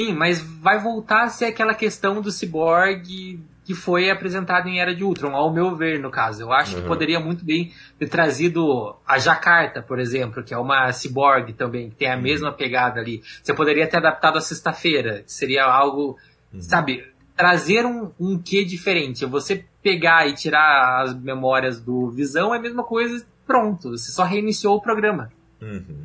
Sim, 0.00 0.12
mas 0.12 0.40
vai 0.40 0.78
voltar 0.80 1.24
a 1.24 1.28
ser 1.28 1.46
aquela 1.46 1.74
questão 1.74 2.20
do 2.20 2.30
cyborg 2.30 3.40
que 3.64 3.74
foi 3.74 4.10
apresentado 4.10 4.68
em 4.68 4.78
Era 4.78 4.94
de 4.94 5.02
Ultron, 5.02 5.34
ao 5.34 5.52
meu 5.52 5.74
ver, 5.74 5.98
no 5.98 6.10
caso. 6.10 6.42
Eu 6.42 6.52
acho 6.52 6.76
Uhum. 6.76 6.82
que 6.82 6.86
poderia 6.88 7.18
muito 7.18 7.44
bem 7.44 7.72
ter 7.98 8.08
trazido 8.08 8.94
a 9.06 9.18
Jacarta, 9.18 9.80
por 9.82 9.98
exemplo, 9.98 10.42
que 10.44 10.52
é 10.52 10.58
uma 10.58 10.92
cyborg 10.92 11.52
também, 11.54 11.88
que 11.90 11.96
tem 11.96 12.08
Uhum. 12.08 12.14
a 12.14 12.16
mesma 12.18 12.52
pegada 12.52 13.00
ali. 13.00 13.22
Você 13.42 13.54
poderia 13.54 13.86
ter 13.88 13.96
adaptado 13.96 14.36
a 14.36 14.40
sexta-feira, 14.40 15.22
que 15.22 15.32
seria 15.32 15.64
algo, 15.64 16.16
Uhum. 16.52 16.60
sabe, 16.60 17.04
trazer 17.36 17.84
um, 17.86 18.10
um 18.18 18.38
quê 18.38 18.64
diferente. 18.64 19.24
Você 19.26 19.64
pegar 19.82 20.26
e 20.28 20.34
tirar 20.34 21.02
as 21.02 21.14
memórias 21.14 21.80
do 21.80 22.10
Visão 22.10 22.54
é 22.54 22.58
a 22.58 22.60
mesma 22.60 22.82
coisa, 22.84 23.24
pronto. 23.46 23.90
Você 23.90 24.10
só 24.12 24.24
reiniciou 24.24 24.76
o 24.76 24.80
programa. 24.80 25.32
Uhum. 25.60 26.04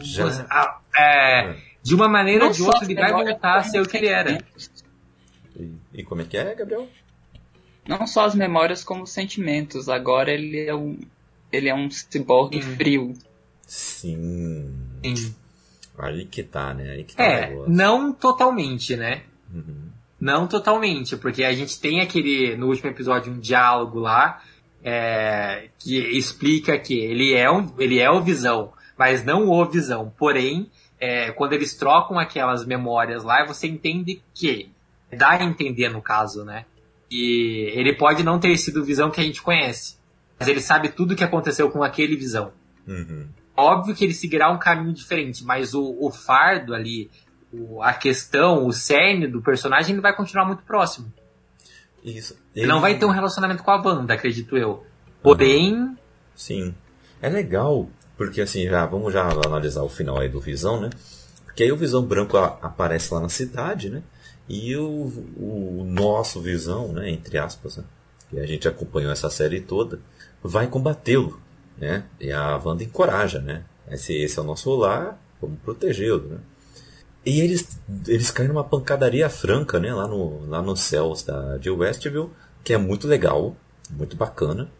Já- 0.00 0.24
Você- 0.24 0.44
ah, 0.50 0.78
é, 0.98 1.56
de 1.82 1.94
uma 1.94 2.08
maneira 2.08 2.44
ou 2.44 2.48
Não 2.50 2.52
de 2.52 2.58
só 2.58 2.66
outra, 2.66 2.82
as 2.82 2.88
ele 2.88 2.94
vai 3.00 3.06
memórias, 3.10 3.30
voltar 3.32 3.50
a 3.54 3.60
como 3.60 3.70
ser 3.70 3.80
o 3.80 3.88
que 3.88 3.96
ele 3.96 4.06
era. 4.08 4.44
E, 5.56 5.72
e 5.94 6.02
como 6.04 6.20
é 6.20 6.24
que 6.24 6.36
é, 6.36 6.54
Gabriel? 6.54 6.88
Não 7.86 8.06
só 8.06 8.26
as 8.26 8.34
memórias 8.34 8.84
como 8.84 9.04
os 9.04 9.10
sentimentos. 9.10 9.88
Agora 9.88 10.30
ele 10.30 10.60
é 10.66 10.74
um. 10.74 10.98
Ele 11.50 11.68
é 11.70 11.74
um 11.74 11.90
ciborgue 11.90 12.58
Hum. 12.58 12.76
frio. 12.76 13.14
Sim. 13.66 14.74
Sim. 15.02 15.34
Aí 15.98 16.26
que 16.26 16.42
tá, 16.42 16.74
né? 16.74 16.90
Aí 16.90 17.04
que 17.04 17.16
tá 17.16 17.24
É, 17.24 17.56
não 17.66 18.12
totalmente, 18.12 18.94
né? 18.96 19.22
Uhum. 19.52 19.87
Não 20.20 20.46
totalmente, 20.46 21.16
porque 21.16 21.44
a 21.44 21.52
gente 21.52 21.80
tem 21.80 22.00
aquele, 22.00 22.56
no 22.56 22.66
último 22.66 22.90
episódio, 22.90 23.32
um 23.32 23.38
diálogo 23.38 24.00
lá 24.00 24.42
é, 24.82 25.68
que 25.78 25.96
explica 26.16 26.78
que 26.78 26.98
ele 26.98 27.34
é, 27.34 27.50
um, 27.50 27.72
ele 27.78 27.98
é 27.98 28.10
o 28.10 28.20
Visão, 28.20 28.72
mas 28.96 29.24
não 29.24 29.48
o 29.48 29.64
Visão. 29.64 30.12
Porém, 30.18 30.70
é, 31.00 31.30
quando 31.32 31.52
eles 31.52 31.74
trocam 31.74 32.18
aquelas 32.18 32.64
memórias 32.66 33.22
lá, 33.22 33.44
você 33.44 33.66
entende 33.68 34.20
que, 34.34 34.70
dá 35.16 35.30
a 35.30 35.44
entender 35.44 35.88
no 35.88 36.02
caso, 36.02 36.44
né? 36.44 36.64
E 37.10 37.70
ele 37.74 37.94
pode 37.94 38.22
não 38.22 38.38
ter 38.38 38.56
sido 38.58 38.80
o 38.80 38.84
Visão 38.84 39.10
que 39.10 39.20
a 39.20 39.24
gente 39.24 39.40
conhece, 39.40 39.96
mas 40.38 40.48
ele 40.48 40.60
sabe 40.60 40.88
tudo 40.90 41.12
o 41.12 41.16
que 41.16 41.24
aconteceu 41.24 41.70
com 41.70 41.82
aquele 41.82 42.16
Visão. 42.16 42.52
Uhum. 42.86 43.28
Óbvio 43.56 43.94
que 43.94 44.04
ele 44.04 44.14
seguirá 44.14 44.50
um 44.50 44.58
caminho 44.58 44.92
diferente, 44.92 45.44
mas 45.44 45.74
o, 45.74 45.96
o 46.00 46.10
fardo 46.10 46.74
ali, 46.74 47.10
o- 47.52 47.82
a 47.82 47.92
questão, 47.94 48.66
o 48.66 48.72
cerne 48.72 49.26
do 49.26 49.40
personagem, 49.42 49.92
ele 49.92 50.00
vai 50.02 50.14
continuar 50.14 50.44
muito 50.44 50.62
próximo. 50.62 51.12
Isso. 52.04 52.36
Ele 52.54 52.66
não 52.66 52.80
vai 52.80 52.98
ter 52.98 53.04
um 53.04 53.10
relacionamento 53.10 53.62
com 53.62 53.70
a 53.70 53.76
Wanda, 53.82 54.14
acredito 54.14 54.56
eu. 54.56 54.84
Porém, 55.22 55.96
Sim. 56.34 56.74
É 57.20 57.28
legal, 57.28 57.88
porque 58.16 58.40
assim, 58.40 58.68
já 58.68 58.86
vamos 58.86 59.12
já 59.12 59.28
analisar 59.28 59.82
o 59.82 59.88
final 59.88 60.18
aí 60.20 60.28
do 60.28 60.40
Visão, 60.40 60.80
né? 60.80 60.90
Porque 61.44 61.64
aí 61.64 61.72
o 61.72 61.76
Visão 61.76 62.04
Branco 62.04 62.36
a- 62.36 62.56
aparece 62.62 63.12
lá 63.12 63.20
na 63.20 63.28
cidade, 63.28 63.90
né? 63.90 64.02
E 64.48 64.76
o, 64.76 64.86
o 65.36 65.84
nosso 65.84 66.40
Visão, 66.40 66.92
né, 66.92 67.10
entre 67.10 67.36
aspas, 67.36 67.76
né? 67.78 67.84
Que 68.30 68.38
a 68.38 68.46
gente 68.46 68.68
acompanhou 68.68 69.10
essa 69.10 69.28
série 69.28 69.60
toda, 69.60 69.98
vai 70.42 70.68
combatê-lo, 70.68 71.40
né? 71.76 72.04
E 72.20 72.30
a 72.30 72.56
Wanda 72.56 72.84
encoraja, 72.84 73.40
né? 73.40 73.64
Esse, 73.90 74.14
esse 74.14 74.38
é 74.38 74.42
o 74.42 74.44
nosso 74.44 74.72
lar, 74.76 75.20
vamos 75.42 75.58
protegê-lo, 75.60 76.28
né? 76.28 76.38
E 77.24 77.40
eles, 77.40 77.78
eles 78.06 78.30
caem 78.30 78.48
numa 78.48 78.64
pancadaria 78.64 79.28
franca, 79.28 79.78
né? 79.78 79.92
Lá, 79.92 80.06
no, 80.06 80.46
lá 80.46 80.62
nos 80.62 80.80
céus 80.80 81.22
da, 81.22 81.58
de 81.58 81.70
Westview, 81.70 82.32
que 82.64 82.72
é 82.72 82.78
muito 82.78 83.06
legal, 83.06 83.56
muito 83.90 84.16
bacana 84.16 84.70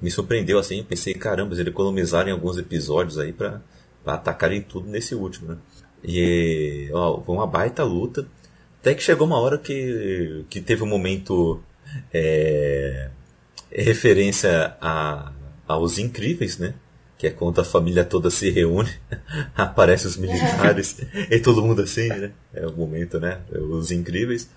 me 0.00 0.10
surpreendeu 0.10 0.58
assim, 0.58 0.82
pensei, 0.82 1.14
caramba, 1.14 1.54
eles 1.54 1.66
economizaram 1.66 2.32
alguns 2.32 2.56
episódios 2.56 3.18
aí 3.18 3.32
pra, 3.32 3.60
pra 4.04 4.14
atacarem 4.14 4.62
tudo 4.62 4.88
nesse 4.88 5.14
último, 5.14 5.52
né? 5.52 5.58
E, 6.04 6.88
ó, 6.92 7.20
foi 7.20 7.34
uma 7.34 7.46
baita 7.46 7.82
luta. 7.82 8.26
Até 8.80 8.94
que 8.94 9.02
chegou 9.02 9.26
uma 9.26 9.40
hora 9.40 9.58
que, 9.58 10.44
que 10.48 10.60
teve 10.60 10.84
um 10.84 10.86
momento 10.86 11.60
é, 12.14 13.10
referência 13.70 14.76
a, 14.80 15.32
aos 15.66 15.98
incríveis, 15.98 16.58
né? 16.58 16.74
Que 17.18 17.26
é 17.26 17.30
quando 17.30 17.60
a 17.60 17.64
família 17.64 18.04
toda 18.04 18.30
se 18.30 18.48
reúne, 18.48 18.90
aparece 19.54 20.06
os 20.06 20.16
militares 20.16 21.00
e 21.28 21.38
todo 21.40 21.62
mundo 21.62 21.82
assim, 21.82 22.08
né? 22.08 22.32
É 22.54 22.64
o 22.64 22.72
momento, 22.72 23.18
né? 23.18 23.40
Os 23.50 23.90
incríveis. 23.90 24.48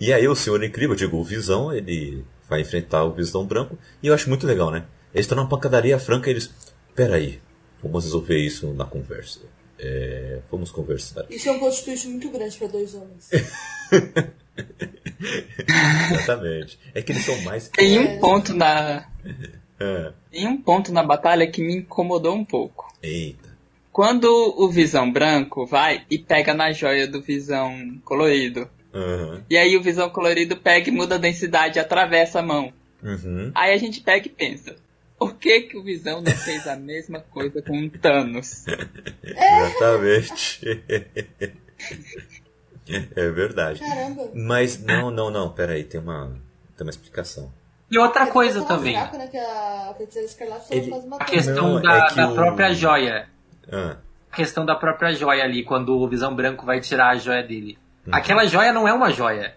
E 0.00 0.12
aí 0.12 0.26
o 0.26 0.34
Senhor 0.34 0.62
Incrível, 0.62 0.92
eu 0.92 0.98
digo, 0.98 1.16
o 1.16 1.24
Visão, 1.24 1.72
ele 1.72 2.24
vai 2.48 2.60
enfrentar 2.60 3.04
o 3.04 3.12
Visão 3.12 3.44
Branco. 3.44 3.78
E 4.02 4.06
eu 4.06 4.14
acho 4.14 4.28
muito 4.28 4.46
legal, 4.46 4.70
né? 4.70 4.84
Eles 5.12 5.24
estão 5.24 5.36
numa 5.36 5.48
pancadaria 5.48 5.98
franca 5.98 6.28
e 6.28 6.32
eles... 6.32 6.50
Peraí, 6.94 7.40
vamos 7.82 8.04
resolver 8.04 8.38
isso 8.38 8.72
na 8.72 8.84
conversa. 8.84 9.40
É, 9.78 10.40
vamos 10.50 10.70
conversar. 10.70 11.24
Isso 11.30 11.48
é 11.48 11.52
um 11.52 11.58
plot 11.58 11.84
twist 11.84 12.06
muito 12.08 12.30
grande 12.30 12.56
pra 12.56 12.68
dois 12.68 12.94
homens. 12.94 13.30
Exatamente. 16.12 16.78
É 16.94 17.02
que 17.02 17.12
eles 17.12 17.24
são 17.24 17.40
mais... 17.42 17.68
Tem 17.68 17.98
um 17.98 18.20
ponto 18.20 18.54
na. 18.54 19.08
É. 19.80 20.12
Tem 20.30 20.46
um 20.46 20.60
ponto 20.60 20.92
na 20.92 21.02
batalha 21.02 21.50
que 21.50 21.62
me 21.62 21.76
incomodou 21.76 22.34
um 22.34 22.44
pouco. 22.44 22.92
Eita. 23.02 23.50
Quando 23.90 24.26
o 24.56 24.68
Visão 24.68 25.10
Branco 25.10 25.66
vai 25.66 26.04
e 26.10 26.18
pega 26.18 26.54
na 26.54 26.70
joia 26.70 27.08
do 27.08 27.20
Visão 27.20 27.98
Colorido. 28.04 28.68
Aham. 28.94 29.42
E 29.48 29.56
aí 29.56 29.76
o 29.76 29.82
Visão 29.82 30.10
Colorido 30.10 30.56
pega 30.56 30.88
e 30.88 30.92
muda 30.92 31.14
a 31.16 31.18
densidade 31.18 31.78
e 31.78 31.80
atravessa 31.80 32.40
a 32.40 32.42
mão. 32.42 32.72
Uhum. 33.02 33.50
Aí 33.54 33.72
a 33.72 33.78
gente 33.78 34.00
pega 34.00 34.26
e 34.26 34.30
pensa. 34.30 34.76
Por 35.18 35.34
que, 35.36 35.62
que 35.62 35.76
o 35.76 35.82
Visão 35.82 36.20
não 36.22 36.32
fez 36.32 36.66
a 36.66 36.76
mesma 36.76 37.20
coisa 37.20 37.60
com 37.60 37.78
o 37.78 37.90
Thanos? 37.90 38.64
Exatamente. 39.22 40.60
é 42.88 43.30
verdade. 43.30 43.80
Caramba. 43.80 44.30
Mas 44.34 44.82
não, 44.82 45.10
não, 45.10 45.30
não. 45.30 45.52
Peraí, 45.52 45.84
tem 45.84 46.00
uma, 46.00 46.40
tem 46.76 46.86
uma 46.86 46.90
explicação. 46.90 47.52
E 47.90 47.98
outra 47.98 48.26
coisa 48.26 48.62
também, 48.64 48.94
fraco, 48.94 49.16
né, 49.18 49.26
que 49.26 49.36
a 49.36 49.94
só 50.60 50.74
Ele- 50.74 50.92
a 51.18 51.24
questão 51.24 51.74
Não, 51.74 51.82
da, 51.82 51.94
é 51.96 52.08
que 52.08 52.14
da 52.16 52.28
o- 52.28 52.34
própria 52.34 52.72
joia. 52.72 53.28
Ah, 53.72 53.96
A 54.32 54.36
questão 54.36 54.64
da 54.64 54.76
própria 54.76 55.12
joia 55.12 55.42
ali, 55.42 55.64
quando 55.64 55.98
o 55.98 56.06
Visão 56.08 56.34
Branco 56.34 56.64
vai 56.64 56.80
tirar 56.80 57.08
a 57.10 57.16
joia 57.16 57.42
dele. 57.42 57.76
Uhum. 58.06 58.14
Aquela 58.14 58.46
joia 58.46 58.72
não 58.72 58.86
é 58.86 58.92
uma 58.92 59.10
joia. 59.10 59.54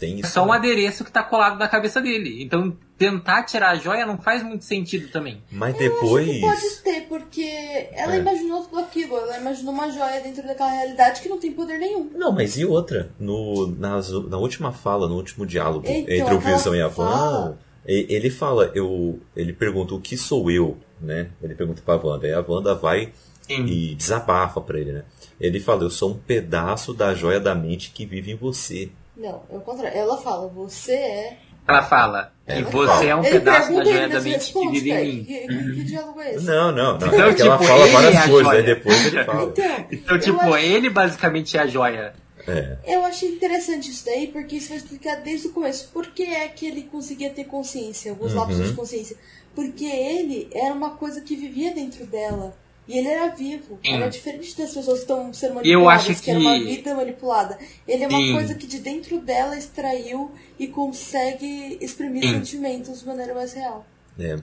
Tem 0.00 0.16
É 0.16 0.20
isso. 0.20 0.32
só 0.32 0.42
um 0.44 0.50
né? 0.50 0.56
adereço 0.56 1.04
que 1.04 1.10
tá 1.12 1.22
colado 1.22 1.58
na 1.58 1.66
cabeça 1.68 2.02
dele. 2.02 2.42
Então, 2.42 2.76
tentar 2.98 3.44
tirar 3.44 3.70
a 3.70 3.74
joia 3.76 4.04
não 4.04 4.18
faz 4.18 4.42
muito 4.42 4.64
sentido 4.64 5.08
também. 5.10 5.42
Mas 5.50 5.80
Eu 5.80 5.86
acho 5.86 6.00
depois. 6.02 6.26
que 6.26 6.40
pode 6.40 6.76
ter, 6.82 7.00
porque 7.08 7.88
ela 7.92 8.14
É. 8.16 8.18
imaginou 8.18 8.62
tudo 8.64 8.80
aquilo. 8.80 9.16
Ela 9.16 9.38
imaginou 9.38 9.72
uma 9.72 9.88
joia 9.90 10.20
dentro 10.20 10.46
daquela 10.46 10.70
realidade 10.70 11.20
que 11.22 11.28
não 11.30 11.38
tem 11.38 11.52
poder 11.52 11.78
nenhum. 11.78 12.10
Não, 12.14 12.30
mas 12.32 12.58
e 12.58 12.64
outra? 12.66 13.08
No, 13.18 13.68
nas- 13.68 14.10
na 14.28 14.36
última 14.36 14.70
fala, 14.72 15.08
no 15.08 15.14
último 15.14 15.46
diálogo 15.46 15.86
Então, 15.88 16.14
entre 16.14 16.34
o 16.34 16.40
Visão 16.40 16.74
e 16.74 16.82
a 16.82 16.88
Van, 16.88 17.06
fala- 17.10 17.58
ele 17.86 18.30
fala, 18.30 18.70
eu, 18.74 19.20
ele 19.36 19.52
pergunta 19.52 19.94
o 19.94 20.00
que 20.00 20.16
sou 20.16 20.50
eu, 20.50 20.76
né? 21.00 21.28
Ele 21.42 21.54
pergunta 21.54 21.82
pra 21.84 21.96
Wanda, 21.96 22.26
aí 22.26 22.32
a 22.32 22.44
Wanda 22.46 22.74
vai 22.74 23.12
Sim. 23.42 23.64
e 23.66 23.94
desabafa 23.94 24.60
pra 24.60 24.78
ele, 24.80 24.92
né? 24.92 25.04
Ele 25.40 25.60
fala, 25.60 25.82
eu 25.84 25.90
sou 25.90 26.10
um 26.12 26.18
pedaço 26.18 26.92
da 26.94 27.14
joia 27.14 27.38
da 27.38 27.54
mente 27.54 27.90
que 27.90 28.04
vive 28.06 28.32
em 28.32 28.36
você. 28.36 28.88
Não, 29.16 29.42
é 29.50 29.56
o 29.56 29.60
contrário. 29.60 29.96
Ela 29.96 30.16
fala, 30.18 30.48
você 30.48 30.92
é. 30.92 31.38
Ela 31.68 31.82
fala 31.82 32.32
É, 32.46 32.54
que 32.56 32.60
ela 32.62 32.70
você 32.70 33.06
é 33.08 33.16
um 33.16 33.24
Ele 33.24 33.30
pedaço 33.40 33.74
da 33.74 33.84
joia 33.84 34.08
da 34.08 34.20
mente 34.20 34.52
que 34.52 34.68
vive 34.70 34.90
em 34.92 35.24
Que, 35.24 35.46
mim. 35.48 35.48
que, 35.64 35.72
que 35.74 35.84
diálogo 35.84 36.20
é 36.20 36.34
esse? 36.34 36.44
Não, 36.46 36.70
não, 36.72 36.96
não. 36.98 37.06
Então, 37.08 37.08
é 37.28 37.34
que 37.34 37.42
ela 37.42 37.56
tipo, 37.58 37.68
fala 37.68 37.86
é 37.86 37.90
várias 37.92 38.26
coisas, 38.26 38.52
aí 38.52 38.62
depois 38.62 39.06
ele 39.06 39.24
fala. 39.24 39.42
Então, 39.44 39.86
Então, 39.90 40.18
tipo, 40.18 40.40
acho- 40.40 40.56
ele 40.58 40.90
basicamente 40.90 41.56
é 41.56 41.60
a 41.60 41.66
joia. 41.66 42.12
É, 42.48 42.76
Eu 42.84 43.04
achei 43.04 43.30
interessante 43.30 43.90
isso 43.90 44.04
daí, 44.04 44.28
porque 44.28 44.56
isso 44.56 44.68
vai 44.68 44.78
explicar 44.78 45.16
desde 45.16 45.48
o 45.48 45.52
começo 45.52 45.90
por 45.92 46.06
que 46.08 46.22
é 46.22 46.46
que 46.48 46.66
ele 46.66 46.82
conseguia 46.84 47.30
ter 47.30 47.44
consciência, 47.44 48.10
alguns 48.12 48.32
Uhum. 48.32 48.38
lapsos 48.40 48.68
de 48.68 48.74
consciência. 48.74 49.16
Porque 49.54 49.84
ele 49.84 50.48
era 50.52 50.72
uma 50.74 50.90
coisa 50.90 51.20
que 51.20 51.34
vivia 51.34 51.72
dentro 51.74 52.06
dela. 52.06 52.56
E 52.88 52.96
ele 52.98 53.08
era 53.08 53.28
vivo. 53.34 53.80
Sim. 53.84 53.94
Era 53.94 54.08
diferente 54.08 54.56
das 54.56 54.72
pessoas 54.72 54.98
que 54.98 55.02
estão 55.04 55.34
sendo 55.34 55.54
E 55.66 55.72
eu 55.72 55.80
manipuladas, 55.80 56.10
acho 56.10 56.22
que 56.22 56.30
era 56.30 56.38
uma 56.38 56.54
que- 56.56 56.64
vida 56.66 56.94
manipulada. 56.94 57.58
Ele 57.88 58.04
é 58.04 58.06
uma 58.08 58.18
Sim. 58.18 58.32
coisa 58.34 58.54
que 58.54 58.66
de 58.66 58.78
dentro 58.78 59.18
dela 59.18 59.56
extraiu 59.58 60.30
e 60.56 60.68
consegue 60.68 61.78
exprimir 61.80 62.22
Sim. 62.22 62.34
sentimentos 62.34 63.00
de 63.00 63.06
maneira 63.06 63.34
mais 63.34 63.52
real. 63.54 63.84
é. 64.18 64.36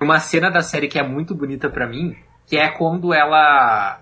Uma 0.00 0.20
cena 0.20 0.48
da 0.48 0.62
série 0.62 0.86
que 0.86 0.96
é 0.96 1.02
muito 1.02 1.34
bonita 1.34 1.68
pra 1.68 1.84
mim, 1.88 2.14
que 2.46 2.56
é 2.56 2.68
quando 2.68 3.12
ela 3.12 4.00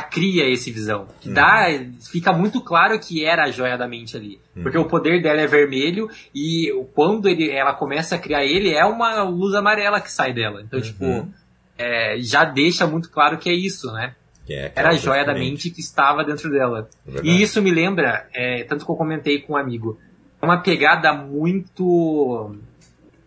cria 0.00 0.48
esse 0.48 0.70
visão. 0.70 1.08
Que 1.20 1.30
dá, 1.30 1.66
fica 2.10 2.32
muito 2.32 2.60
claro 2.60 2.98
que 2.98 3.24
era 3.24 3.44
a 3.44 3.50
joia 3.50 3.76
da 3.76 3.88
mente 3.88 4.16
ali. 4.16 4.40
Porque 4.62 4.78
o 4.78 4.84
poder 4.84 5.22
dela 5.22 5.40
é 5.40 5.46
vermelho 5.46 6.10
e 6.34 6.72
quando 6.94 7.28
ele, 7.28 7.50
ela 7.50 7.72
começa 7.72 8.16
a 8.16 8.18
criar 8.18 8.44
ele, 8.44 8.72
é 8.72 8.84
uma 8.84 9.22
luz 9.22 9.54
amarela 9.54 10.00
que 10.00 10.10
sai 10.10 10.32
dela. 10.32 10.62
Então, 10.62 10.80
tipo, 10.80 11.28
é, 11.76 12.16
já 12.18 12.44
deixa 12.44 12.86
muito 12.86 13.10
claro 13.10 13.38
que 13.38 13.48
é 13.48 13.54
isso, 13.54 13.92
né? 13.92 14.14
é 14.48 14.72
Era 14.74 14.90
a 14.90 14.96
joia 14.96 15.24
da 15.24 15.34
mente 15.34 15.70
que 15.70 15.80
estava 15.80 16.24
dentro 16.24 16.50
dela. 16.50 16.88
É. 17.06 17.20
E 17.22 17.42
isso 17.42 17.62
me 17.62 17.70
lembra, 17.70 18.28
é, 18.32 18.64
tanto 18.64 18.84
que 18.84 18.90
eu 18.90 18.96
comentei 18.96 19.40
com 19.40 19.52
um 19.52 19.56
amigo, 19.56 19.98
uma 20.40 20.58
pegada 20.58 21.12
muito. 21.12 22.54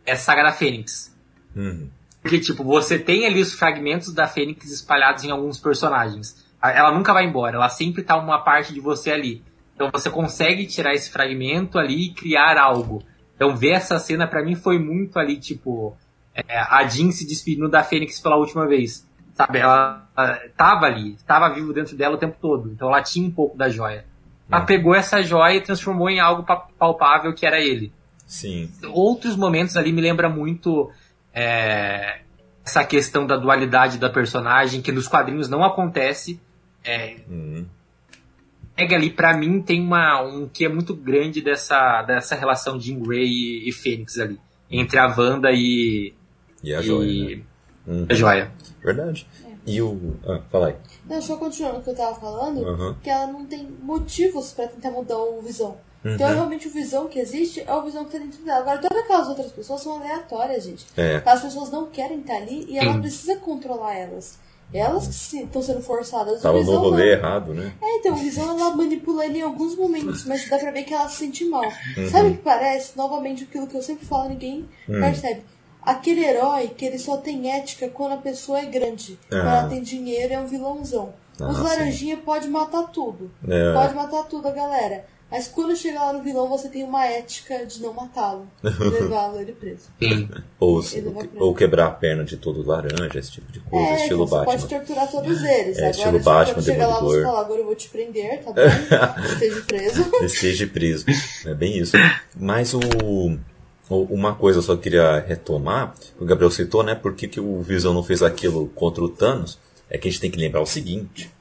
É 0.06 0.16
Saga 0.16 0.44
da 0.44 0.52
Fênix. 0.52 1.16
Uhum. 1.56 1.90
Porque, 2.22 2.40
tipo, 2.40 2.64
você 2.64 3.00
tem 3.00 3.26
ali 3.26 3.42
os 3.42 3.54
fragmentos 3.54 4.14
da 4.14 4.28
Fênix 4.28 4.72
espalhados 4.72 5.24
em 5.24 5.32
alguns 5.32 5.60
personagens. 5.60 6.46
Ela 6.64 6.92
nunca 6.92 7.14
vai 7.14 7.26
embora, 7.26 7.56
ela 7.56 7.70
sempre 7.70 8.04
tá 8.04 8.16
uma 8.18 8.40
parte 8.40 8.74
de 8.74 8.80
você 8.80 9.12
ali. 9.12 9.44
Então 9.76 9.90
você 9.92 10.10
consegue 10.10 10.66
tirar 10.68 10.94
esse 10.94 11.10
fragmento 11.10 11.80
ali 11.80 12.08
e 12.08 12.14
criar 12.14 12.58
algo. 12.58 13.04
Então 13.36 13.56
ver 13.56 13.72
essa 13.72 13.98
cena 13.98 14.28
pra 14.28 14.44
mim 14.44 14.54
foi 14.56 14.78
muito 14.78 15.18
ali, 15.18 15.38
tipo, 15.38 15.98
é, 16.36 16.44
a 16.60 16.84
Jean 16.88 17.12
se 17.12 17.26
despedindo 17.28 17.68
da 17.68 17.82
Fênix 17.84 18.20
pela 18.20 18.36
última 18.36 18.68
vez. 18.68 19.08
Sabe, 19.34 19.58
ela, 19.60 20.08
ela 20.16 20.40
tava 20.56 20.86
ali, 20.86 21.16
tava 21.26 21.50
vivo 21.52 21.74
dentro 21.74 21.96
dela 21.98 22.16
o 22.16 22.18
tempo 22.20 22.38
todo. 22.40 22.70
Então 22.72 22.90
ela 22.90 23.02
tinha 23.02 23.28
um 23.28 23.32
pouco 23.32 23.58
da 23.58 23.68
joia. 23.70 24.06
Ela 24.52 24.60
Uhum. 24.60 24.66
pegou 24.68 24.94
essa 24.94 25.24
joia 25.24 25.56
e 25.56 25.62
transformou 25.62 26.10
em 26.10 26.20
algo 26.20 26.44
pa- 26.44 26.68
palpável 26.78 27.34
que 27.34 27.46
era 27.46 27.60
ele 27.60 27.92
Sim. 28.28 28.70
outros 28.94 29.36
momentos 29.38 29.78
ali 29.78 29.92
me 29.94 30.02
lembra 30.02 30.28
muito 30.30 30.92
é, 31.34 32.20
essa 32.64 32.84
questão 32.84 33.26
da 33.26 33.38
dualidade 33.38 33.98
da 33.98 34.10
personagem, 34.10 34.82
que 34.82 34.92
nos 34.92 35.08
quadrinhos 35.08 35.50
não 35.50 35.64
acontece. 35.64 36.40
É, 36.84 37.18
Uhum. 37.30 37.66
pega 38.76 38.96
ali, 38.96 39.10
pra 39.12 39.36
mim, 39.38 39.62
tem 39.62 39.82
uma, 39.82 40.22
um 40.22 40.48
que 40.48 40.66
é 40.66 40.70
muito 40.70 40.96
grande 40.96 41.42
dessa, 41.42 42.02
dessa 42.04 42.36
relação 42.36 42.78
de 42.78 42.94
Grey 42.94 43.28
e, 43.28 43.70
e 43.70 43.72
Fênix 43.72 44.18
ali. 44.20 44.40
Entre 44.70 44.98
a 44.98 45.08
Wanda 45.08 45.52
e, 45.52 46.14
E 46.64 46.74
a 46.74 46.80
e 46.80 46.84
joia, 46.84 47.36
né? 47.38 47.44
Uhum. 47.88 48.06
a 48.10 48.14
Joia. 48.14 48.52
Verdade. 48.84 49.28
E 49.68 49.82
o... 49.82 50.16
Ah, 50.26 50.42
fala 50.50 50.68
aí. 50.70 50.76
Não, 51.08 51.22
só 51.22 51.36
continuando 51.38 51.80
o 51.80 51.84
que 51.84 51.90
eu 51.92 51.96
tava 51.96 52.20
falando, 52.20 52.62
Uhum. 52.62 52.96
que 53.04 53.10
ela 53.10 53.28
não 53.28 53.46
tem 53.46 53.68
motivos 53.82 54.54
pra 54.54 54.68
tentar 54.68 54.90
mudar 54.92 55.18
o 55.18 55.42
visão. 55.42 55.78
Então, 56.04 56.28
Uhum. 56.30 56.34
realmente, 56.34 56.68
o 56.68 56.72
visão 56.72 57.08
que 57.08 57.20
existe 57.20 57.60
é 57.62 57.72
o 57.76 57.84
visão 57.84 58.04
que 58.06 58.12
tá 58.14 58.18
dentro 58.18 58.44
dela. 58.44 58.62
Agora, 58.62 58.80
todas 58.80 59.04
aquelas 59.04 59.28
outras 59.28 59.52
pessoas 59.52 59.82
são 59.82 59.98
aleatórias, 59.98 60.64
gente. 60.64 60.86
É. 60.98 61.22
As 61.24 61.42
pessoas 61.44 61.70
não 61.70 61.88
querem 61.92 62.22
estar 62.22 62.38
ali 62.38 62.66
e 62.68 62.78
ela 62.80 62.98
precisa 63.00 63.36
controlar 63.36 63.94
elas. 63.96 64.40
Elas 64.74 65.28
que 65.30 65.38
estão 65.44 65.62
sendo 65.62 65.82
forçadas. 65.82 66.40
O 66.40 66.42
Tava 66.42 66.54
no 66.58 66.60
visão 66.64 66.76
não. 66.76 66.82
rolê 66.82 67.12
errado, 67.14 67.54
né? 67.54 67.74
É, 67.82 67.98
então, 67.98 68.16
visão 68.16 68.58
ela 68.60 68.76
manipula 68.76 69.26
ele 69.26 69.40
em 69.40 69.42
alguns 69.42 69.76
momentos, 69.76 70.26
mas 70.26 70.48
dá 70.50 70.58
pra 70.58 70.72
ver 70.72 70.84
que 70.84 70.94
ela 70.94 71.10
se 71.10 71.18
sente 71.18 71.44
mal. 71.46 71.66
Uhum. 71.98 72.10
Sabe 72.10 72.30
o 72.30 72.32
que 72.34 72.38
parece? 72.42 72.96
Novamente, 72.98 73.44
aquilo 73.44 73.68
que 73.68 73.76
eu 73.76 73.82
sempre 73.82 74.06
falo, 74.06 74.30
ninguém 74.30 74.70
Hum. 74.88 75.00
percebe. 75.02 75.42
Aquele 75.82 76.24
herói 76.24 76.68
que 76.70 76.86
ele 76.86 77.00
só 77.00 77.18
tem 77.18 77.52
ética 77.52 77.90
quando 77.90 78.14
a 78.14 78.18
pessoa 78.18 78.60
é 78.60 78.66
grande. 78.66 79.20
Quando 79.30 79.48
Ah. 79.48 79.60
ela 79.62 79.70
tem 79.70 79.82
dinheiro, 79.82 80.34
é 80.34 80.40
um 80.40 80.46
vilãozão. 80.48 81.14
Ah, 81.40 81.48
Os 81.50 81.58
sim. 81.58 81.64
laranjinha 81.64 82.18
pode 82.18 82.48
matar 82.48 82.84
tudo. 82.92 83.32
É. 83.48 83.74
Pode 83.74 83.96
matar 83.96 84.24
tudo 84.26 84.48
a 84.48 84.52
galera. 84.52 85.06
Mas 85.32 85.48
quando 85.48 85.74
chegar 85.78 86.08
lá 86.08 86.14
no 86.14 86.22
vilão, 86.22 86.50
você 86.50 86.68
tem 86.68 86.84
uma 86.84 87.06
ética 87.06 87.66
de 87.66 87.82
não 87.82 87.94
matá-lo. 87.94 88.46
Levá-lo 88.62 89.40
ele 89.40 89.54
preso. 89.54 89.90
Ou, 90.60 90.84
Ele 90.94 91.30
ou 91.38 91.56
quebrar 91.56 91.88
a 91.88 91.92
perna 91.92 92.26
de 92.26 92.36
todo 92.36 92.62
laranja, 92.68 93.18
esse 93.18 93.32
tipo 93.32 93.50
de 93.50 93.62
coisa, 93.62 93.88
É, 93.88 93.96
estilo 93.96 94.26
então 94.26 94.28
você 94.28 94.36
Batman. 94.36 94.52
pode 94.52 94.68
torturar 94.68 95.10
todos 95.10 95.42
eles. 95.42 95.78
É, 95.78 95.80
Agora, 95.80 95.92
estilo 95.92 96.20
se 96.20 96.26
Batman, 96.26 96.54
quando 96.56 96.66
chegar 96.66 96.88
lá, 96.88 97.00
você 97.00 97.24
falar, 97.24 97.40
agora 97.40 97.60
eu 97.62 97.66
vou 97.66 97.76
te 97.76 97.88
prender, 97.88 98.44
tá 98.44 98.52
bom? 98.52 98.62
Esteja 99.26 99.62
preso. 99.62 100.12
Esteja 100.22 100.68
preso. 100.68 101.06
É 101.46 101.54
bem 101.54 101.78
isso. 101.78 101.96
Mas 102.36 102.74
o, 102.74 102.80
uma 103.90 104.36
coisa 104.36 104.60
eu 104.60 104.64
só 104.64 104.76
queria 104.76 105.20
retomar, 105.20 105.94
que 106.18 106.24
o 106.24 106.26
Gabriel 106.26 106.52
citou, 106.52 106.84
né? 106.84 106.94
Por 106.94 107.14
que, 107.16 107.28
que 107.28 107.40
o 107.40 107.62
Visão 107.62 107.94
não 107.94 108.04
fez 108.04 108.22
aquilo 108.22 108.68
contra 108.76 109.02
o 109.04 109.08
Thanos? 109.10 109.58
É 109.90 109.98
que 109.98 110.08
a 110.08 110.12
gente 110.12 110.22
tem 110.22 110.32
que 110.32 110.38
lembrar 110.40 110.62
o 110.62 110.66
seguinte. 110.66 111.32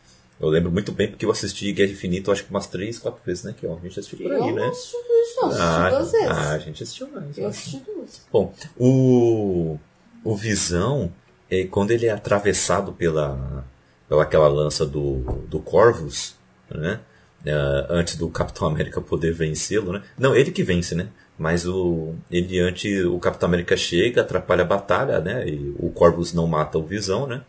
Eu 0.41 0.49
lembro 0.49 0.71
muito 0.73 0.91
bem 0.91 1.09
porque 1.09 1.27
eu 1.27 1.31
assisti 1.31 1.71
Guerra 1.73 1.93
Infinita, 1.93 2.31
eu 2.31 2.33
acho 2.33 2.45
que 2.45 2.51
umas 2.51 2.67
três, 2.67 2.99
quatro 2.99 3.21
vezes, 3.25 3.45
né? 3.45 3.55
Que 3.59 3.67
ó, 3.67 3.77
a 3.77 3.81
gente 3.81 4.01
assistiu 4.01 4.19
por 4.19 4.33
aí, 4.33 4.39
eu 4.41 4.55
né? 4.55 4.63
não 4.63 4.69
assisti 4.71 4.97
isso, 4.97 5.41
não. 5.41 5.49
Assisti 5.49 5.63
Ah, 5.67 5.91
duas 5.91 6.13
vezes. 6.13 6.29
ah, 6.29 6.51
a 6.53 6.59
gente 6.59 6.83
assistiu 6.83 7.09
mais. 7.11 7.39
eu 7.39 7.45
ó. 7.45 7.49
assisti 7.49 7.83
duas. 7.85 8.27
Bom, 8.33 8.55
o, 8.79 9.79
o 10.25 10.35
Visão, 10.37 11.13
é, 11.51 11.65
quando 11.65 11.91
ele 11.91 12.07
é 12.07 12.11
atravessado 12.11 12.93
pela, 12.93 13.65
pela 14.09 14.23
aquela 14.23 14.49
lança 14.49 14.87
do, 14.87 15.19
do 15.47 15.61
Corvus, 15.61 16.35
né? 16.71 17.01
é, 17.45 17.53
antes 17.91 18.17
do 18.17 18.29
Capitão 18.31 18.67
América 18.67 19.01
poder 19.01 19.33
vencê-lo, 19.33 19.93
né? 19.93 20.03
Não, 20.19 20.35
ele 20.35 20.51
que 20.51 20.63
vence, 20.63 20.95
né? 20.95 21.09
Mas 21.39 21.67
o, 21.67 22.15
ele 22.31 22.59
antes, 22.61 23.05
o 23.05 23.19
Capitão 23.19 23.47
América 23.49 23.77
chega, 23.77 24.21
atrapalha 24.21 24.63
a 24.63 24.67
batalha, 24.67 25.21
né? 25.21 25.47
E 25.49 25.75
o 25.79 25.91
Corvus 25.91 26.33
não 26.33 26.47
mata 26.47 26.79
o 26.79 26.83
Visão, 26.85 27.27
né? 27.27 27.43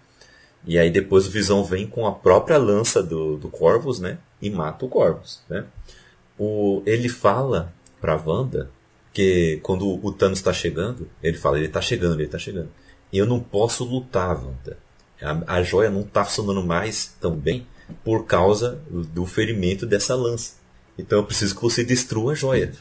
E 0.66 0.78
aí 0.78 0.92
depois 0.92 1.28
o 1.28 1.32
Visão 1.32 1.64
vem 1.64 1.88
com 1.88 2.06
a 2.06 2.12
própria 2.12 2.58
lança 2.58 3.02
do, 3.02 3.38
do 3.38 3.50
Corvus, 3.50 4.00
né? 4.00 4.20
E 4.42 4.50
mata 4.50 4.86
o 4.86 4.90
Corvus, 4.90 5.42
né? 5.50 5.66
O, 6.38 6.82
ele 6.86 7.10
fala 7.10 7.74
pra 8.00 8.16
Wanda 8.16 8.70
que 9.14 9.60
quando 9.64 9.88
o 10.04 10.12
Thanos 10.12 10.40
está 10.40 10.54
chegando, 10.54 11.10
ele 11.22 11.38
fala, 11.38 11.58
ele 11.60 11.68
tá 11.68 11.82
chegando, 11.82 12.20
ele 12.20 12.30
tá 12.30 12.38
chegando. 12.38 12.70
E 13.12 13.18
eu 13.18 13.26
não 13.26 13.40
posso 13.40 13.84
lutar, 13.84 14.36
Wanda. 14.36 14.78
A, 15.22 15.58
a 15.58 15.64
joia 15.64 15.90
não 15.90 16.04
tá 16.04 16.24
funcionando 16.24 16.64
mais 16.64 17.16
tão 17.20 17.36
bem 17.36 17.68
por 18.04 18.26
causa 18.26 18.82
do 18.90 19.26
ferimento 19.26 19.86
dessa 19.86 20.16
lança. 20.16 20.56
Então 20.98 21.20
eu 21.20 21.26
preciso 21.26 21.56
que 21.56 21.62
você 21.62 21.84
destrua 21.84 22.32
a 22.32 22.36
joia. 22.36 22.72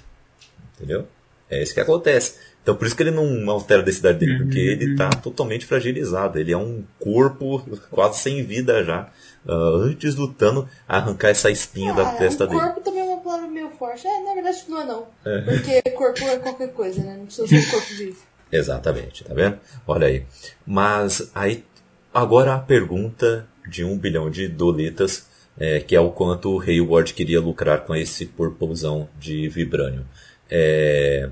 Entendeu? 0.74 1.06
É 1.48 1.62
isso 1.62 1.74
que 1.74 1.80
acontece. 1.80 2.38
Então 2.62 2.74
por 2.74 2.86
isso 2.86 2.94
que 2.94 3.02
ele 3.02 3.10
não 3.10 3.50
altera 3.50 3.80
a 3.80 3.84
densidade 3.84 4.18
dele, 4.18 4.38
porque 4.38 4.58
ele 4.58 4.94
tá 4.94 5.08
totalmente 5.10 5.64
fragilizado. 5.66 6.38
Ele 6.38 6.52
é 6.52 6.56
um 6.58 6.84
corpo 6.98 7.60
quase 7.90 8.18
sem 8.20 8.42
vida 8.44 8.84
já. 8.84 9.08
ah, 9.48 9.52
antes 9.84 10.14
do 10.14 10.28
Thanos 10.28 10.66
arrancar 10.86 11.30
essa 11.30 11.50
espinha 11.50 11.94
da 11.94 12.08
Ah, 12.10 12.12
testa 12.16 12.44
o 12.44 12.46
dele. 12.46 12.60
corpo 12.60 12.80
também 12.82 13.00
é 13.00 13.04
uma 13.04 13.22
palavra 13.22 13.48
meio 13.48 13.70
forte. 13.70 14.06
É, 14.06 14.22
na 14.24 14.34
verdade 14.34 14.58
não 14.68 14.80
é 14.82 14.84
não. 14.84 15.06
Porque 15.44 15.82
corpo 15.96 16.22
é 16.24 16.36
qualquer 16.38 16.72
coisa, 16.72 17.02
né? 17.02 17.16
Não 17.18 17.24
precisa 17.26 17.46
ser 17.48 17.58
um 17.58 17.70
corpo 17.70 17.94
vivo. 17.96 18.18
Exatamente, 18.52 19.24
tá 19.24 19.32
vendo? 19.32 19.58
Olha 19.86 20.06
aí. 20.08 20.24
Mas 20.66 21.30
aí, 21.34 21.64
agora 22.12 22.54
a 22.54 22.58
pergunta 22.58 23.46
de 23.68 23.84
um 23.84 23.96
bilhão 23.96 24.28
de 24.28 24.48
doletas, 24.48 25.26
é, 25.58 25.78
que 25.80 25.94
é 25.94 26.00
o 26.00 26.10
quanto 26.10 26.56
o 26.56 26.60
Hayward 26.60 27.14
queria 27.14 27.40
lucrar 27.40 27.84
com 27.84 27.94
esse 27.94 28.26
porpozão 28.26 29.08
de 29.18 29.48
vibrânio. 29.48 30.04
É, 30.50 31.30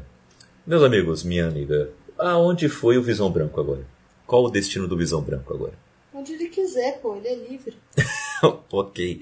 meus 0.68 0.82
amigos, 0.82 1.24
minha 1.24 1.48
amiga, 1.48 1.88
aonde 2.18 2.68
foi 2.68 2.98
o 2.98 3.02
Visão 3.02 3.30
Branco 3.30 3.58
agora? 3.58 3.80
Qual 4.26 4.44
o 4.44 4.50
destino 4.50 4.86
do 4.86 4.98
Visão 4.98 5.22
Branco 5.22 5.54
agora? 5.54 5.72
Onde 6.12 6.34
ele 6.34 6.48
quiser, 6.48 7.00
pô, 7.00 7.16
ele 7.16 7.28
é 7.28 7.34
livre. 7.34 7.74
ok. 8.70 9.18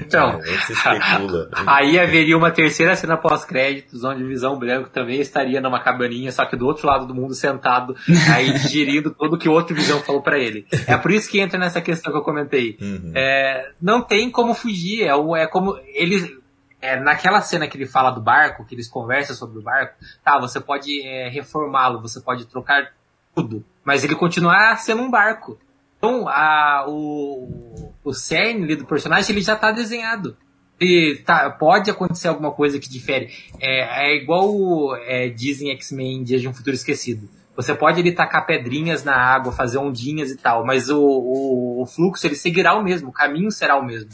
Então, 0.00 0.42
se 0.66 0.72
especula. 0.72 1.48
Aí 1.64 1.98
haveria 1.98 2.36
uma 2.36 2.50
terceira 2.50 2.94
cena 2.96 3.16
pós-créditos, 3.16 4.04
onde 4.04 4.22
o 4.22 4.28
Visão 4.28 4.58
Branco 4.58 4.90
também 4.90 5.20
estaria 5.20 5.58
numa 5.58 5.80
cabaninha, 5.80 6.30
só 6.30 6.44
que 6.44 6.56
do 6.56 6.66
outro 6.66 6.86
lado 6.86 7.06
do 7.06 7.14
mundo 7.14 7.34
sentado, 7.34 7.96
aí 8.34 8.52
digerindo 8.52 9.10
tudo 9.10 9.38
que 9.38 9.48
o 9.48 9.52
outro 9.52 9.74
Visão 9.74 10.00
falou 10.00 10.20
pra 10.20 10.38
ele. 10.38 10.66
É 10.86 10.98
por 10.98 11.12
isso 11.12 11.30
que 11.30 11.40
entra 11.40 11.58
nessa 11.58 11.80
questão 11.80 12.12
que 12.12 12.18
eu 12.18 12.22
comentei. 12.22 12.76
Uhum. 12.78 13.12
É, 13.14 13.70
não 13.80 14.02
tem 14.02 14.30
como 14.30 14.52
fugir, 14.52 15.04
é, 15.04 15.42
é 15.42 15.46
como 15.46 15.78
ele 15.94 16.43
é, 16.84 17.00
naquela 17.00 17.40
cena 17.40 17.66
que 17.66 17.78
ele 17.78 17.86
fala 17.86 18.10
do 18.10 18.20
barco, 18.20 18.64
que 18.64 18.74
eles 18.74 18.86
conversam 18.86 19.34
sobre 19.34 19.58
o 19.58 19.62
barco, 19.62 19.96
tá, 20.22 20.38
você 20.38 20.60
pode 20.60 21.02
é, 21.02 21.30
reformá-lo, 21.30 22.02
você 22.02 22.20
pode 22.20 22.44
trocar 22.44 22.92
tudo, 23.34 23.64
mas 23.82 24.04
ele 24.04 24.14
continuar 24.14 24.76
sendo 24.76 25.02
um 25.02 25.10
barco. 25.10 25.58
Então, 25.96 26.28
a, 26.28 26.84
o, 26.86 27.90
o 28.04 28.12
cerne 28.12 28.76
do 28.76 28.84
personagem, 28.84 29.34
ele 29.34 29.40
já 29.40 29.56
tá 29.56 29.72
desenhado. 29.72 30.36
E 30.78 31.22
tá, 31.24 31.48
pode 31.48 31.90
acontecer 31.90 32.28
alguma 32.28 32.50
coisa 32.50 32.78
que 32.78 32.90
difere. 32.90 33.32
É, 33.58 34.10
é 34.10 34.16
igual 34.16 34.94
é, 34.96 35.30
dizem 35.30 35.70
X-Men 35.70 36.22
Dias 36.22 36.42
de 36.42 36.48
um 36.48 36.52
Futuro 36.52 36.76
Esquecido. 36.76 37.30
Você 37.56 37.74
pode 37.74 38.00
ele 38.00 38.12
tacar 38.12 38.44
pedrinhas 38.44 39.04
na 39.04 39.16
água, 39.16 39.52
fazer 39.52 39.78
ondinhas 39.78 40.30
e 40.30 40.36
tal, 40.36 40.66
mas 40.66 40.90
o, 40.90 41.00
o, 41.00 41.82
o 41.82 41.86
fluxo 41.86 42.26
ele 42.26 42.34
seguirá 42.34 42.74
o 42.74 42.82
mesmo, 42.82 43.08
o 43.08 43.12
caminho 43.12 43.50
será 43.50 43.78
o 43.78 43.84
mesmo. 43.84 44.10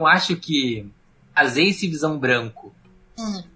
Eu 0.00 0.06
acho 0.06 0.34
que 0.36 0.90
fazer 1.38 1.64
esse 1.64 1.86
visão 1.86 2.18
branco 2.18 2.74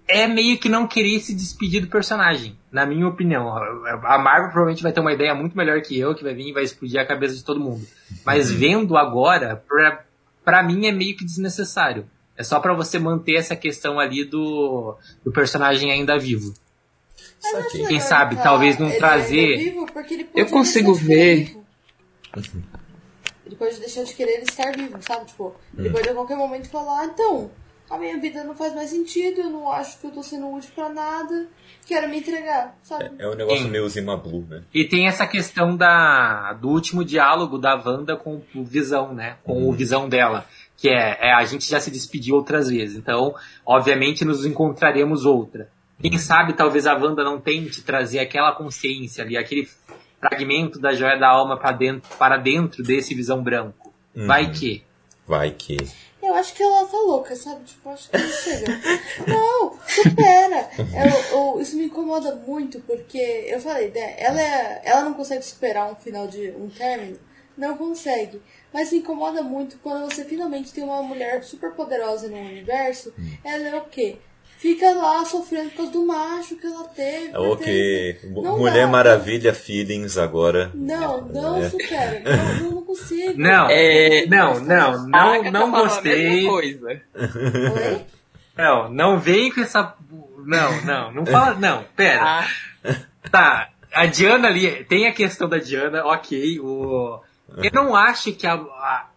é 0.07 0.27
meio 0.27 0.57
que 0.57 0.67
não 0.69 0.85
querer 0.87 1.19
se 1.19 1.33
despedir 1.33 1.81
do 1.81 1.87
personagem, 1.87 2.57
na 2.71 2.85
minha 2.85 3.07
opinião. 3.07 3.47
A 3.55 4.17
Marvel 4.17 4.49
provavelmente 4.51 4.83
vai 4.83 4.91
ter 4.91 4.99
uma 4.99 5.13
ideia 5.13 5.33
muito 5.33 5.55
melhor 5.55 5.81
que 5.81 5.97
eu, 5.97 6.13
que 6.13 6.23
vai 6.23 6.33
vir 6.33 6.49
e 6.49 6.53
vai 6.53 6.63
explodir 6.63 6.99
a 6.99 7.05
cabeça 7.05 7.35
de 7.35 7.43
todo 7.43 7.59
mundo. 7.59 7.85
Mas 8.25 8.51
vendo 8.51 8.97
agora, 8.97 9.63
pra, 9.67 10.03
pra 10.43 10.63
mim 10.63 10.85
é 10.85 10.91
meio 10.91 11.15
que 11.15 11.23
desnecessário. 11.25 12.05
É 12.37 12.43
só 12.43 12.59
pra 12.59 12.73
você 12.73 12.99
manter 12.99 13.35
essa 13.35 13.55
questão 13.55 13.99
ali 13.99 14.25
do, 14.25 14.97
do 15.23 15.31
personagem 15.31 15.91
ainda 15.91 16.17
vivo. 16.19 16.53
Legal 17.53 17.87
Quem 17.87 17.99
sabe, 17.99 18.35
talvez 18.37 18.77
não 18.77 18.89
ele 18.89 18.97
trazer- 18.97 19.53
ainda 19.57 19.71
vivo 19.71 19.85
porque 19.93 20.13
ele 20.13 20.29
Eu 20.35 20.45
consigo 20.47 20.93
ver. 20.93 21.45
vivo. 21.45 21.63
Ele 23.45 23.55
pode 23.55 23.77
deixar 23.79 24.03
de 24.03 24.13
querer 24.13 24.41
estar 24.41 24.71
vivo, 24.75 24.97
sabe? 25.01 25.25
Tipo, 25.25 25.55
ele 25.77 25.89
pode 25.89 26.09
a 26.09 26.13
qualquer 26.13 26.35
momento 26.37 26.69
falar, 26.69 27.01
"Ah, 27.01 27.05
então, 27.05 27.51
a 27.89 27.97
minha 27.97 28.19
vida 28.19 28.43
não 28.43 28.55
faz 28.55 28.73
mais 28.73 28.89
sentido, 28.89 29.41
eu 29.41 29.49
não 29.49 29.71
acho 29.71 29.99
que 29.99 30.07
eu 30.07 30.11
tô 30.11 30.23
sendo 30.23 30.51
útil 30.51 30.71
pra 30.73 30.89
nada, 30.89 31.47
quero 31.85 32.09
me 32.09 32.19
entregar, 32.19 32.77
sabe? 32.81 33.11
É 33.19 33.27
um 33.27 33.35
negócio 33.35 33.65
Sim. 33.65 33.69
meio 33.69 33.87
Zima 33.89 34.17
Blue, 34.17 34.45
né? 34.49 34.63
E 34.73 34.85
tem 34.85 35.07
essa 35.07 35.27
questão 35.27 35.75
da, 35.75 36.53
do 36.53 36.69
último 36.69 37.03
diálogo 37.03 37.57
da 37.57 37.75
Wanda 37.75 38.15
com 38.15 38.41
o 38.55 38.63
Visão, 38.63 39.13
né? 39.13 39.37
Com 39.43 39.67
o 39.67 39.71
Visão 39.73 40.07
dela. 40.09 40.45
Que 40.75 40.89
é, 40.89 41.29
é, 41.29 41.33
a 41.33 41.45
gente 41.45 41.69
já 41.69 41.79
se 41.79 41.91
despediu 41.91 42.35
outras 42.35 42.69
vezes. 42.69 42.97
Então, 42.97 43.35
obviamente, 43.65 44.25
nos 44.25 44.45
encontraremos 44.45 45.25
outra. 45.25 45.69
Quem 46.01 46.17
sabe 46.17 46.53
talvez 46.53 46.85
a 46.85 46.95
Wanda 46.95 47.23
não 47.23 47.39
tente 47.39 47.83
trazer 47.83 48.19
aquela 48.19 48.51
consciência 48.51 49.23
ali, 49.23 49.37
aquele 49.37 49.69
fragmento 50.19 50.79
da 50.79 50.93
joia 50.93 51.17
da 51.17 51.29
alma 51.29 51.57
para 51.57 51.71
dentro, 51.71 52.09
para 52.17 52.37
dentro 52.37 52.83
desse 52.83 53.13
Visão 53.13 53.41
branco. 53.41 53.93
Vai 54.15 54.51
que. 54.51 54.83
Vai 55.27 55.51
que. 55.51 55.77
Eu 56.25 56.33
acho 56.35 56.53
que 56.53 56.63
ela 56.63 56.85
tá 56.85 56.97
louca, 56.97 57.35
sabe? 57.35 57.63
Tipo, 57.65 57.89
acho 57.89 58.09
que 58.09 58.17
não 58.17 58.29
chega. 58.29 58.65
Não, 59.27 59.77
supera. 59.87 60.69
Eu, 60.77 61.37
eu- 61.37 61.61
isso 61.61 61.75
me 61.75 61.85
incomoda 61.85 62.33
muito, 62.35 62.79
porque 62.81 63.17
eu 63.47 63.59
falei, 63.59 63.89
né? 63.91 64.15
Ela, 64.17 64.41
é- 64.41 64.81
ela 64.85 65.01
não 65.03 65.13
consegue 65.13 65.43
superar 65.43 65.91
um 65.91 65.95
final 65.95 66.27
de 66.27 66.51
um 66.51 66.69
término. 66.69 67.19
Não 67.57 67.77
consegue. 67.77 68.41
Mas 68.73 68.91
me 68.91 68.99
incomoda 68.99 69.43
muito 69.43 69.77
quando 69.79 70.09
você 70.11 70.23
finalmente 70.25 70.73
tem 70.73 70.83
uma 70.83 71.03
mulher 71.03 71.43
super 71.43 71.73
poderosa 71.73 72.27
no 72.27 72.37
universo. 72.37 73.13
Ela 73.43 73.67
é 73.67 73.75
o 73.75 73.81
quê? 73.85 74.17
Fica 74.63 74.91
lá 74.93 75.25
sofrendo 75.25 75.71
por 75.71 75.75
causa 75.75 75.91
do 75.91 76.05
macho 76.05 76.55
que 76.55 76.65
ela 76.65 76.85
teve. 76.85 77.33
por 77.33 77.47
Ok. 77.51 78.19
Não 78.31 78.57
Mulher 78.59 78.85
dá. 78.85 78.91
Maravilha 78.91 79.53
Feelings 79.53 80.17
agora. 80.17 80.71
Não, 80.73 81.21
não 81.27 81.61
É. 81.61 81.69
supera. 81.69 82.21
Não, 82.23 82.55
não, 82.63 82.71
não 82.75 82.81
consigo. 82.83 83.33
Não, 83.35 83.67
É, 83.69 84.25
não, 84.25 84.61
não, 84.61 85.07
não, 85.09 85.51
não 85.51 85.69
gostei. 85.71 86.47
Não, 88.57 88.89
não 88.89 89.19
vem 89.19 89.51
com 89.51 89.59
essa. 89.61 89.95
Não, 90.45 90.81
não, 90.85 91.11
não 91.11 91.25
fala. 91.25 91.55
Não, 91.55 91.83
pera. 91.95 92.23
Ah, 92.23 92.47
Tá, 93.29 93.69
a 93.93 94.05
Diana 94.05 94.47
ali, 94.47 94.85
tem 94.85 95.07
a 95.07 95.13
questão 95.13 95.49
da 95.49 95.57
Diana, 95.57 96.05
ok. 96.05 96.59
O, 96.61 97.19
eu 97.57 97.71
não 97.73 97.95
acho 97.95 98.31
que 98.33 98.47
a, 98.47 98.53
a- 98.53 99.07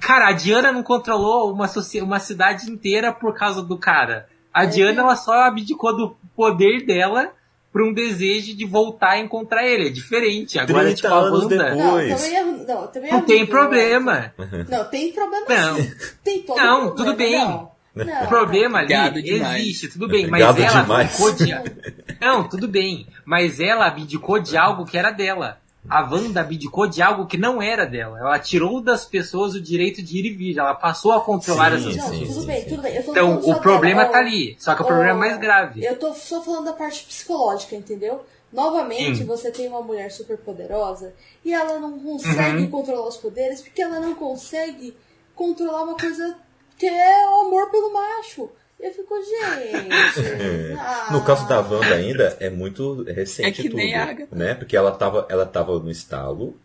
Cara, 0.00 0.28
a 0.28 0.32
Diana 0.32 0.72
não 0.72 0.82
controlou 0.82 1.52
uma, 1.52 1.68
soci- 1.68 2.00
uma 2.00 2.18
cidade 2.18 2.68
inteira 2.70 3.12
por 3.12 3.34
causa 3.34 3.62
do 3.62 3.78
cara. 3.78 4.28
A 4.54 4.64
Diana, 4.66 5.00
ela 5.02 5.16
só 5.16 5.32
abdicou 5.42 5.94
do 5.96 6.16
poder 6.36 6.86
dela 6.86 7.32
pra 7.72 7.84
um 7.84 7.92
desejo 7.92 8.56
de 8.56 8.64
voltar 8.64 9.10
a 9.10 9.18
encontrar 9.18 9.66
ele. 9.66 9.88
É 9.88 9.90
diferente. 9.90 10.58
Agora, 10.60 10.84
30 10.84 10.94
tipo, 10.94 11.08
a 11.12 11.20
Wanda. 11.22 11.48
depois. 11.48 11.76
Não, 12.08 12.16
também 12.16 12.36
é, 12.36 12.44
não, 12.44 12.86
também 12.86 13.10
é 13.10 13.12
Não 13.12 13.20
tem 13.22 13.36
horrível, 13.38 13.46
problema. 13.58 14.12
né? 14.14 14.32
Não, 14.70 14.84
tem 14.84 15.12
problema 15.12 15.46
Não. 15.48 15.76
sim. 15.76 15.92
Tem 16.22 16.42
todo 16.42 16.56
Não, 16.56 16.66
problema. 16.86 16.96
tudo 16.96 17.14
bem. 17.16 17.38
Não, 17.38 17.74
não, 17.96 18.24
O 18.24 18.28
problema 18.28 18.78
ali 18.80 18.94
existe, 19.30 19.88
tudo 19.88 20.08
bem, 20.08 20.26
mas 20.28 20.40
Gado 20.40 20.62
ela 20.62 20.82
demais. 20.82 21.08
abdicou 21.20 21.32
de. 21.32 21.54
Não, 22.20 22.48
tudo 22.48 22.68
bem. 22.68 23.06
Mas 23.24 23.58
ela 23.60 23.86
abdicou 23.86 24.38
de 24.38 24.56
algo 24.56 24.84
que 24.84 24.96
era 24.98 25.10
dela. 25.10 25.58
A 25.88 26.00
Wanda 26.02 26.40
abdicou 26.40 26.88
de 26.88 27.02
algo 27.02 27.26
que 27.26 27.36
não 27.36 27.60
era 27.60 27.84
dela. 27.84 28.18
Ela 28.18 28.38
tirou 28.38 28.80
das 28.80 29.04
pessoas 29.04 29.54
o 29.54 29.60
direito 29.60 30.02
de 30.02 30.18
ir 30.18 30.24
e 30.26 30.30
vir. 30.34 30.58
Ela 30.58 30.74
passou 30.74 31.12
a 31.12 31.20
controlar 31.20 31.70
Sim, 31.72 31.76
essas 31.90 31.94
pessoas. 31.96 32.18
tudo 32.28 32.40
sim, 32.40 32.46
bem, 32.46 32.62
sim. 32.62 32.68
tudo 32.70 32.82
bem. 32.82 32.96
Eu 32.96 33.04
tô 33.04 33.10
Então, 33.10 33.38
o 33.40 33.60
problema 33.60 34.00
dela. 34.02 34.12
tá 34.12 34.18
Ó, 34.18 34.20
ali. 34.22 34.56
Só 34.58 34.74
que 34.74 34.80
o 34.80 34.84
ó, 34.84 34.88
problema 34.88 35.10
é 35.10 35.28
mais 35.28 35.38
grave. 35.38 35.84
Eu 35.84 35.98
tô 35.98 36.14
só 36.14 36.42
falando 36.42 36.64
da 36.64 36.72
parte 36.72 37.04
psicológica, 37.04 37.76
entendeu? 37.76 38.24
Novamente, 38.50 39.18
Sim. 39.18 39.24
você 39.24 39.50
tem 39.50 39.68
uma 39.68 39.82
mulher 39.82 40.10
super 40.10 40.38
poderosa 40.38 41.12
e 41.44 41.52
ela 41.52 41.78
não 41.78 41.98
consegue 41.98 42.62
Uhum. 42.62 42.70
controlar 42.70 43.06
os 43.08 43.16
poderes 43.16 43.60
porque 43.60 43.82
ela 43.82 43.98
não 44.00 44.14
consegue 44.14 44.96
controlar 45.34 45.82
uma 45.82 45.96
coisa 45.96 46.36
que 46.78 46.86
é 46.86 47.28
o 47.28 47.46
amor 47.48 47.70
pelo 47.70 47.92
macho. 47.92 48.48
Eu 48.80 48.92
fico, 48.92 49.14
gente. 49.22 50.74
ah. 50.78 51.08
No 51.12 51.24
caso 51.24 51.46
da 51.48 51.60
Wanda 51.60 51.94
ainda, 51.94 52.36
é 52.40 52.50
muito 52.50 53.02
recente 53.04 53.48
É 53.48 53.52
que 53.52 53.62
tudo. 53.70 53.76
nem 53.76 53.94
a 53.94 54.04
Agatha. 54.04 54.34
Né? 54.36 54.54
Porque 54.54 54.76
ela 54.76 54.90
tava, 54.92 55.26
ela 55.30 55.46
tava 55.46 55.78
no 55.78 55.90
estalo, 55.90 56.56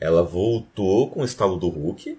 ela 0.00 0.22
voltou 0.22 1.10
com 1.10 1.20
o 1.20 1.24
estalo 1.24 1.56
do 1.56 1.68
Hulk, 1.68 2.18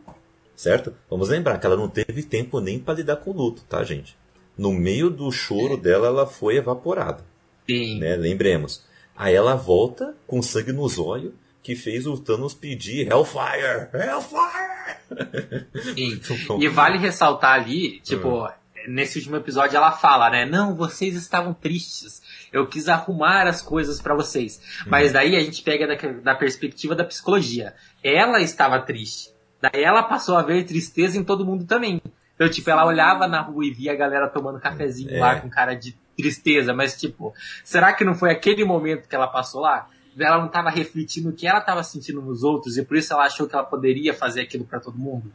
certo? 0.56 0.94
Vamos 1.10 1.30
lembrar 1.30 1.58
que 1.58 1.66
ela 1.66 1.78
não 1.78 1.88
teve 1.90 2.24
tempo 2.24 2.60
nem 2.60 2.78
pra 2.80 2.94
lidar 2.94 3.16
com 3.18 3.32
o 3.32 3.34
luto, 3.34 3.64
tá, 3.64 3.84
gente? 3.84 4.16
No 4.58 4.74
meio 4.74 5.10
do 5.10 5.32
choro 5.32 5.78
dela, 5.78 6.08
ela 6.08 6.28
foi 6.28 6.58
evaporada, 6.58 7.24
Sim. 7.66 8.00
né? 8.00 8.16
Lembremos. 8.16 8.84
Aí 9.16 9.34
ela 9.34 9.56
volta 9.56 10.16
com 10.28 10.42
sangue 10.42 10.72
nos 10.74 11.00
olhos, 11.00 11.34
que 11.64 11.76
fez 11.76 12.06
o 12.08 12.18
Thanos 12.18 12.54
pedir 12.54 13.08
Hellfire! 13.12 13.88
Hellfire! 13.94 15.60
Sim. 15.84 16.20
Então, 16.42 16.62
E 16.62 16.68
vale 16.68 16.98
ressaltar 16.98 17.54
ali, 17.54 18.00
tipo, 18.02 18.48
nesse 18.88 19.18
último 19.18 19.36
episódio 19.36 19.76
ela 19.78 19.92
fala, 19.92 20.30
né? 20.30 20.46
Não, 20.46 20.76
vocês 20.76 21.16
estavam 21.16 21.54
tristes. 21.54 22.22
Eu 22.52 22.68
quis 22.68 22.88
arrumar 22.88 23.48
as 23.48 23.62
coisas 23.62 24.02
pra 24.02 24.16
vocês. 24.16 24.62
Mas 24.88 25.12
daí 25.12 25.36
a 25.36 25.40
gente 25.40 25.62
pega 25.62 25.88
da, 25.88 25.96
da 26.22 26.36
perspectiva 26.36 26.96
da 26.96 27.04
psicologia. 27.04 27.74
Ela 28.04 28.42
estava 28.42 28.80
triste. 28.80 29.32
Daí 29.62 29.84
ela 29.84 30.04
passou 30.04 30.38
a 30.38 30.42
ver 30.42 30.64
tristeza 30.66 31.18
em 31.18 31.24
todo 31.24 31.46
mundo 31.46 31.66
também. 31.66 32.02
Então, 32.36 32.50
tipo, 32.50 32.70
ela 32.70 32.86
olhava 32.86 33.28
na 33.28 33.42
rua 33.42 33.66
e 33.66 33.72
via 33.72 33.92
a 33.92 33.96
galera 33.96 34.30
tomando 34.30 34.60
cafezinho 34.60 35.14
É. 35.14 35.20
lá 35.20 35.40
com 35.42 35.50
cara 35.50 35.74
de 35.74 35.94
tristeza. 36.16 36.74
Mas, 36.74 36.98
tipo, 37.00 37.34
será 37.64 37.92
que 37.94 38.06
não 38.06 38.16
foi 38.16 38.32
aquele 38.32 38.64
momento 38.64 39.08
que 39.10 39.16
ela 39.16 39.28
passou 39.28 39.62
lá? 39.62 39.90
Ela 40.18 40.38
não 40.38 40.48
estava 40.48 40.70
refletindo 40.70 41.30
o 41.30 41.34
que 41.34 41.46
ela 41.48 41.60
estava 41.60 41.84
sentindo 41.84 42.22
nos 42.22 42.44
outros 42.44 42.78
e 42.78 42.84
por 42.84 42.98
isso 42.98 43.14
ela 43.14 43.24
achou 43.26 43.48
que 43.48 43.56
ela 43.56 43.64
poderia 43.64 44.14
fazer 44.14 44.42
aquilo 44.42 44.66
pra 44.66 44.80
todo 44.80 44.98
mundo? 44.98 45.32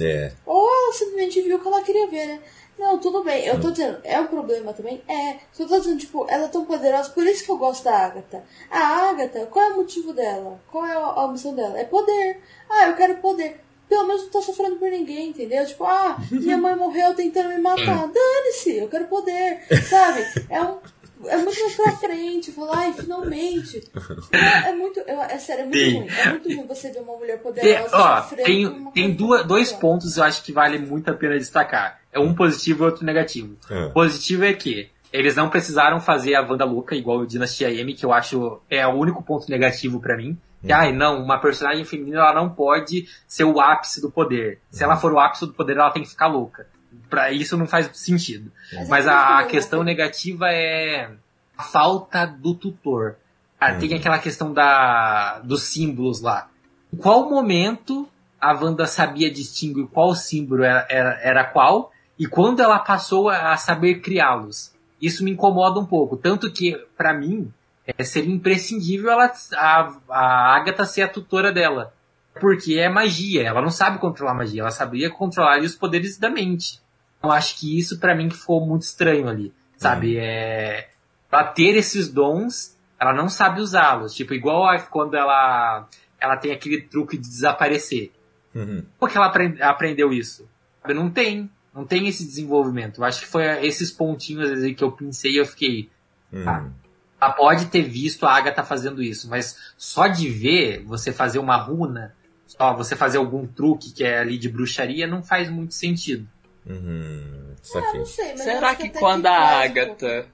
É, 0.00 0.32
Ou 0.46 0.68
ela 0.68 0.92
simplesmente 0.92 1.40
viu 1.42 1.56
o 1.56 1.60
que 1.60 1.66
ela 1.66 1.82
queria 1.82 2.06
ver, 2.08 2.26
né? 2.26 2.40
Não, 2.78 2.98
tudo 2.98 3.24
bem. 3.24 3.44
Eu 3.44 3.60
tô 3.60 3.70
dizendo, 3.70 3.98
é 4.04 4.20
um 4.20 4.26
problema 4.26 4.72
também? 4.72 5.02
É. 5.08 5.36
Só 5.52 5.66
tô 5.66 5.78
dizendo, 5.78 5.98
tipo, 5.98 6.26
ela 6.28 6.44
é 6.44 6.48
tão 6.48 6.64
poderosa, 6.64 7.10
por 7.10 7.26
isso 7.26 7.44
que 7.44 7.50
eu 7.50 7.58
gosto 7.58 7.82
da 7.84 7.96
Agatha. 8.06 8.44
A 8.70 9.10
Agatha, 9.10 9.46
qual 9.46 9.64
é 9.70 9.72
o 9.72 9.76
motivo 9.76 10.12
dela? 10.12 10.60
Qual 10.70 10.86
é 10.86 10.92
a, 10.92 11.24
a 11.24 11.28
missão 11.28 11.54
dela? 11.54 11.78
É 11.78 11.84
poder. 11.84 12.40
Ah, 12.70 12.86
eu 12.88 12.94
quero 12.96 13.16
poder. 13.16 13.60
Pelo 13.88 14.06
menos 14.06 14.22
não 14.24 14.30
tô 14.30 14.42
sofrendo 14.42 14.76
por 14.76 14.90
ninguém, 14.90 15.30
entendeu? 15.30 15.66
Tipo, 15.66 15.84
ah, 15.84 16.18
minha 16.30 16.56
mãe 16.58 16.76
morreu 16.76 17.14
tentando 17.14 17.48
me 17.48 17.58
matar. 17.58 18.06
Dane-se, 18.06 18.76
eu 18.76 18.88
quero 18.88 19.06
poder. 19.06 19.60
Sabe? 19.88 20.24
É 20.50 20.60
um. 20.62 20.78
É 21.24 21.36
muito 21.36 21.60
mais 21.60 21.74
pra 21.74 21.92
frente, 21.98 22.52
falar, 22.52 22.78
ai, 22.78 22.92
finalmente. 22.92 23.82
É, 24.30 24.68
é 24.70 24.72
muito. 24.72 25.00
eu- 25.00 25.20
É, 25.22 25.36
sério, 25.38 25.62
é 25.62 25.64
muito 25.64 25.78
Sim. 25.78 25.98
ruim. 25.98 26.08
É 26.10 26.30
muito 26.30 26.48
ruim 26.54 26.66
você 26.68 26.90
ver 26.92 27.00
uma 27.00 27.16
mulher 27.16 27.38
Tem, 27.38 27.42
poderosa 27.42 27.96
ó, 27.96 28.22
sofrendo 28.22 28.44
tem, 28.44 28.66
uma 28.66 28.92
tem 28.92 29.02
coisa 29.04 29.16
duas, 29.18 29.44
dois 29.46 29.72
pontos 29.72 30.16
eu 30.16 30.22
acho 30.22 30.44
que 30.44 30.52
vale 30.52 30.78
muito 30.78 31.10
a 31.10 31.14
pena 31.14 31.36
destacar. 31.36 32.00
É 32.18 32.20
um 32.20 32.34
positivo 32.34 32.84
e 32.84 32.86
outro 32.86 33.04
negativo. 33.04 33.56
O 33.88 33.90
positivo 33.90 34.44
é 34.44 34.52
que 34.52 34.90
eles 35.12 35.34
não 35.36 35.48
precisaram 35.48 36.00
fazer 36.00 36.34
a 36.34 36.42
Wanda 36.42 36.64
louca 36.64 36.94
igual 36.94 37.18
o 37.18 37.26
Dynasty 37.26 37.64
M, 37.64 37.94
que 37.94 38.04
eu 38.04 38.12
acho 38.12 38.60
é 38.68 38.86
o 38.86 38.90
único 38.92 39.22
ponto 39.22 39.48
negativo 39.50 40.00
pra 40.00 40.16
mim. 40.16 40.38
Que, 40.64 40.72
ai, 40.72 40.92
não, 40.92 41.22
uma 41.22 41.38
personagem 41.38 41.84
feminina 41.84 42.18
ela 42.18 42.34
não 42.34 42.50
pode 42.50 43.08
ser 43.28 43.44
o 43.44 43.60
ápice 43.60 44.00
do 44.00 44.10
poder. 44.10 44.60
Se 44.70 44.82
ela 44.82 44.96
for 44.96 45.12
o 45.12 45.20
ápice 45.20 45.46
do 45.46 45.52
poder, 45.52 45.76
ela 45.76 45.90
tem 45.90 46.02
que 46.02 46.08
ficar 46.08 46.26
louca. 46.26 46.66
Pra 47.08 47.30
isso 47.30 47.56
não 47.56 47.66
faz 47.66 47.88
sentido. 47.94 48.50
Mas 48.72 48.88
Mas 48.88 49.06
é 49.06 49.10
a, 49.10 49.20
a 49.28 49.34
muito 49.36 49.50
questão 49.50 49.78
louco. 49.78 49.86
negativa 49.90 50.46
é 50.50 51.10
a 51.56 51.62
falta 51.62 52.26
do 52.26 52.54
tutor. 52.54 53.16
Ah, 53.60 53.74
Tem 53.74 53.94
aquela 53.94 54.18
questão 54.18 54.52
da, 54.52 55.38
dos 55.40 55.62
símbolos 55.62 56.20
lá. 56.20 56.48
Em 56.92 56.96
qual 56.96 57.28
momento 57.30 58.08
a 58.40 58.52
Wanda 58.52 58.86
sabia 58.86 59.30
distinguir 59.30 59.86
qual 59.86 60.14
símbolo 60.14 60.62
era, 60.64 60.86
era, 60.88 61.20
era 61.22 61.44
qual 61.44 61.92
e 62.18 62.26
quando 62.26 62.60
ela 62.60 62.78
passou 62.78 63.28
a, 63.28 63.56
saber 63.56 64.00
criá-los? 64.00 64.74
Isso 65.00 65.22
me 65.24 65.30
incomoda 65.30 65.78
um 65.78 65.86
pouco. 65.86 66.16
Tanto 66.16 66.50
que, 66.52 66.76
pra 66.96 67.14
mim, 67.14 67.52
é, 67.86 68.02
seria 68.02 68.34
imprescindível 68.34 69.10
ela, 69.12 69.32
a, 69.54 69.92
a 70.10 70.56
Agatha 70.56 70.84
ser 70.84 71.02
a 71.02 71.08
tutora 71.08 71.52
dela. 71.52 71.94
Porque 72.40 72.74
é 72.78 72.88
magia, 72.88 73.42
ela 73.44 73.60
não 73.62 73.70
sabe 73.70 73.98
controlar 73.98 74.34
magia, 74.34 74.60
ela 74.62 74.70
sabia 74.70 75.10
controlar 75.10 75.60
os 75.60 75.74
poderes 75.74 76.18
da 76.18 76.30
mente. 76.30 76.80
Eu 77.22 77.32
acho 77.32 77.56
que 77.58 77.78
isso 77.78 77.98
pra 77.98 78.14
mim 78.14 78.28
que 78.28 78.36
ficou 78.36 78.64
muito 78.64 78.82
estranho 78.82 79.28
ali, 79.28 79.52
sabe? 79.76 80.16
É, 80.18 80.88
ela 81.30 81.44
ter 81.44 81.74
esses 81.76 82.08
dons, 82.08 82.76
ela 82.98 83.12
não 83.12 83.28
sabe 83.28 83.60
usá-los. 83.60 84.14
Tipo, 84.14 84.34
igual 84.34 84.66
a- 84.68 84.78
quando 84.78 85.16
ela, 85.16 85.88
ela 86.20 86.36
tem 86.36 86.52
aquele 86.52 86.80
truque 86.82 87.16
de 87.16 87.28
desaparecer. 87.28 88.12
Uhum. 88.54 88.84
Como 88.98 89.10
que 89.10 89.16
ela 89.18 89.26
aprend- 89.26 89.60
aprendeu 89.60 90.12
isso? 90.12 90.48
Não 90.94 91.10
tem. 91.10 91.50
Não 91.78 91.86
tem 91.86 92.08
esse 92.08 92.24
desenvolvimento. 92.24 93.00
Eu 93.00 93.04
acho 93.04 93.20
que 93.20 93.26
foi 93.28 93.44
esses 93.64 93.92
pontinhos 93.92 94.64
aí 94.64 94.74
que 94.74 94.82
eu 94.82 94.90
pensei 94.90 95.30
e 95.30 95.36
eu 95.36 95.46
fiquei. 95.46 95.88
Uhum. 96.32 96.72
Ela 97.20 97.32
pode 97.32 97.66
ter 97.66 97.82
visto 97.82 98.26
a 98.26 98.32
Agatha 98.32 98.64
fazendo 98.64 99.00
isso, 99.00 99.30
mas 99.30 99.56
só 99.76 100.08
de 100.08 100.28
ver 100.28 100.82
você 100.82 101.12
fazer 101.12 101.38
uma 101.38 101.56
runa, 101.56 102.16
só 102.48 102.74
você 102.74 102.96
fazer 102.96 103.18
algum 103.18 103.46
truque 103.46 103.92
que 103.92 104.02
é 104.02 104.18
ali 104.18 104.36
de 104.36 104.48
bruxaria, 104.48 105.06
não 105.06 105.22
faz 105.22 105.48
muito 105.48 105.72
sentido. 105.72 106.28
Uhum. 106.66 107.54
Ah, 107.76 108.04
sei, 108.04 108.36
Será 108.36 108.74
que 108.74 108.88
até 108.88 108.98
quando 108.98 109.26
a 109.26 109.30
um 109.30 109.62
Agatha. 109.62 110.26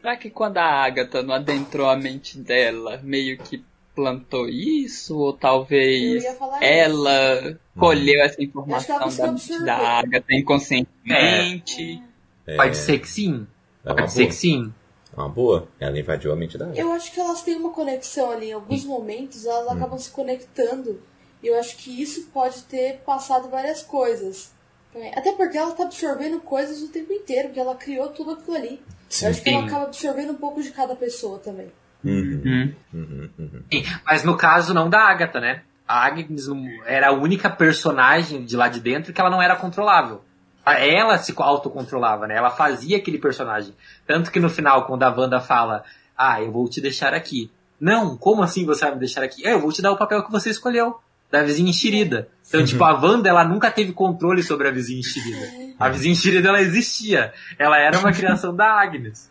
Será 0.00 0.16
que 0.16 0.28
quando 0.28 0.58
a 0.58 0.84
Agatha 0.84 1.22
não 1.22 1.34
adentrou 1.34 1.88
a 1.88 1.96
mente 1.96 2.36
dela, 2.36 3.00
meio 3.00 3.38
que 3.38 3.64
plantou 3.94 4.48
isso? 4.48 5.16
Ou 5.18 5.32
talvez 5.32 6.24
ela 6.60 7.58
colheu 7.78 8.20
essa 8.22 8.36
Acho 8.42 8.86
que 8.86 8.92
ela 8.92 9.06
informação 9.06 9.58
da 9.60 9.64
da 9.64 9.76
Agatha 9.98 10.34
inconscientemente? 10.34 12.02
É, 12.46 12.56
Pode 12.56 12.76
ser 12.76 12.98
que 12.98 13.08
sim. 13.08 13.46
é 13.84 13.94
Pode 13.94 14.12
ser 14.12 14.18
boa. 14.20 14.28
que 14.28 14.34
sim. 14.34 14.72
É 15.16 15.20
uma 15.20 15.28
boa. 15.28 15.68
Ela 15.78 15.98
invadiu 15.98 16.32
a 16.32 16.36
mente 16.36 16.58
da 16.58 16.66
Eu 16.74 16.92
acho 16.92 17.12
que 17.12 17.20
elas 17.20 17.42
têm 17.42 17.56
uma 17.56 17.70
conexão 17.70 18.30
ali. 18.30 18.50
Em 18.50 18.52
alguns 18.52 18.84
momentos 18.84 19.46
elas 19.46 19.68
acabam 19.68 19.98
se 19.98 20.10
conectando. 20.10 21.00
E 21.42 21.46
eu 21.46 21.58
acho 21.58 21.76
que 21.76 22.02
isso 22.02 22.26
pode 22.32 22.62
ter 22.64 22.98
passado 23.04 23.48
várias 23.48 23.82
coisas. 23.82 24.50
também. 24.92 25.12
Até 25.14 25.32
porque 25.32 25.56
ela 25.56 25.72
tá 25.72 25.84
absorvendo 25.84 26.40
coisas 26.40 26.82
o 26.82 26.88
tempo 26.88 27.12
inteiro, 27.12 27.48
porque 27.48 27.60
ela 27.60 27.74
criou 27.74 28.08
tudo 28.08 28.32
aquilo 28.32 28.56
ali. 28.56 28.82
Sim. 29.08 29.26
eu 29.26 29.30
acho 29.30 29.42
que 29.42 29.50
ela 29.50 29.64
acaba 29.66 29.84
absorvendo 29.84 30.32
um 30.32 30.36
pouco 30.36 30.62
de 30.62 30.70
cada 30.70 30.96
pessoa 30.96 31.38
também. 31.38 31.70
Uhum. 32.04 32.42
Hum. 32.44 32.72
Uhum. 32.92 33.30
Uhum. 33.38 33.62
Sim, 33.72 33.84
Mas 34.04 34.24
no 34.24 34.36
caso 34.36 34.74
não 34.74 34.90
da 34.90 35.00
Agatha, 35.00 35.40
né? 35.40 35.62
A 35.86 36.06
Agnes 36.06 36.46
era 36.86 37.08
a 37.08 37.12
única 37.12 37.50
personagem 37.50 38.44
de 38.44 38.56
lá 38.56 38.68
de 38.68 38.80
dentro 38.80 39.12
que 39.12 39.20
ela 39.20 39.30
não 39.30 39.42
era 39.42 39.56
controlável. 39.56 40.22
Ela 40.66 41.18
se 41.18 41.34
autocontrolava, 41.36 42.26
né? 42.26 42.36
Ela 42.36 42.50
fazia 42.50 42.96
aquele 42.96 43.18
personagem. 43.18 43.74
Tanto 44.06 44.30
que 44.30 44.40
no 44.40 44.48
final, 44.48 44.86
quando 44.86 45.02
a 45.02 45.10
Wanda 45.10 45.40
fala, 45.40 45.84
ah, 46.16 46.40
eu 46.40 46.50
vou 46.50 46.68
te 46.68 46.80
deixar 46.80 47.12
aqui. 47.12 47.50
Não, 47.78 48.16
como 48.16 48.42
assim 48.42 48.64
você 48.64 48.84
vai 48.84 48.94
me 48.94 49.00
deixar 49.00 49.22
aqui? 49.22 49.46
É, 49.46 49.52
eu 49.52 49.60
vou 49.60 49.72
te 49.72 49.82
dar 49.82 49.92
o 49.92 49.96
papel 49.98 50.22
que 50.22 50.32
você 50.32 50.48
escolheu, 50.48 50.98
da 51.30 51.42
vizinha 51.42 51.68
enxerida. 51.68 52.28
Então, 52.48 52.64
tipo, 52.64 52.82
a 52.82 52.92
Wanda, 52.92 53.28
ela 53.28 53.44
nunca 53.44 53.70
teve 53.70 53.92
controle 53.92 54.42
sobre 54.42 54.68
a 54.68 54.70
vizinha 54.70 55.00
enxerida. 55.00 55.74
A 55.78 55.88
vizinha 55.90 56.12
enxerida, 56.12 56.48
ela 56.48 56.62
existia. 56.62 57.32
Ela 57.58 57.78
era 57.78 57.98
uma 57.98 58.12
criação 58.12 58.54
da 58.54 58.80
Agnes. 58.80 59.30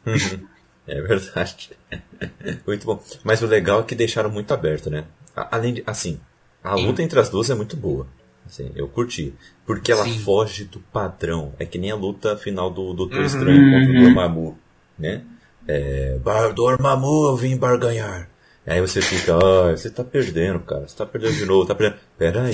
É 0.88 1.02
verdade. 1.02 1.72
muito 2.68 2.86
bom. 2.86 3.02
Mas 3.24 3.42
o 3.42 3.48
legal 3.48 3.80
é 3.82 3.84
que 3.84 3.96
deixaram 3.96 4.30
muito 4.30 4.54
aberto, 4.54 4.90
né? 4.90 5.06
Além 5.36 5.76
de, 5.76 5.84
assim, 5.88 6.20
a 6.64 6.76
Sim. 6.76 6.86
luta 6.88 7.02
entre 7.02 7.20
as 7.20 7.30
duas 7.30 7.50
é 7.50 7.56
muito 7.56 7.76
boa. 7.78 8.08
Assim, 8.46 8.72
eu 8.76 8.88
curti. 8.90 9.34
Porque 9.66 9.92
ela 9.92 10.04
Sim. 10.04 10.20
foge 10.20 10.66
do 10.66 10.80
padrão. 10.80 11.54
É 11.58 11.66
que 11.66 11.78
nem 11.78 11.92
a 11.92 11.96
luta 11.96 12.36
final 12.38 12.70
do 12.70 12.94
Doutor 12.94 13.20
Uhum. 13.20 13.26
Estranho 13.26 13.72
contra 13.72 13.92
o 13.92 13.96
Uhum. 13.96 14.04
Dormammu, 14.04 14.60
né? 15.00 15.24
É, 15.66 16.20
Dormammu, 16.54 17.28
eu 17.28 17.36
vim 17.38 17.56
barganhar. 17.56 18.30
Aí 18.66 18.80
você 18.80 19.02
fica, 19.02 19.36
ah, 19.38 19.72
você 19.76 19.90
tá 19.90 20.04
perdendo, 20.04 20.60
cara. 20.62 20.88
Você 20.88 20.96
tá 20.96 21.06
perdendo 21.06 21.34
de 21.36 21.46
novo, 21.46 21.66
tá 21.66 21.76
perdendo. 21.76 22.00
Pera 22.18 22.44
aí, 22.44 22.54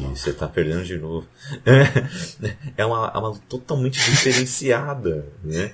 Sim. 0.00 0.10
você 0.14 0.32
tá 0.32 0.46
perdendo 0.48 0.84
de 0.84 0.96
novo. 0.98 1.26
É 2.76 2.84
uma, 2.84 3.10
é 3.14 3.18
uma 3.18 3.28
luta 3.28 3.42
totalmente 3.48 3.98
diferenciada, 4.10 5.26
né? 5.42 5.72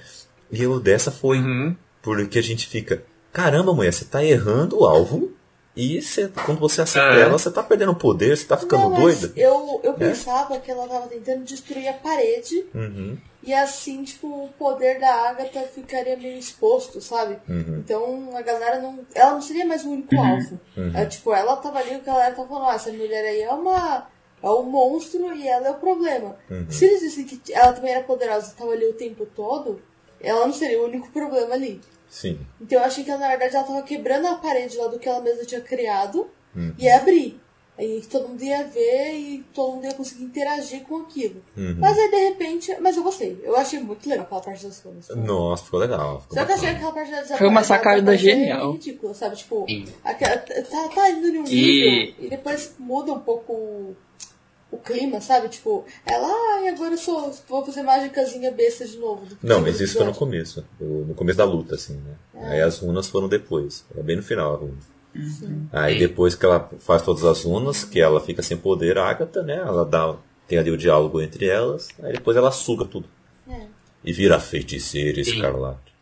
E 0.50 0.66
o 0.66 0.78
dessa 0.78 1.10
foi 1.10 1.38
Uhum. 1.38 1.76
Porque 2.02 2.38
a 2.38 2.42
gente 2.42 2.66
fica, 2.66 3.02
caramba, 3.32 3.72
mulher, 3.72 3.92
você 3.92 4.04
tá 4.04 4.22
errando 4.24 4.80
o 4.80 4.84
alvo 4.86 5.32
e 5.74 6.02
você, 6.02 6.28
quando 6.44 6.58
você 6.60 6.82
acerta 6.82 7.18
É. 7.18 7.22
ela, 7.22 7.38
você 7.38 7.50
tá 7.50 7.62
perdendo 7.62 7.94
poder, 7.94 8.36
você 8.36 8.44
tá 8.44 8.56
ficando 8.58 8.82
Não, 8.82 8.90
mas 8.90 9.20
doida. 9.20 9.32
Eu, 9.40 9.80
eu 9.82 9.92
É? 9.92 9.96
pensava 9.96 10.58
que 10.60 10.70
ela 10.70 10.86
tava 10.86 11.06
tentando 11.06 11.44
destruir 11.44 11.88
a 11.88 11.94
parede. 11.94 12.66
Uhum, 12.74 13.16
E 13.42 13.52
assim, 13.54 14.04
tipo, 14.04 14.26
o 14.26 14.48
poder 14.58 15.00
da 15.00 15.30
Agatha 15.30 15.62
ficaria 15.62 16.16
meio 16.16 16.38
exposto, 16.38 17.00
sabe? 17.00 17.38
uhum, 17.48 17.78
Então 17.78 18.30
a 18.36 18.42
galera 18.42 18.80
não. 18.80 18.98
Ela 19.14 19.32
não 19.32 19.42
seria 19.42 19.64
mais 19.66 19.84
o 19.84 19.90
único 19.90 20.14
alvo. 20.20 20.60
uhum. 20.76 20.92
É, 20.94 21.06
tipo, 21.06 21.32
ela 21.32 21.56
tava 21.56 21.78
ali, 21.78 21.96
o 21.96 22.02
galera 22.02 22.34
tava 22.34 22.46
falando, 22.48 22.68
ah, 22.68 22.74
essa 22.74 22.92
mulher 22.92 23.24
aí 23.24 23.40
é 23.42 23.50
uma. 23.50 24.06
É 24.42 24.48
um 24.50 24.64
monstro 24.64 25.34
e 25.36 25.46
ela 25.48 25.68
é 25.68 25.70
o 25.70 25.74
problema. 25.74 26.36
Uhum. 26.50 26.66
Se 26.68 26.84
eles 26.84 27.00
dissem 27.00 27.24
que 27.24 27.40
ela 27.54 27.72
também 27.72 27.92
era 27.92 28.02
poderosa 28.04 28.52
e 28.52 28.58
tava 28.58 28.72
ali 28.72 28.84
o 28.86 28.92
tempo 28.94 29.24
todo, 29.24 29.80
ela 30.22 30.46
não 30.46 30.52
seria 30.52 30.80
o 30.80 30.84
único 30.86 31.10
problema 31.10 31.54
ali. 31.54 31.80
Sim. 32.08 32.38
Então 32.60 32.78
eu 32.78 32.84
achei 32.84 33.04
que 33.04 33.10
na 33.10 33.28
verdade 33.28 33.56
ela 33.56 33.64
tava 33.66 33.82
quebrando 33.82 34.26
a 34.26 34.34
parede 34.36 34.76
lá 34.76 34.86
do 34.88 34.98
que 34.98 35.08
ela 35.08 35.20
mesma 35.20 35.44
tinha 35.44 35.60
criado 35.60 36.28
Uhum. 36.54 36.74
e 36.78 36.84
ia 36.84 36.96
abrir. 36.96 37.40
Aí 37.78 38.02
todo 38.02 38.28
mundo 38.28 38.42
ia 38.44 38.64
ver 38.64 39.14
e 39.14 39.44
todo 39.54 39.72
mundo 39.76 39.86
ia 39.86 39.94
conseguir 39.94 40.24
interagir 40.24 40.82
com 40.82 40.96
aquilo. 40.98 41.42
Uhum. 41.56 41.76
Mas 41.78 41.98
aí 41.98 42.10
de 42.10 42.16
repente. 42.16 42.76
Mas 42.80 42.98
eu 42.98 43.02
gostei. 43.02 43.40
Eu 43.42 43.56
achei 43.56 43.80
muito 43.80 44.06
legal 44.06 44.26
aquela 44.26 44.42
parte 44.42 44.66
das 44.66 44.78
coisas. 44.78 45.08
Nossa, 45.16 45.64
ficou 45.64 45.80
legal. 45.80 46.20
Ficou 46.20 46.36
Só 46.38 46.44
que 46.44 46.52
eu 46.52 46.56
achei 46.56 46.68
aquela 46.68 46.92
parte 46.92 47.10
da 47.10 47.22
desapa- 47.22 47.38
Foi 47.38 47.48
uma 47.48 47.60
da 47.62 47.66
sacada 47.66 48.14
genial. 48.16 48.72
ridícula, 48.72 49.14
sabe? 49.14 49.36
Tipo, 49.36 49.64
aquela- 50.04 50.36
tá, 50.36 50.88
tá 50.94 51.10
indo 51.10 51.28
em 51.28 51.38
um 51.38 51.44
E- 51.46 51.48
nível 51.48 52.14
e 52.26 52.28
depois 52.28 52.74
muda 52.78 53.10
um 53.14 53.20
pouco 53.20 53.96
o, 54.72 54.78
clima, 54.78 55.20
sabe? 55.20 55.48
Tipo, 55.48 55.84
ela, 56.04 56.26
ai, 56.56 56.68
agora 56.68 56.94
eu 56.94 56.98
sou, 56.98 57.32
vou 57.48 57.64
fazer 57.64 57.82
mágicazinha 57.82 58.50
besta 58.50 58.86
de 58.86 58.96
novo. 58.96 59.26
do 59.26 59.38
Não, 59.42 59.60
mas 59.60 59.80
isso 59.80 59.98
foi 59.98 60.06
no 60.06 60.14
começo. 60.14 60.64
No 60.80 61.14
começo 61.14 61.38
da 61.38 61.44
luta, 61.44 61.74
assim, 61.74 61.94
né? 61.94 62.14
Aí 62.48 62.60
as 62.60 62.78
runas 62.78 63.06
foram 63.06 63.28
depois. 63.28 63.84
É 63.96 64.02
bem 64.02 64.16
no 64.16 64.22
final 64.22 64.54
a 64.54 64.56
runa. 64.56 64.78
Aí 65.72 65.94
Sim. 65.94 66.00
depois 66.00 66.34
que 66.34 66.44
ela 66.44 66.70
faz 66.78 67.02
todas 67.02 67.24
as 67.24 67.44
runas, 67.44 67.84
que 67.84 68.00
ela 68.00 68.20
fica 68.20 68.42
sem 68.42 68.56
poder, 68.56 68.96
a 68.98 69.08
Agatha, 69.08 69.42
né? 69.42 69.56
Ela 69.56 69.84
dá. 69.84 70.16
Tem 70.48 70.58
ali 70.58 70.70
o 70.70 70.76
diálogo 70.76 71.20
entre 71.20 71.46
elas, 71.46 71.88
aí 72.02 72.14
depois 72.14 72.36
ela 72.36 72.50
suga 72.50 72.84
tudo. 72.84 73.08
É. 73.48 73.66
E 74.04 74.12
vira 74.12 74.40
feiticeira 74.40 75.20
escarlate. 75.20 75.92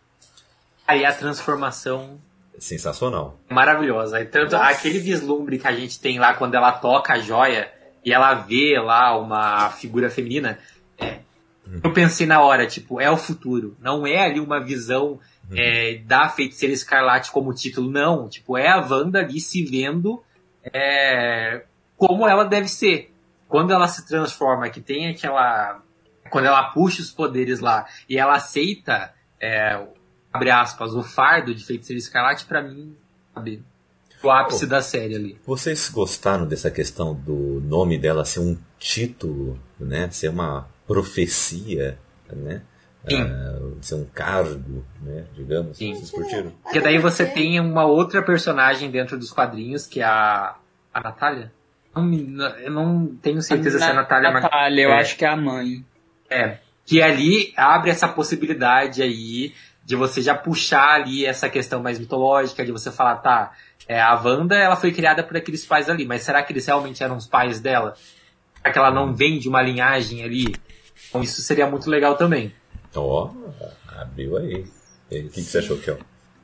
Aí 0.86 1.04
a 1.04 1.12
transformação 1.12 2.18
Sensacional. 2.58 3.38
maravilhosa. 3.48 4.16
Aí, 4.16 4.26
tanto 4.26 4.52
Nossa. 4.52 4.64
aquele 4.66 4.98
vislumbre 4.98 5.58
que 5.58 5.66
a 5.66 5.72
gente 5.72 6.00
tem 6.00 6.18
lá 6.18 6.34
quando 6.34 6.54
ela 6.54 6.72
toca 6.72 7.14
a 7.14 7.18
joia 7.18 7.70
e 8.04 8.12
ela 8.12 8.34
vê 8.34 8.78
lá 8.78 9.16
uma 9.18 9.70
figura 9.70 10.10
feminina. 10.10 10.58
é, 10.98 11.20
eu 11.82 11.92
pensei 11.92 12.26
na 12.26 12.40
hora, 12.40 12.66
tipo, 12.66 13.00
é 13.00 13.10
o 13.10 13.16
futuro. 13.16 13.76
Não 13.80 14.06
é 14.06 14.24
ali 14.24 14.40
uma 14.40 14.60
visão 14.60 15.20
é, 15.52 15.96
da 16.04 16.28
feiticeira 16.28 16.74
escarlate 16.74 17.30
como 17.30 17.54
título, 17.54 17.90
não. 17.90 18.28
Tipo, 18.28 18.56
é 18.56 18.68
a 18.68 18.80
Wanda 18.80 19.20
ali 19.20 19.40
se 19.40 19.64
vendo 19.64 20.22
é, 20.64 21.64
como 21.96 22.26
ela 22.26 22.44
deve 22.44 22.68
ser. 22.68 23.12
Quando 23.48 23.72
ela 23.72 23.88
se 23.88 24.06
transforma, 24.06 24.70
que 24.70 24.80
tem 24.80 25.08
aquela. 25.08 25.82
Quando 26.30 26.46
ela 26.46 26.70
puxa 26.70 27.02
os 27.02 27.10
poderes 27.10 27.58
lá 27.58 27.86
e 28.08 28.16
ela 28.16 28.36
aceita, 28.36 29.12
é, 29.40 29.84
abre 30.32 30.50
aspas, 30.50 30.94
o 30.94 31.02
fardo 31.02 31.52
de 31.52 31.64
feiticeira 31.64 31.98
escarlate, 31.98 32.44
pra 32.44 32.62
mim, 32.62 32.96
sabe? 33.34 33.64
O 34.22 34.30
ápice 34.30 34.64
Oh. 34.64 34.68
da 34.68 34.82
série 34.82 35.14
ali. 35.14 35.38
Vocês 35.46 35.88
gostaram 35.88 36.46
dessa 36.46 36.70
questão 36.70 37.14
do 37.14 37.60
nome 37.64 37.98
dela 37.98 38.24
ser 38.24 38.40
um 38.40 38.56
título, 38.78 39.58
né? 39.78 40.10
Ser 40.10 40.28
uma 40.28 40.68
profecia, 40.86 41.98
né? 42.30 42.62
Sim. 43.08 43.22
Ah, 43.22 43.58
ser 43.80 43.94
um 43.94 44.04
cargo, 44.04 44.84
né? 45.00 45.24
Digamos. 45.34 45.78
Sim. 45.78 45.94
Vocês 45.94 46.10
curtiram? 46.10 46.52
Porque 46.62 46.80
daí 46.80 46.98
você 46.98 47.24
tem 47.24 47.58
uma 47.58 47.86
outra 47.86 48.22
personagem 48.22 48.90
dentro 48.90 49.18
dos 49.18 49.32
quadrinhos, 49.32 49.86
que 49.86 50.00
é 50.00 50.04
a, 50.04 50.56
a 50.92 51.00
Natália. 51.00 51.50
Eu 52.62 52.70
não 52.70 53.06
tenho 53.20 53.40
certeza 53.42 53.78
se 53.78 53.84
é 53.84 53.88
a 53.90 53.94
Natália, 53.94 54.30
mas 54.30 54.42
Natália, 54.42 54.82
eu 54.82 54.90
é. 54.90 55.00
acho 55.00 55.16
que 55.16 55.24
é 55.24 55.28
a 55.28 55.36
mãe. 55.36 55.84
É, 56.28 56.58
que 56.86 57.02
ali 57.02 57.52
abre 57.56 57.90
essa 57.90 58.06
possibilidade 58.06 59.02
aí 59.02 59.52
de 59.84 59.96
você 59.96 60.22
já 60.22 60.34
puxar 60.34 60.94
ali 60.94 61.26
essa 61.26 61.48
questão 61.48 61.82
mais 61.82 61.98
mitológica, 61.98 62.64
de 62.64 62.70
você 62.70 62.92
falar, 62.92 63.16
tá, 63.16 63.52
É, 63.90 64.00
a 64.00 64.14
Wanda, 64.14 64.54
ela 64.56 64.76
foi 64.76 64.92
criada 64.92 65.20
por 65.24 65.36
aqueles 65.36 65.66
pais 65.66 65.88
ali, 65.88 66.06
mas 66.06 66.22
será 66.22 66.40
que 66.44 66.52
eles 66.52 66.64
realmente 66.64 67.02
eram 67.02 67.16
os 67.16 67.26
pais 67.26 67.58
dela? 67.58 67.96
Será 68.56 68.72
que 68.72 68.78
ela 68.78 68.92
não 68.92 69.12
vem 69.12 69.36
de 69.36 69.48
uma 69.48 69.60
linhagem 69.60 70.22
ali? 70.22 70.54
Então 71.08 71.20
isso 71.24 71.42
seria 71.42 71.66
muito 71.66 71.90
legal 71.90 72.16
também. 72.16 72.54
Ó, 72.94 73.30
abriu 73.98 74.36
aí. 74.36 74.64
E 75.10 75.18
O 75.22 75.28
que, 75.28 75.30
que 75.30 75.42
você 75.42 75.58
achou, 75.58 75.76
Kel? 75.78 75.98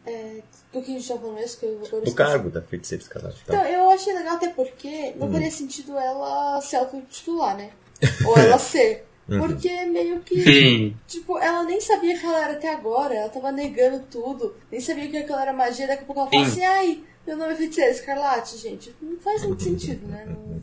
É, 0.05 0.41
do 0.73 0.83
que 0.83 0.91
a 0.91 0.99
gente 0.99 1.07
tá 1.07 1.17
falando 1.17 1.37
mesmo, 1.37 1.61
que 1.61 1.67
eu 1.67 1.83
agora 1.87 2.05
Do 2.05 2.15
cargo 2.17 2.51
da 2.51 2.63
feiticeira 2.63 3.05
escarlate. 3.05 3.39
Então, 3.45 3.61
Tá. 3.61 3.71
eu 3.71 3.91
achei 3.91 4.13
legal 4.13 4.35
até 4.35 4.49
porque 4.49 5.15
não 5.15 5.31
faria 5.31 5.51
sentido 5.53 5.97
ela 5.97 6.61
se 6.61 6.75
auto-titular, 6.75 7.57
né? 7.57 7.71
Ou 8.27 8.37
ela 8.37 8.59
ser. 8.59 9.07
Porque 9.29 9.85
meio 9.87 10.19
que, 10.19 10.43
Sim. 10.43 10.97
tipo, 11.07 11.39
ela 11.39 11.63
nem 11.63 11.81
sabia 11.81 12.19
que 12.19 12.27
ela 12.27 12.43
era 12.45 12.53
até 12.55 12.73
agora, 12.75 13.15
ela 13.15 13.29
tava 13.29 13.53
negando 13.53 14.05
tudo, 14.11 14.57
nem 14.71 14.81
sabia 14.81 15.09
que 15.09 15.17
aquilo 15.17 15.39
era 15.39 15.53
magia, 15.53 15.87
daqui 15.87 16.03
a 16.03 16.07
pouco 16.07 16.23
ela 16.23 16.31
fala 16.31 16.45
Sim. 16.45 16.51
assim, 16.51 16.65
ai, 16.65 17.05
meu 17.27 17.37
nome 17.37 17.53
é 17.53 17.57
Feiticeira 17.57 17.91
Escarlate, 17.91 18.57
gente. 18.59 18.95
Não 19.03 19.19
faz 19.21 19.45
muito 19.45 19.63
sentido, 19.63 20.07
né? 20.07 20.27
Não- 20.27 20.63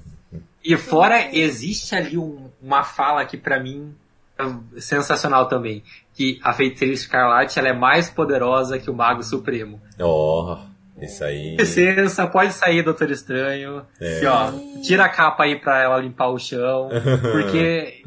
E 0.63 0.77
fora, 0.77 1.35
existe 1.35 1.93
ali 1.93 2.17
um- 2.17 2.49
uma 2.61 2.83
fala 2.83 3.25
que 3.25 3.37
pra 3.37 3.59
mim 3.59 3.93
é 4.39 4.79
sensacional 4.79 5.47
também. 5.47 5.83
Que 6.13 6.39
a 6.43 6.53
feiticeira 6.53 6.93
escarlate 6.93 7.59
ela 7.59 7.67
é 7.69 7.73
mais 7.73 8.09
poderosa 8.09 8.79
que 8.79 8.89
o 8.89 8.93
Mago 8.93 9.21
Supremo. 9.23 9.81
Ó, 9.99 10.57
isso 11.01 11.23
aí. 11.23 11.55
Licença, 11.57 12.25
pode 12.27 12.53
sair, 12.53 12.81
Doutor 12.81 13.11
Estranho. 13.11 13.85
É. 13.99 14.17
Assim, 14.17 14.25
ó, 14.25 14.81
tira 14.81 15.05
a 15.05 15.09
capa 15.09 15.43
aí 15.43 15.59
pra 15.59 15.81
ela 15.81 15.97
limpar 15.99 16.29
o 16.29 16.39
chão. 16.39 16.89
Porque 17.33 18.01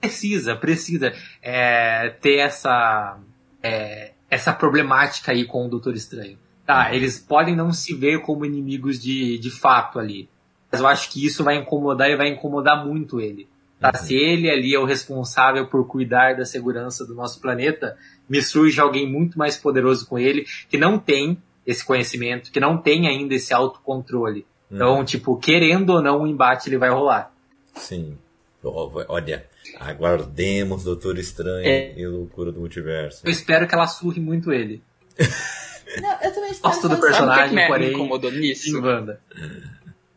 precisa, 0.00 0.56
precisa 0.56 1.12
é, 1.42 2.10
ter 2.20 2.36
essa, 2.36 3.18
é, 3.62 4.12
essa 4.30 4.52
problemática 4.52 5.32
aí 5.32 5.44
com 5.44 5.66
o 5.66 5.68
Doutor 5.68 5.94
Estranho. 5.94 6.38
Tá, 6.66 6.92
eles 6.94 7.18
podem 7.18 7.54
não 7.54 7.72
se 7.72 7.94
ver 7.94 8.20
como 8.22 8.44
inimigos 8.44 8.98
de, 8.98 9.38
de 9.38 9.50
fato 9.50 9.98
ali. 10.00 10.28
Mas 10.70 10.80
eu 10.80 10.86
acho 10.86 11.10
que 11.10 11.24
isso 11.24 11.44
vai 11.44 11.56
incomodar 11.56 12.10
e 12.10 12.16
vai 12.16 12.28
incomodar 12.28 12.84
muito 12.84 13.20
ele. 13.20 13.48
Tá? 13.78 13.94
Se 13.94 14.14
ele 14.14 14.50
ali 14.50 14.74
é 14.74 14.78
o 14.78 14.84
responsável 14.84 15.66
por 15.68 15.86
cuidar 15.86 16.34
da 16.36 16.44
segurança 16.44 17.06
do 17.06 17.14
nosso 17.14 17.40
planeta, 17.40 17.96
me 18.28 18.42
surge 18.42 18.80
alguém 18.80 19.08
muito 19.10 19.38
mais 19.38 19.56
poderoso 19.56 20.06
com 20.06 20.18
ele, 20.18 20.44
que 20.68 20.76
não 20.76 20.98
tem 20.98 21.38
esse 21.64 21.84
conhecimento, 21.84 22.50
que 22.50 22.58
não 22.58 22.78
tem 22.78 23.06
ainda 23.06 23.34
esse 23.34 23.54
autocontrole. 23.54 24.44
Então, 24.70 25.04
tipo, 25.04 25.36
querendo 25.36 25.90
ou 25.90 26.02
não, 26.02 26.22
o 26.22 26.26
embate 26.26 26.68
ele 26.68 26.78
vai 26.78 26.90
rolar. 26.90 27.32
Sim. 27.74 28.18
Olha, 28.64 29.46
aguardemos 29.78 30.82
Doutor 30.82 31.18
Estranho 31.18 31.64
É. 31.66 31.94
e 31.96 32.06
loucura 32.06 32.50
do 32.50 32.58
multiverso. 32.58 33.22
Eu 33.24 33.30
espero 33.30 33.68
que 33.68 33.74
ela 33.74 33.86
surre 33.86 34.20
muito 34.20 34.52
ele. 34.52 34.82
Não, 36.00 36.10
eu 36.22 36.32
também 36.34 36.50
espero 36.50 36.72
Gosto 36.74 36.88
do 36.88 36.96
que 37.00 37.06
ela- 37.06 37.12
Sabe 37.14 37.26
o 37.26 37.32
que, 37.34 37.54
personagem, 37.54 37.78
que 37.78 37.78
me, 37.86 37.92
incomodou 37.94 38.30
nisso? 38.32 38.62
Sim, 38.64 38.76
Wanda. 38.80 39.20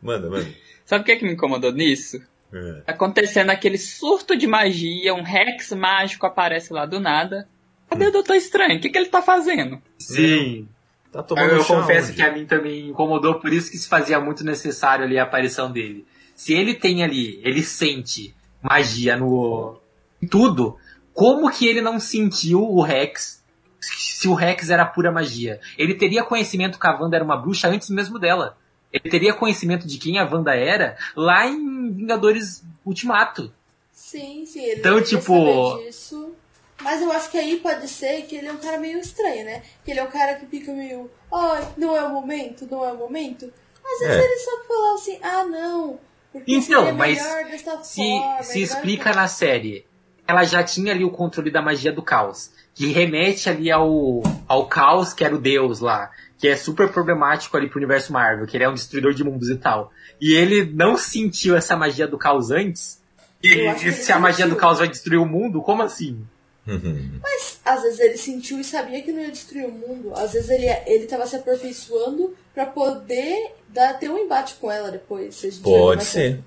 Manda, 0.02 0.28
manda. 0.30 0.48
Sabe 0.84 1.02
o 1.02 1.04
que, 1.04 1.16
que 1.16 1.24
me 1.24 1.32
incomodou 1.32 1.72
nisso? 1.72 2.20
É. 2.52 2.82
Acontecendo 2.86 3.50
aquele 3.50 3.78
surto 3.78 4.36
de 4.36 4.46
magia, 4.46 5.14
um 5.14 5.22
Rex 5.22 5.70
mágico 5.72 6.26
aparece 6.26 6.72
lá 6.72 6.84
do 6.86 6.98
nada. 6.98 7.46
Cadê 7.88 8.06
o 8.06 8.12
Doutor 8.12 8.34
Estranho? 8.34 8.78
O 8.78 8.80
que, 8.80 8.88
que 8.88 8.98
ele 8.98 9.06
tá 9.08 9.22
fazendo? 9.22 9.80
Sim. 9.98 10.68
Tá 11.12 11.20
Eu, 11.20 11.22
tomando 11.24 11.50
eu 11.54 11.62
chá 11.62 11.74
confesso 11.80 12.08
onde? 12.08 12.16
que 12.16 12.22
a 12.22 12.32
mim 12.32 12.46
também 12.46 12.88
incomodou, 12.88 13.40
por 13.40 13.52
isso 13.52 13.70
que 13.70 13.76
se 13.78 13.88
fazia 13.88 14.20
muito 14.20 14.44
necessário 14.44 15.04
ali 15.04 15.18
a 15.18 15.24
aparição 15.24 15.70
dele. 15.70 16.04
Se 16.36 16.52
ele 16.54 16.74
tem 16.74 17.02
ali, 17.04 17.40
ele 17.44 17.62
sente 17.62 18.34
magia 18.62 19.16
no 19.16 19.76
em 20.22 20.26
tudo, 20.26 20.76
como 21.12 21.50
que 21.50 21.66
ele 21.66 21.80
não 21.80 21.98
sentiu 21.98 22.62
o 22.62 22.80
Rex 22.82 23.39
se 23.80 24.28
o 24.28 24.34
Rex 24.34 24.70
era 24.70 24.84
pura 24.84 25.10
magia? 25.10 25.60
Ele 25.78 25.94
teria 25.94 26.22
conhecimento 26.24 26.78
que 26.78 26.86
a 26.86 26.92
Wanda 26.98 27.16
era 27.16 27.24
uma 27.24 27.36
bruxa 27.36 27.68
antes 27.68 27.88
mesmo 27.90 28.18
dela. 28.18 28.56
Ele 28.92 29.08
teria 29.08 29.32
conhecimento 29.32 29.86
de 29.86 29.98
quem 29.98 30.18
a 30.18 30.24
Wanda 30.24 30.54
era 30.54 30.96
lá 31.16 31.46
em 31.46 31.90
Vingadores 31.92 32.62
Ultimato. 32.84 33.52
Sim, 33.92 34.44
sim, 34.46 34.62
ele 34.64 34.80
Então, 34.80 35.00
tipo- 35.02 35.78
disso. 35.84 36.34
Mas 36.82 37.02
eu 37.02 37.12
acho 37.12 37.30
que 37.30 37.36
aí 37.38 37.58
pode 37.58 37.86
ser 37.88 38.22
que 38.22 38.34
ele 38.36 38.46
é 38.48 38.52
um 38.52 38.56
cara 38.56 38.78
meio 38.78 38.98
estranho, 38.98 39.44
né? 39.44 39.62
Que 39.84 39.90
ele 39.90 40.00
é 40.00 40.02
um 40.02 40.10
cara 40.10 40.34
que 40.36 40.46
fica 40.46 40.72
meio, 40.72 41.10
ai, 41.32 41.68
não 41.76 41.94
é 41.96 42.02
o 42.02 42.08
momento, 42.10 42.66
não 42.70 42.82
é 42.84 42.92
o 42.92 42.96
momento. 42.96 43.52
Às 43.84 43.98
vezes 44.00 44.16
É. 44.16 44.24
ele 44.24 44.36
só 44.38 44.50
fala 44.66 44.94
assim, 44.94 45.18
ah, 45.22 45.44
não. 45.44 46.00
Porque 46.32 46.50
Então, 46.54 46.84
seria 46.84 46.92
mas 46.94 47.18
melhor 47.22 47.44
desta 47.50 47.82
se, 47.82 47.96
forma, 48.02 48.42
se 48.42 48.62
explica 48.62 49.12
na 49.12 49.28
série. 49.28 49.84
Ela 50.30 50.44
já 50.44 50.62
tinha 50.62 50.92
ali 50.92 51.04
o 51.04 51.10
controle 51.10 51.50
da 51.50 51.60
magia 51.60 51.92
do 51.92 52.02
caos. 52.02 52.50
Que 52.74 52.86
remete 52.86 53.50
ali 53.50 53.70
ao, 53.70 54.22
ao 54.46 54.66
caos, 54.66 55.12
que 55.12 55.24
era 55.24 55.34
o 55.34 55.40
deus 55.40 55.80
lá. 55.80 56.10
Que 56.38 56.48
é 56.48 56.56
super 56.56 56.90
problemático 56.90 57.56
ali 57.56 57.68
pro 57.68 57.78
universo 57.78 58.12
Marvel, 58.12 58.46
que 58.46 58.56
ele 58.56 58.64
é 58.64 58.68
um 58.68 58.74
destruidor 58.74 59.12
de 59.12 59.24
mundos 59.24 59.50
e 59.50 59.56
tal. 59.56 59.92
E 60.20 60.34
ele 60.34 60.64
não 60.64 60.96
sentiu 60.96 61.56
essa 61.56 61.76
magia 61.76 62.06
do 62.06 62.16
caos 62.16 62.50
antes. 62.50 63.00
E 63.42 63.50
se 63.92 64.12
a 64.12 64.18
magia 64.18 64.44
sentiu. 64.44 64.54
do 64.54 64.60
caos 64.60 64.78
vai 64.78 64.88
destruir 64.88 65.18
o 65.18 65.26
mundo, 65.26 65.60
como 65.62 65.82
assim? 65.82 66.24
Uhum. 66.66 67.20
Às 67.64 67.82
vezes 67.82 68.00
ele 68.00 68.16
sentiu 68.16 68.60
e 68.60 68.64
sabia 68.64 69.02
que 69.02 69.12
não 69.12 69.22
ia 69.22 69.30
destruir 69.30 69.66
o 69.66 69.72
mundo. 69.72 70.12
Às 70.14 70.32
vezes 70.32 70.48
ele, 70.50 70.66
ele 70.86 71.06
tava 71.06 71.26
se 71.26 71.36
aperfeiçoando 71.36 72.34
pra 72.54 72.66
poder 72.66 73.52
dar, 73.68 73.98
ter 73.98 74.10
um 74.10 74.18
embate 74.18 74.54
com 74.60 74.70
ela 74.70 74.90
depois. 74.90 75.34
se 75.34 75.46
a 75.46 75.50
gente 75.50 75.62
Pode 75.62 76.04
ser. 76.04 76.40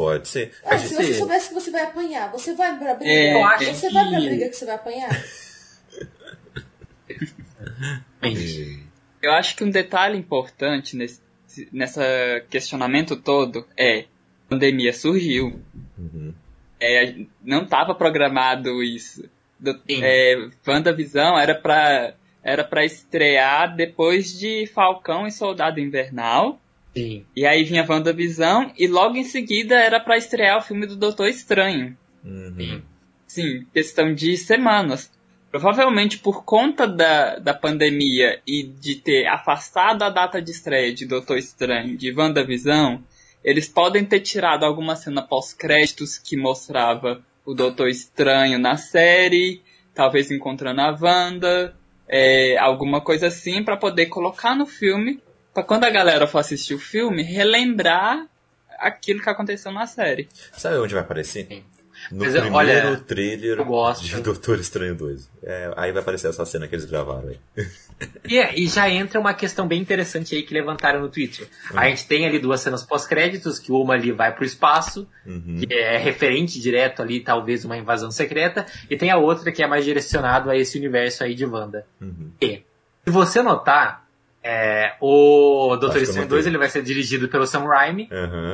Pode 0.00 0.28
ser. 0.28 0.50
Ah, 0.64 0.78
se 0.78 0.94
você 0.94 1.12
soubesse 1.12 1.48
que 1.48 1.54
você 1.54 1.70
vai 1.70 1.82
apanhar, 1.82 2.32
você 2.32 2.54
vai 2.54 2.74
pra 2.78 2.94
briga? 2.94 3.12
É, 3.12 3.34
eu 3.34 3.44
acho 3.44 3.64
você 3.74 3.90
vai 3.90 4.08
pra 4.08 4.18
que- 4.18 4.26
briga 4.28 4.48
que 4.48 4.56
você 4.56 4.64
vai 4.64 4.74
apanhar? 4.76 5.10
Eu 9.22 9.32
acho 9.32 9.54
que 9.56 9.64
um 9.64 9.70
detalhe 9.70 10.16
importante 10.16 10.96
nesse 10.96 11.20
nessa 11.72 12.02
questionamento 12.48 13.16
todo 13.16 13.66
é 13.76 14.00
a 14.00 14.04
pandemia 14.48 14.92
surgiu. 14.94 15.60
Uhum. 15.98 16.32
É, 16.80 17.14
não 17.42 17.64
estava 17.64 17.94
programado 17.94 18.82
isso. 18.82 19.28
Do, 19.58 19.74
Sim. 19.74 20.00
é, 20.02 20.48
WandaVisão 20.66 21.38
era 21.38 21.54
pra, 21.54 22.14
era 22.42 22.64
pra 22.64 22.84
estrear 22.86 23.76
depois 23.76 24.32
de 24.38 24.66
Falcão 24.68 25.26
e 25.26 25.30
Soldado 25.32 25.78
Invernal. 25.78 26.58
Sim. 26.94 27.24
E 27.36 27.46
aí 27.46 27.64
vinha 27.64 27.86
WandaVisão 27.88 28.72
e 28.76 28.86
logo 28.86 29.16
em 29.16 29.24
seguida 29.24 29.76
era 29.76 30.00
pra 30.00 30.16
estrear 30.16 30.58
o 30.58 30.62
filme 30.62 30.86
do 30.86 30.96
Doutor 30.96 31.28
Estranho. 31.28 31.96
Uhum. 32.24 32.82
Sim, 33.26 33.64
questão 33.72 34.12
de 34.12 34.36
semanas. 34.36 35.10
Provavelmente 35.50 36.18
por 36.18 36.44
conta 36.44 36.86
da, 36.86 37.38
da 37.38 37.54
pandemia 37.54 38.40
e 38.46 38.62
de 38.62 38.96
ter 38.96 39.26
afastado 39.26 40.02
a 40.02 40.10
data 40.10 40.40
de 40.40 40.50
estreia 40.50 40.92
de 40.92 41.06
Doutor 41.06 41.38
Estranho 41.38 41.96
de 41.96 42.12
WandaVisão, 42.12 43.02
eles 43.42 43.68
podem 43.68 44.04
ter 44.04 44.20
tirado 44.20 44.64
alguma 44.64 44.94
cena 44.94 45.22
pós-créditos 45.22 46.18
que 46.18 46.36
mostrava 46.36 47.24
o 47.44 47.54
Doutor 47.54 47.88
Estranho 47.88 48.58
na 48.58 48.76
série, 48.76 49.62
talvez 49.94 50.30
encontrando 50.30 50.80
a 50.80 50.96
Wanda, 51.00 51.74
é, 52.08 52.56
alguma 52.58 53.00
coisa 53.00 53.28
assim, 53.28 53.64
pra 53.64 53.76
poder 53.76 54.06
colocar 54.06 54.54
no 54.54 54.66
filme, 54.66 55.20
pra 55.52 55.62
quando 55.62 55.84
a 55.84 55.90
galera 55.90 56.26
for 56.26 56.38
assistir 56.38 56.74
o 56.74 56.78
filme, 56.78 57.22
relembrar 57.22 58.26
aquilo 58.78 59.22
que 59.22 59.28
aconteceu 59.28 59.70
na 59.72 59.86
série. 59.86 60.28
Sabe 60.52 60.78
onde 60.78 60.94
vai 60.94 61.02
aparecer? 61.02 61.46
Sim. 61.46 61.64
No 62.10 62.24
Mas 62.24 62.32
primeiro 62.32 62.56
olha, 62.56 62.96
trailer 62.96 63.58
de 64.00 64.20
Doutor 64.22 64.58
Estranho 64.58 64.94
2. 64.94 65.28
É, 65.42 65.70
aí 65.76 65.92
vai 65.92 66.00
aparecer 66.00 66.28
essa 66.28 66.46
cena 66.46 66.66
que 66.66 66.74
eles 66.74 66.86
gravaram 66.86 67.28
aí. 67.28 67.38
E, 68.26 68.38
e 68.64 68.66
já 68.66 68.88
entra 68.88 69.20
uma 69.20 69.34
questão 69.34 69.68
bem 69.68 69.78
interessante 69.78 70.34
aí 70.34 70.42
que 70.42 70.54
levantaram 70.54 71.00
no 71.00 71.10
Twitter. 71.10 71.46
A 71.74 71.86
gente 71.90 72.06
tem 72.06 72.26
ali 72.26 72.38
duas 72.38 72.62
cenas 72.62 72.82
pós-créditos, 72.82 73.58
que 73.58 73.70
uma 73.70 73.92
ali 73.92 74.12
vai 74.12 74.34
pro 74.34 74.44
espaço, 74.46 75.06
Uhum. 75.26 75.58
que 75.60 75.74
é 75.74 75.98
referente 75.98 76.58
direto 76.58 77.02
ali, 77.02 77.20
talvez 77.20 77.66
uma 77.66 77.76
invasão 77.76 78.10
secreta, 78.10 78.64
e 78.88 78.96
tem 78.96 79.10
a 79.10 79.18
outra 79.18 79.52
que 79.52 79.62
é 79.62 79.66
mais 79.66 79.84
direcionado 79.84 80.48
a 80.48 80.56
esse 80.56 80.78
universo 80.78 81.22
aí 81.22 81.34
de 81.34 81.44
Wanda. 81.44 81.84
Uhum. 82.00 82.30
E, 82.40 82.62
se 83.04 83.10
você 83.10 83.42
notar, 83.42 84.06
é, 84.42 84.94
o 85.00 85.76
Doutor 85.76 86.00
Estranho 86.02 86.22
notei. 86.22 86.38
2 86.38 86.46
ele 86.46 86.58
vai 86.58 86.68
ser 86.68 86.82
dirigido 86.82 87.28
pelo 87.28 87.46
Sam 87.46 87.64
Raimi. 87.64 88.08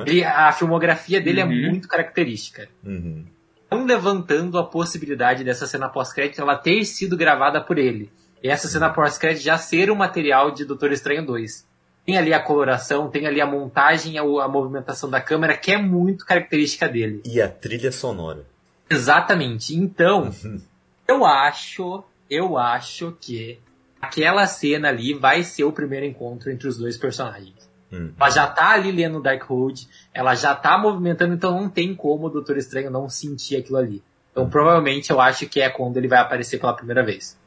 Ele, 0.07 0.25
a 0.25 0.51
filmografia 0.53 1.21
dele 1.21 1.43
Uhum. 1.43 1.53
é 1.53 1.71
muito 1.71 1.89
característica. 1.89 2.69
Uhum. 2.85 3.25
Estão 3.63 3.85
levantando 3.85 4.59
a 4.59 4.65
possibilidade 4.65 5.43
dessa 5.45 5.67
cena 5.67 5.89
pós-crédito 5.89 6.41
ela 6.41 6.57
ter 6.57 6.85
sido 6.85 7.17
gravada 7.17 7.61
por 7.61 7.79
ele. 7.79 8.11
E 8.43 8.49
essa 8.49 8.69
cena 8.69 8.91
pós-crédito 8.91 9.43
já 9.43 9.59
ser 9.59 9.91
o 9.91 9.97
material 9.97 10.51
de 10.51 10.65
Doutor 10.65 10.93
Estranho 10.93 11.25
2. 11.25 11.67
Tem 12.05 12.17
ali 12.17 12.33
a 12.33 12.39
coloração, 12.41 13.09
tem 13.11 13.27
ali 13.27 13.41
a 13.41 13.47
montagem, 13.47 14.19
a, 14.19 14.23
a 14.23 14.49
movimentação 14.49 15.11
da 15.11 15.21
câmera, 15.21 15.57
que 15.57 15.73
é 15.73 15.79
muito 15.79 16.25
característica 16.25 16.89
dele. 16.89 17.21
E 17.25 17.41
a 17.41 17.49
trilha 17.49 17.91
sonora. 17.91 18.45
Exatamente. 18.89 19.77
Então, 19.77 20.33
eu 21.09 21.25
acho, 21.25 22.05
eu 22.31 22.57
acho 22.57 23.17
que 23.21 23.59
aquela 24.01 24.47
cena 24.47 24.89
ali 24.89 25.15
vai 25.15 25.43
ser 25.43 25.65
o 25.65 25.73
primeiro 25.73 26.07
encontro 26.07 26.51
entre 26.51 26.69
os 26.69 26.77
dois 26.79 26.97
personagens. 26.97 27.55
Hum. 27.93 28.13
Ela 28.19 28.31
já 28.31 28.47
tá 28.47 28.71
ali 28.71 28.91
lendo 28.91 29.23
Darkhold, 29.23 29.89
ela 30.13 30.35
já 30.35 30.55
tá 30.55 30.77
movimentando, 30.77 31.35
então 31.35 31.61
não 31.61 31.69
tem 31.69 31.95
como 31.95 32.27
o 32.27 32.31
Doutor 32.31 32.57
Estranho 32.57 32.91
não 32.91 33.09
sentir 33.09 33.57
aquilo 33.57 33.79
ali. 33.79 34.03
Então 34.33 34.51
provavelmente 34.51 35.11
eu 35.11 35.21
acho 35.21 35.49
que 35.49 35.61
é 35.61 35.71
quando 35.71 35.97
ele 35.97 36.09
vai 36.09 36.19
aparecer 36.19 36.59
pela 36.59 36.75
primeira 36.75 37.03
vez. 37.03 37.39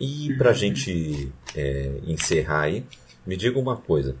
E 0.00 0.34
pra 0.36 0.52
gente 0.52 1.32
é, 1.54 2.00
encerrar 2.04 2.62
aí, 2.62 2.84
me 3.24 3.36
diga 3.36 3.58
uma 3.58 3.76
coisa. 3.76 4.16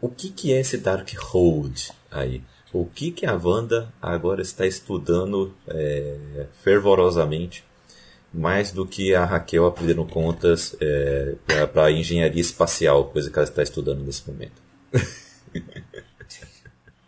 O 0.00 0.08
que, 0.08 0.30
que 0.30 0.52
é 0.52 0.60
esse 0.60 0.78
Darkhold 0.78 1.90
aí? 2.10 2.42
O 2.72 2.86
que, 2.86 3.10
que 3.10 3.26
a 3.26 3.34
Wanda 3.34 3.92
agora 4.00 4.40
está 4.40 4.66
estudando 4.66 5.54
é, 5.68 6.46
fervorosamente 6.62 7.64
mais 8.32 8.72
do 8.72 8.86
que 8.86 9.14
a 9.14 9.24
Raquel 9.24 9.66
aprendendo 9.66 10.04
contas 10.04 10.74
é, 10.80 11.34
para 11.72 11.90
engenharia 11.90 12.40
espacial, 12.40 13.06
coisa 13.06 13.30
que 13.30 13.38
ela 13.38 13.46
está 13.46 13.62
estudando 13.62 14.02
nesse 14.02 14.26
momento. 14.26 14.62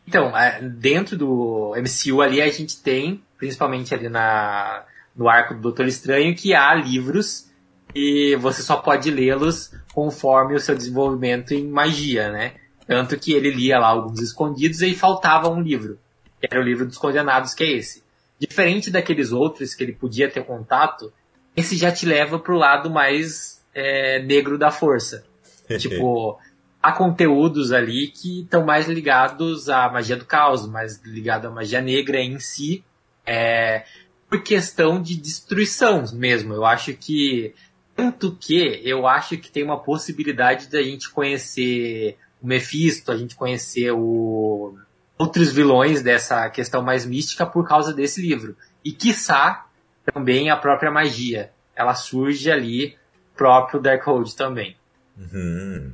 então, 0.07 0.33
dentro 0.79 1.17
do 1.17 1.75
MCU 1.77 2.21
ali 2.21 2.43
a 2.43 2.51
gente 2.51 2.83
tem, 2.83 3.23
principalmente 3.39 3.95
ali 3.95 4.09
na, 4.09 4.85
no 5.17 5.29
arco 5.29 5.55
do 5.55 5.61
Doutor 5.61 5.87
Estranho, 5.87 6.35
que 6.37 6.55
há 6.55 6.75
livros 6.75 7.49
e 7.95 8.37
você 8.37 8.63
só 8.63 8.77
pode 8.77 9.11
lê-los 9.11 9.73
conforme 9.95 10.55
o 10.55 10.61
seu 10.61 10.75
desenvolvimento 10.75 11.55
em 11.55 11.67
magia, 11.67 12.31
né? 12.31 12.55
Tanto 12.87 13.19
que 13.19 13.33
ele 13.33 13.51
lia 13.51 13.79
lá 13.79 13.89
alguns 13.89 14.21
escondidos 14.21 14.83
e 14.83 14.95
faltava 14.95 15.49
um 15.49 15.63
livro, 15.63 15.99
que 16.39 16.49
era 16.51 16.61
o 16.61 16.65
livro 16.65 16.85
dos 16.85 16.99
condenados, 16.99 17.55
que 17.55 17.65
é 17.65 17.73
esse. 17.73 18.04
Diferente 18.39 18.91
daqueles 18.91 19.33
outros 19.33 19.75
que 19.75 19.83
ele 19.83 19.93
podia 19.93 20.31
ter 20.31 20.45
contato, 20.45 21.13
esse 21.57 21.77
já 21.77 21.93
te 21.93 22.05
leva 22.05 22.39
pro 22.39 22.57
lado 22.57 22.91
mais 22.91 23.65
é, 23.75 24.23
negro 24.23 24.59
da 24.59 24.71
força. 24.71 25.25
tipo, 25.79 26.39
há 26.83 26.93
conteúdos 26.93 27.73
ali 27.73 28.09
que 28.09 28.43
estão 28.43 28.65
mais 28.65 28.87
ligados 28.89 29.69
à 29.69 29.89
magia 29.89 30.17
do 30.17 30.25
caos, 30.25 30.67
mais 30.67 31.01
ligado 31.03 31.47
à 31.47 31.51
magia 31.51 31.81
negra 31.81 32.21
em 32.21 32.39
si, 32.39 32.85
é, 33.25 33.85
por 34.29 34.43
questão 34.43 35.01
de 35.01 35.17
destruição 35.17 36.05
mesmo. 36.13 36.53
Eu 36.53 36.65
acho 36.65 36.93
que 36.95 37.55
tanto 37.95 38.37
que 38.39 38.81
eu 38.85 39.07
acho 39.07 39.39
que 39.39 39.51
tem 39.51 39.63
uma 39.63 39.81
possibilidade 39.81 40.69
da 40.69 40.83
gente 40.83 41.11
conhecer 41.11 42.17
o 42.43 42.47
Mephisto, 42.47 43.13
a 43.13 43.17
gente 43.17 43.37
conhecer 43.37 43.93
o 43.93 44.77
outros 45.19 45.53
vilões 45.53 46.03
dessa 46.03 46.49
questão 46.51 46.83
mais 46.83 47.07
mística 47.07 47.47
por 47.47 47.67
causa 47.67 47.93
desse 47.93 48.21
livro. 48.21 48.57
E 48.85 48.93
quiçá 48.93 49.67
também 50.13 50.51
a 50.51 50.57
própria 50.57 50.91
magia. 50.91 51.51
Ela 51.75 51.95
surge 51.95 52.51
ali 52.51 52.97
próprio 53.37 53.81
Darkhold 53.81 54.35
também. 54.37 54.77
Uhum. 55.17 55.93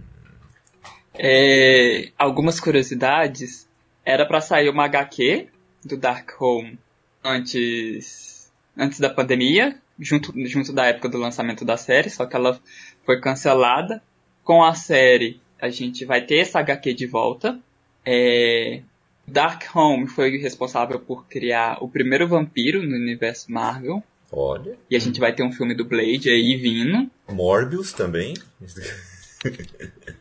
É, 1.15 2.11
algumas 2.19 2.61
curiosidades. 2.61 3.69
Era 4.05 4.27
para 4.27 4.41
sair 4.41 4.69
uma 4.69 4.85
HQ 4.85 5.49
do 5.85 5.97
Darkhold 5.97 6.79
antes, 7.23 8.51
antes 8.77 8.99
da 8.99 9.11
pandemia, 9.11 9.77
junto, 9.99 10.33
junto 10.47 10.73
da 10.73 10.87
época 10.87 11.09
do 11.09 11.19
lançamento 11.19 11.65
da 11.65 11.77
série, 11.77 12.09
só 12.09 12.25
que 12.27 12.35
ela 12.35 12.59
foi 13.05 13.21
cancelada. 13.21 14.03
Com 14.43 14.65
a 14.65 14.75
série, 14.75 15.41
a 15.61 15.69
gente 15.69 16.05
vai 16.05 16.23
ter 16.23 16.39
essa 16.39 16.59
HQ 16.59 16.95
de 16.95 17.07
volta. 17.07 17.61
É, 18.05 18.83
Dark 19.27 19.65
Home 19.75 20.09
foi 20.09 20.37
responsável 20.39 20.99
por 20.99 21.27
criar 21.27 21.79
o 21.83 21.89
primeiro 21.89 22.27
vampiro 22.27 22.83
no 22.83 22.97
universo 22.97 23.51
Marvel. 23.51 24.03
Olha. 24.33 24.77
E 24.89 24.97
a 24.97 24.99
gente 24.99 25.19
vai 25.21 25.33
ter 25.33 25.43
um 25.43 25.53
filme 25.53 25.75
do 25.75 25.85
Blade 25.85 26.31
aí 26.31 26.57
vindo. 26.57 27.11
Morbius 27.29 27.93
também. 27.93 28.35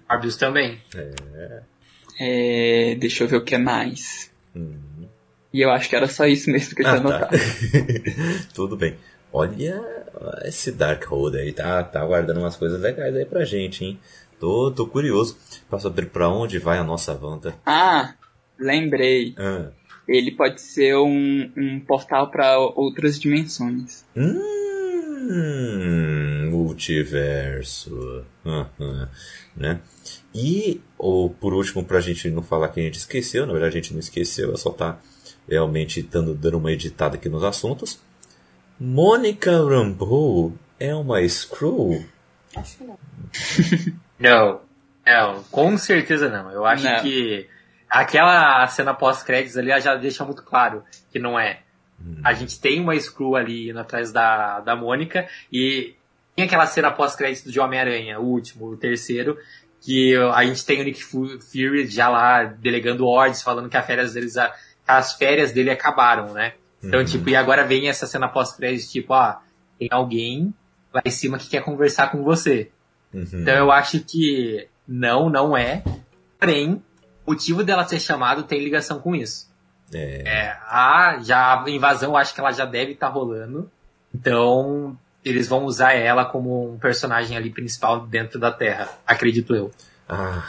Morbius 0.09 0.35
também. 0.35 0.81
É. 0.95 1.61
é. 2.19 2.95
Deixa 2.95 3.23
eu 3.23 3.27
ver 3.27 3.37
o 3.37 3.43
que 3.43 3.57
mais. 3.57 4.31
Hum. 4.55 5.07
E 5.53 5.61
eu 5.61 5.71
acho 5.71 5.89
que 5.89 5.95
era 5.95 6.07
só 6.07 6.25
isso 6.27 6.51
mesmo 6.51 6.75
que 6.75 6.81
eu 6.81 6.85
tinha 6.85 6.97
ah, 6.97 7.01
tá. 7.01 7.09
anotado. 7.09 7.37
Tudo 8.53 8.75
bem. 8.77 8.95
Olha 9.31 9.99
esse 10.43 10.71
Darkhold 10.71 11.37
aí, 11.37 11.53
tá, 11.53 11.83
tá 11.83 12.05
guardando 12.05 12.39
umas 12.39 12.55
coisas 12.55 12.79
legais 12.81 13.15
aí 13.15 13.25
pra 13.25 13.45
gente, 13.45 13.85
hein? 13.85 13.99
Tô, 14.39 14.71
tô 14.71 14.87
curioso 14.87 15.37
pra 15.69 15.79
saber 15.79 16.07
pra 16.07 16.29
onde 16.29 16.59
vai 16.59 16.77
a 16.77 16.83
nossa 16.83 17.13
Wanda. 17.13 17.55
Ah, 17.65 18.13
lembrei. 18.59 19.33
Ah. 19.37 19.69
Ele 20.07 20.31
pode 20.31 20.61
ser 20.61 20.95
um, 20.97 21.51
um 21.55 21.79
portal 21.81 22.31
para 22.31 22.57
outras 22.57 23.19
dimensões. 23.19 24.03
Hum, 24.15 24.39
multiverso. 26.49 28.25
Uhum, 28.43 29.07
né? 29.55 29.79
E, 30.33 30.81
ou, 30.97 31.29
por 31.29 31.53
último, 31.53 31.83
pra 31.83 31.99
gente 32.01 32.29
não 32.29 32.41
falar 32.41 32.69
que 32.69 32.79
a 32.79 32.83
gente 32.83 32.97
esqueceu, 32.97 33.45
na 33.45 33.53
verdade 33.53 33.77
a 33.77 33.81
gente 33.81 33.93
não 33.93 33.99
esqueceu, 33.99 34.51
é 34.53 34.57
só 34.57 34.71
tá 34.71 34.99
realmente 35.47 36.01
dando, 36.01 36.33
dando 36.33 36.57
uma 36.57 36.71
editada 36.71 37.15
aqui 37.15 37.29
nos 37.29 37.43
assuntos. 37.43 37.99
Mônica 38.79 39.51
Rambeau 39.51 40.53
é 40.79 40.95
uma 40.95 41.27
Screw? 41.27 42.05
Acho 42.55 42.77
que 42.77 42.83
não. 42.83 42.97
não, 44.19 44.61
não, 45.05 45.43
com 45.51 45.77
certeza 45.77 46.29
não. 46.29 46.51
Eu 46.51 46.65
acho 46.65 46.83
Não. 46.83 47.01
que 47.01 47.47
aquela 47.89 48.65
cena 48.67 48.93
pós-créditos 48.93 49.57
ali 49.57 49.69
já 49.81 49.95
deixa 49.95 50.23
muito 50.23 50.43
claro 50.43 50.83
que 51.11 51.19
não 51.19 51.39
é. 51.39 51.59
Hum. 51.99 52.21
A 52.23 52.33
gente 52.33 52.59
tem 52.59 52.79
uma 52.79 52.97
Screw 52.99 53.35
ali 53.35 53.69
indo 53.69 53.79
atrás 53.79 54.11
da, 54.11 54.59
da 54.59 54.75
Mônica 54.75 55.27
e 55.51 55.95
tem 56.35 56.45
aquela 56.45 56.65
cena 56.65 56.91
pós-créditos 56.91 57.51
de 57.51 57.59
Homem-Aranha, 57.59 58.19
o 58.19 58.23
último, 58.23 58.67
o 58.67 58.77
terceiro, 58.77 59.37
que 59.81 60.15
a 60.33 60.45
gente 60.45 60.65
tem 60.65 60.81
o 60.81 60.83
Nick 60.83 61.03
Fu- 61.03 61.39
Fury 61.41 61.87
já 61.87 62.07
lá 62.09 62.43
delegando 62.43 63.05
ordens, 63.05 63.41
falando 63.41 63.69
que 63.69 63.75
as 63.77 63.85
férias, 63.85 64.13
deles, 64.13 64.35
as 64.87 65.13
férias 65.13 65.51
dele 65.51 65.69
acabaram, 65.71 66.33
né? 66.33 66.53
Então, 66.83 66.99
Uhum. 66.99 67.05
tipo, 67.05 67.29
e 67.29 67.35
agora 67.35 67.65
vem 67.65 67.89
essa 67.89 68.07
cena 68.07 68.27
pós-créditos, 68.29 68.89
tipo, 68.91 69.13
ó, 69.13 69.35
tem 69.77 69.89
alguém 69.91 70.53
lá 70.93 71.01
em 71.03 71.09
cima 71.11 71.37
que 71.37 71.49
quer 71.49 71.61
conversar 71.63 72.09
com 72.11 72.23
você. 72.23 72.71
Uhum. 73.13 73.25
Então 73.33 73.53
eu 73.55 73.71
acho 73.71 73.99
que 74.01 74.67
não, 74.87 75.29
não 75.29 75.57
é. 75.57 75.83
Porém, 76.39 76.81
motivo 77.29 77.63
dela 77.63 77.87
ser 77.87 77.99
chamada 77.99 78.43
tem 78.43 78.59
ligação 78.63 78.99
com 78.99 79.15
isso. 79.15 79.49
É. 79.93 80.21
É, 80.25 80.57
a, 80.67 81.19
já, 81.23 81.63
a 81.63 81.69
invasão 81.69 82.15
acho 82.15 82.33
que 82.33 82.39
ela 82.39 82.51
já 82.51 82.65
deve 82.65 82.91
estar 82.93 83.07
rolando. 83.09 83.69
Então, 84.13 84.97
eles 85.23 85.47
vão 85.47 85.65
usar 85.65 85.93
ela 85.93 86.25
como 86.25 86.71
um 86.73 86.77
personagem 86.77 87.35
ali 87.37 87.49
principal 87.49 88.01
dentro 88.01 88.39
da 88.39 88.51
Terra, 88.51 88.89
acredito 89.05 89.55
eu. 89.55 89.71
Ah, 90.07 90.43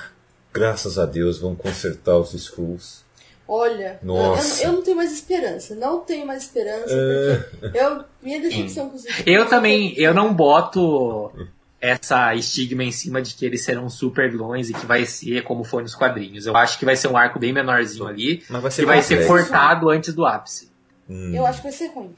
graças 0.52 0.98
a 0.98 1.06
Deus 1.06 1.38
vão 1.38 1.54
consertar 1.54 2.16
os 2.16 2.32
Skrulls. 2.34 3.04
Olha, 3.46 3.98
eu- 4.02 4.06
Nossa. 4.06 4.62
Eu, 4.62 4.68
eu 4.68 4.72
não 4.74 4.82
tenho 4.82 4.96
mais 4.96 5.12
esperança. 5.12 5.74
Não 5.74 6.00
tenho 6.00 6.26
mais 6.26 6.44
esperança, 6.44 7.48
porque 7.60 7.78
eu, 7.78 8.04
minha 8.22 8.40
decepção 8.40 8.88
com 8.88 8.96
os 8.96 9.04
Eu 9.26 9.46
também, 9.46 9.92
eu 9.98 10.14
não 10.14 10.32
boto 10.32 11.32
essa 11.80 12.34
estigma 12.34 12.84
em 12.84 12.92
cima 12.92 13.22
de 13.22 13.34
que 13.34 13.44
eles 13.44 13.64
serão 13.64 13.88
super 13.88 14.30
vilões 14.30 14.68
e 14.68 14.74
que 14.74 14.84
vai 14.84 15.06
ser 15.06 15.42
como 15.44 15.64
foi 15.64 15.82
nos 15.82 15.94
quadrinhos. 15.94 16.46
Eu 16.46 16.56
acho 16.56 16.78
que 16.78 16.84
vai 16.84 16.94
ser 16.94 17.08
um 17.08 17.16
arco 17.16 17.38
bem 17.38 17.52
menorzinho 17.52 18.06
ali, 18.06 18.42
Mas 18.50 18.62
vai 18.62 18.70
ser 18.70 18.82
que 18.82 18.86
vai 18.86 19.02
ser 19.02 19.26
cortado 19.26 19.88
antes 19.88 20.12
do 20.12 20.26
ápice. 20.26 20.70
Hum. 21.08 21.34
Eu 21.34 21.46
acho 21.46 21.58
que 21.58 21.64
vai 21.64 21.72
ser 21.72 21.86
ruim. 21.88 22.14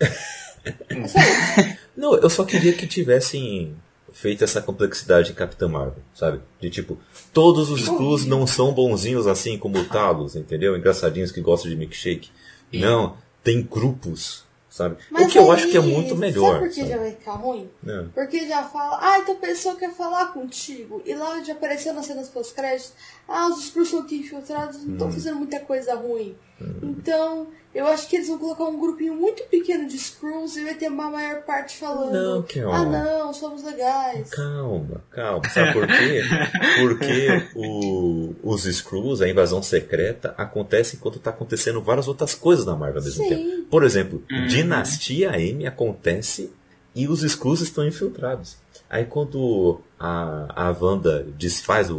É 0.00 0.98
isso. 0.98 1.16
Não, 1.96 2.14
eu 2.14 2.30
só 2.30 2.44
queria 2.44 2.72
que 2.72 2.86
tivessem 2.86 3.74
feito 4.12 4.44
essa 4.44 4.60
complexidade 4.60 5.32
em 5.32 5.34
Capitã 5.34 5.68
Marvel, 5.68 6.02
sabe? 6.14 6.40
De 6.60 6.70
tipo, 6.70 6.98
todos 7.32 7.70
os 7.70 7.80
Skrulls 7.80 8.26
não 8.26 8.46
são 8.46 8.72
bonzinhos 8.72 9.26
assim 9.26 9.58
como 9.58 9.78
o 9.78 9.84
Talos, 9.84 10.36
entendeu? 10.36 10.76
Engraçadinhos 10.76 11.32
que 11.32 11.40
gostam 11.40 11.70
de 11.70 11.76
milkshake. 11.76 12.30
Não, 12.72 13.16
tem 13.42 13.62
grupos, 13.62 14.44
sabe? 14.80 14.96
o 15.10 15.26
que 15.28 15.38
eu 15.38 15.52
acho 15.52 15.68
que 15.68 15.76
é 15.76 15.80
aí, 15.80 15.86
muito 15.92 16.16
melhor. 16.16 16.54
Sabe 16.54 16.58
por 16.60 16.68
que 16.68 16.74
sabe? 16.80 16.88
já 16.88 16.96
vai 16.98 17.10
ficar 17.10 17.32
ruim? 17.32 17.70
Não. 17.82 18.08
Porque 18.10 18.48
já 18.48 18.62
fala, 18.64 18.98
ah, 19.02 19.18
então 19.18 19.34
a 19.34 19.38
pessoa 19.38 19.76
quer 19.76 19.92
falar 19.92 20.32
contigo. 20.32 21.02
E 21.04 21.14
lá 21.14 21.30
onde 21.34 21.50
apareceu 21.50 21.92
nas 21.92 22.06
cenas 22.06 22.28
pós-créditos, 22.28 22.92
ah, 23.28 23.48
os 23.48 23.64
Skrulls 23.64 23.90
são 23.90 24.00
aqui 24.00 24.16
infiltrados, 24.18 24.78
não 24.84 24.90
Hum. 24.90 24.92
estão 24.94 25.12
fazendo 25.12 25.36
muita 25.36 25.60
coisa 25.60 25.94
ruim. 25.94 26.36
Então, 26.82 27.48
eu 27.74 27.86
acho 27.86 28.08
que 28.08 28.16
eles 28.16 28.28
vão 28.28 28.38
colocar 28.38 28.64
um 28.64 28.78
grupinho 28.80 29.14
muito 29.14 29.42
pequeno 29.44 29.88
de 29.88 29.96
Skrulls 29.96 30.56
e 30.58 30.64
vai 30.64 30.74
ter 30.74 30.88
uma 30.88 31.10
maior 31.10 31.42
parte 31.42 31.76
falando, 31.76 32.12
Não, 32.12 32.42
Kel. 32.42 32.70
ah, 32.72 32.84
não, 32.84 33.32
somos 33.32 33.62
legais. 33.62 34.28
Calma, 34.30 35.02
calma. 35.10 35.48
Sabe 35.48 35.72
por 35.72 35.86
quê? 35.86 36.20
Porque 36.80 37.28
o- 37.54 38.34
os 38.42 38.64
Skrulls, 38.66 39.22
a 39.22 39.28
invasão 39.28 39.62
secreta, 39.62 40.34
acontece 40.36 40.96
enquanto 40.96 41.18
tá 41.18 41.30
acontecendo 41.30 41.80
várias 41.80 42.08
outras 42.08 42.34
coisas 42.34 42.66
na 42.66 42.74
Marvel 42.76 42.98
ao 43.00 43.04
mesmo 43.04 43.24
Sim. 43.24 43.28
tempo. 43.30 43.62
Por 43.70 43.84
exemplo, 43.84 44.22
Dinastia 44.48 45.38
M 45.40 45.66
acontece 45.66 46.50
e 46.94 47.06
os 47.08 47.22
Skrulls 47.22 47.62
estão 47.62 47.86
infiltrados. 47.86 48.56
Aí 48.88 49.04
quando 49.04 49.80
a, 49.98 50.66
a 50.68 50.70
Wanda 50.72 51.24
desfaz 51.38 51.88
o, 51.90 51.98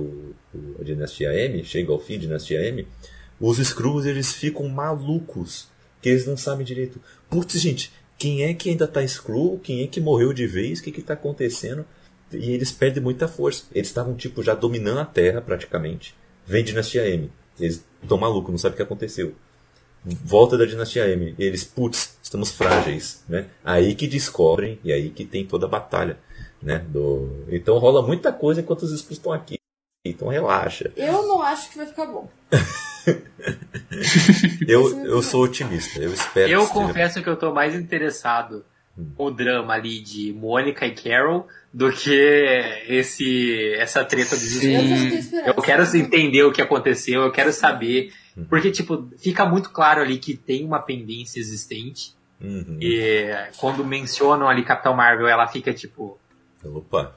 o- 0.53 0.75
a 0.79 0.83
Dinastia 0.83 1.33
M, 1.33 1.63
chega 1.63 1.91
ao 1.93 1.99
fim 1.99 2.19
Dinastia 2.19 2.59
M, 2.67 2.85
os 3.41 3.57
Skrulls 3.57 4.05
eles 4.05 4.31
ficam 4.31 4.69
malucos, 4.69 5.67
que 5.99 6.09
eles 6.09 6.27
não 6.27 6.37
sabem 6.37 6.63
direito. 6.63 7.01
Putz, 7.27 7.59
gente, 7.59 7.91
quem 8.21 8.43
é 8.43 8.53
que 8.53 8.69
ainda 8.69 8.87
tá 8.87 9.03
Skrull? 9.03 9.57
Quem 9.57 9.81
é 9.81 9.87
que 9.87 9.99
morreu 9.99 10.31
de 10.31 10.45
vez? 10.45 10.79
O 10.79 10.83
que 10.83 10.91
que 10.91 11.01
tá 11.01 11.13
acontecendo? 11.13 11.83
E 12.31 12.51
eles 12.51 12.71
perdem 12.71 13.01
muita 13.01 13.27
força. 13.27 13.63
Eles 13.73 13.87
estavam, 13.87 14.13
tipo, 14.13 14.43
já 14.43 14.53
dominando 14.53 14.99
a 14.99 15.05
Terra, 15.05 15.41
praticamente. 15.41 16.15
Vem 16.45 16.63
Dinastia 16.63 17.07
M. 17.09 17.31
Eles 17.59 17.83
estão 17.99 18.19
malucos, 18.19 18.51
não 18.51 18.59
sabem 18.59 18.73
o 18.73 18.77
que 18.77 18.83
aconteceu. 18.83 19.33
Volta 20.05 20.55
da 20.55 20.65
Dinastia 20.65 21.07
M. 21.09 21.33
Eles, 21.39 21.63
putz, 21.63 22.15
estamos 22.21 22.51
frágeis, 22.51 23.23
né? 23.27 23.47
Aí 23.63 23.95
que 23.95 24.05
descobrem, 24.05 24.79
e 24.83 24.93
aí 24.93 25.09
que 25.09 25.25
tem 25.25 25.43
toda 25.45 25.65
a 25.65 25.69
batalha, 25.69 26.19
né? 26.61 26.85
Do... 26.89 27.45
Então 27.49 27.79
rola 27.79 28.05
muita 28.05 28.31
coisa 28.31 28.61
enquanto 28.61 28.83
os 28.83 28.91
Skrulls 28.91 29.17
estão 29.17 29.33
aqui. 29.33 29.57
Então 30.05 30.27
relaxa. 30.27 30.91
Eu 30.95 31.27
não 31.27 31.41
acho 31.41 31.71
que 31.71 31.77
vai 31.77 31.87
ficar 31.87 32.05
bom. 32.05 32.29
Eu, 34.67 35.05
eu 35.05 35.21
sou 35.21 35.43
otimista, 35.43 35.99
eu 35.99 36.13
espero 36.13 36.49
Eu 36.49 36.65
que 36.65 36.73
confesso 36.73 37.21
que 37.21 37.27
eu 37.27 37.35
tô 37.35 37.53
mais 37.53 37.75
interessado 37.75 38.63
Hum. 38.97 39.11
no 39.17 39.31
drama 39.31 39.73
ali 39.73 40.01
de 40.01 40.33
Mônica 40.33 40.85
e 40.85 40.93
Carol 40.93 41.47
do 41.73 41.91
que 41.91 42.13
esse 42.87 43.73
essa 43.75 44.03
treta 44.03 44.35
dos 44.35 44.41
Sim. 44.41 45.41
Eu 45.45 45.53
quero 45.55 45.83
entender 45.95 46.43
o 46.43 46.51
que 46.51 46.61
aconteceu, 46.61 47.21
eu 47.21 47.31
quero 47.31 47.53
saber. 47.53 48.11
Porque, 48.49 48.71
tipo, 48.71 49.09
fica 49.17 49.45
muito 49.45 49.69
claro 49.69 50.01
ali 50.01 50.17
que 50.17 50.35
tem 50.35 50.65
uma 50.65 50.79
pendência 50.79 51.39
existente. 51.39 52.15
Uhum. 52.39 52.77
E 52.81 53.29
quando 53.57 53.85
mencionam 53.85 54.47
ali 54.47 54.63
Capitão 54.63 54.95
Marvel, 54.95 55.27
ela 55.27 55.47
fica 55.47 55.73
tipo. 55.73 56.17
Opa. 56.63 57.15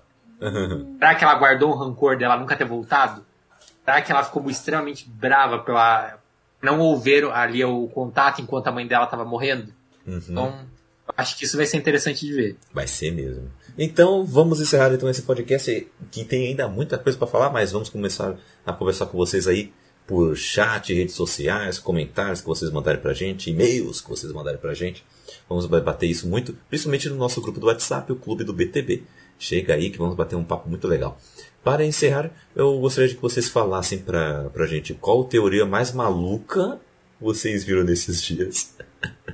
Será 0.98 1.14
que 1.14 1.24
ela 1.24 1.34
guardou 1.34 1.70
o 1.70 1.76
rancor 1.76 2.16
dela 2.16 2.36
nunca 2.36 2.56
ter 2.56 2.64
voltado? 2.64 3.24
Que 3.84 4.12
ela 4.12 4.24
ficou 4.24 4.48
extremamente 4.50 5.08
brava 5.08 5.58
pela 5.58 6.18
não 6.62 6.80
ouvir 6.80 7.24
ali 7.26 7.64
o 7.64 7.86
contato 7.88 8.40
enquanto 8.40 8.68
a 8.68 8.72
mãe 8.72 8.86
dela 8.86 9.06
tava 9.06 9.24
morrendo? 9.24 9.72
Uhum. 10.06 10.20
Então, 10.28 10.66
acho 11.16 11.36
que 11.36 11.44
isso 11.44 11.56
vai 11.56 11.66
ser 11.66 11.76
interessante 11.76 12.26
de 12.26 12.32
ver. 12.32 12.56
Vai 12.72 12.86
ser 12.86 13.10
mesmo. 13.10 13.50
Então 13.76 14.24
vamos 14.24 14.60
encerrar 14.60 14.92
então 14.92 15.08
esse 15.08 15.22
podcast 15.22 15.86
que 16.10 16.24
tem 16.24 16.46
ainda 16.46 16.68
muita 16.68 16.96
coisa 16.96 17.18
para 17.18 17.26
falar, 17.26 17.50
mas 17.50 17.72
vamos 17.72 17.88
começar 17.88 18.36
a 18.64 18.72
conversar 18.72 19.06
com 19.06 19.18
vocês 19.18 19.46
aí 19.46 19.72
por 20.06 20.36
chat, 20.36 20.92
redes 20.92 21.14
sociais, 21.14 21.78
comentários 21.78 22.40
que 22.40 22.46
vocês 22.46 22.70
mandarem 22.70 23.00
pra 23.00 23.12
gente, 23.12 23.50
e-mails 23.50 24.00
que 24.00 24.08
vocês 24.08 24.32
mandarem 24.32 24.60
pra 24.60 24.74
gente. 24.74 25.04
Vamos 25.48 25.66
bater 25.66 26.06
isso 26.06 26.28
muito, 26.28 26.56
principalmente 26.68 27.08
no 27.08 27.16
nosso 27.16 27.40
grupo 27.40 27.58
do 27.58 27.66
WhatsApp, 27.66 28.12
o 28.12 28.16
Clube 28.16 28.44
do 28.44 28.52
BTB. 28.52 29.02
Chega 29.38 29.74
aí 29.74 29.90
que 29.90 29.98
vamos 29.98 30.14
bater 30.14 30.36
um 30.36 30.44
papo 30.44 30.68
muito 30.68 30.86
legal. 30.86 31.18
Para 31.64 31.84
encerrar, 31.84 32.30
eu 32.54 32.78
gostaria 32.78 33.08
de 33.08 33.14
que 33.16 33.22
vocês 33.22 33.48
falassem 33.48 33.98
pra, 33.98 34.50
pra 34.52 34.66
gente 34.66 34.92
qual 34.94 35.24
teoria 35.24 35.64
mais 35.64 35.92
maluca 35.92 36.78
vocês 37.20 37.64
viram 37.64 37.82
nesses 37.82 38.22
dias. 38.22 38.74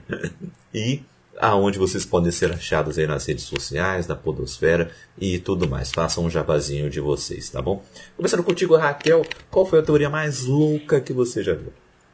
e 0.72 1.02
aonde 1.38 1.78
vocês 1.78 2.04
podem 2.04 2.30
ser 2.30 2.52
achados 2.52 2.98
aí 2.98 3.06
nas 3.06 3.26
redes 3.26 3.44
sociais, 3.44 4.06
na 4.06 4.14
podosfera 4.14 4.92
e 5.18 5.38
tudo 5.40 5.68
mais. 5.68 5.90
Façam 5.90 6.24
um 6.24 6.30
jabazinho 6.30 6.88
de 6.88 7.00
vocês, 7.00 7.50
tá 7.50 7.60
bom? 7.60 7.82
Começando 8.16 8.44
contigo, 8.44 8.76
Raquel, 8.76 9.24
qual 9.50 9.66
foi 9.66 9.80
a 9.80 9.82
teoria 9.82 10.08
mais 10.10 10.44
louca 10.44 11.00
que 11.00 11.12
você 11.12 11.42
já 11.42 11.54
viu? 11.54 11.72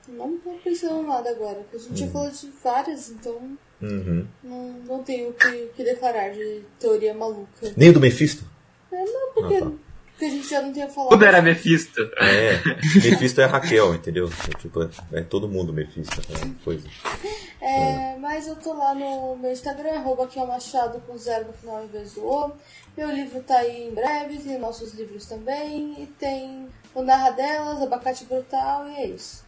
Não 0.08 0.38
tô 0.38 0.52
pensando 0.64 1.02
em 1.02 1.06
nada 1.06 1.28
agora, 1.28 1.56
porque 1.56 1.76
a 1.76 1.80
gente 1.80 1.98
já 2.00 2.06
falou 2.08 2.30
de 2.30 2.50
várias, 2.62 3.10
então 3.10 3.58
Uhum. 3.82 4.26
não, 4.42 4.72
não 4.86 5.02
tenho 5.02 5.28
o 5.28 5.32
que, 5.34 5.46
o 5.48 5.68
que 5.76 5.84
declarar 5.84 6.30
de 6.30 6.62
teoria 6.80 7.12
maluca. 7.12 7.74
Nem 7.76 7.90
o 7.90 7.92
do 7.92 8.00
Mephisto? 8.00 8.44
Não, 8.90 9.32
porque, 9.34 9.56
Ah, 9.56 9.60
tá. 9.60 9.72
Porque 10.16 10.24
a 10.24 10.30
gente 10.30 10.48
já 10.48 10.62
não 10.62 10.72
tinha 10.72 10.88
falado. 10.88 11.10
Tudo 11.10 11.24
era 11.26 11.42
Mephisto. 11.42 12.00
É, 12.16 12.58
Mephisto 13.04 13.38
é 13.42 13.44
a 13.44 13.48
Raquel, 13.48 13.94
entendeu? 13.94 14.30
É, 14.48 14.58
tipo, 14.58 14.88
é 15.12 15.20
todo 15.20 15.46
mundo 15.46 15.74
Mephisto. 15.74 16.22
É 16.32 16.64
coisa. 16.64 16.88
É, 17.60 18.16
mas 18.18 18.48
eu 18.48 18.56
tô 18.56 18.72
lá 18.72 18.94
no 18.94 19.36
meu 19.36 19.52
Instagram, 19.52 19.90
arroba 19.90 20.24
aqui 20.24 20.38
é 20.38 20.42
o 20.42 20.48
Machado 20.48 21.00
com 21.06 21.18
zero 21.18 21.48
no 21.48 21.52
final 21.52 21.84
em 21.84 21.88
vez 21.88 22.14
do 22.14 22.24
O. 22.24 22.52
Meu 22.96 23.10
livro 23.10 23.40
tá 23.42 23.58
aí 23.58 23.88
em 23.88 23.94
breve, 23.94 24.38
tem 24.38 24.58
nossos 24.58 24.94
livros 24.94 25.26
também, 25.26 25.94
e 26.02 26.06
tem 26.18 26.66
o 26.94 27.02
Narradelas, 27.02 27.82
Abacate 27.82 28.24
Brutal, 28.24 28.88
e 28.88 28.94
é 28.94 29.06
isso. 29.08 29.44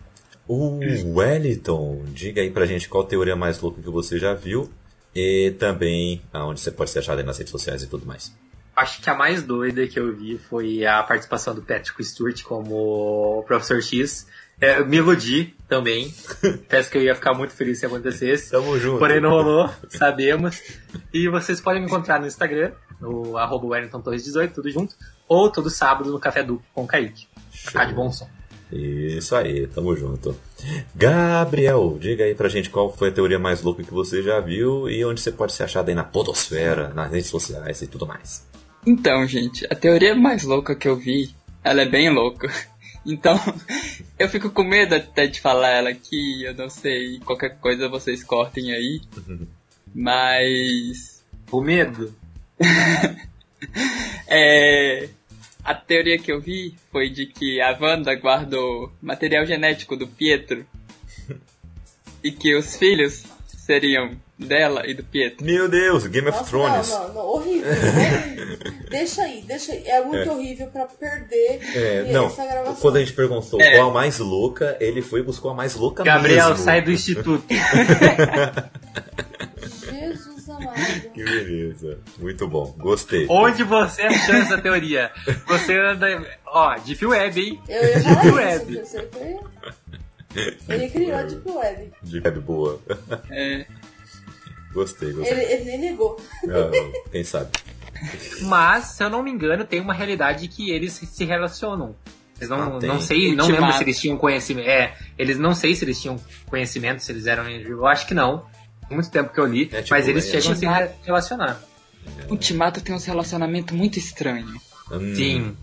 O 0.47 0.81
Wellington, 1.15 2.05
diga 2.09 2.43
aí 2.43 2.51
pra 2.51 2.67
gente 2.67 2.91
qual 2.91 3.05
teoria 3.05 3.37
mais 3.37 3.59
louca 3.59 3.81
que 3.81 3.89
você 3.89 4.19
já 4.19 4.35
viu 4.35 4.71
e 5.15 5.55
também 5.59 6.23
aonde 6.31 6.61
você 6.61 6.71
pode 6.71 6.91
ser 6.91 6.99
achado 6.99 7.19
aí 7.19 7.25
nas 7.25 7.39
redes 7.39 7.51
sociais 7.51 7.83
e 7.83 7.87
tudo 7.87 8.05
mais. 8.07 8.35
Acho 8.79 9.03
que 9.03 9.11
a 9.11 9.15
mais 9.15 9.43
doida 9.43 9.89
que 9.89 9.99
eu 9.99 10.15
vi 10.15 10.39
foi 10.39 10.87
a 10.87 11.03
participação 11.03 11.53
do 11.53 11.63
Patrick 11.63 12.03
Stewart 12.05 12.43
como 12.45 13.41
o 13.41 13.43
Professor 13.43 13.83
X. 13.83 14.29
É, 14.61 14.85
me 14.85 14.99
iludi 14.99 15.57
também. 15.69 16.15
Peço 16.69 16.89
que 16.89 16.97
eu 16.97 17.03
ia 17.03 17.15
ficar 17.15 17.35
muito 17.35 17.53
feliz 17.53 17.81
se 17.81 17.87
acontecesse. 17.87 18.53
Tamo 18.53 18.79
junto. 18.79 19.01
Porém 19.01 19.21
não 19.21 19.31
rolou, 19.31 19.69
sabemos. 19.89 20.63
E 21.13 21.29
vocês 21.29 21.61
podem 21.61 21.81
me 21.81 21.89
encontrar 21.89 22.21
no 22.21 22.27
Instagram, 22.29 22.71
no 23.01 23.37
arroba 23.37 23.67
Wellington 23.67 24.01
Torres 24.01 24.23
18, 24.23 24.55
tudo 24.55 24.71
junto. 24.71 24.95
Ou 25.27 25.51
todo 25.51 25.69
sábado 25.69 26.13
no 26.13 26.21
Café 26.21 26.45
Duplo 26.45 26.65
com 26.73 26.85
o 26.85 26.87
Kaique. 26.87 27.27
Ficar 27.51 27.85
de 27.85 27.95
bom 27.95 28.13
som. 28.13 28.29
Isso 28.71 29.35
aí, 29.35 29.67
tamo 29.67 29.97
junto. 29.97 30.37
Gabriel, 30.95 31.97
diga 31.99 32.23
aí 32.23 32.35
pra 32.35 32.49
gente 32.49 32.71
qual 32.71 32.95
foi 32.95 33.09
a 33.09 33.13
teoria 33.13 33.41
mais 33.41 33.61
louca 33.63 33.83
que 33.83 33.93
você 33.93 34.23
já 34.23 34.39
viu 34.39 34.89
e 34.89 35.05
onde 35.05 35.21
você 35.21 35.33
pode 35.33 35.53
ser 35.53 35.65
achado 35.65 35.89
aí 35.89 35.97
na 35.97 36.05
podosfera, 36.05 36.93
nas 36.95 37.11
redes 37.11 37.29
sociais 37.29 37.83
e 37.83 37.87
tudo 37.89 38.07
mais. 38.07 38.47
Então, 38.89 39.27
gente, 39.27 39.67
a 39.67 39.75
teoria 39.75 40.15
mais 40.15 40.45
louca 40.45 40.75
que 40.75 40.89
eu 40.89 40.97
vi, 40.97 41.35
ela 41.63 41.83
é 41.83 41.85
bem 41.87 42.09
louca. 42.09 42.49
Então, 43.07 43.39
eu 44.19 44.29
fico 44.29 44.51
com 44.51 44.63
medo 44.63 44.95
até 44.95 45.27
de 45.27 45.41
falar 45.41 45.71
ela 45.71 45.89
aqui, 45.89 46.43
eu 46.43 46.53
não 46.53 46.69
sei, 46.69 47.19
qualquer 47.21 47.57
coisa 47.59 47.89
vocês 47.89 48.23
cortem 48.23 48.71
aí. 48.73 49.01
Mas. 49.95 51.25
O 51.51 51.61
medo. 51.61 52.15
É. 54.27 55.09
A 55.65 55.75
teoria 55.75 56.19
que 56.19 56.31
eu 56.31 56.41
vi 56.41 56.75
foi 56.93 57.09
de 57.09 57.27
que 57.27 57.61
a 57.63 57.77
Wanda 57.81 58.15
guardou 58.15 58.93
material 59.01 59.47
genético 59.47 59.97
do 59.97 60.07
Pietro 60.07 60.67
e 62.23 62.31
que 62.31 62.55
os 62.55 62.77
filhos 62.77 63.25
seriam 63.47 64.17
dela 64.39 64.87
e 64.87 64.95
do 64.95 65.03
Pietro. 65.03 65.45
Meu 65.45 65.69
Deus, 65.69 66.07
Game 66.07 66.29
of 66.29 66.39
Nossa, 66.39 66.51
Thrones. 66.51 66.91
não, 66.91 67.09
não, 67.09 67.15
não, 67.15 67.27
horrível, 67.27 67.71
horrível. 67.71 68.59
deixa 68.91 69.23
aí, 69.23 69.43
deixa 69.47 69.73
aí. 69.73 69.83
É 69.87 70.01
muito 70.05 70.31
horrível 70.31 70.67
pra 70.69 70.87
perder 70.87 71.61
É, 71.75 72.13
não, 72.13 72.27
essa 72.27 72.45
gravação. 72.47 72.77
quando 72.77 72.97
a 72.97 73.01
gente 73.01 73.13
perguntou 73.15 73.61
É. 73.61 73.77
qual 73.77 73.91
a 73.91 73.93
mais 73.93 74.19
louca, 74.19 74.77
ele 74.81 75.03
foi 75.03 75.21
e 75.21 75.23
buscou 75.25 75.51
a 75.51 75.55
mais 75.55 75.75
louca 75.75 76.05
Gabriel, 76.05 76.51
mesmo. 76.51 76.65
sai 76.65 76.81
do 76.83 76.93
instituto. 76.93 77.45
Jesus 79.91 80.49
amado. 80.49 81.11
Que 81.13 81.25
beleza, 81.25 81.99
muito 82.19 82.47
bom, 82.47 82.75
gostei. 82.79 83.27
Onde 83.29 83.65
você 83.65 84.03
achou 84.03 84.35
essa 84.37 84.59
teoria? 84.59 85.11
Você 85.47 85.77
anda. 85.79 86.07
Ó, 86.47 86.77
Deep 86.79 87.05
Web, 87.07 87.41
hein? 87.41 87.61
Eu 87.69 87.83
ia 87.89 87.95
Deep 87.95 88.05
falar 88.05 88.25
isso, 88.25 88.35
Web. 88.35 88.65
porque 88.67 88.85
você 88.87 89.09
foi... 89.13 89.37
Ele 90.69 90.89
criou 90.91 91.17
a 91.17 91.23
Deep 91.23 91.51
Web. 91.51 91.91
De 92.03 92.21
web 92.21 92.41
boa. 92.41 92.81
É, 93.31 93.67
Gostei, 94.73 95.13
gostei. 95.13 95.33
Ele, 95.33 95.53
ele 95.53 95.65
nem 95.65 95.79
negou. 95.91 96.21
Ah, 96.49 96.71
quem 97.11 97.25
sabe? 97.25 97.51
Mas, 98.43 98.85
se 98.85 99.03
eu 99.03 99.11
não 99.11 99.23
me 99.23 99.31
engano, 99.31 99.65
tem 99.65 99.81
uma 99.81 99.93
realidade 99.95 100.47
que 100.49 100.71
eles 100.71 100.93
se 100.93 101.25
relacionam. 101.25 101.95
Eles 102.37 102.49
não, 102.49 102.77
Ah, 102.77 102.79
tem. 102.79 102.89
não 102.89 103.01
sei, 103.01 103.35
não 103.35 103.49
lembro 103.49 103.73
se 103.73 103.83
eles 103.83 104.01
tinham 104.01 104.17
conhecimento. 104.17 104.69
É, 104.69 104.97
eles 105.19 105.37
não 105.39 105.55
sei 105.55 105.75
se 105.75 105.85
eles 105.85 106.01
tinham 106.01 106.17
conhecimento, 106.47 107.03
se 107.03 107.11
eles 107.11 107.27
eram. 107.27 107.49
Eu 107.49 107.87
acho 107.87 108.07
que 108.07 108.15
não. 108.15 108.47
Muito 108.91 109.11
tempo 109.11 109.33
que 109.33 109.41
eu 109.41 109.45
li, 109.47 109.65
É, 109.73 109.83
tipo, 109.83 109.91
mas 109.95 110.07
eles 110.09 110.27
é- 110.33 110.41
chegam 110.41 110.53
a 110.53 110.57
se 110.87 110.97
relacionar. 111.05 111.61
Ultimato 112.31 112.81
tem 112.81 112.95
um 112.95 112.99
relacionamento 112.99 113.75
muito 113.75 113.99
estranho. 113.99 114.49
Hum, 114.91 115.15
Sim. 115.15 115.57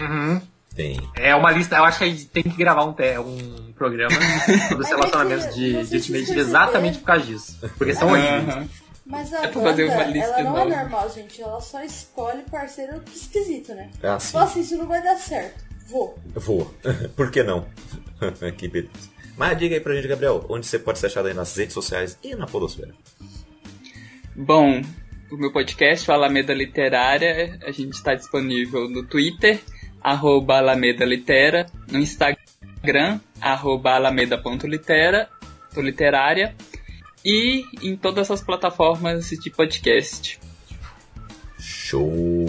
Uhum. 0.00 0.40
Tem. 0.74 0.98
É 1.16 1.34
uma 1.34 1.50
lista, 1.50 1.76
eu 1.76 1.84
acho 1.84 1.98
que 1.98 2.04
a 2.04 2.08
gente 2.08 2.26
tem 2.26 2.42
que 2.42 2.56
gravar 2.56 2.84
um, 2.84 2.94
um 3.68 3.72
programa 3.74 4.10
sobre 4.68 4.82
os 4.84 4.86
é 4.86 4.94
relacionamentos 4.94 5.54
de, 5.54 5.70
de 5.72 5.76
Ultimate 5.76 6.08
perceberam- 6.12 6.40
exatamente 6.48 6.98
por 6.98 7.04
causa 7.04 7.26
disso. 7.26 7.58
Porque 7.76 7.94
são 7.94 8.08
horríveis. 8.10 8.48
Aham. 8.48 8.68
Mas 9.04 9.32
a 9.34 9.38
É 9.44 9.52
Wanda, 9.54 9.84
uma 9.84 10.04
lista 10.04 10.30
ela 10.30 10.42
não 10.44 10.58
é 10.58 10.64
nova. 10.64 10.76
normal, 10.82 11.10
gente. 11.12 11.42
Ela 11.42 11.60
só 11.60 11.82
escolhe 11.82 12.42
parceiro 12.50 13.02
esquisito, 13.14 13.74
né? 13.74 13.90
É 14.02 14.08
assim. 14.08 14.32
Fala 14.32 14.44
assim, 14.44 14.60
isso 14.60 14.76
não 14.78 14.86
vai 14.86 15.02
dar 15.02 15.16
certo. 15.16 15.62
Vou. 15.88 16.16
Vou. 16.34 16.72
Por 17.16 17.30
que 17.30 17.42
não? 17.42 17.66
que 18.56 18.68
beleza. 18.68 19.10
Mas 19.36 19.58
diga 19.58 19.74
aí 19.74 19.80
pra 19.80 19.94
gente, 19.94 20.06
Gabriel, 20.08 20.46
onde 20.48 20.66
você 20.66 20.78
pode 20.78 20.98
ser 21.00 21.06
achado 21.06 21.26
aí 21.28 21.34
nas 21.34 21.54
redes 21.56 21.74
sociais 21.74 22.16
e 22.22 22.34
na 22.36 22.46
podosfera. 22.46 22.94
Bom, 24.36 24.80
o 25.30 25.36
meu 25.36 25.52
podcast, 25.52 26.08
o 26.10 26.14
Alameda 26.14 26.54
Literária, 26.54 27.58
a 27.66 27.70
gente 27.72 27.92
está 27.94 28.14
disponível 28.14 28.88
no 28.88 29.04
Twitter, 29.04 29.60
arroba 30.02 30.58
Alameda 30.58 31.04
Litera, 31.04 31.66
no 31.90 31.98
Instagram, 31.98 33.20
arroba 33.40 33.94
alameda.litera, 33.94 35.28
literária, 35.76 36.54
e 37.24 37.64
em 37.82 37.96
todas 37.96 38.30
as 38.30 38.42
plataformas 38.42 39.30
de 39.30 39.50
podcast. 39.50 40.40
Show! 41.58 42.41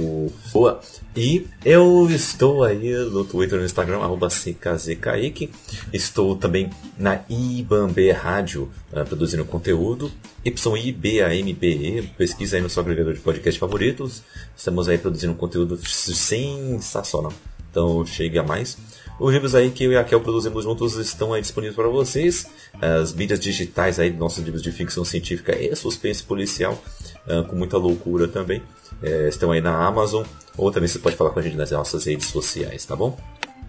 E 1.16 1.48
eu 1.66 2.08
estou 2.12 2.64
aí 2.64 2.94
no 3.10 3.26
Twitter 3.26 3.58
no 3.58 3.66
Instagram, 3.66 4.00
arroba 4.00 4.28
CKZKaique. 4.30 5.50
Estou 5.92 6.36
também 6.36 6.70
na 6.98 7.22
IBAMB 7.28 8.12
Rádio, 8.12 8.70
eh, 8.92 9.04
produzindo 9.04 9.46
conteúdo. 9.46 10.12
YIBAMBE, 10.46 12.14
pesquisa 12.18 12.58
aí 12.58 12.62
no 12.62 12.70
seu 12.70 12.82
agregador 12.82 13.14
de 13.14 13.20
podcast 13.20 13.60
favoritos. 13.60 14.22
Estamos 14.56 14.88
aí 14.88 14.98
produzindo 14.98 15.34
conteúdo 15.34 15.78
sensacional. 15.78 17.34
Então 17.72 18.06
chegue 18.06 18.38
a 18.38 18.44
mais. 18.44 18.78
Os 19.20 19.34
livros 19.34 19.56
aí 19.56 19.72
que 19.72 19.84
eu 19.84 19.92
e 19.92 19.98
a 19.98 20.04
Kel 20.04 20.22
produzimos 20.22 20.64
juntos 20.64 20.96
estão 20.98 21.34
aí 21.34 21.42
disponíveis 21.42 21.76
para 21.76 21.88
vocês. 21.88 22.46
As 22.80 23.14
mídias 23.14 23.40
digitais 23.40 24.00
aí, 24.00 24.12
nossos 24.12 24.44
livros 24.44 24.62
de 24.62 24.72
ficção 24.72 25.04
científica 25.06 25.56
e 25.58 25.76
suspense 25.76 26.24
policial 26.24 26.74
uh, 26.74 27.03
com 27.50 27.56
muita 27.56 27.78
loucura 27.78 28.28
também. 28.28 28.62
É, 29.02 29.28
estão 29.28 29.52
aí 29.52 29.62
na 29.62 29.86
Amazon, 29.86 30.24
ou 30.58 30.72
também 30.72 30.88
você 30.88 31.00
pode 31.00 31.16
falar 31.16 31.32
com 31.32 31.40
a 31.40 31.42
gente 31.42 31.56
nas 31.56 31.72
nossas 31.72 32.06
redes 32.06 32.28
sociais, 32.28 32.86
tá 32.86 32.96
bom? 32.96 33.18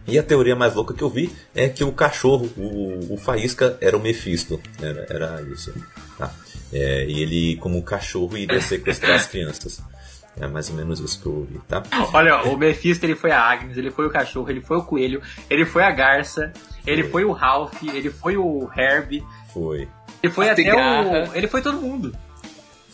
E 0.06 0.18
a 0.18 0.22
teoria 0.22 0.54
mais 0.54 0.74
louca 0.74 0.92
que 0.92 1.02
eu 1.02 1.08
vi 1.08 1.32
é 1.54 1.68
que 1.68 1.82
o 1.82 1.90
cachorro, 1.90 2.50
o, 2.56 3.14
o 3.14 3.16
Faísca, 3.16 3.78
era 3.80 3.96
o 3.96 4.00
Mephisto. 4.00 4.60
Era, 4.80 5.06
era 5.08 5.42
isso. 5.42 5.72
Tá? 6.18 6.30
É, 6.72 7.06
e 7.06 7.22
ele, 7.22 7.56
como 7.56 7.82
cachorro, 7.82 8.36
iria 8.36 8.60
sequestrar 8.60 9.16
as 9.16 9.26
crianças. 9.26 9.80
É 10.38 10.46
mais 10.46 10.68
ou 10.68 10.76
menos 10.76 10.98
isso 10.98 11.20
que 11.20 11.26
eu 11.26 11.32
ouvi, 11.32 11.60
tá? 11.68 11.82
Olha, 12.12 12.42
o 12.42 12.56
Mephisto 12.56 13.06
ele 13.06 13.14
foi 13.14 13.30
a 13.30 13.40
Agnes, 13.40 13.76
ele 13.76 13.90
foi 13.90 14.06
o 14.06 14.10
cachorro, 14.10 14.50
ele 14.50 14.60
foi 14.60 14.78
o 14.78 14.82
coelho, 14.82 15.22
ele 15.48 15.64
foi 15.64 15.84
a 15.84 15.90
garça, 15.92 16.52
ele 16.84 17.02
foi, 17.02 17.12
foi 17.12 17.24
o 17.24 17.32
Ralph, 17.32 17.82
ele 17.84 18.10
foi 18.10 18.36
o 18.36 18.68
Herb. 18.76 19.24
Foi. 19.52 19.88
Ele 20.22 20.32
foi 20.32 20.48
a 20.48 20.52
até 20.52 20.62
cigarra. 20.62 21.30
o. 21.30 21.36
Ele 21.36 21.46
foi 21.46 21.62
todo 21.62 21.80
mundo. 21.80 22.12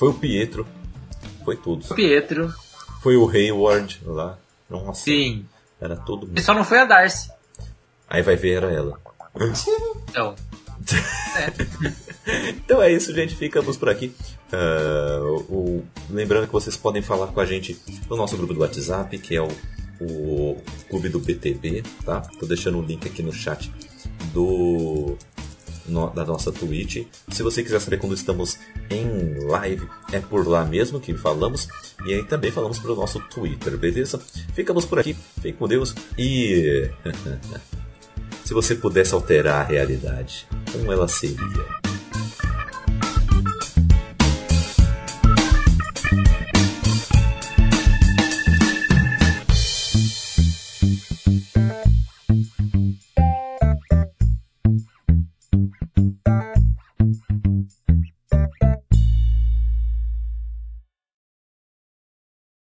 Foi 0.01 0.09
o 0.09 0.15
Pietro. 0.15 0.67
Foi 1.45 1.57
todos. 1.57 1.91
O 1.91 1.95
Pietro. 1.95 2.51
Foi 3.03 3.19
o 3.19 3.29
Hayward 3.29 4.01
lá. 4.07 4.39
Nossa. 4.71 5.03
Sim. 5.03 5.45
Era 5.79 5.95
todo 5.95 6.27
mundo. 6.27 6.39
E 6.39 6.43
só 6.43 6.55
não 6.55 6.65
foi 6.65 6.79
a 6.79 6.87
Darcy. 6.87 7.31
Aí 8.09 8.23
vai 8.23 8.35
ver, 8.35 8.63
era 8.63 8.73
ela. 8.73 8.99
Então. 10.09 10.35
É. 11.37 11.53
então 12.49 12.81
é 12.81 12.91
isso, 12.91 13.15
gente. 13.15 13.35
Ficamos 13.35 13.77
por 13.77 13.91
aqui. 13.91 14.15
Uh, 14.51 15.37
o, 15.55 15.87
lembrando 16.09 16.47
que 16.47 16.53
vocês 16.55 16.79
podem 16.79 17.03
falar 17.03 17.27
com 17.27 17.41
a 17.41 17.45
gente 17.45 17.79
no 18.09 18.17
nosso 18.17 18.39
grupo 18.39 18.55
do 18.55 18.61
WhatsApp, 18.61 19.19
que 19.19 19.37
é 19.37 19.43
o, 19.43 19.49
o 20.01 20.57
Clube 20.89 21.11
do 21.11 21.21
BTB, 21.21 21.83
tá? 22.07 22.23
Tô 22.39 22.47
deixando 22.47 22.79
o 22.79 22.83
link 22.83 23.07
aqui 23.07 23.23
no 23.23 23.35
chat 23.35 23.71
do 24.33 25.19
no, 25.87 26.11
da 26.11 26.25
nossa 26.25 26.53
Twitch. 26.53 27.07
Se 27.29 27.43
você 27.43 27.63
quiser 27.63 27.81
saber 27.81 27.99
quando 27.99 28.15
estamos 28.15 28.59
em 28.91 29.47
live, 29.47 29.87
é 30.13 30.21
por 30.21 30.47
lá 30.47 30.65
mesmo 30.65 31.01
que 31.01 31.15
falamos. 31.15 31.69
E 32.07 32.15
aí 32.15 32.25
também 32.25 32.51
falamos 32.51 32.79
pelo 32.79 32.97
nosso 32.97 33.21
Twitter, 33.21 33.77
beleza? 33.77 34.19
Ficamos 34.55 34.85
por 34.85 34.99
aqui, 34.99 35.17
fique 35.41 35.55
com 35.59 35.69
Deus 35.69 35.95
e. 36.19 36.91
Se 38.45 38.55
você 38.55 38.75
pudesse 38.75 39.15
alterar 39.15 39.61
a 39.61 39.65
realidade, 39.65 40.45
como 40.73 40.91
ela 40.91 41.07
seria? 41.07 41.80